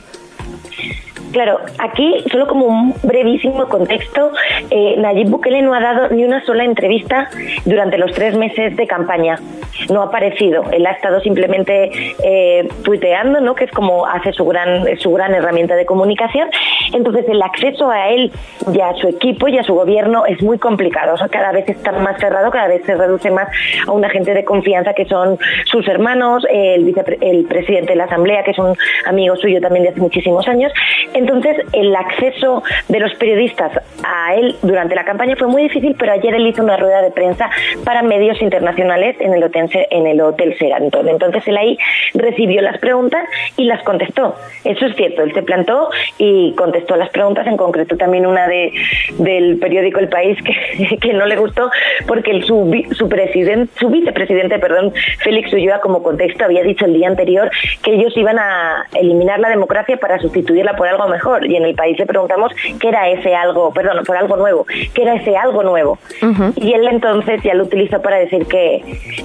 Claro, 1.33 1.61
aquí, 1.79 2.25
solo 2.31 2.47
como 2.49 2.67
un 2.67 2.95
brevísimo 3.03 3.69
contexto, 3.69 4.33
eh, 4.71 4.97
Nayib 4.99 5.29
Bukele 5.29 5.63
no 5.63 5.75
ha 5.75 5.81
dado 5.81 6.09
ni 6.11 6.25
una 6.25 6.45
sola 6.45 6.65
entrevista 6.65 7.29
durante 7.65 7.99
los 7.99 8.13
tres 8.13 8.37
meses 8.37 8.77
de 8.77 8.87
campaña. 8.87 9.39
No 9.91 10.03
ha 10.03 10.07
aparecido. 10.07 10.65
Él 10.73 10.85
ha 10.87 10.93
estado 10.93 11.21
simplemente 11.21 12.15
eh, 12.25 12.69
tuiteando, 12.83 13.41
¿no? 13.41 13.55
que 13.55 13.65
es 13.65 13.71
como 13.71 14.07
hace 14.07 14.33
su 14.33 14.45
gran, 14.45 14.85
su 14.99 15.13
gran 15.13 15.33
herramienta 15.33 15.77
de 15.77 15.87
comunicación. 15.87 16.49
Entonces, 16.93 17.25
el 17.29 17.41
acceso 17.43 17.89
a 17.91 18.11
él 18.11 18.33
y 18.73 18.81
a 18.81 18.95
su 18.95 19.09
equipo 19.09 19.47
y 19.49 19.59
a 19.59 19.63
su 19.63 19.75
gobierno 19.75 20.27
es 20.27 20.43
muy 20.43 20.59
complicado. 20.59 21.15
O 21.15 21.17
sea, 21.17 21.29
cada 21.29 21.53
vez 21.53 21.69
está 21.69 21.93
más 21.93 22.19
cerrado, 22.19 22.51
cada 22.51 22.67
vez 22.67 22.83
se 22.85 22.95
reduce 22.97 23.31
más 23.31 23.49
a 23.87 23.93
una 23.93 24.11
gente 24.11 24.35
de 24.35 24.45
confianza 24.45 24.95
que 24.95 25.05
son 25.05 25.39
sus 25.67 25.87
hermanos, 25.87 26.45
el, 26.51 26.93
el 27.21 27.45
presidente 27.45 27.93
de 27.93 27.97
la 27.97 28.05
Asamblea, 28.05 28.43
que 28.43 28.51
es 28.51 28.59
un 28.59 28.77
amigo 29.07 29.37
suyo 29.37 29.61
también 29.61 29.85
de 29.85 29.91
hace 29.91 30.01
muchísimos 30.01 30.47
años. 30.49 30.73
Entonces, 31.21 31.59
el 31.75 31.95
acceso 31.95 32.63
de 32.89 32.99
los 32.99 33.15
periodistas 33.15 33.73
a 34.03 34.35
él 34.35 34.57
durante 34.63 34.95
la 34.95 35.05
campaña 35.05 35.37
fue 35.37 35.49
muy 35.49 35.65
difícil, 35.65 35.95
pero 35.99 36.13
ayer 36.13 36.35
él 36.35 36.47
hizo 36.47 36.63
una 36.63 36.79
rueda 36.79 37.03
de 37.03 37.11
prensa 37.11 37.51
para 37.85 38.03
medios 38.03 38.41
internacionales 38.41 39.17
en 39.21 39.35
el 39.35 39.43
hotel, 40.23 40.57
en. 40.59 41.07
Entonces, 41.07 41.47
él 41.47 41.59
ahí 41.59 41.79
recibió 42.15 42.63
las 42.63 42.79
preguntas 42.79 43.23
y 43.59 43.65
las 43.65 43.83
contestó. 43.83 44.35
Eso 44.65 44.87
es 44.87 44.97
cierto, 44.97 45.23
él 45.23 45.35
se 45.35 45.43
plantó 45.43 45.91
y 46.17 46.55
contestó 46.55 46.97
las 46.97 47.11
preguntas, 47.11 47.47
en 47.47 47.59
concreto 47.59 47.99
también 47.99 48.27
una 48.27 48.47
de 48.49 48.73
del 49.19 49.59
periódico 49.59 50.01
El 50.01 50.09
País 50.09 50.39
que, 50.43 50.97
que 51.01 51.13
no 51.13 51.27
le 51.27 51.37
gustó 51.37 51.71
porque 52.07 52.31
su 52.43 52.65
vicepresidente, 53.91 54.59
perdón, 54.59 54.93
Félix 55.23 55.53
Ulloa, 55.53 55.81
como 55.81 56.03
contexto, 56.03 56.45
había 56.45 56.63
dicho 56.63 56.87
el 56.87 56.95
día 56.95 57.09
anterior 57.09 57.51
que 57.83 57.95
ellos 57.95 58.17
iban 58.17 58.39
a 58.39 58.87
eliminar 58.95 59.39
la 59.41 59.49
democracia 59.49 59.97
para 59.99 60.19
sustituirla 60.19 60.77
por 60.77 60.89
algo 60.89 61.07
mejor. 61.11 61.47
Y 61.47 61.57
en 61.57 61.65
el 61.65 61.75
país 61.75 61.99
le 61.99 62.07
preguntamos 62.07 62.53
qué 62.81 62.89
era 62.89 63.09
ese 63.09 63.35
algo, 63.35 63.73
perdón, 63.73 64.05
por 64.05 64.17
algo 64.17 64.37
nuevo, 64.37 64.67
que 64.95 65.03
era 65.03 65.15
ese 65.15 65.37
algo 65.37 65.63
nuevo. 65.63 65.99
Y 66.57 66.73
él 66.73 66.87
entonces 66.89 67.43
ya 67.43 67.55
lo 67.55 67.65
utilizó 67.65 68.01
para 68.01 68.19
decir 68.19 68.47
que, 68.47 68.83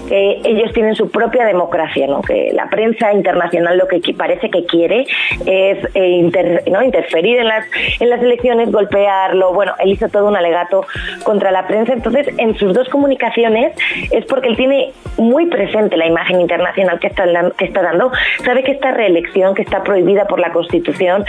que 0.10 0.42
ellos 0.44 0.74
tienen 0.74 0.96
su 0.96 1.10
propia 1.10 1.46
democracia, 1.46 2.08
¿no? 2.08 2.22
que 2.22 2.52
la 2.54 2.70
prensa 2.70 3.14
internacional 3.14 3.78
lo 3.78 3.88
que 3.88 4.02
parece 4.14 4.50
que 4.50 4.66
quiere 4.66 5.06
es 5.46 5.78
eh, 5.94 6.62
¿no? 6.72 6.84
interferir 6.84 7.40
en 7.40 7.48
las, 7.48 7.66
en 8.00 8.10
las 8.10 8.22
elecciones, 8.22 8.72
golpearlo. 8.72 9.54
Bueno, 9.54 9.74
él 9.80 9.92
hizo 9.92 10.10
todo 10.10 10.28
un 10.28 10.36
alegato 10.36 10.86
contra 11.24 11.52
la 11.52 11.68
prensa. 11.68 11.94
Entonces, 11.94 12.28
en 12.38 12.58
sus 12.58 12.74
dos 12.74 12.90
comunicaciones 12.90 13.74
es 14.12 14.26
porque 14.26 14.50
él 14.50 14.56
tiene 14.56 14.92
muy 15.18 15.48
presente 15.48 15.98
la 15.98 16.06
imagen 16.06 16.42
internacional 16.42 17.00
que 17.00 17.08
está, 17.08 17.26
que 17.58 17.66
está 17.66 17.82
dando. 17.82 18.12
Sabe 18.44 18.64
que 18.64 18.72
esta 18.72 18.92
reelección, 18.92 19.56
que 19.56 19.62
está 19.62 19.84
prohibida 19.84 20.26
por 20.26 20.40
la 20.40 20.52
Constitución, 20.52 21.26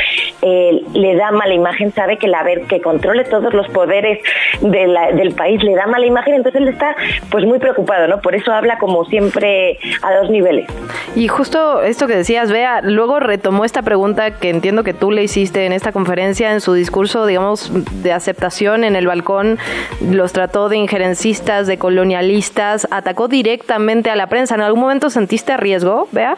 eh, 0.46 0.82
le 0.94 1.16
da 1.16 1.32
mala 1.32 1.54
imagen. 1.54 1.92
Sabe 1.92 2.18
que 2.18 2.28
la 2.28 2.44
ver 2.44 2.62
que 2.62 2.80
controle 2.80 3.24
todos 3.24 3.52
los 3.52 3.68
poderes 3.68 4.20
del 4.60 5.34
país 5.34 5.62
le 5.64 5.74
da 5.74 5.86
mala 5.86 6.06
imagen. 6.06 6.34
Entonces, 6.34 6.62
él 6.62 6.68
está 6.68 6.94
pues 7.30 7.44
muy 7.44 7.58
preocupado, 7.58 8.06
¿no? 8.06 8.20
Por 8.20 8.36
eso 8.36 8.52
habla 8.52 8.78
como 8.78 9.04
siempre 9.06 9.78
a 10.02 10.14
dos 10.14 10.30
niveles. 10.30 10.68
Y 11.16 11.28
justo 11.28 11.82
esto 11.82 12.06
que 12.06 12.14
decías, 12.14 12.52
Vea, 12.52 12.80
luego 12.82 13.18
retomó 13.18 13.64
esta 13.64 13.82
pregunta 13.82 14.38
que 14.38 14.50
entiendo 14.50 14.84
que 14.84 14.94
tú 14.94 15.10
le 15.10 15.24
hiciste 15.24 15.66
en 15.66 15.72
esta 15.72 15.90
conferencia, 15.90 16.52
en 16.52 16.60
su 16.60 16.74
discurso, 16.74 17.26
digamos, 17.26 17.72
de 18.02 18.12
aceptación 18.12 18.84
en 18.84 18.94
el 18.94 19.06
balcón, 19.06 19.58
los 20.00 20.32
trató 20.32 20.68
de 20.68 20.76
injerencistas, 20.76 21.66
de 21.66 21.78
colonialistas, 21.78 22.86
atacó 22.90 23.28
directamente 23.28 24.10
a 24.10 24.16
la 24.16 24.28
prensa. 24.28 24.54
¿En 24.54 24.60
algún 24.60 24.80
momento 24.80 25.10
sentiste 25.10 25.56
riesgo, 25.56 26.08
Vea? 26.12 26.36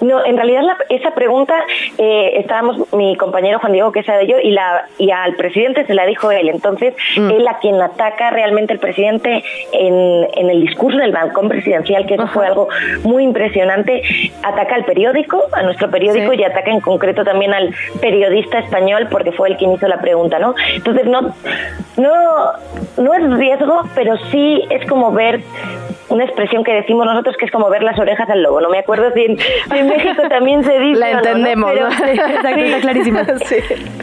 No, 0.00 0.24
en 0.24 0.36
realidad 0.36 0.62
esa 0.88 1.12
pregunta 1.12 1.54
eh, 1.98 2.32
estábamos 2.36 2.92
mi 2.94 3.16
compañero 3.16 3.58
Juan 3.58 3.72
Diego 3.72 3.92
que 3.92 4.02
de 4.02 4.26
yo 4.26 4.36
y 4.42 4.50
la 4.50 4.86
y 4.98 5.10
al 5.10 5.34
presidente 5.36 5.86
se 5.86 5.94
la 5.94 6.06
dijo 6.06 6.30
él. 6.30 6.48
Entonces 6.48 6.94
mm. 7.16 7.30
él 7.30 7.48
a 7.48 7.58
quien 7.58 7.80
ataca 7.80 8.30
realmente 8.30 8.72
el 8.72 8.78
presidente 8.78 9.42
en, 9.72 10.26
en 10.34 10.50
el 10.50 10.60
discurso 10.62 10.98
del 10.98 11.12
balcón 11.12 11.48
presidencial 11.48 12.06
que 12.06 12.14
eso 12.14 12.26
fue 12.28 12.46
algo 12.46 12.68
muy 13.04 13.24
impresionante. 13.24 14.02
Ataca 14.42 14.74
al 14.74 14.84
periódico, 14.84 15.44
a 15.52 15.62
nuestro 15.62 15.90
periódico 15.90 16.32
y 16.32 16.44
ataca 16.44 16.70
en 16.70 16.80
concreto 16.80 17.24
también 17.24 17.52
al 17.52 17.74
periodista 18.00 18.58
español 18.58 19.08
porque 19.10 19.32
fue 19.32 19.48
el 19.48 19.56
quien 19.56 19.72
hizo 19.72 19.86
la 19.86 20.00
pregunta, 20.00 20.38
¿no? 20.38 20.54
Entonces 20.74 21.06
no 21.06 21.34
no 21.96 22.12
no 22.96 23.14
es 23.14 23.38
riesgo, 23.38 23.82
pero 23.94 24.16
sí 24.30 24.64
es 24.70 24.86
como 24.86 25.12
ver 25.12 25.40
una 26.10 26.24
expresión 26.24 26.64
que 26.64 26.72
decimos 26.72 27.06
nosotros 27.06 27.36
que 27.36 27.46
es 27.46 27.52
como 27.52 27.70
ver 27.70 27.82
las 27.82 27.98
orejas 27.98 28.28
al 28.28 28.42
lobo. 28.42 28.60
No 28.60 28.68
me 28.68 28.78
acuerdo 28.78 29.10
si 29.12 29.24
en, 29.24 29.38
México 29.90 30.22
también 30.28 30.64
se 30.64 30.78
dice. 30.78 31.00
La 31.00 31.10
entendemos, 31.10 31.72
¿no? 31.74 31.88
está 32.06 32.80
clarísima. 32.80 33.26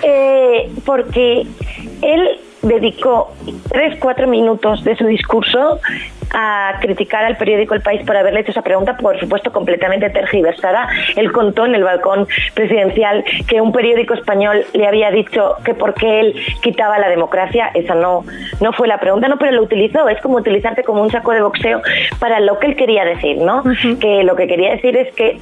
Eh, 0.04 0.70
porque 0.86 1.46
él 2.02 2.40
dedicó 2.62 3.34
tres, 3.70 3.98
cuatro 4.00 4.28
minutos 4.28 4.84
de 4.84 4.96
su 4.96 5.06
discurso 5.06 5.80
a 6.34 6.78
criticar 6.82 7.24
al 7.24 7.38
periódico 7.38 7.74
El 7.74 7.82
País 7.82 8.02
por 8.06 8.16
haberle 8.16 8.42
hecho 8.42 8.52
esa 8.52 8.62
pregunta, 8.62 8.98
por 8.98 9.20
supuesto 9.20 9.52
completamente 9.52 10.10
tergiversada. 10.10 10.88
Él 11.16 11.32
contó 11.32 11.66
en 11.66 11.76
el 11.76 11.84
balcón 11.84 12.28
presidencial 12.54 13.24
que 13.48 13.62
un 13.62 13.72
periódico 13.72 14.14
español 14.14 14.66
le 14.74 14.88
había 14.88 15.12
dicho 15.12 15.56
que 15.64 15.74
por 15.74 15.94
qué 15.94 16.20
él 16.20 16.36
quitaba 16.62 17.00
la 17.00 17.10
democracia. 17.10 17.72
Esa 17.74 17.96
no, 17.96 18.24
no 18.62 18.74
fue 18.74 18.88
la 18.88 19.00
pregunta, 19.00 19.28
no, 19.28 19.38
pero 19.38 19.52
lo 19.52 19.64
utilizó. 19.64 20.08
Es 20.10 20.22
como 20.22 20.38
utilizarte 20.38 20.84
como 20.84 21.02
un 21.02 21.12
saco 21.12 21.32
de 21.32 21.42
boxeo 21.42 21.82
para 22.20 22.40
lo 22.40 22.60
que 22.60 22.68
él 22.68 22.76
quería 22.76 23.06
decir, 23.06 23.38
¿no? 23.38 23.64
Que 24.00 24.24
lo 24.24 24.36
que 24.36 24.48
quería 24.48 24.72
decir 24.72 24.96
es 24.98 25.14
que 25.16 25.40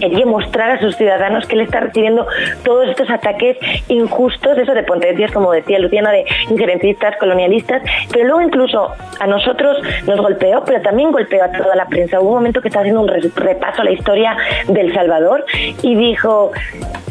quería 0.00 0.26
mostrar 0.26 0.70
a 0.70 0.80
sus 0.80 0.96
ciudadanos 0.96 1.46
que 1.46 1.54
él 1.54 1.60
está 1.60 1.80
recibiendo 1.80 2.26
todos 2.64 2.88
estos 2.88 3.08
ataques 3.10 3.58
injustos, 3.88 4.58
eso 4.58 4.72
de 4.72 4.82
potencias, 4.82 5.30
como 5.30 5.52
decía 5.52 5.78
Luciana, 5.78 6.10
de 6.10 6.24
injerencistas, 6.48 7.16
colonialistas, 7.18 7.82
pero 8.10 8.24
luego 8.24 8.40
incluso 8.40 8.92
a 9.20 9.26
nosotros 9.26 9.76
nos 10.10 10.20
golpeó, 10.20 10.62
pero 10.64 10.82
también 10.82 11.12
golpeó 11.12 11.44
a 11.44 11.52
toda 11.52 11.74
la 11.74 11.86
prensa. 11.86 12.20
Hubo 12.20 12.30
un 12.30 12.34
momento 12.36 12.60
que 12.60 12.68
estaba 12.68 12.82
haciendo 12.82 13.00
un 13.00 13.08
repaso 13.08 13.82
a 13.82 13.84
la 13.84 13.92
historia 13.92 14.36
del 14.68 14.92
Salvador 14.92 15.44
y 15.82 15.94
dijo, 15.94 16.52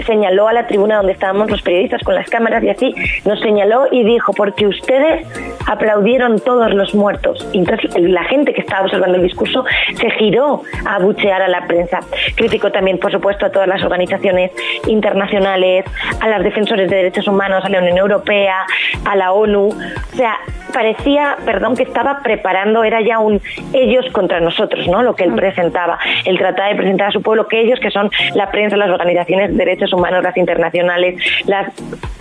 señaló 0.05 0.47
a 0.47 0.53
la 0.53 0.67
tribuna 0.67 0.97
donde 0.97 1.13
estábamos 1.13 1.49
los 1.49 1.61
periodistas 1.61 2.01
con 2.03 2.15
las 2.15 2.29
cámaras 2.29 2.63
y 2.63 2.69
así, 2.69 2.95
nos 3.25 3.39
señaló 3.39 3.87
y 3.91 4.03
dijo, 4.03 4.33
porque 4.33 4.67
ustedes 4.67 5.25
aplaudieron 5.67 6.39
todos 6.39 6.73
los 6.73 6.93
muertos. 6.95 7.47
Y 7.53 7.59
entonces 7.59 7.91
la 7.99 8.23
gente 8.25 8.53
que 8.53 8.61
estaba 8.61 8.85
observando 8.85 9.17
el 9.17 9.23
discurso 9.23 9.65
se 9.95 10.09
giró 10.11 10.63
a 10.85 10.95
abuchear 10.95 11.41
a 11.41 11.47
la 11.47 11.65
prensa. 11.67 11.99
Criticó 12.35 12.71
también, 12.71 12.97
por 12.99 13.11
supuesto, 13.11 13.45
a 13.45 13.51
todas 13.51 13.67
las 13.67 13.83
organizaciones 13.83 14.51
internacionales, 14.87 15.85
a 16.21 16.27
las 16.27 16.43
defensores 16.43 16.89
de 16.89 16.97
derechos 16.97 17.27
humanos, 17.27 17.63
a 17.63 17.69
la 17.69 17.79
Unión 17.79 17.97
Europea, 17.97 18.65
a 19.05 19.15
la 19.15 19.31
ONU. 19.31 19.69
O 19.69 20.15
sea, 20.15 20.37
parecía, 20.73 21.37
perdón, 21.45 21.75
que 21.75 21.83
estaba 21.83 22.19
preparando, 22.23 22.83
era 22.89 23.01
ya 23.01 23.19
un 23.19 23.41
ellos 23.73 24.05
contra 24.11 24.39
nosotros, 24.39 24.87
¿no? 24.87 25.03
Lo 25.03 25.15
que 25.15 25.23
él 25.23 25.31
mm. 25.31 25.35
presentaba. 25.35 25.97
Él 26.25 26.37
trataba 26.37 26.69
de 26.69 26.75
presentar 26.75 27.07
a 27.07 27.11
su 27.11 27.21
pueblo 27.21 27.47
que 27.47 27.61
ellos, 27.61 27.79
que 27.79 27.91
son 27.91 28.09
la 28.35 28.51
prensa, 28.51 28.77
las 28.77 28.89
organizaciones 28.89 29.51
de 29.51 29.57
derechos 29.57 29.93
humanos, 29.93 30.23
las 30.23 30.35
internacionales, 30.37 31.15
las 31.45 31.71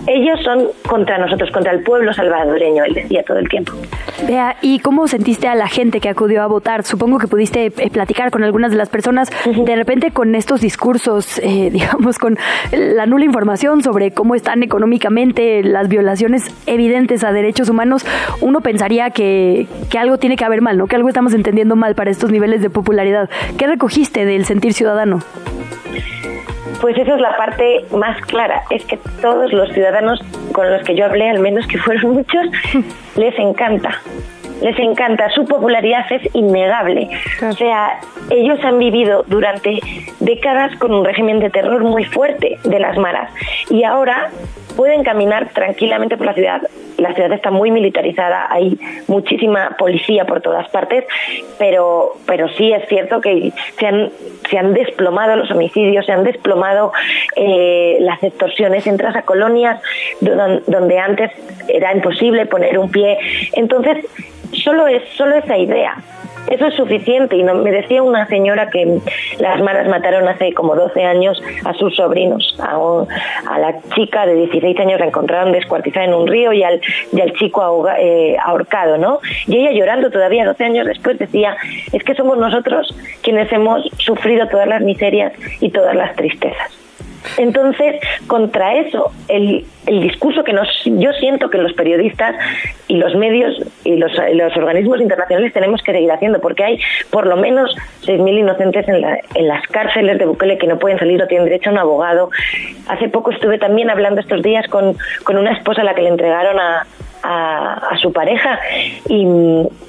ellos 0.07 0.41
son 0.43 0.69
contra 0.89 1.19
nosotros, 1.19 1.51
contra 1.51 1.73
el 1.73 1.83
pueblo 1.83 2.13
salvadoreño, 2.15 2.85
él 2.85 2.95
decía 2.95 3.23
todo 3.25 3.39
el 3.39 3.49
tiempo. 3.49 3.73
Vea, 4.27 4.57
¿y 4.63 4.79
cómo 4.79 5.07
sentiste 5.07 5.49
a 5.49 5.55
la 5.55 5.69
gente 5.69 6.01
que 6.01 6.09
acudió 6.09 6.43
a 6.43 6.47
votar? 6.47 6.85
Supongo 6.85 7.19
que 7.19 7.29
pudiste 7.29 7.67
eh, 7.67 7.91
platicar 7.91 8.31
con 8.31 8.43
algunas 8.43 8.71
de 8.71 8.79
las 8.79 8.89
personas, 8.89 9.31
de 9.45 9.77
repente 9.77 10.11
con 10.11 10.35
estos 10.35 10.61
discursos, 10.61 11.39
eh, 11.39 11.69
digamos, 11.73 12.19
con 12.19 12.39
la 12.73 13.07
nula 13.07 13.25
información 13.25 13.83
sobre 13.83 14.13
cómo 14.13 14.35
están 14.35 14.63
económicamente 14.63 15.63
las 15.63 15.89
violaciones 15.89 16.55
evidentes 16.67 17.23
a 17.23 17.33
derechos 17.33 17.69
humanos, 17.69 18.07
uno 18.41 18.61
pensaría 18.61 19.11
que, 19.11 19.67
que 19.91 19.99
algo 19.99 20.19
tiene 20.19 20.37
que 20.37 20.45
haber 20.45 20.58
mal, 20.61 20.77
¿no? 20.79 20.87
Que 20.87 20.97
algo 20.97 21.09
estamos 21.09 21.35
entendiendo 21.35 21.77
mal 21.77 21.95
para 21.95 22.11
estos 22.11 22.31
niveles 22.31 22.63
de 22.63 22.71
popularidad. 22.71 23.29
¿Qué 23.57 23.67
recogiste 23.67 24.25
del 24.25 24.45
sentir 24.45 24.73
ciudadano? 24.73 25.21
Pues 26.81 26.97
esa 26.97 27.15
es 27.15 27.21
la 27.21 27.37
parte 27.37 27.85
más 27.97 28.21
clara, 28.23 28.63
es 28.71 28.85
que 28.85 28.99
todos 29.21 29.53
los 29.53 29.73
ciudadanos 29.73 30.21
con 30.53 30.71
los 30.71 30.83
que 30.85 30.95
yo 30.95 31.07
hablé, 31.07 31.29
al 31.29 31.41
menos 31.41 31.67
que 31.67 31.79
fueron 31.79 32.13
muchos, 32.15 32.47
les 33.17 33.37
encanta. 33.39 34.01
Les 34.63 34.79
encanta, 34.79 35.31
su 35.31 35.45
popularidad 35.45 36.05
es 36.11 36.35
innegable. 36.35 37.09
O 37.49 37.53
sea, 37.53 38.01
ellos 38.31 38.59
han 38.65 38.79
vivido 38.79 39.25
durante 39.29 39.81
décadas 40.19 40.77
con 40.79 40.93
un 40.93 41.05
régimen 41.05 41.39
de 41.39 41.51
terror 41.51 41.83
muy 41.85 42.05
fuerte 42.05 42.59
de 42.65 42.79
las 42.81 42.97
maras 42.99 43.31
y 43.71 43.85
ahora 43.85 44.31
pueden 44.79 45.03
caminar 45.03 45.49
tranquilamente 45.49 46.17
por 46.17 46.25
la 46.25 46.35
ciudad. 46.35 46.63
La 46.99 47.13
ciudad 47.13 47.33
está 47.33 47.51
muy 47.51 47.73
militarizada, 47.73 48.47
hay 48.49 48.79
muchísima 49.09 49.75
policía 49.77 50.25
por 50.25 50.41
todas 50.41 50.69
partes, 50.69 51.05
pero, 51.59 52.13
pero 52.27 52.49
sí 52.51 52.73
es 52.73 52.89
cierto 52.89 53.21
que 53.21 53.53
se 53.77 53.87
han, 53.89 54.13
se 54.49 54.57
han 54.57 54.75
desplomado 54.75 55.35
los 55.35 55.51
homicidios, 55.51 56.07
se 56.07 56.13
han 56.13 56.23
desplomado 56.23 56.93
eh, 57.35 57.97
las 57.99 58.23
extorsiones, 58.23 58.87
entras 58.87 59.17
a 59.17 59.23
colonias 59.23 59.83
donde 60.21 60.99
antes 61.01 61.33
era 61.67 61.93
imposible 61.93 62.47
poner 62.47 62.79
un 62.79 62.89
pie. 62.89 63.19
Entonces, 63.55 64.07
solo 64.53 64.87
es 64.87 65.03
solo 65.17 65.35
esa 65.35 65.59
idea 65.59 65.97
eso 66.51 66.67
es 66.67 66.75
suficiente. 66.75 67.37
Y 67.37 67.43
no, 67.43 67.55
me 67.55 67.71
decía 67.71 68.03
una 68.03 68.27
señora 68.27 68.71
que 68.71 68.99
las 69.39 69.61
maras 69.61 69.89
mataron 69.89 70.27
hace 70.29 70.53
como 70.53 70.75
12 70.75 71.05
años 71.05 71.43
a 71.65 71.75
sus 71.75 71.97
sobrinos. 71.97 72.57
A, 72.59 73.59
la 73.59 73.81
chica 73.95 74.27
de 74.27 74.35
16 74.35 74.79
años 74.81 75.01
la 75.01 75.07
encontraron 75.07 75.53
descuartizada 75.53 76.07
en 76.07 76.15
un 76.15 76.27
río 76.27 76.53
y 76.53 76.63
al, 76.63 76.81
chico 77.39 77.87
eh, 77.99 78.37
ahorcado, 78.45 78.99
¿no? 78.99 79.21
Y 79.47 79.57
ella 79.57 79.73
llorando 79.73 80.11
todavía 80.11 80.45
12 80.45 80.65
años 80.65 80.87
después 80.87 81.19
decía, 81.19 81.57
es 81.93 82.03
que 82.03 82.15
somos 82.15 82.39
nosotros 82.39 82.95
quienes 83.23 83.51
hemos 83.53 83.89
sufrido 83.99 84.47
todas 84.49 84.69
las 84.69 84.83
miserias 84.83 85.33
y 85.61 85.71
todas 85.71 85.95
las 85.95 86.15
tristezas. 86.17 86.88
Entonces, 87.37 87.97
contra 88.27 88.77
eso, 88.77 89.11
el, 89.29 89.65
el 89.87 90.01
discurso 90.01 90.45
que 90.45 90.53
nos, 90.53 90.69
yo 90.85 91.13
siento 91.15 91.51
que 91.51 91.59
los 91.59 91.73
periodistas 91.73 92.37
y 92.87 92.97
los 92.97 93.15
medios 93.15 93.57
y 93.85 93.97
los, 93.97 94.13
los 94.35 94.57
organismos 94.57 95.01
internacionales 95.01 95.53
tenemos 95.53 95.83
que 95.83 95.93
seguir 95.93 96.11
haciendo, 96.11 96.41
porque 96.41 96.65
hay 96.65 96.81
por 97.11 97.27
lo 97.27 97.37
menos 97.37 97.75
6.000 98.05 98.39
inocentes 98.39 98.89
en, 98.89 99.01
la, 99.01 99.19
en 99.35 99.49
las 99.49 99.67
cárceles 99.69 100.19
de 100.19 100.27
Bukele 100.27 100.59
que 100.59 100.67
no 100.67 100.79
pueden 100.79 100.99
salir 100.99 101.23
o 101.23 101.27
tienen 101.27 101.47
derecho 101.47 101.71
a 101.71 101.73
un 101.73 101.79
abogado. 101.79 102.31
Hace 102.89 103.09
poco 103.09 103.31
estuve 103.31 103.59
también 103.59 103.91
hablando 103.91 104.21
estos 104.21 104.43
días 104.43 104.67
con, 104.69 104.97
con 105.25 105.37
una 105.37 105.53
esposa 105.53 105.83
a 105.83 105.85
la 105.85 105.95
que 105.95 106.03
le 106.03 106.09
entregaron 106.09 106.59
a, 106.59 106.87
a, 107.23 107.97
su 108.01 108.13
pareja 108.13 108.59
y 109.09 109.27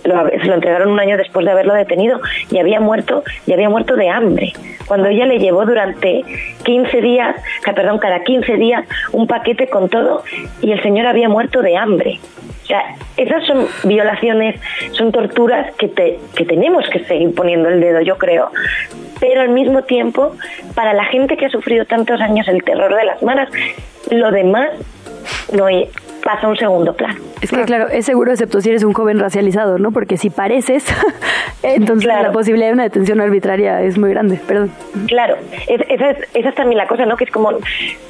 se 0.04 0.48
lo 0.48 0.54
entregaron 0.54 0.92
un 0.92 1.00
año 1.00 1.18
después 1.18 1.46
de 1.46 1.52
haberlo 1.52 1.74
detenido 1.74 2.20
y 2.52 2.58
había 2.58 2.80
muerto 2.80 3.24
y 3.46 3.54
había 3.54 3.70
muerto 3.70 3.96
de 3.96 4.10
hambre. 4.10 4.54
Cuando 4.88 5.10
ella 5.10 5.26
le 5.26 5.40
llevó 5.40 5.66
durante 5.66 6.24
15 6.64 7.02
días 7.02 7.36
perdón 7.64 8.00
cada 8.00 8.24
15 8.24 8.56
días 8.56 8.86
un 9.12 9.28
paquete 9.28 9.68
con 9.68 9.90
todo 9.90 10.24
y 10.62 10.72
el 10.72 10.82
señor 10.82 11.06
había 11.06 11.30
muerto 11.30 11.62
de 11.62 11.78
hambre. 11.78 12.20
O 12.64 12.66
sea 12.66 12.96
esas 13.18 13.46
son 13.46 13.68
violaciones 13.84 14.60
son 14.94 15.12
torturas 15.12 15.76
que 15.76 15.88
te, 15.88 16.20
que 16.36 16.46
tenemos 16.46 16.88
que 16.90 17.04
seguir 17.06 17.34
poniendo 17.36 17.70
el 17.70 17.80
dedo 17.80 18.02
yo 18.02 18.18
creo. 18.18 18.52
Pero 19.20 19.42
al 19.42 19.50
mismo 19.50 19.84
tiempo 19.84 20.36
para 20.74 20.94
la 20.94 21.06
gente 21.06 21.38
que 21.38 21.46
ha 21.46 21.50
sufrido 21.50 21.86
tantos 21.86 22.20
años 22.22 22.48
el 22.48 22.64
terror 22.64 22.96
de 22.96 23.06
las 23.06 23.22
manos 23.22 23.50
lo 24.10 24.32
demás 24.32 24.70
no 25.54 25.68
pasa 26.30 26.46
a 26.46 26.50
un 26.50 26.58
segundo 26.58 26.94
plano. 26.94 27.20
Es 27.42 27.50
que 27.50 27.64
claro, 27.64 27.88
es 27.88 28.06
seguro 28.06 28.32
excepto 28.32 28.62
si 28.62 28.70
eres 28.70 28.84
un 28.84 28.94
joven 28.94 29.20
racializado, 29.20 29.80
¿no? 29.80 29.92
Porque 29.92 30.18
si 30.18 30.30
pareces, 30.30 30.86
entonces 31.64 32.06
la 32.06 32.32
posibilidad 32.32 32.68
de 32.68 32.74
una 32.74 32.84
detención 32.84 33.20
arbitraria 33.20 33.82
es 33.82 33.98
muy 33.98 34.12
grande, 34.12 34.40
perdón. 34.48 34.72
Claro, 35.08 35.38
esa, 35.68 36.10
es, 36.12 36.18
esa 36.34 36.50
es 36.50 36.56
también 36.56 36.78
la 36.78 36.88
cosa, 36.88 37.06
¿no? 37.06 37.18
Que 37.18 37.24
es 37.24 37.32
como 37.32 37.52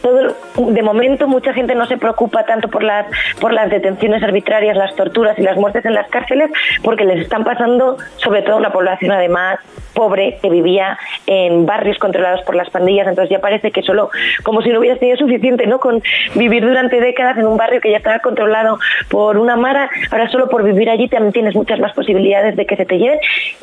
todo, 0.01 0.35
de 0.71 0.81
momento 0.81 1.27
mucha 1.27 1.53
gente 1.53 1.75
no 1.75 1.85
se 1.85 1.97
preocupa 1.97 2.43
tanto 2.45 2.67
por 2.69 2.83
las, 2.83 3.05
por 3.39 3.53
las 3.53 3.69
detenciones 3.69 4.21
arbitrarias, 4.21 4.75
las 4.75 4.95
torturas 4.95 5.39
y 5.39 5.43
las 5.43 5.55
muertes 5.55 5.85
en 5.85 5.93
las 5.93 6.09
cárceles, 6.09 6.51
porque 6.83 7.05
les 7.05 7.21
están 7.21 7.45
pasando 7.45 7.97
sobre 8.17 8.41
todo 8.41 8.57
una 8.57 8.71
población 8.71 9.11
además 9.11 9.59
pobre 9.93 10.37
que 10.41 10.49
vivía 10.49 10.97
en 11.27 11.65
barrios 11.65 11.97
controlados 11.97 12.41
por 12.43 12.55
las 12.55 12.69
pandillas, 12.69 13.07
entonces 13.07 13.31
ya 13.31 13.39
parece 13.39 13.71
que 13.71 13.81
solo, 13.81 14.09
como 14.43 14.61
si 14.61 14.69
no 14.69 14.79
hubieras 14.79 14.99
tenido 14.99 15.17
suficiente, 15.17 15.67
¿no? 15.67 15.79
Con 15.79 16.01
vivir 16.35 16.63
durante 16.63 16.99
décadas 16.99 17.37
en 17.37 17.47
un 17.47 17.57
barrio 17.57 17.81
que 17.81 17.91
ya 17.91 17.97
estaba 18.09 18.19
controlado 18.19 18.79
por 19.09 19.37
una 19.37 19.55
mara, 19.55 19.89
ahora 20.11 20.29
solo 20.29 20.49
por 20.49 20.63
vivir 20.63 20.89
allí 20.89 21.07
también 21.07 21.33
tienes 21.33 21.55
muchas 21.55 21.79
más 21.79 21.93
posibilidades 21.93 22.55
de 22.55 22.65
que 22.65 22.75
se 22.75 22.85
te 22.85 22.97
lleven 22.97 23.19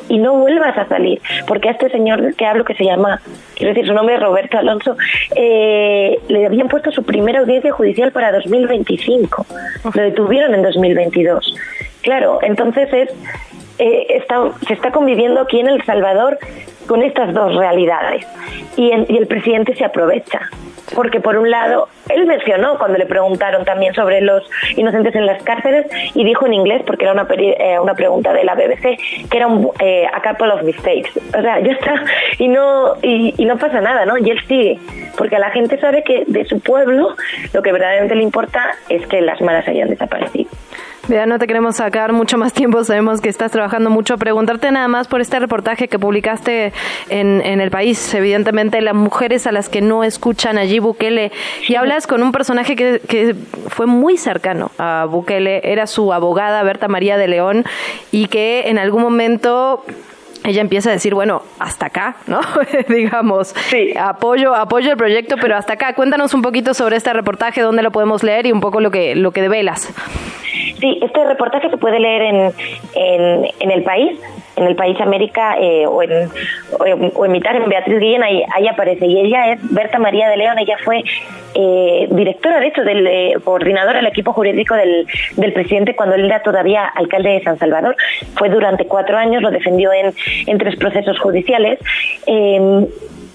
y 0.07 0.19
no 0.19 0.33
vuelvas 0.35 0.77
a 0.77 0.87
salir, 0.87 1.21
porque 1.47 1.69
a 1.69 1.71
este 1.73 1.89
señor 1.89 2.35
que 2.35 2.45
hablo, 2.45 2.63
que 2.63 2.75
se 2.75 2.85
llama, 2.85 3.21
quiero 3.55 3.73
decir, 3.73 3.87
su 3.87 3.93
nombre 3.93 4.15
es 4.15 4.21
Roberto 4.21 4.57
Alonso, 4.57 4.95
eh, 5.35 6.19
le 6.29 6.45
habían 6.45 6.69
puesto 6.69 6.91
su 6.91 7.03
primera 7.03 7.39
audiencia 7.39 7.71
judicial 7.71 8.11
para 8.11 8.31
2025, 8.31 9.45
lo 9.93 10.01
detuvieron 10.01 10.53
en 10.53 10.61
2022. 10.61 11.55
Claro, 12.01 12.39
entonces 12.41 12.87
es 12.93 13.09
eh, 13.79 14.07
está, 14.09 14.51
se 14.67 14.73
está 14.73 14.91
conviviendo 14.91 15.41
aquí 15.41 15.59
en 15.59 15.67
El 15.67 15.83
Salvador 15.83 16.37
con 16.87 17.03
estas 17.03 17.33
dos 17.33 17.55
realidades. 17.55 18.25
Y, 18.75 18.91
y 18.91 19.17
el 19.17 19.27
presidente 19.27 19.75
se 19.75 19.85
aprovecha. 19.85 20.49
Porque 20.95 21.19
por 21.19 21.37
un 21.37 21.51
lado 21.51 21.89
él 22.09 22.25
mencionó 22.25 22.77
cuando 22.77 22.97
le 22.97 23.05
preguntaron 23.05 23.65
también 23.65 23.93
sobre 23.93 24.21
los 24.21 24.49
inocentes 24.77 25.13
en 25.15 25.25
las 25.25 25.43
cárceles 25.43 25.85
y 26.13 26.23
dijo 26.23 26.45
en 26.45 26.53
inglés 26.53 26.81
porque 26.85 27.03
era 27.03 27.11
una 27.11 27.27
eh, 27.29 27.77
una 27.79 27.93
pregunta 27.93 28.31
de 28.31 28.45
la 28.45 28.55
BBC 28.55 28.97
que 29.29 29.37
era 29.37 29.47
un 29.47 29.69
eh, 29.79 30.05
a 30.11 30.21
couple 30.21 30.51
of 30.53 30.63
mistakes. 30.63 31.11
O 31.37 31.41
sea 31.41 31.59
ya 31.63 31.73
está. 31.73 32.05
Y 32.39 32.47
no 32.47 32.95
y, 33.01 33.33
y, 33.37 33.45
no 33.45 33.57
pasa 33.57 33.81
nada 33.81 34.05
no 34.05 34.17
y 34.17 34.29
él 34.29 34.39
sigue. 34.47 34.79
Porque 35.17 35.37
la 35.39 35.51
gente 35.51 35.77
sabe 35.77 36.03
que 36.03 36.23
de 36.25 36.45
su 36.45 36.59
pueblo 36.61 37.15
lo 37.53 37.61
que 37.61 37.71
verdaderamente 37.71 38.15
le 38.15 38.23
importa 38.23 38.71
es 38.87 39.05
que 39.07 39.19
las 39.21 39.41
malas 39.41 39.67
hayan 39.67 39.89
desaparecido 39.89 40.49
Vea, 41.07 41.25
no 41.25 41.39
te 41.39 41.47
queremos 41.47 41.77
sacar 41.77 42.11
mucho 42.11 42.37
más 42.37 42.51
tiempo, 42.51 42.83
sabemos 42.83 43.21
que 43.21 43.29
estás 43.29 43.51
trabajando 43.51 43.89
mucho. 43.89 44.17
Preguntarte 44.17 44.69
nada 44.71 44.89
más 44.89 45.07
por 45.07 45.21
este 45.21 45.39
reportaje 45.39 45.87
que 45.87 45.97
publicaste 45.97 46.73
en, 47.07 47.41
en 47.45 47.61
el 47.61 47.71
país, 47.71 48.13
evidentemente, 48.13 48.81
las 48.81 48.93
mujeres 48.93 49.47
a 49.47 49.53
las 49.53 49.69
que 49.69 49.79
no 49.79 50.03
escuchan 50.03 50.57
allí 50.57 50.79
Bukele. 50.79 51.31
Y 51.69 51.75
hablas 51.75 52.07
con 52.07 52.23
un 52.23 52.33
personaje 52.33 52.75
que, 52.75 52.99
que 53.07 53.35
fue 53.69 53.85
muy 53.85 54.17
cercano 54.17 54.71
a 54.77 55.05
Bukele, 55.09 55.61
era 55.63 55.87
su 55.87 56.11
abogada 56.11 56.61
Berta 56.63 56.89
María 56.89 57.17
de 57.17 57.29
León, 57.29 57.63
y 58.11 58.27
que 58.27 58.67
en 58.67 58.77
algún 58.77 59.01
momento 59.01 59.85
ella 60.43 60.61
empieza 60.61 60.89
a 60.89 60.93
decir, 60.93 61.13
bueno, 61.13 61.41
hasta 61.59 61.87
acá, 61.87 62.17
¿no? 62.27 62.39
Digamos, 62.89 63.53
sí. 63.69 63.93
apoyo, 63.97 64.55
apoyo 64.55 64.91
el 64.91 64.97
proyecto, 64.97 65.35
pero 65.39 65.55
hasta 65.55 65.73
acá. 65.73 65.93
Cuéntanos 65.93 66.33
un 66.33 66.41
poquito 66.41 66.73
sobre 66.73 66.95
este 66.95 67.13
reportaje, 67.13 67.61
dónde 67.61 67.81
lo 67.81 67.91
podemos 67.91 68.23
leer 68.23 68.45
y 68.45 68.51
un 68.51 68.61
poco 68.61 68.79
lo 68.79 68.91
que, 68.91 69.15
lo 69.15 69.31
que 69.31 69.41
develas. 69.41 69.93
Sí, 70.79 70.99
este 71.01 71.23
reportaje 71.25 71.69
se 71.69 71.77
puede 71.77 71.99
leer 71.99 72.21
en, 72.21 72.53
en, 72.95 73.47
en 73.59 73.71
el 73.71 73.83
país, 73.83 74.19
en 74.55 74.65
el 74.65 74.75
país 74.75 74.99
América 75.01 75.55
eh, 75.59 75.85
o, 75.87 76.03
en, 76.03 76.29
o, 77.15 77.25
en, 77.25 77.31
Mitar, 77.31 77.55
en 77.55 77.67
Beatriz 77.69 77.99
Guillén, 77.99 78.23
ahí, 78.23 78.43
ahí, 78.53 78.67
aparece. 78.67 79.05
Y 79.05 79.19
ella 79.19 79.53
es 79.53 79.59
Berta 79.73 79.99
María 79.99 80.29
de 80.29 80.37
León, 80.37 80.57
ella 80.59 80.77
fue 80.83 81.03
eh, 81.55 82.07
directora, 82.11 82.59
de 82.59 82.67
hecho, 82.67 82.83
del 82.83 83.07
eh, 83.07 83.33
coordinadora 83.43 83.97
del 83.97 84.07
equipo 84.07 84.33
jurídico 84.33 84.75
del, 84.75 85.07
del 85.35 85.53
presidente 85.53 85.95
cuando 85.95 86.15
él 86.15 86.25
era 86.25 86.41
todavía 86.41 86.85
alcalde 86.85 87.29
de 87.29 87.43
San 87.43 87.57
Salvador. 87.57 87.95
Fue 88.35 88.49
durante 88.49 88.85
cuatro 88.85 89.17
años, 89.17 89.41
lo 89.41 89.51
defendió 89.51 89.91
en, 89.93 90.13
en 90.45 90.57
tres 90.57 90.75
procesos 90.75 91.19
judiciales. 91.19 91.79
Eh, 92.27 92.87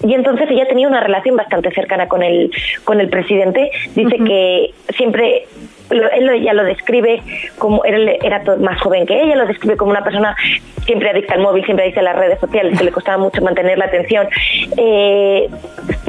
y 0.05 0.13
entonces 0.13 0.49
ella 0.51 0.67
tenía 0.67 0.87
una 0.87 0.99
relación 0.99 1.37
bastante 1.37 1.71
cercana 1.71 2.07
con 2.07 2.23
el 2.23 2.51
con 2.83 2.99
el 2.99 3.07
presidente 3.07 3.71
dice 3.95 4.15
uh 4.15 4.19
-huh. 4.19 4.27
que 4.27 4.73
siempre 4.97 5.45
él 5.89 6.29
ella 6.29 6.53
lo 6.53 6.63
describe 6.63 7.21
como 7.57 7.83
era 7.85 8.43
más 8.59 8.81
joven 8.81 9.05
que 9.05 9.21
ella, 9.21 9.35
lo 9.35 9.45
describe 9.45 9.77
como 9.77 9.91
una 9.91 10.03
persona 10.03 10.35
siempre 10.85 11.09
adicta 11.09 11.35
al 11.35 11.41
móvil, 11.41 11.63
siempre 11.65 11.85
adicta 11.85 12.01
a 12.01 12.03
las 12.03 12.15
redes 12.15 12.39
sociales, 12.39 12.77
que 12.77 12.83
le 12.83 12.91
costaba 12.91 13.17
mucho 13.17 13.41
mantener 13.41 13.77
la 13.77 13.85
atención. 13.85 14.27
Eh, 14.77 15.49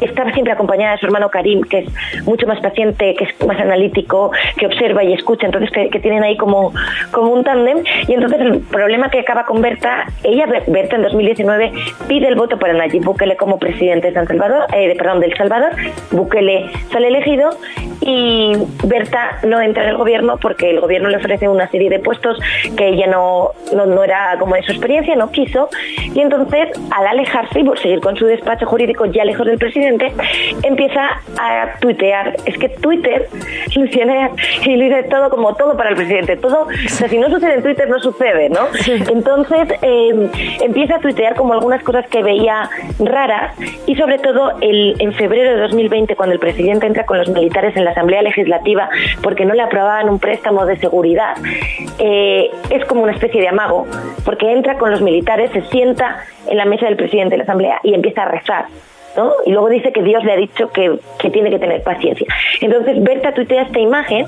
estaba 0.01 0.31
siempre 0.33 0.53
acompañada 0.53 0.93
de 0.93 0.99
su 0.99 1.05
hermano 1.05 1.29
Karim, 1.29 1.61
que 1.63 1.79
es 1.79 2.25
mucho 2.25 2.47
más 2.47 2.59
paciente, 2.59 3.15
que 3.15 3.25
es 3.25 3.47
más 3.47 3.59
analítico, 3.59 4.31
que 4.57 4.65
observa 4.65 5.03
y 5.03 5.13
escucha, 5.13 5.45
entonces 5.45 5.71
que, 5.71 5.89
que 5.89 5.99
tienen 5.99 6.23
ahí 6.23 6.37
como, 6.37 6.73
como 7.11 7.31
un 7.31 7.43
tándem. 7.43 7.83
Y 8.07 8.13
entonces 8.13 8.39
el 8.41 8.59
problema 8.59 9.09
que 9.09 9.19
acaba 9.19 9.45
con 9.45 9.61
Berta, 9.61 10.07
ella, 10.23 10.45
Berta 10.67 10.95
en 10.95 11.03
2019, 11.03 11.71
pide 12.07 12.27
el 12.27 12.35
voto 12.35 12.57
para 12.57 12.73
Nayib 12.73 13.03
Bukele 13.03 13.35
como 13.37 13.59
presidente 13.59 14.07
de 14.07 14.13
San 14.13 14.27
Salvador, 14.27 14.65
eh, 14.73 14.93
perdón, 14.97 15.19
del 15.19 15.35
Salvador. 15.37 15.71
Bukele 16.11 16.69
sale 16.91 17.07
elegido 17.07 17.49
y 18.01 18.53
Berta 18.83 19.39
no 19.43 19.61
entra 19.65 19.83
en 19.83 19.89
el 19.89 19.97
gobierno 19.97 20.37
porque 20.37 20.69
el 20.69 20.79
gobierno 20.79 21.09
le 21.09 21.17
ofrece 21.17 21.47
una 21.47 21.69
serie 21.69 21.89
de 21.89 21.99
puestos 21.99 22.39
que 22.77 22.89
ella 22.89 23.07
no, 23.07 23.51
no, 23.73 23.85
no 23.85 24.03
era 24.03 24.35
como 24.39 24.55
de 24.55 24.63
su 24.63 24.71
experiencia, 24.71 25.15
no 25.15 25.31
quiso. 25.31 25.69
Y 26.13 26.19
entonces, 26.19 26.69
al 26.91 27.07
alejarse 27.07 27.59
y 27.59 27.63
por 27.63 27.79
seguir 27.79 27.99
con 27.99 28.15
su 28.15 28.25
despacho 28.25 28.65
jurídico 28.65 29.05
ya 29.05 29.25
lejos 29.25 29.45
del 29.45 29.57
presidente, 29.57 30.13
empieza 30.63 31.21
a 31.37 31.79
tuitear. 31.79 32.35
Es 32.45 32.57
que 32.57 32.69
Twitter, 32.69 33.27
Luciana, 33.75 34.31
y 34.63 34.75
lo 34.75 34.85
dice 34.85 35.03
todo 35.09 35.29
como 35.29 35.55
todo 35.55 35.75
para 35.75 35.89
el 35.89 35.95
presidente. 35.95 36.37
Todo, 36.37 36.67
o 36.67 36.89
sea, 36.89 37.07
si 37.07 37.17
no 37.17 37.29
sucede 37.29 37.55
en 37.55 37.63
Twitter, 37.63 37.89
no 37.89 37.99
sucede, 37.99 38.49
¿no? 38.49 38.67
Entonces, 39.11 39.67
eh, 39.81 40.29
empieza 40.61 40.95
a 40.95 40.99
tuitear 40.99 41.35
como 41.35 41.53
algunas 41.53 41.83
cosas 41.83 42.07
que 42.07 42.23
veía 42.23 42.69
raras 42.99 43.53
y 43.85 43.95
sobre 43.95 44.19
todo 44.19 44.53
el, 44.61 44.95
en 44.99 45.13
febrero 45.13 45.51
de 45.51 45.61
2020, 45.61 46.15
cuando 46.15 46.33
el 46.33 46.39
presidente 46.39 46.85
entra 46.85 47.05
con 47.05 47.17
los 47.17 47.29
militares 47.29 47.75
en 47.75 47.85
la 47.85 47.91
Asamblea 47.91 48.21
Legislativa 48.21 48.89
porque 49.21 49.45
no 49.45 49.53
le 49.55 49.63
aprobaban 49.63 50.09
un 50.09 50.19
préstamo 50.19 50.65
de 50.65 50.77
seguridad, 50.77 51.35
eh, 51.99 52.49
es 52.69 52.85
como 52.85 53.03
una 53.03 53.13
especie 53.13 53.41
de 53.41 53.47
amago, 53.47 53.87
porque 54.23 54.51
entra 54.51 54.77
con 54.77 54.91
los 54.91 55.01
militares, 55.01 55.51
se 55.51 55.61
sienta 55.63 56.19
en 56.47 56.57
la 56.57 56.65
mesa 56.65 56.85
del 56.85 56.95
presidente 56.95 57.31
de 57.31 57.37
la 57.37 57.43
Asamblea 57.43 57.79
y 57.83 57.93
empieza 57.93 58.23
a 58.23 58.25
rezar. 58.25 58.65
¿no? 59.15 59.31
Y 59.45 59.51
luego 59.51 59.69
dice 59.69 59.91
que 59.93 60.03
Dios 60.03 60.23
le 60.23 60.33
ha 60.33 60.35
dicho 60.35 60.69
que, 60.71 60.99
que 61.19 61.29
tiene 61.29 61.49
que 61.49 61.59
tener 61.59 61.81
paciencia. 61.83 62.27
Entonces 62.59 63.01
Berta 63.01 63.33
tuitea 63.33 63.63
esta 63.63 63.79
imagen 63.79 64.25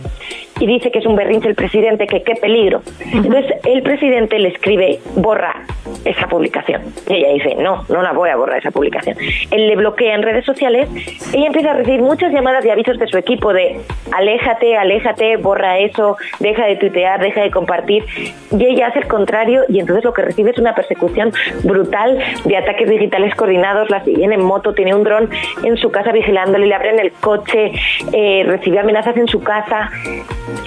y 0.59 0.67
dice 0.67 0.91
que 0.91 0.99
es 0.99 1.05
un 1.05 1.15
berrinche 1.15 1.47
el 1.47 1.55
presidente, 1.55 2.07
que 2.07 2.23
qué 2.23 2.35
peligro. 2.35 2.81
Entonces 3.11 3.45
el 3.65 3.81
presidente 3.83 4.39
le 4.39 4.49
escribe, 4.49 4.99
borra 5.15 5.63
esa 6.05 6.27
publicación. 6.27 6.81
Y 7.07 7.15
ella 7.15 7.33
dice, 7.33 7.55
no, 7.55 7.83
no 7.89 8.01
la 8.01 8.13
voy 8.13 8.29
a 8.29 8.35
borrar 8.35 8.59
esa 8.59 8.71
publicación. 8.71 9.17
Él 9.51 9.67
le 9.67 9.75
bloquea 9.75 10.15
en 10.15 10.23
redes 10.23 10.45
sociales, 10.45 10.89
ella 11.33 11.47
empieza 11.47 11.71
a 11.71 11.73
recibir 11.73 12.01
muchas 12.01 12.31
llamadas 12.31 12.65
y 12.65 12.69
avisos 12.69 12.97
de 12.97 13.07
su 13.07 13.17
equipo 13.17 13.53
de, 13.53 13.79
aléjate, 14.11 14.77
aléjate, 14.77 15.37
borra 15.37 15.77
eso, 15.79 16.17
deja 16.39 16.65
de 16.65 16.75
tuitear, 16.77 17.19
deja 17.21 17.41
de 17.41 17.51
compartir. 17.51 18.05
Y 18.51 18.65
ella 18.65 18.87
hace 18.87 18.99
el 18.99 19.07
contrario 19.07 19.63
y 19.69 19.79
entonces 19.79 20.03
lo 20.03 20.13
que 20.13 20.21
recibe 20.21 20.51
es 20.51 20.57
una 20.57 20.73
persecución 20.75 21.31
brutal 21.63 22.19
de 22.45 22.57
ataques 22.57 22.89
digitales 22.89 23.35
coordinados, 23.35 23.89
la 23.89 24.03
siguen 24.03 24.33
en 24.33 24.41
moto, 24.41 24.73
tiene 24.73 24.93
un 24.93 25.03
dron 25.03 25.29
en 25.63 25.77
su 25.77 25.91
casa 25.91 26.11
vigilándole, 26.11 26.67
le 26.67 26.75
abren 26.75 26.99
el 26.99 27.11
coche, 27.11 27.71
eh, 28.13 28.43
recibe 28.45 28.79
amenazas 28.79 29.17
en 29.17 29.27
su 29.27 29.41
casa, 29.41 29.89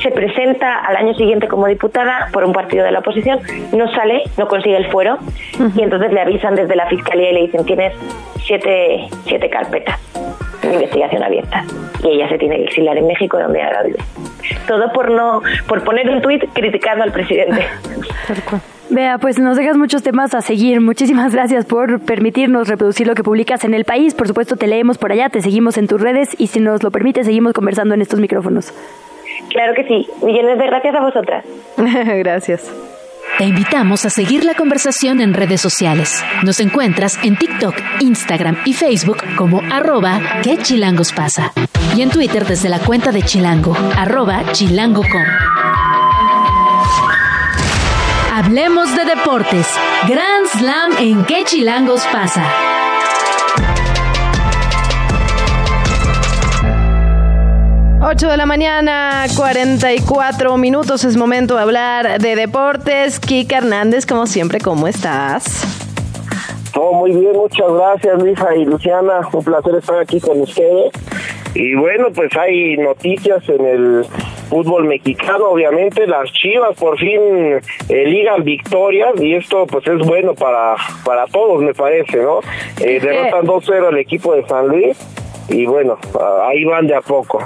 se 0.03 0.11
presenta 0.11 0.79
al 0.79 0.97
año 0.97 1.15
siguiente 1.15 1.49
como 1.49 1.67
diputada 1.67 2.29
por 2.33 2.45
un 2.45 2.53
partido 2.53 2.85
de 2.85 2.93
la 2.93 3.01
oposición, 3.01 3.41
no 3.73 3.91
sale, 3.93 4.23
no 4.37 4.49
consigue 4.49 4.77
el 4.77 4.87
fuero 4.91 5.15
uh 5.15 5.63
-huh. 5.63 5.73
y 5.77 5.83
entonces 5.83 6.13
le 6.13 6.21
avisan 6.21 6.55
desde 6.55 6.77
la 6.77 6.87
fiscalía 6.87 7.31
y 7.31 7.35
le 7.35 7.41
dicen 7.43 7.65
tienes 7.65 7.93
siete, 8.45 9.09
siete 9.25 9.49
carpetas 9.49 9.99
de 10.63 10.75
investigación 10.75 11.23
abierta 11.23 11.65
y 12.03 12.09
ella 12.09 12.29
se 12.29 12.39
tiene 12.39 12.57
que 12.57 12.65
exilar 12.65 12.97
en 12.97 13.07
México 13.07 13.39
donde 13.39 13.63
ahora 13.63 13.83
vive. 13.83 13.99
Todo 14.67 14.93
por 14.93 15.11
no 15.11 15.43
por 15.67 15.85
poner 15.85 16.09
un 16.11 16.21
tuit 16.21 16.45
criticando 16.53 17.05
al 17.05 17.13
presidente. 17.13 17.67
Vea, 18.91 19.19
pues 19.19 19.39
nos 19.39 19.57
dejas 19.57 19.77
muchos 19.77 20.03
temas 20.03 20.35
a 20.35 20.41
seguir. 20.41 20.81
Muchísimas 20.81 21.33
gracias 21.33 21.65
por 21.65 22.01
permitirnos 22.01 22.67
reproducir 22.67 23.07
lo 23.07 23.15
que 23.15 23.23
publicas 23.23 23.63
en 23.65 23.73
el 23.73 23.85
país. 23.85 24.15
Por 24.15 24.27
supuesto, 24.27 24.57
te 24.57 24.67
leemos 24.67 24.99
por 24.99 25.13
allá, 25.13 25.29
te 25.29 25.41
seguimos 25.43 25.79
en 25.79 25.87
tus 25.87 26.01
redes 26.01 26.29
y 26.39 26.49
si 26.49 26.59
nos 26.59 26.83
lo 26.83 26.91
permite, 26.91 27.23
seguimos 27.23 27.53
conversando 27.53 27.95
en 27.95 28.03
estos 28.03 28.19
micrófonos. 28.19 28.75
Claro 29.49 29.75
que 29.75 29.85
sí. 29.85 30.07
Millones 30.23 30.59
de 30.59 30.67
gracias 30.67 30.95
a 30.95 31.01
vosotras. 31.01 31.45
gracias. 31.77 32.71
Te 33.39 33.45
invitamos 33.45 34.05
a 34.05 34.11
seguir 34.11 34.45
la 34.45 34.55
conversación 34.55 35.21
en 35.21 35.33
redes 35.33 35.61
sociales. 35.61 36.23
Nos 36.43 36.61
encuentras 36.61 37.19
en 37.25 37.37
TikTok, 37.37 37.75
Instagram 38.01 38.59
y 38.67 38.75
Facebook 38.75 39.19
como 39.37 39.63
arroba 39.73 40.21
que 40.43 40.59
chilangos 40.59 41.13
pasa. 41.13 41.53
Y 41.97 42.03
en 42.03 42.11
Twitter 42.11 42.45
desde 42.45 42.69
la 42.69 42.81
cuenta 42.81 43.13
de 43.13 43.23
Chilango, 43.23 43.75
arroba 43.97 44.43
chilango.com. 44.53 45.25
Hablemos 48.33 48.95
de 48.97 49.05
deportes. 49.05 49.67
Grand 50.09 50.47
Slam 50.47 50.93
en 50.99 51.25
qué 51.25 51.45
chilangos 51.45 52.07
pasa. 52.13 52.80
8 58.11 58.29
de 58.29 58.37
la 58.37 58.47
mañana, 58.47 59.27
44 59.37 60.57
minutos. 60.57 61.05
Es 61.05 61.17
momento 61.17 61.55
de 61.55 61.63
hablar 61.63 62.19
de 62.19 62.35
deportes. 62.35 63.21
Kika 63.21 63.59
Hernández, 63.59 64.05
como 64.05 64.27
siempre, 64.27 64.59
¿cómo 64.59 64.89
estás? 64.89 65.63
Todo 66.75 66.93
muy 66.93 67.13
bien, 67.13 67.35
muchas 67.35 67.73
gracias, 67.73 68.21
Luisa 68.21 68.57
y 68.57 68.65
Luciana. 68.65 69.21
Un 69.33 69.45
placer 69.45 69.77
estar 69.77 70.01
aquí 70.01 70.19
con 70.19 70.41
ustedes. 70.41 70.91
Y 71.55 71.77
bueno, 71.77 72.09
pues 72.13 72.37
hay 72.37 72.79
noticias 72.79 73.49
en 73.49 73.65
el 73.65 74.05
fútbol 74.49 74.87
mexicano, 74.87 75.45
obviamente. 75.51 76.05
Las 76.09 76.33
Chivas 76.33 76.77
por 76.77 76.99
fin 76.99 77.61
eh, 77.89 78.07
ligan 78.07 78.43
victorias 78.43 79.13
y 79.21 79.37
esto 79.37 79.69
pues 79.69 79.87
es 79.87 79.99
bueno 80.05 80.35
para, 80.35 80.75
para 81.05 81.27
todos, 81.27 81.63
me 81.63 81.75
parece, 81.75 82.17
¿no? 82.17 82.41
Eh, 82.81 82.99
derrotan 82.99 83.47
2-0 83.47 83.87
al 83.87 83.99
equipo 83.99 84.35
de 84.35 84.45
San 84.49 84.67
Luis 84.67 84.99
y 85.51 85.67
bueno, 85.67 85.99
ahí 86.49 86.65
van 86.65 86.87
de 86.87 86.95
a 86.95 87.01
poco. 87.01 87.43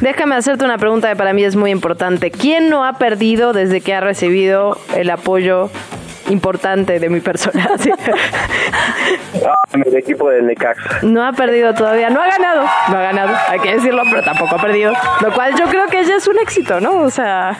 Déjame 0.00 0.34
hacerte 0.34 0.64
una 0.64 0.78
pregunta 0.78 1.08
que 1.10 1.16
para 1.16 1.32
mí 1.32 1.44
es 1.44 1.54
muy 1.54 1.70
importante. 1.70 2.30
¿Quién 2.30 2.70
no 2.70 2.84
ha 2.84 2.94
perdido 2.94 3.52
desde 3.52 3.80
que 3.80 3.94
ha 3.94 4.00
recibido 4.00 4.78
el 4.96 5.10
apoyo 5.10 5.68
importante 6.28 6.98
de 6.98 7.08
mi 7.08 7.20
persona? 7.20 7.68
Ah, 9.44 9.54
el 9.72 9.96
equipo 9.96 10.30
de 10.30 10.40
Necaxa. 10.40 11.00
No 11.02 11.24
ha 11.24 11.32
perdido 11.32 11.74
todavía, 11.74 12.10
no 12.10 12.20
ha 12.22 12.28
ganado, 12.28 12.62
no 12.88 12.96
ha 12.96 13.02
ganado, 13.02 13.34
hay 13.48 13.58
que 13.58 13.74
decirlo, 13.74 14.02
pero 14.08 14.22
tampoco 14.22 14.54
ha 14.54 14.60
perdido. 14.60 14.92
Lo 15.20 15.32
cual 15.32 15.54
yo 15.58 15.66
creo 15.66 15.86
que 15.88 16.04
ya 16.04 16.16
es 16.16 16.28
un 16.28 16.38
éxito, 16.38 16.80
¿no? 16.80 17.00
O 17.00 17.10
sea... 17.10 17.56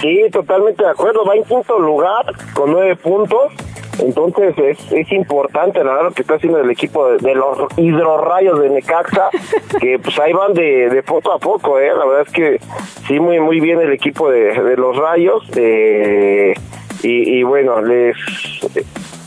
Sí, 0.00 0.24
totalmente 0.32 0.82
de 0.82 0.90
acuerdo. 0.90 1.24
Va 1.24 1.34
en 1.34 1.44
quinto 1.44 1.78
lugar 1.78 2.24
con 2.54 2.72
nueve 2.72 2.96
puntos 2.96 3.52
entonces 3.98 4.54
es, 4.58 4.92
es 4.92 5.12
importante 5.12 5.78
la 5.82 5.92
verdad 5.92 6.04
lo 6.04 6.12
que 6.12 6.22
está 6.22 6.34
haciendo 6.34 6.60
el 6.60 6.70
equipo 6.70 7.08
de, 7.08 7.34
los 7.34 7.58
hidrorrayos 7.76 8.60
de 8.60 8.70
Necaxa, 8.70 9.30
que 9.80 9.98
pues 9.98 10.18
ahí 10.18 10.32
van 10.32 10.54
de, 10.54 10.88
de 10.90 11.02
poco 11.02 11.32
a 11.32 11.38
poco, 11.38 11.78
¿eh? 11.78 11.88
la 11.88 12.04
verdad 12.04 12.24
es 12.26 12.32
que 12.32 12.60
sí 13.06 13.20
muy 13.20 13.40
muy 13.40 13.60
bien 13.60 13.80
el 13.80 13.92
equipo 13.92 14.30
de, 14.30 14.60
de 14.60 14.76
los 14.76 14.96
rayos 14.96 15.42
eh, 15.56 16.54
y, 17.02 17.38
y, 17.38 17.42
bueno, 17.42 17.82
les 17.82 18.16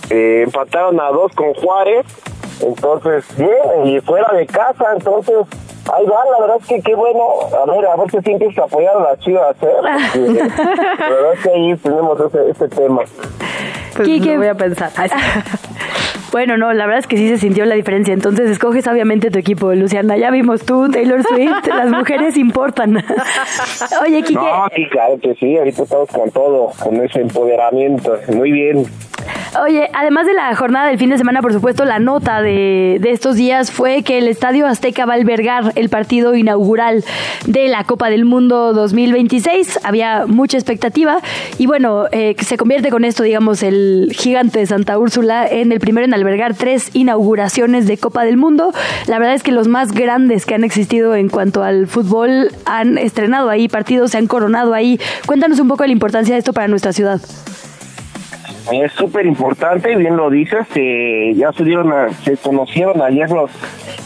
eh, 0.10 0.41
empataron 0.44 1.00
a 1.00 1.10
dos 1.10 1.32
con 1.34 1.54
Juárez, 1.54 2.06
entonces 2.62 3.26
bien, 3.38 3.86
y 3.86 4.02
fuera 4.02 4.34
de 4.34 4.46
casa, 4.48 4.86
entonces 4.96 5.36
ahí 5.94 6.06
van, 6.06 6.32
la 6.32 6.40
verdad 6.41 6.57
es 6.61 6.68
que 6.68 6.82
qué 6.82 6.95
bueno, 6.95 7.22
a 7.52 7.66
ver, 7.66 7.86
a 7.86 7.95
ver 7.95 8.11
si 8.11 8.20
sientes 8.22 8.53
que 8.53 8.61
apoyar 8.61 8.95
a 8.95 9.02
las 9.02 9.20
chivas, 9.20 9.56
¿eh? 9.61 9.68
la 9.82 11.10
verdad 11.10 11.34
es 11.34 11.40
que 11.41 11.49
ahí 11.49 11.76
tenemos 11.78 12.20
ese, 12.20 12.49
ese 12.49 12.68
tema. 12.70 13.02
Pues 13.95 14.38
voy 14.38 14.48
a 14.48 14.56
pensar. 14.56 14.91
Bueno, 16.31 16.57
no, 16.57 16.73
la 16.73 16.85
verdad 16.85 16.99
es 16.99 17.07
que 17.07 17.18
sí 17.18 17.27
se 17.27 17.38
sintió 17.38 17.65
la 17.65 17.76
diferencia. 17.76 18.14
Entonces 18.14 18.49
escoges 18.49 18.88
obviamente 18.88 19.31
tu 19.31 19.39
equipo, 19.39 19.73
Luciana. 19.73 20.18
Ya 20.18 20.31
vimos 20.31 20.65
tú, 20.65 20.89
Taylor 20.89 21.23
Swift, 21.23 21.68
las 21.68 21.89
mujeres 21.89 22.38
importan. 22.38 22.97
Oye, 24.03 24.22
Kike. 24.22 24.35
No, 24.35 24.68
sí, 24.76 24.85
claro 24.89 25.19
que 25.19 25.35
sí, 25.35 25.57
ahorita 25.57 25.84
estamos 25.84 26.10
con 26.10 26.30
todo, 26.31 26.72
con 26.80 26.95
ese 27.03 27.22
empoderamiento. 27.22 28.18
Muy 28.34 28.51
bien. 28.51 28.85
Oye, 29.64 29.89
además 29.93 30.27
de 30.27 30.34
la 30.34 30.56
jornada 30.56 30.88
del 30.88 30.99
fin 30.99 31.10
de 31.10 31.18
semana, 31.18 31.41
por 31.41 31.51
supuesto, 31.51 31.84
la 31.84 31.97
nota 31.97 32.41
de, 32.41 32.97
de, 33.01 33.11
estos 33.11 33.35
días 33.35 33.72
fue 33.72 34.03
que 34.03 34.19
el 34.19 34.27
Estadio 34.27 34.68
Azteca 34.68 35.06
va 35.06 35.14
a 35.14 35.15
albergar 35.15 35.73
el 35.76 35.89
partido 35.89 36.35
inaugural 36.35 37.03
de 37.47 37.68
la 37.68 37.84
Copa 37.84 38.10
del 38.10 38.26
Mundo 38.26 38.73
2026. 38.73 39.80
Había 39.84 40.26
mucha 40.27 40.57
expectativa 40.57 41.19
y 41.57 41.65
bueno, 41.65 42.06
eh, 42.11 42.35
se 42.39 42.57
convierte 42.57 42.91
con 42.91 43.03
esto, 43.03 43.23
digamos, 43.23 43.64
el 43.64 44.11
gigante 44.15 44.60
de 44.60 44.68
Santa 44.68 44.99
Úrsula 44.99 45.47
en 45.47 45.72
el 45.72 45.80
primero 45.80 46.06
en 46.06 46.14
albergar 46.20 46.54
tres 46.54 46.91
inauguraciones 46.94 47.88
de 47.88 47.98
Copa 47.98 48.24
del 48.24 48.38
Mundo. 48.38 48.74
La 49.08 49.20
verdad 49.20 49.36
es 49.36 49.44
que 49.44 49.52
los 49.52 49.68
más 49.68 49.91
grandes 49.91 50.46
que 50.46 50.56
han 50.56 50.64
existido 50.64 51.16
en 51.16 51.30
cuanto 51.30 51.64
al 51.64 51.88
fútbol 51.88 52.52
han 52.66 52.98
estrenado 52.98 53.50
ahí 53.50 53.68
partidos, 53.68 54.12
se 54.12 54.18
han 54.18 54.28
coronado 54.28 54.74
ahí. 54.74 55.00
Cuéntanos 55.26 55.60
un 55.60 55.68
poco 55.68 55.86
la 55.86 55.91
importancia 55.91 56.36
de 56.36 56.40
esto 56.40 56.54
para 56.54 56.68
nuestra 56.68 56.94
ciudad. 56.94 57.20
Es 58.72 58.91
súper 58.94 59.26
importante, 59.26 59.96
bien 59.96 60.16
lo 60.16 60.30
dices, 60.30 60.68
que 60.68 61.34
ya 61.36 61.52
se 61.54 61.64
dieron, 61.64 61.91
se 62.24 62.38
conocieron 62.38 63.02
ayer 63.02 63.30
los 63.30 63.52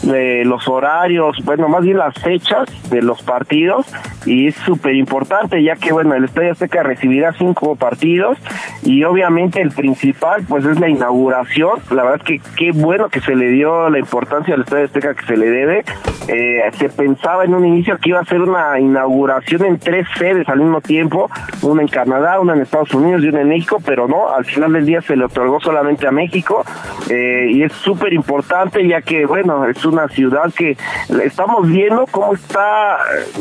los 0.04 0.68
horarios, 0.68 1.38
bueno, 1.44 1.68
más 1.68 1.82
bien 1.82 1.98
las 1.98 2.14
fechas 2.14 2.68
de 2.90 3.02
los 3.02 3.22
partidos 3.22 3.86
y 4.26 4.48
es 4.48 4.54
súper 4.56 4.94
importante 4.94 5.62
ya 5.62 5.76
que, 5.76 5.92
bueno, 5.92 6.14
el 6.14 6.24
Estadio 6.24 6.52
Azteca 6.52 6.82
recibirá 6.82 7.32
cinco 7.32 7.76
partidos 7.76 8.38
y 8.82 9.02
obviamente 9.04 9.60
el 9.60 9.70
principal 9.70 10.44
pues 10.48 10.64
es 10.64 10.78
la 10.78 10.88
inauguración, 10.88 11.80
la 11.90 12.04
verdad 12.04 12.20
es 12.20 12.26
que 12.26 12.40
qué 12.56 12.72
bueno 12.72 13.08
que 13.08 13.20
se 13.20 13.34
le 13.34 13.48
dio 13.48 13.88
la 13.88 13.98
importancia 13.98 14.54
al 14.54 14.62
Estadio 14.62 14.84
Azteca 14.84 15.14
que 15.14 15.26
se 15.26 15.36
le 15.36 15.50
debe, 15.50 15.84
eh, 16.28 16.62
se 16.78 16.88
pensaba 16.88 17.44
en 17.44 17.54
un 17.54 17.66
inicio 17.66 17.98
que 17.98 18.10
iba 18.10 18.20
a 18.20 18.24
ser 18.24 18.40
una 18.42 18.78
inauguración 18.78 19.64
en 19.64 19.78
tres 19.78 20.06
sedes 20.18 20.48
al 20.48 20.60
mismo 20.60 20.80
tiempo, 20.80 21.30
una 21.62 21.82
en 21.82 21.88
Canadá, 21.88 22.40
una 22.40 22.54
en 22.54 22.62
Estados 22.62 22.92
Unidos 22.94 23.22
y 23.24 23.28
una 23.28 23.40
en 23.40 23.48
México, 23.48 23.78
pero 23.84 24.06
no, 24.06 24.30
al 24.30 24.44
del 24.60 24.86
día 24.86 25.00
se 25.02 25.16
le 25.16 25.24
otorgó 25.24 25.60
solamente 25.60 26.06
a 26.06 26.10
México 26.10 26.64
eh, 27.10 27.48
y 27.50 27.62
es 27.62 27.72
súper 27.72 28.12
importante 28.12 28.86
ya 28.86 29.02
que, 29.02 29.26
bueno, 29.26 29.66
es 29.66 29.84
una 29.84 30.08
ciudad 30.08 30.52
que 30.54 30.76
estamos 31.22 31.68
viendo 31.68 32.06
cómo 32.10 32.34
está, 32.34 32.98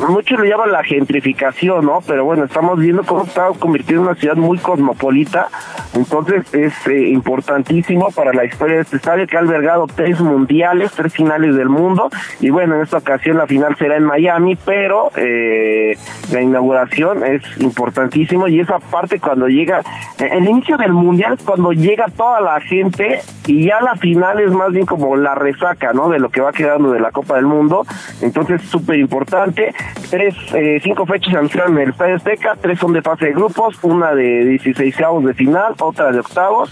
muchos 0.07 0.39
le 0.39 0.49
llaman 0.49 0.71
la 0.71 0.83
gentrificación, 0.83 1.85
¿no? 1.85 1.99
Pero 2.05 2.25
bueno, 2.25 2.45
estamos 2.45 2.79
viendo 2.79 3.03
cómo 3.03 3.23
está 3.23 3.47
convirtiendo 3.59 4.03
en 4.03 4.09
una 4.09 4.19
ciudad 4.19 4.35
muy 4.35 4.57
cosmopolita, 4.57 5.47
entonces 5.93 6.53
es 6.53 6.73
eh, 6.87 7.09
importantísimo 7.09 8.11
para 8.11 8.33
la 8.33 8.45
historia 8.45 8.75
de 8.75 8.81
este 8.81 8.97
estadio 8.97 9.27
que 9.27 9.37
ha 9.37 9.39
albergado 9.39 9.87
tres 9.87 10.19
mundiales, 10.19 10.91
tres 10.91 11.13
finales 11.13 11.55
del 11.55 11.69
mundo, 11.69 12.09
y 12.39 12.49
bueno, 12.49 12.75
en 12.75 12.81
esta 12.81 12.97
ocasión 12.97 13.37
la 13.37 13.47
final 13.47 13.75
será 13.77 13.97
en 13.97 14.03
Miami, 14.03 14.57
pero 14.65 15.11
eh, 15.15 15.97
la 16.31 16.41
inauguración 16.41 17.23
es 17.23 17.43
importantísimo 17.59 18.47
y 18.47 18.59
esa 18.59 18.79
parte 18.79 19.19
cuando 19.19 19.47
llega, 19.47 19.81
el 20.19 20.47
inicio 20.47 20.77
del 20.77 20.93
mundial 21.03 21.37
cuando 21.43 21.71
llega 21.71 22.05
toda 22.07 22.41
la 22.41 22.59
gente 22.61 23.21
y 23.47 23.65
ya 23.65 23.81
la 23.81 23.95
final 23.95 24.39
es 24.39 24.51
más 24.51 24.71
bien 24.71 24.85
como 24.85 25.15
la 25.15 25.35
resaca, 25.35 25.93
¿no? 25.93 26.09
De 26.09 26.19
lo 26.19 26.29
que 26.29 26.41
va 26.41 26.51
quedando 26.51 26.91
de 26.91 26.99
la 26.99 27.11
Copa 27.11 27.35
del 27.35 27.45
Mundo. 27.45 27.85
Entonces, 28.21 28.61
súper 28.63 28.97
importante. 28.99 29.73
Tres, 30.09 30.35
eh, 30.53 30.79
cinco 30.81 31.05
fechas 31.05 31.35
anunciaron 31.35 31.75
en 31.77 31.83
el 31.83 31.89
Estadio 31.89 32.15
Azteca, 32.15 32.55
tres 32.59 32.79
son 32.79 32.93
de 32.93 33.01
fase 33.01 33.25
de 33.25 33.33
grupos, 33.33 33.77
una 33.83 34.13
de 34.13 34.45
16 34.45 34.95
de 35.23 35.33
final, 35.33 35.75
otra 35.79 36.11
de 36.11 36.19
octavos. 36.19 36.71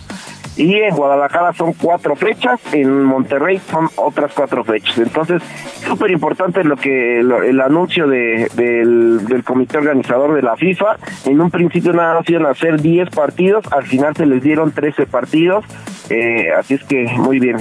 Y 0.62 0.76
en 0.76 0.96
Guadalajara 0.96 1.54
son 1.54 1.74
cuatro 1.74 2.16
fechas, 2.16 2.60
en 2.72 3.04
Monterrey 3.04 3.60
son 3.72 3.90
otras 3.96 4.32
cuatro 4.32 4.64
fechas. 4.64 4.96
Entonces, 5.00 5.42
súper 5.88 6.12
importante 6.12 6.64
lo 6.64 6.76
que 6.76 7.22
el 7.22 7.60
anuncio 7.60 8.06
de, 8.06 8.48
del, 8.54 9.26
del, 9.26 9.44
comité 9.44 9.80
organizador 9.80 10.36
de 10.36 10.44
la 10.44 10.56
FIFA. 10.56 10.98
En 11.26 11.42
un 11.42 11.50
principio 11.50 11.94
nada 11.94 12.14
más 12.14 12.30
iban 12.30 12.46
a 12.46 12.50
hacer 12.52 12.80
10 12.80 13.10
partidos, 13.10 13.66
al 13.74 13.88
final 13.88 14.16
se 14.16 14.28
les 14.28 14.44
dieron 14.44 14.72
13 14.72 15.08
partidos. 15.08 15.66
Eh, 16.12 16.52
así 16.56 16.76
es 16.76 16.84
que 16.84 17.06
muy 17.06 17.40
bien. 17.40 17.58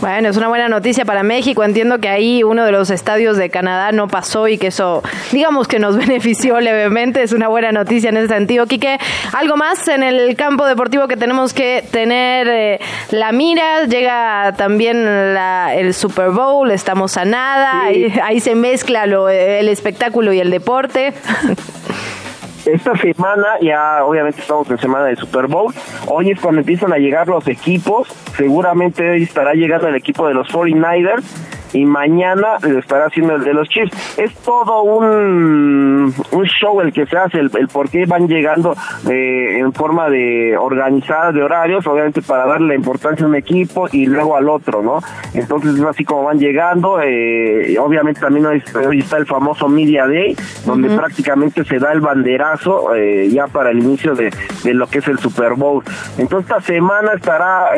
Bueno, 0.00 0.28
es 0.28 0.36
una 0.36 0.48
buena 0.48 0.68
noticia 0.68 1.04
para 1.04 1.22
México. 1.22 1.62
Entiendo 1.64 1.98
que 1.98 2.08
ahí 2.08 2.42
uno 2.42 2.64
de 2.64 2.72
los 2.72 2.90
estadios 2.90 3.36
de 3.36 3.50
Canadá 3.50 3.92
no 3.92 4.08
pasó 4.08 4.48
y 4.48 4.58
que 4.58 4.68
eso, 4.68 5.02
digamos 5.30 5.68
que 5.68 5.78
nos 5.78 5.96
benefició 6.06 6.60
levemente. 6.60 7.22
Es 7.22 7.32
una 7.32 7.48
buena 7.48 7.72
noticia 7.72 8.10
en 8.10 8.16
ese 8.16 8.28
sentido. 8.28 8.66
Quique, 8.66 8.98
¿algo 9.32 9.56
más 9.56 9.86
en 9.88 10.02
el 10.02 10.36
campo 10.36 10.66
deportivo 10.66 11.08
que 11.08 11.16
tenemos 11.16 11.52
que 11.52 11.84
tener 11.90 12.48
eh, 12.48 12.80
la 13.10 13.32
mira? 13.32 13.84
Llega 13.84 14.54
también 14.56 15.06
el 15.06 15.94
Super 15.94 16.30
Bowl, 16.30 16.70
estamos 16.70 17.16
a 17.16 17.24
nada. 17.24 17.84
Ahí, 17.84 18.12
ahí, 18.22 18.40
se 18.40 18.54
mezcla 18.54 19.06
lo, 19.06 19.28
el 19.28 19.68
espectáculo 19.68 20.32
y 20.32 20.40
el 20.40 20.50
deporte. 20.50 21.12
Esta 22.64 22.96
semana, 22.96 23.58
ya 23.60 24.04
obviamente 24.04 24.40
estamos 24.40 24.70
en 24.70 24.78
semana 24.78 25.06
de 25.06 25.16
Super 25.16 25.48
Bowl, 25.48 25.74
hoy 26.06 26.30
es 26.30 26.40
cuando 26.40 26.60
empiezan 26.60 26.92
a 26.92 26.98
llegar 26.98 27.26
los 27.26 27.48
equipos, 27.48 28.08
seguramente 28.36 29.10
hoy 29.10 29.24
estará 29.24 29.54
llegando 29.54 29.88
el 29.88 29.96
equipo 29.96 30.28
de 30.28 30.34
los 30.34 30.48
49ers 30.48 31.24
y 31.72 31.84
mañana 31.84 32.58
estará 32.78 33.06
haciendo 33.06 33.36
el 33.36 33.44
de 33.44 33.54
los 33.54 33.68
Chiefs. 33.68 34.18
Es 34.18 34.34
todo 34.36 34.82
un, 34.82 36.14
un 36.32 36.44
show 36.44 36.80
el 36.80 36.92
que 36.92 37.06
se 37.06 37.16
hace, 37.16 37.38
el, 37.38 37.50
por 37.72 37.88
qué 37.88 38.06
van 38.06 38.28
llegando 38.28 38.74
eh, 39.08 39.58
en 39.58 39.72
forma 39.72 40.08
de 40.08 40.56
organizada 40.58 41.32
de 41.32 41.42
horarios, 41.42 41.86
obviamente 41.86 42.22
para 42.22 42.46
darle 42.46 42.68
la 42.68 42.74
importancia 42.74 43.24
a 43.24 43.28
un 43.28 43.34
equipo 43.34 43.88
y 43.90 44.06
luego 44.06 44.36
al 44.36 44.48
otro, 44.48 44.82
¿no? 44.82 45.00
Entonces 45.34 45.74
es 45.78 45.84
así 45.84 46.04
como 46.04 46.24
van 46.24 46.38
llegando, 46.38 47.00
eh, 47.02 47.76
obviamente 47.78 48.20
también 48.20 48.46
hoy, 48.46 48.62
está 48.98 49.16
el 49.16 49.26
famoso 49.26 49.68
Media 49.68 50.06
Day, 50.06 50.36
donde 50.66 50.88
prácticamente 50.90 51.64
se 51.64 51.78
da 51.78 51.92
el 51.92 52.00
banderazo 52.00 52.94
eh, 52.94 53.28
ya 53.30 53.46
para 53.46 53.70
el 53.70 53.78
inicio 53.78 54.14
de, 54.14 54.30
de, 54.64 54.74
lo 54.74 54.86
que 54.86 54.98
es 54.98 55.08
el 55.08 55.18
Super 55.18 55.54
Bowl. 55.54 55.82
Entonces 56.18 56.50
esta 56.50 56.60
semana 56.60 57.12
estará 57.14 57.70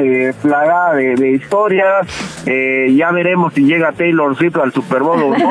plagada 0.42 0.94
de, 0.94 1.14
de 1.14 1.30
historias, 1.32 2.06
ya 2.44 3.10
veremos 3.12 3.54
si 3.54 3.64
llega 3.64 3.83
Taylor 3.92 4.36
Swift 4.36 4.56
al 4.56 4.72
Super 4.72 5.02
Bowl 5.02 5.34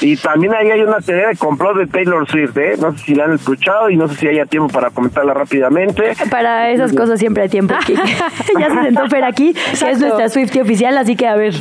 Y 0.00 0.16
también 0.16 0.54
ahí 0.54 0.70
hay 0.70 0.82
una 0.82 0.98
teoría 1.00 1.28
de 1.28 1.36
complot 1.36 1.78
de 1.78 1.86
Taylor 1.86 2.28
Swift, 2.28 2.56
¿eh? 2.58 2.74
No 2.78 2.92
sé 2.92 2.98
si 2.98 3.14
la 3.14 3.24
han 3.24 3.32
escuchado 3.32 3.88
y 3.88 3.96
no 3.96 4.08
sé 4.08 4.16
si 4.16 4.28
haya 4.28 4.44
tiempo 4.44 4.68
para 4.68 4.90
comentarla 4.90 5.32
rápidamente. 5.32 6.12
Para 6.30 6.70
esas 6.70 6.92
cosas 6.92 7.18
siempre 7.18 7.44
hay 7.44 7.48
tiempo. 7.48 7.74
ya 8.58 8.68
se 8.68 8.82
sentó 8.82 9.08
Fer 9.08 9.24
aquí, 9.24 9.54
que 9.54 9.90
es 9.90 9.98
nuestra 9.98 10.28
Swiftie 10.28 10.62
oficial, 10.62 10.98
así 10.98 11.16
que 11.16 11.26
a 11.26 11.36
ver. 11.36 11.54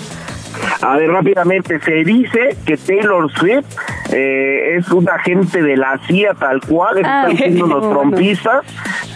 A 0.81 0.97
ver, 0.97 1.09
rápidamente, 1.09 1.79
se 1.79 2.03
dice 2.03 2.55
que 2.65 2.77
Taylor 2.77 3.31
Swift 3.31 3.65
eh, 4.11 4.77
es 4.77 4.89
un 4.89 5.09
agente 5.09 5.61
de 5.61 5.77
la 5.77 5.99
CIA 6.07 6.33
tal 6.33 6.61
cual, 6.61 6.97
están 6.97 7.29
diciendo 7.29 7.67
los 7.67 7.89
trompistas, 7.89 8.65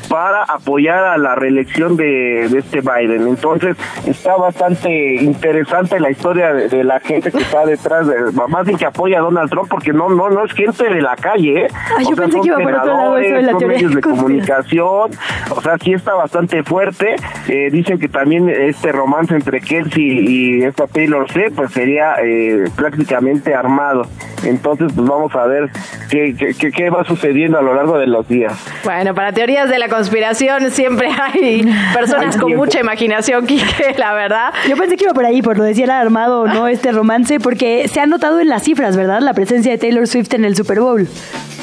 para 0.10 0.44
apoyar 0.44 1.04
a 1.06 1.18
la 1.18 1.36
reelección 1.36 1.96
de, 1.96 2.48
de 2.50 2.60
este 2.60 2.82
Biden. 2.82 3.28
Entonces, 3.28 3.76
está 4.06 4.36
bastante 4.36 5.16
interesante 5.16 6.00
la 6.00 6.10
historia 6.10 6.54
de, 6.54 6.68
de 6.68 6.84
la 6.84 7.00
gente 7.00 7.32
que 7.32 7.38
está 7.38 7.66
detrás, 7.66 8.08
de, 8.08 8.16
más 8.48 8.66
bien 8.66 8.78
que 8.78 8.86
apoya 8.86 9.20
a 9.20 9.22
Donald 9.22 9.50
Trump, 9.50 9.68
porque 9.70 9.94
no 9.94 10.10
no 10.10 10.30
no 10.30 10.46
es 10.46 10.52
gente 10.54 10.84
de 10.90 11.02
la 11.02 11.16
calle, 11.16 11.66
¿eh? 11.66 11.68
Ay, 11.98 12.06
yo 12.06 12.12
O 12.12 12.16
sea, 12.16 12.24
pensé 12.26 12.32
son 12.38 12.42
que 12.42 12.48
iba 12.48 12.58
por 12.58 12.74
otro 12.74 12.86
lado 12.94 13.18
eso 13.18 13.36
de 13.36 13.42
la 13.44 13.52
son 13.52 13.68
medios 13.68 13.96
de 13.96 14.02
comunicación, 14.02 15.12
o 15.56 15.62
sea, 15.62 15.78
sí 15.78 15.94
está 15.94 16.14
bastante 16.16 16.64
fuerte. 16.64 17.16
Eh, 17.48 17.70
dicen 17.72 18.00
que 18.00 18.08
también 18.10 18.50
este 18.50 18.92
romance 18.92 19.36
entre 19.36 19.62
Kelsey 19.62 20.04
y 20.28 20.64
esta 20.64 20.88
Taylor 20.88 21.30
Swift, 21.32 21.54
pues 21.56 21.72
sería 21.72 22.16
eh, 22.24 22.66
prácticamente 22.76 23.54
armado. 23.54 24.04
Entonces, 24.44 24.92
pues 24.96 25.08
vamos 25.08 25.36
a 25.36 25.46
ver 25.46 25.70
qué, 26.10 26.34
qué, 26.38 26.54
qué- 26.58 26.72
qué 26.72 26.90
va 26.90 27.04
sucediendo 27.04 27.58
a 27.60 27.62
lo 27.62 27.74
largo 27.74 27.98
de 27.98 28.08
los 28.08 28.28
días. 28.28 28.54
Bueno, 28.86 29.14
para 29.14 29.34
teorías 29.34 29.70
de 29.70 29.78
la 29.80 29.90
conspiración 30.00 30.72
siempre 30.72 31.10
hay 31.22 31.70
personas 31.94 32.38
con 32.38 32.56
mucha 32.56 32.80
imaginación, 32.80 33.46
Quique, 33.48 33.96
la 33.98 34.14
verdad. 34.14 34.54
Yo 34.70 34.78
pensé 34.78 34.96
que 34.96 35.04
iba 35.04 35.14
por 35.14 35.26
ahí, 35.26 35.42
por 35.42 35.58
lo 35.58 35.66
de 35.66 35.76
si 35.76 35.84
era 35.84 36.00
armado 36.00 36.42
o 36.42 36.48
no 36.48 36.70
este 36.70 36.94
romance, 36.94 37.42
porque 37.42 37.90
se 37.90 38.00
ha 38.00 38.06
notado 38.06 38.40
en 38.40 38.48
las 38.48 38.64
cifras, 38.64 38.96
¿verdad? 38.96 39.20
La 39.20 39.34
presencia 39.34 39.74
de 39.74 39.78
Taylor 39.78 40.08
Swift 40.08 40.34
en 40.34 40.46
el 40.46 40.56
Super 40.56 40.80
Bowl. 40.80 41.06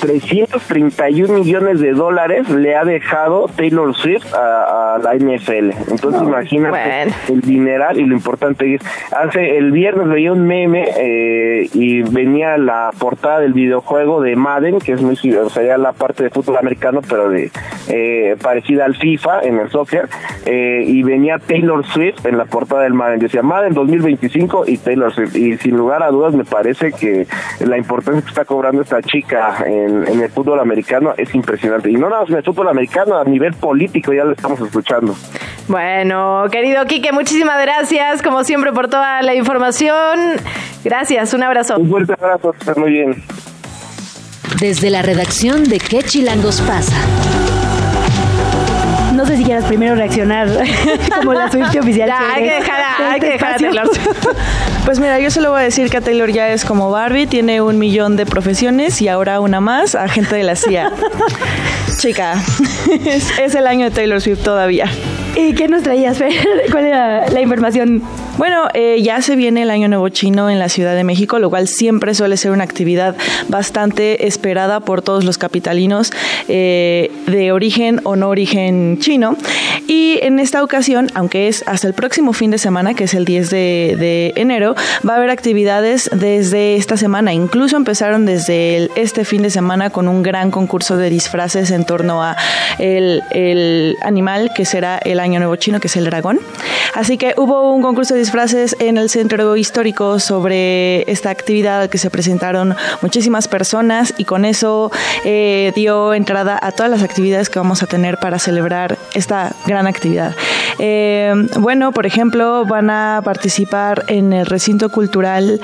331 0.01 1.39
millones 1.39 1.81
de 1.81 1.93
dólares 1.93 2.49
le 2.51 2.77
ha 2.77 2.85
dejado 2.85 3.49
Taylor 3.57 3.95
Swift 3.95 4.35
a, 4.35 4.97
a 4.97 4.99
la 4.99 5.15
NFL. 5.15 5.71
Entonces 5.91 6.23
imagínate 6.23 7.15
el 7.29 7.41
dineral 7.41 7.99
y 7.99 8.05
lo 8.05 8.15
importante 8.15 8.75
es, 8.75 8.83
hace 9.13 9.57
el 9.57 9.73
viernes 9.73 10.09
veía 10.09 10.33
un 10.33 10.47
meme 10.47 10.89
eh, 10.97 11.69
y 11.73 12.03
venía 12.03 12.59
la 12.59 12.91
portada 12.99 13.41
del 13.41 13.53
videojuego 13.55 14.21
de 14.21 14.37
Madden, 14.37 14.79
que 14.79 14.93
es 14.93 15.01
muy 15.01 15.17
o 15.35 15.51
sea, 15.51 15.63
ya 15.63 15.79
la 15.79 15.93
parte 15.93 16.25
de 16.25 16.31
fútbol 16.31 16.59
americano, 16.59 17.01
pero 17.09 17.31
de 17.31 17.51
eh, 17.89 18.26
parecida 18.35 18.85
al 18.85 18.97
FIFA 18.97 19.43
en 19.43 19.59
el 19.59 19.71
soccer, 19.71 20.09
eh, 20.45 20.83
y 20.87 21.03
venía 21.03 21.39
Taylor 21.39 21.87
Swift 21.87 22.27
en 22.27 22.39
la 22.39 22.47
portada 22.47 22.83
del 22.83 22.95
Madden. 22.95 23.21
Decía 23.21 23.43
Madden 23.43 23.75
2025 23.75 24.65
y 24.67 24.79
Taylor 24.79 25.13
Swift. 25.13 25.37
Y 25.37 25.57
sin 25.59 25.77
lugar 25.77 26.03
a 26.03 26.11
dudas 26.11 26.35
me 26.35 26.45
parece 26.45 26.93
que 26.93 27.27
la 27.61 27.79
importancia 27.79 28.23
que 28.23 28.29
está 28.29 28.45
cobrando 28.45 28.83
esta 28.83 29.03
chica 29.03 29.65
en, 29.67 30.07
en 30.09 30.21
el 30.21 30.31
fútbol 30.31 30.61
americano 30.61 31.15
es 31.17 31.35
impresionante. 31.35 31.91
Y 31.91 31.95
no 31.95 32.09
nada 32.09 32.23
más 32.23 32.31
en 32.31 32.37
el 32.37 32.43
fútbol 32.43 32.69
americano, 32.69 33.19
a 33.19 33.25
nivel 33.25 33.55
político 33.55 34.13
ya 34.13 34.25
lo 34.25 34.33
estamos 34.33 34.61
escuchando. 34.61 35.15
Bueno, 35.69 36.45
querido 36.51 36.85
Quique, 36.87 37.13
muchísimas 37.13 37.61
gracias, 37.61 38.23
como 38.23 38.45
siempre, 38.45 38.73
por 38.73 38.89
toda 38.89 39.23
la 39.23 39.35
información. 39.35 40.37
Gracias, 40.85 41.35
un 41.35 41.43
abrazo. 41.43 41.77
Un 41.79 41.91
fuerte 41.91 42.13
abrazo, 42.13 42.53
que 42.53 42.59
estén 42.59 42.81
muy 42.81 42.93
bien. 42.93 43.25
Desde 44.61 44.91
la 44.91 45.03
redacción 45.03 45.65
de 45.65 45.79
¿Qué 45.79 46.03
chilangos 46.03 46.61
pasa? 46.63 46.97
No 49.17 49.25
sé 49.27 49.37
si 49.39 49.45
quieras 49.45 49.65
primero 49.65 49.95
reaccionar 49.95 50.49
como 51.17 51.33
la 51.33 51.51
Swift 51.51 51.75
oficial. 51.81 52.09
Ya, 52.09 52.35
hay 52.35 52.43
que 52.43 52.49
eres 52.49 52.61
dejar 52.65 52.81
a- 52.81 53.03
de 53.03 53.09
hay 53.09 53.21
que 53.21 53.27
este 53.35 53.45
dejar. 53.45 53.61
Taylor 53.61 53.91
Pues 54.85 55.01
mira, 55.01 55.19
yo 55.19 55.31
solo 55.31 55.51
voy 55.51 55.61
a 55.61 55.65
decir 55.65 55.91
que 55.91 56.01
Taylor 56.01 56.31
ya 56.31 56.49
es 56.51 56.65
como 56.65 56.91
Barbie, 56.91 57.27
tiene 57.27 57.61
un 57.61 57.79
millón 57.79 58.17
de 58.17 58.25
profesiones 58.27 59.01
y 59.03 59.09
ahora 59.09 59.41
una 59.41 59.61
más, 59.61 59.95
agente 59.97 60.37
de 60.37 60.43
la 60.45 60.55
CIA. 60.55 60.93
Chica, 61.99 62.35
es, 63.05 63.37
es 63.39 63.55
el 63.55 63.67
año 63.67 63.87
de 63.87 63.91
Taylor 63.91 64.21
Swift 64.21 64.43
todavía. 64.45 64.87
¿Y 65.37 65.53
qué 65.53 65.69
nos 65.69 65.83
traías, 65.83 66.17
Fer? 66.17 66.33
¿Cuál 66.73 66.87
era 66.87 67.29
la 67.29 67.43
información? 67.43 68.03
Bueno, 68.39 68.69
eh, 68.73 69.03
ya 69.03 69.21
se 69.21 69.37
viene 69.37 69.63
el 69.63 69.71
Año 69.71 69.87
Nuevo 69.87 70.09
Chino 70.09 70.49
en 70.49 70.59
la 70.59 70.71
Ciudad 70.71 70.95
de 70.95 71.05
México, 71.05 71.39
lo 71.39 71.51
cual 71.51 71.69
siempre 71.69 72.15
suele 72.15 72.39
ser 72.39 72.53
una 72.53 72.65
actividad 72.65 73.15
bastante 73.49 74.27
esperada 74.27 74.81
por 74.81 75.03
todos 75.03 75.25
los 75.25 75.37
capitalinos 75.37 76.11
eh, 76.49 77.11
de 77.27 77.53
origen 77.53 78.01
o 78.05 78.17
no 78.17 78.31
origen 78.31 78.99
chino. 78.99 79.37
Y 79.87 80.19
en 80.23 80.39
esta 80.39 80.65
ocasión, 80.65 81.09
aunque 81.15 81.49
es 81.49 81.65
hasta 81.67 81.87
el 81.87 81.93
próximo 81.93 82.33
fin 82.33 82.51
de 82.51 82.59
semana, 82.59 82.95
que 82.95 83.05
es 83.05 83.13
el 83.13 83.27
10 83.27 83.51
de, 83.51 84.33
enero, 84.37 84.75
va 85.07 85.15
a 85.15 85.17
haber 85.17 85.31
actividades 85.31 86.09
desde 86.15 86.77
esta 86.77 86.97
semana. 86.97 87.35
Incluso 87.35 87.77
empezaron 87.77 88.25
desde 88.25 88.89
este 88.97 89.27
fin 89.27 89.43
de 89.43 89.51
semana 89.51 89.91
con 89.91 90.09
un 90.09 90.23
gran 90.23 90.51
concurso 90.51 90.97
de 90.97 91.11
disfraces 91.11 91.71
en 91.71 91.85
torno 91.85 92.23
a 92.23 92.37
el, 92.79 93.23
el 93.33 93.97
animal 94.03 94.51
que 94.55 94.65
será 94.65 94.97
el 94.99 95.21
Año 95.21 95.26
Nuevo 95.35 95.57
Chino, 95.57 95.81
que 95.81 95.89
es 95.89 95.97
el 95.97 96.05
dragón. 96.05 96.41
Así 96.95 97.19
que 97.19 97.35
hubo 97.37 97.73
un 97.75 97.83
concurso 97.83 98.15
de 98.15 98.21
disfraces 98.21 98.77
en 98.79 98.97
el 98.97 99.11
centro 99.11 99.57
histórico 99.57 100.19
sobre 100.19 101.11
esta 101.11 101.31
actividad 101.31 101.91
que 101.91 101.99
se 101.99 102.11
presentaron 102.11 102.75
muchísimas 103.03 103.49
personas 103.49 104.15
y 104.17 104.25
con 104.25 104.45
eso 104.45 104.91
eh, 105.25 105.73
dio 105.75 106.15
entrada 106.15 106.59
a 106.61 106.73
todas 106.73 106.91
las 106.91 107.03
actividades 107.03 107.51
que 107.51 107.59
vamos 107.59 107.83
a 107.83 107.87
tener 107.87 108.19
para 108.19 108.39
celebrar 108.39 108.99
esta 109.15 109.55
gran 109.67 109.87
actividad. 109.87 110.35
Eh, 110.79 111.33
bueno, 111.59 111.93
por 111.93 112.07
ejemplo, 112.07 112.65
van 112.65 112.91
a 112.91 113.21
participar 113.25 114.05
en 114.09 114.33
el 114.33 114.47
recinto 114.47 114.89
cultural 114.89 115.61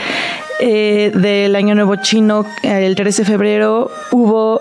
eh, 0.60 1.12
del 1.14 1.56
Año 1.56 1.74
Nuevo 1.74 1.97
Chino 1.97 2.44
el 2.62 2.94
13 2.94 3.22
de 3.22 3.30
febrero. 3.30 3.90
Hubo... 4.10 4.60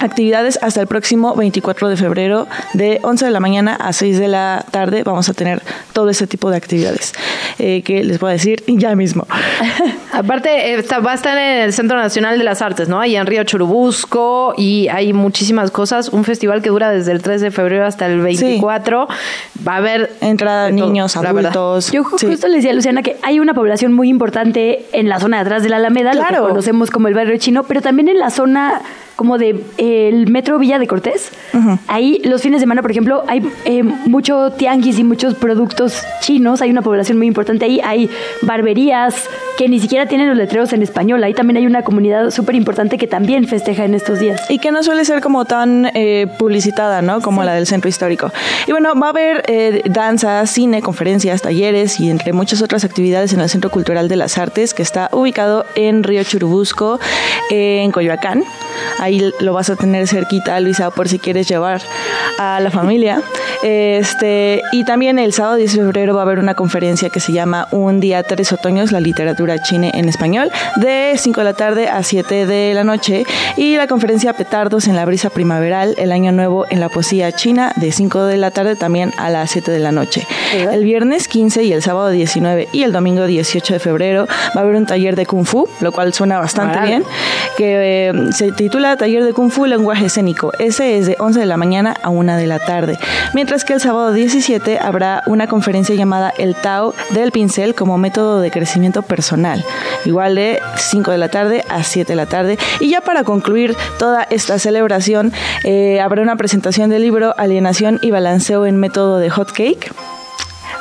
actividades 0.00 0.58
hasta 0.62 0.80
el 0.80 0.86
próximo 0.86 1.34
24 1.34 1.88
de 1.88 1.96
febrero 1.96 2.46
de 2.74 3.00
11 3.02 3.24
de 3.26 3.30
la 3.30 3.40
mañana 3.40 3.74
a 3.76 3.92
6 3.92 4.18
de 4.18 4.28
la 4.28 4.64
tarde 4.70 5.02
vamos 5.04 5.28
a 5.28 5.34
tener 5.34 5.62
todo 5.92 6.10
ese 6.10 6.26
tipo 6.26 6.50
de 6.50 6.56
actividades 6.56 7.12
eh, 7.58 7.82
que 7.82 8.04
les 8.04 8.18
voy 8.20 8.30
a 8.30 8.32
decir 8.34 8.62
ya 8.66 8.94
mismo 8.94 9.26
Aparte, 10.12 10.48
eh, 10.72 10.78
está- 10.78 11.00
va 11.00 11.12
a 11.12 11.14
estar 11.14 11.36
en 11.36 11.60
el 11.62 11.72
Centro 11.74 11.98
Nacional 11.98 12.38
de 12.38 12.44
las 12.44 12.62
Artes, 12.62 12.88
¿no? 12.88 13.00
Ahí 13.00 13.16
en 13.16 13.26
Río 13.26 13.44
Churubusco 13.44 14.54
y 14.56 14.88
hay 14.88 15.12
muchísimas 15.12 15.70
cosas. 15.70 16.08
Un 16.08 16.24
festival 16.24 16.62
que 16.62 16.70
dura 16.70 16.90
desde 16.90 17.12
el 17.12 17.20
3 17.20 17.40
de 17.42 17.50
febrero 17.50 17.84
hasta 17.86 18.06
el 18.06 18.20
24. 18.20 19.08
Va 19.66 19.74
a 19.74 19.76
haber... 19.76 20.10
entrada 20.22 20.66
de 20.66 20.72
todo, 20.78 20.86
niños 20.86 21.14
verdad. 21.14 21.32
adultos 21.46 21.92
Yo 21.92 22.02
ju- 22.02 22.18
justo 22.28 22.48
le 22.48 22.56
decía 22.56 22.70
a 22.70 22.74
Luciana 22.74 23.02
que 23.02 23.16
hay 23.22 23.40
una 23.40 23.52
población 23.52 23.92
muy 23.92 24.08
importante 24.08 24.86
en 24.92 25.08
la 25.10 25.20
zona 25.20 25.36
de 25.38 25.42
atrás 25.42 25.62
de 25.62 25.68
la 25.68 25.76
Alameda, 25.76 26.14
lo 26.14 26.20
Claro. 26.20 26.44
que 26.44 26.48
conocemos 26.50 26.90
como 26.90 27.08
el 27.08 27.14
barrio 27.14 27.36
chino, 27.36 27.64
pero 27.64 27.82
también 27.82 28.08
en 28.08 28.18
la 28.18 28.30
zona 28.30 28.80
como 29.16 29.38
de 29.38 29.64
eh, 29.78 30.08
el 30.08 30.30
metro 30.30 30.58
Villa 30.58 30.78
de 30.78 30.86
Cortés. 30.86 31.32
Ahí 31.88 32.20
los 32.24 32.42
fines 32.42 32.60
de 32.60 32.64
semana, 32.64 32.82
por 32.82 32.90
ejemplo, 32.90 33.24
hay 33.26 33.42
eh, 33.64 33.82
mucho 33.82 34.50
tianguis 34.50 34.98
y 34.98 35.04
muchos 35.04 35.34
productos 35.34 36.02
chinos. 36.20 36.60
Hay 36.60 36.70
una 36.70 36.82
población 36.82 37.16
muy 37.16 37.26
importante 37.26 37.64
ahí. 37.64 37.80
Hay 37.82 38.10
barberías 38.42 39.28
que 39.56 39.68
ni 39.68 39.80
siquiera 39.80 40.06
tienen 40.06 40.28
los 40.28 40.36
letreros 40.36 40.72
en 40.74 40.82
español. 40.82 41.24
Ahí 41.24 41.32
también 41.32 41.56
hay 41.56 41.66
una 41.66 41.82
comunidad 41.82 42.30
súper 42.30 42.54
importante 42.54 42.98
que 42.98 43.06
también 43.06 43.48
festeja 43.48 43.86
en 43.86 43.94
estos 43.94 44.20
días. 44.20 44.42
y 44.50 44.58
que 44.58 44.70
no 44.70 44.82
suele 44.82 45.04
ser 45.04 45.22
como 45.22 45.46
tan 45.46 45.90
eh, 45.94 46.26
publicitada, 46.38 47.00
¿no? 47.00 47.22
Como 47.22 47.42
la 47.42 47.54
del 47.54 47.66
centro 47.66 47.88
histórico. 47.88 48.30
Y 48.66 48.72
bueno, 48.72 48.92
va 49.00 49.06
a 49.06 49.10
haber 49.10 49.44
eh, 49.48 49.82
danza, 49.86 50.44
cine, 50.46 50.82
conferencias, 50.82 51.40
talleres 51.40 51.98
y 52.00 52.10
entre 52.10 52.34
muchas 52.34 52.60
otras 52.60 52.84
actividades 52.84 53.32
en 53.32 53.40
el 53.40 53.48
Centro 53.48 53.70
Cultural 53.70 54.08
de 54.08 54.16
las 54.16 54.36
Artes, 54.36 54.74
que 54.74 54.82
está 54.82 55.08
ubicado 55.12 55.64
en 55.74 56.02
Río 56.02 56.22
Churubusco, 56.22 57.00
en 57.50 57.90
Coyoacán. 57.92 58.44
Ahí 59.06 59.22
lo 59.38 59.52
vas 59.52 59.70
a 59.70 59.76
tener 59.76 60.08
cerquita, 60.08 60.58
Luisa, 60.58 60.90
por 60.90 61.08
si 61.08 61.20
quieres 61.20 61.46
llevar 61.46 61.80
a 62.40 62.58
la 62.58 62.72
familia. 62.72 63.22
Este, 63.62 64.62
y 64.72 64.84
también 64.84 65.18
el 65.18 65.32
sábado 65.32 65.56
10 65.56 65.72
de 65.72 65.82
febrero 65.82 66.14
va 66.14 66.20
a 66.20 66.24
haber 66.24 66.38
una 66.38 66.54
conferencia 66.54 67.10
que 67.10 67.20
se 67.20 67.32
llama 67.32 67.68
Un 67.70 68.00
día 68.00 68.22
tres 68.22 68.52
otoños, 68.52 68.92
la 68.92 69.00
literatura 69.00 69.58
china 69.62 69.90
en 69.92 70.08
español, 70.08 70.50
de 70.76 71.14
5 71.16 71.40
de 71.40 71.44
la 71.44 71.54
tarde 71.54 71.88
a 71.88 72.02
7 72.02 72.46
de 72.46 72.74
la 72.74 72.84
noche. 72.84 73.24
Y 73.56 73.76
la 73.76 73.86
conferencia 73.86 74.32
Petardos 74.32 74.86
en 74.88 74.96
la 74.96 75.04
brisa 75.04 75.30
primaveral, 75.30 75.94
el 75.98 76.12
año 76.12 76.32
nuevo 76.32 76.66
en 76.70 76.80
la 76.80 76.88
poesía 76.88 77.32
china, 77.32 77.72
de 77.76 77.92
5 77.92 78.24
de 78.24 78.36
la 78.36 78.50
tarde 78.50 78.76
también 78.76 79.12
a 79.16 79.30
las 79.30 79.50
7 79.50 79.70
de 79.70 79.78
la 79.78 79.92
noche. 79.92 80.26
El 80.52 80.84
viernes 80.84 81.28
15 81.28 81.64
y 81.64 81.72
el 81.72 81.82
sábado 81.82 82.10
19 82.10 82.68
y 82.72 82.82
el 82.82 82.92
domingo 82.92 83.26
18 83.26 83.74
de 83.74 83.80
febrero 83.80 84.26
va 84.56 84.60
a 84.60 84.64
haber 84.64 84.76
un 84.76 84.86
taller 84.86 85.16
de 85.16 85.26
Kung 85.26 85.44
Fu, 85.46 85.68
lo 85.80 85.92
cual 85.92 86.12
suena 86.12 86.38
bastante 86.38 86.80
bien, 86.80 87.04
que 87.56 88.08
eh, 88.08 88.12
se 88.32 88.52
titula 88.52 88.96
Taller 88.96 89.24
de 89.24 89.32
Kung 89.32 89.50
Fu 89.50 89.66
Lenguaje 89.66 90.06
Escénico. 90.06 90.52
Ese 90.58 90.98
es 90.98 91.06
de 91.06 91.16
11 91.18 91.40
de 91.40 91.46
la 91.46 91.56
mañana 91.56 91.96
a 92.02 92.10
1 92.10 92.36
de 92.36 92.46
la 92.46 92.58
tarde. 92.58 92.98
Mientras 93.34 93.45
que 93.46 93.72
el 93.72 93.80
sábado 93.80 94.12
17 94.12 94.78
habrá 94.80 95.22
una 95.26 95.46
conferencia 95.46 95.94
llamada 95.94 96.32
El 96.36 96.54
Tao 96.54 96.94
del 97.10 97.32
Pincel 97.32 97.74
como 97.74 97.96
método 97.96 98.40
de 98.40 98.50
crecimiento 98.50 99.02
personal. 99.02 99.64
Igual 100.04 100.34
de 100.34 100.60
5 100.76 101.10
de 101.12 101.18
la 101.18 101.28
tarde 101.28 101.64
a 101.68 101.82
7 101.82 102.12
de 102.12 102.16
la 102.16 102.26
tarde. 102.26 102.58
Y 102.80 102.90
ya 102.90 103.00
para 103.00 103.24
concluir 103.24 103.76
toda 103.98 104.24
esta 104.24 104.58
celebración, 104.58 105.32
eh, 105.64 106.00
habrá 106.00 106.22
una 106.22 106.36
presentación 106.36 106.90
del 106.90 107.02
libro 107.02 107.34
Alienación 107.38 107.98
y 108.02 108.10
Balanceo 108.10 108.66
en 108.66 108.76
método 108.76 109.18
de 109.18 109.30
Hot 109.30 109.52
Cake 109.52 109.90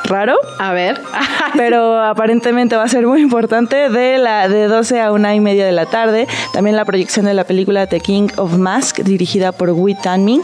raro. 0.07 0.35
A 0.59 0.71
ver. 0.73 0.99
Pero 1.57 2.01
aparentemente 2.03 2.75
va 2.75 2.83
a 2.83 2.87
ser 2.89 3.05
muy 3.07 3.21
importante 3.21 3.89
de 3.89 4.17
la 4.17 4.47
de 4.47 4.67
12 4.67 5.01
a 5.01 5.11
una 5.11 5.33
y 5.35 5.39
media 5.39 5.65
de 5.65 5.71
la 5.71 5.85
tarde. 5.85 6.27
También 6.53 6.75
la 6.75 6.85
proyección 6.85 7.25
de 7.25 7.33
la 7.33 7.43
película 7.43 7.87
The 7.87 7.99
King 7.99 8.27
of 8.37 8.57
Mask, 8.57 8.99
dirigida 8.99 9.51
por 9.51 9.71
Wee 9.71 9.95
Tan-ming. 9.95 10.41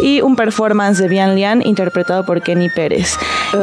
Y 0.00 0.20
un 0.20 0.36
performance 0.36 0.98
de 0.98 1.08
Bian 1.08 1.34
Lian, 1.34 1.62
interpretado 1.66 2.24
por 2.24 2.42
Kenny 2.42 2.68
Pérez. 2.68 3.16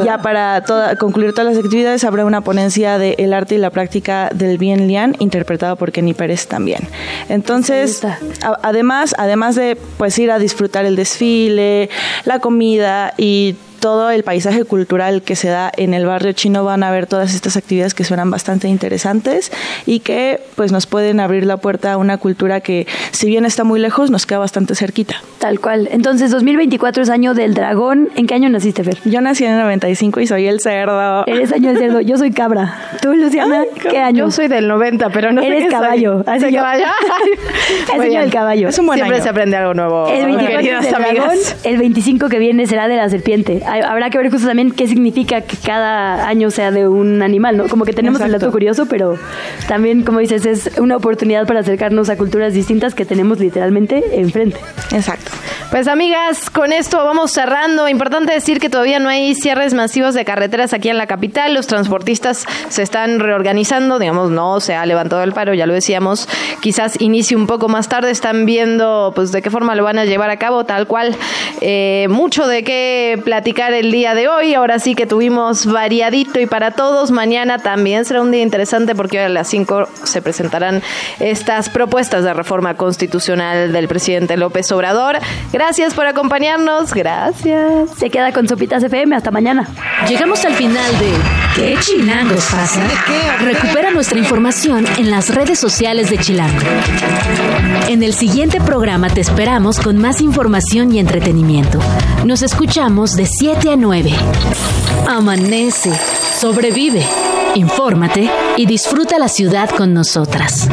Ya 0.04 0.18
para 0.18 0.60
toda, 0.62 0.96
concluir 0.96 1.32
todas 1.32 1.54
las 1.54 1.64
actividades 1.64 2.04
habrá 2.04 2.24
una 2.24 2.40
ponencia 2.42 2.98
de 2.98 3.14
El 3.18 3.32
arte 3.32 3.54
y 3.54 3.58
la 3.58 3.70
práctica 3.70 4.28
del 4.34 4.58
bien 4.58 4.86
lian, 4.88 5.16
interpretado 5.18 5.76
por 5.76 5.92
Kenny 5.92 6.12
Pérez 6.12 6.46
también. 6.46 6.80
Entonces, 7.28 8.04
a- 8.04 8.58
además, 8.62 9.14
además 9.18 9.54
de 9.54 9.76
pues 9.96 10.18
ir 10.18 10.30
a 10.30 10.38
disfrutar 10.38 10.84
el 10.84 10.96
desfile, 10.96 11.88
la 12.24 12.38
comida 12.40 13.14
y 13.16 13.56
todo 13.86 14.10
el 14.10 14.24
paisaje 14.24 14.64
cultural 14.64 15.22
que 15.22 15.36
se 15.36 15.46
da 15.46 15.70
en 15.76 15.94
el 15.94 16.06
barrio 16.06 16.32
chino 16.32 16.64
van 16.64 16.82
a 16.82 16.90
ver 16.90 17.06
todas 17.06 17.36
estas 17.36 17.56
actividades 17.56 17.94
que 17.94 18.02
suenan 18.02 18.32
bastante 18.32 18.66
interesantes 18.66 19.52
y 19.86 20.00
que 20.00 20.40
pues 20.56 20.72
nos 20.72 20.88
pueden 20.88 21.20
abrir 21.20 21.46
la 21.46 21.56
puerta 21.58 21.92
a 21.92 21.96
una 21.96 22.18
cultura 22.18 22.58
que 22.60 22.88
si 23.12 23.28
bien 23.28 23.44
está 23.44 23.62
muy 23.62 23.78
lejos 23.78 24.10
nos 24.10 24.26
queda 24.26 24.38
bastante 24.40 24.74
cerquita. 24.74 25.14
Tal 25.38 25.60
cual. 25.60 25.88
Entonces, 25.92 26.32
2024 26.32 27.04
es 27.04 27.10
año 27.10 27.32
del 27.34 27.54
dragón. 27.54 28.08
¿En 28.16 28.26
qué 28.26 28.34
año 28.34 28.48
naciste, 28.48 28.82
Fer? 28.82 28.98
Yo 29.04 29.20
nací 29.20 29.44
en 29.44 29.52
el 29.52 29.60
95 29.60 30.20
y 30.20 30.26
soy 30.26 30.46
el 30.48 30.58
cerdo. 30.60 31.24
Eres 31.28 31.52
año 31.52 31.68
del 31.68 31.78
cerdo. 31.78 32.00
Yo 32.00 32.16
soy 32.18 32.32
cabra. 32.32 32.74
¿Tú, 33.00 33.14
Luciana? 33.14 33.62
¿Qué 33.88 33.98
año? 33.98 34.24
Yo 34.24 34.30
soy 34.32 34.48
del 34.48 34.66
90, 34.66 35.10
pero 35.10 35.30
no 35.30 35.42
sé 35.42 35.46
Eres 35.46 35.58
qué 35.64 35.70
soy. 35.70 35.80
caballo. 35.80 36.24
Así 36.26 36.40
¿Soy 36.40 36.52
yo- 36.52 36.58
caballo? 36.58 36.86
es 37.88 37.94
Muy 37.94 38.00
año 38.06 38.08
bien. 38.10 38.20
del 38.22 38.32
caballo. 38.32 38.68
Es 38.68 38.78
un 38.80 38.86
buen 38.86 38.96
Siempre 38.96 39.16
año. 39.18 39.22
se 39.22 39.28
aprende 39.30 39.56
algo 39.56 39.74
nuevo. 39.74 40.08
El 40.08 40.24
24 40.26 40.56
queridas 40.56 40.84
es 40.86 40.92
del 40.92 41.02
dragón, 41.14 41.36
el 41.64 41.76
25 41.78 42.28
que 42.28 42.38
viene 42.40 42.66
será 42.66 42.88
de 42.88 42.96
la 42.96 43.08
serpiente. 43.08 43.62
Habrá 43.82 44.10
que 44.10 44.18
ver 44.18 44.30
justo 44.30 44.46
también 44.46 44.70
qué 44.70 44.86
significa 44.86 45.40
que 45.40 45.56
cada 45.56 46.28
año 46.28 46.50
sea 46.50 46.70
de 46.70 46.88
un 46.88 47.22
animal, 47.22 47.56
¿no? 47.56 47.68
Como 47.68 47.84
que 47.84 47.92
tenemos 47.92 48.20
el 48.20 48.26
Exacto. 48.26 48.46
dato 48.46 48.52
curioso, 48.52 48.86
pero 48.86 49.18
también, 49.68 50.02
como 50.02 50.18
dices, 50.20 50.46
es 50.46 50.78
una 50.78 50.96
oportunidad 50.96 51.46
para 51.46 51.60
acercarnos 51.60 52.08
a 52.10 52.16
culturas 52.16 52.54
distintas 52.54 52.94
que 52.94 53.04
tenemos 53.04 53.38
literalmente 53.38 54.02
enfrente. 54.20 54.58
Exacto. 54.92 55.30
Pues 55.70 55.88
amigas, 55.88 56.48
con 56.48 56.72
esto 56.72 56.98
vamos 56.98 57.32
cerrando. 57.32 57.88
Importante 57.88 58.32
decir 58.32 58.60
que 58.60 58.68
todavía 58.70 59.00
no 59.00 59.08
hay 59.08 59.34
cierres 59.34 59.74
masivos 59.74 60.14
de 60.14 60.24
carreteras 60.24 60.72
aquí 60.72 60.88
en 60.88 60.96
la 60.96 61.06
capital. 61.06 61.54
Los 61.54 61.66
transportistas 61.66 62.44
se 62.68 62.82
están 62.82 63.18
reorganizando, 63.18 63.98
digamos, 63.98 64.30
no 64.30 64.60
se 64.60 64.74
ha 64.74 64.86
levantado 64.86 65.22
el 65.22 65.32
paro, 65.32 65.54
ya 65.54 65.66
lo 65.66 65.74
decíamos. 65.74 66.28
Quizás 66.60 67.00
inicie 67.00 67.36
un 67.36 67.46
poco 67.46 67.68
más 67.68 67.88
tarde. 67.88 68.10
Están 68.10 68.46
viendo, 68.46 69.12
pues, 69.14 69.32
de 69.32 69.42
qué 69.42 69.50
forma 69.50 69.74
lo 69.74 69.82
van 69.82 69.98
a 69.98 70.04
llevar 70.04 70.30
a 70.30 70.36
cabo, 70.36 70.64
tal 70.64 70.86
cual. 70.86 71.16
Eh, 71.60 72.06
mucho 72.10 72.46
de 72.46 72.62
qué 72.62 73.20
platicar 73.24 73.55
el 73.56 73.90
día 73.90 74.14
de 74.14 74.28
hoy. 74.28 74.54
Ahora 74.54 74.78
sí 74.78 74.94
que 74.94 75.06
tuvimos 75.06 75.66
variadito 75.66 76.38
y 76.38 76.46
para 76.46 76.72
todos. 76.72 77.10
Mañana 77.10 77.58
también 77.58 78.04
será 78.04 78.20
un 78.20 78.30
día 78.30 78.42
interesante 78.42 78.94
porque 78.94 79.20
a 79.20 79.28
las 79.28 79.48
5 79.48 79.88
se 80.04 80.20
presentarán 80.20 80.82
estas 81.20 81.70
propuestas 81.70 82.22
de 82.22 82.34
reforma 82.34 82.74
constitucional 82.74 83.72
del 83.72 83.88
presidente 83.88 84.36
López 84.36 84.70
Obrador. 84.72 85.18
Gracias 85.52 85.94
por 85.94 86.06
acompañarnos. 86.06 86.92
Gracias. 86.92 87.90
Se 87.96 88.10
queda 88.10 88.32
con 88.32 88.46
Sopitas 88.46 88.82
FM. 88.82 89.16
Hasta 89.16 89.30
mañana. 89.30 89.66
Llegamos 90.06 90.44
al 90.44 90.54
final 90.54 90.98
de 90.98 91.12
¿Qué 91.56 91.74
chilangos 91.80 92.44
pasa? 92.50 92.86
Recupera 93.40 93.90
nuestra 93.90 94.18
información 94.18 94.84
en 94.98 95.10
las 95.10 95.34
redes 95.34 95.58
sociales 95.58 96.10
de 96.10 96.18
Chilango. 96.18 96.60
En 97.88 98.02
el 98.02 98.12
siguiente 98.12 98.60
programa 98.60 99.08
te 99.08 99.22
esperamos 99.22 99.80
con 99.80 99.96
más 99.96 100.20
información 100.20 100.92
y 100.92 100.98
entretenimiento. 100.98 101.78
Nos 102.26 102.42
escuchamos 102.42 103.12
de 103.12 103.24
7 103.46 103.70
a 103.70 103.76
9. 103.76 104.12
Amanece, 105.06 105.92
sobrevive, 106.36 107.06
infórmate 107.54 108.28
y 108.56 108.66
disfruta 108.66 109.20
la 109.20 109.28
ciudad 109.28 109.70
con 109.70 109.94
nosotras. 109.94 110.66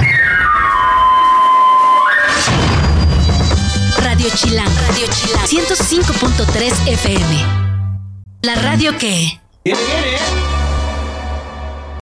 Radio 4.01 4.27
Chilango. 4.33 4.71
Radio 4.87 5.05
Chilango. 5.05 5.45
105.3 5.45 6.87
FM. 6.93 7.45
La 8.41 8.55
radio 8.55 8.97
que... 8.97 9.39
Viene, 9.63 9.79
viene. 9.79 10.62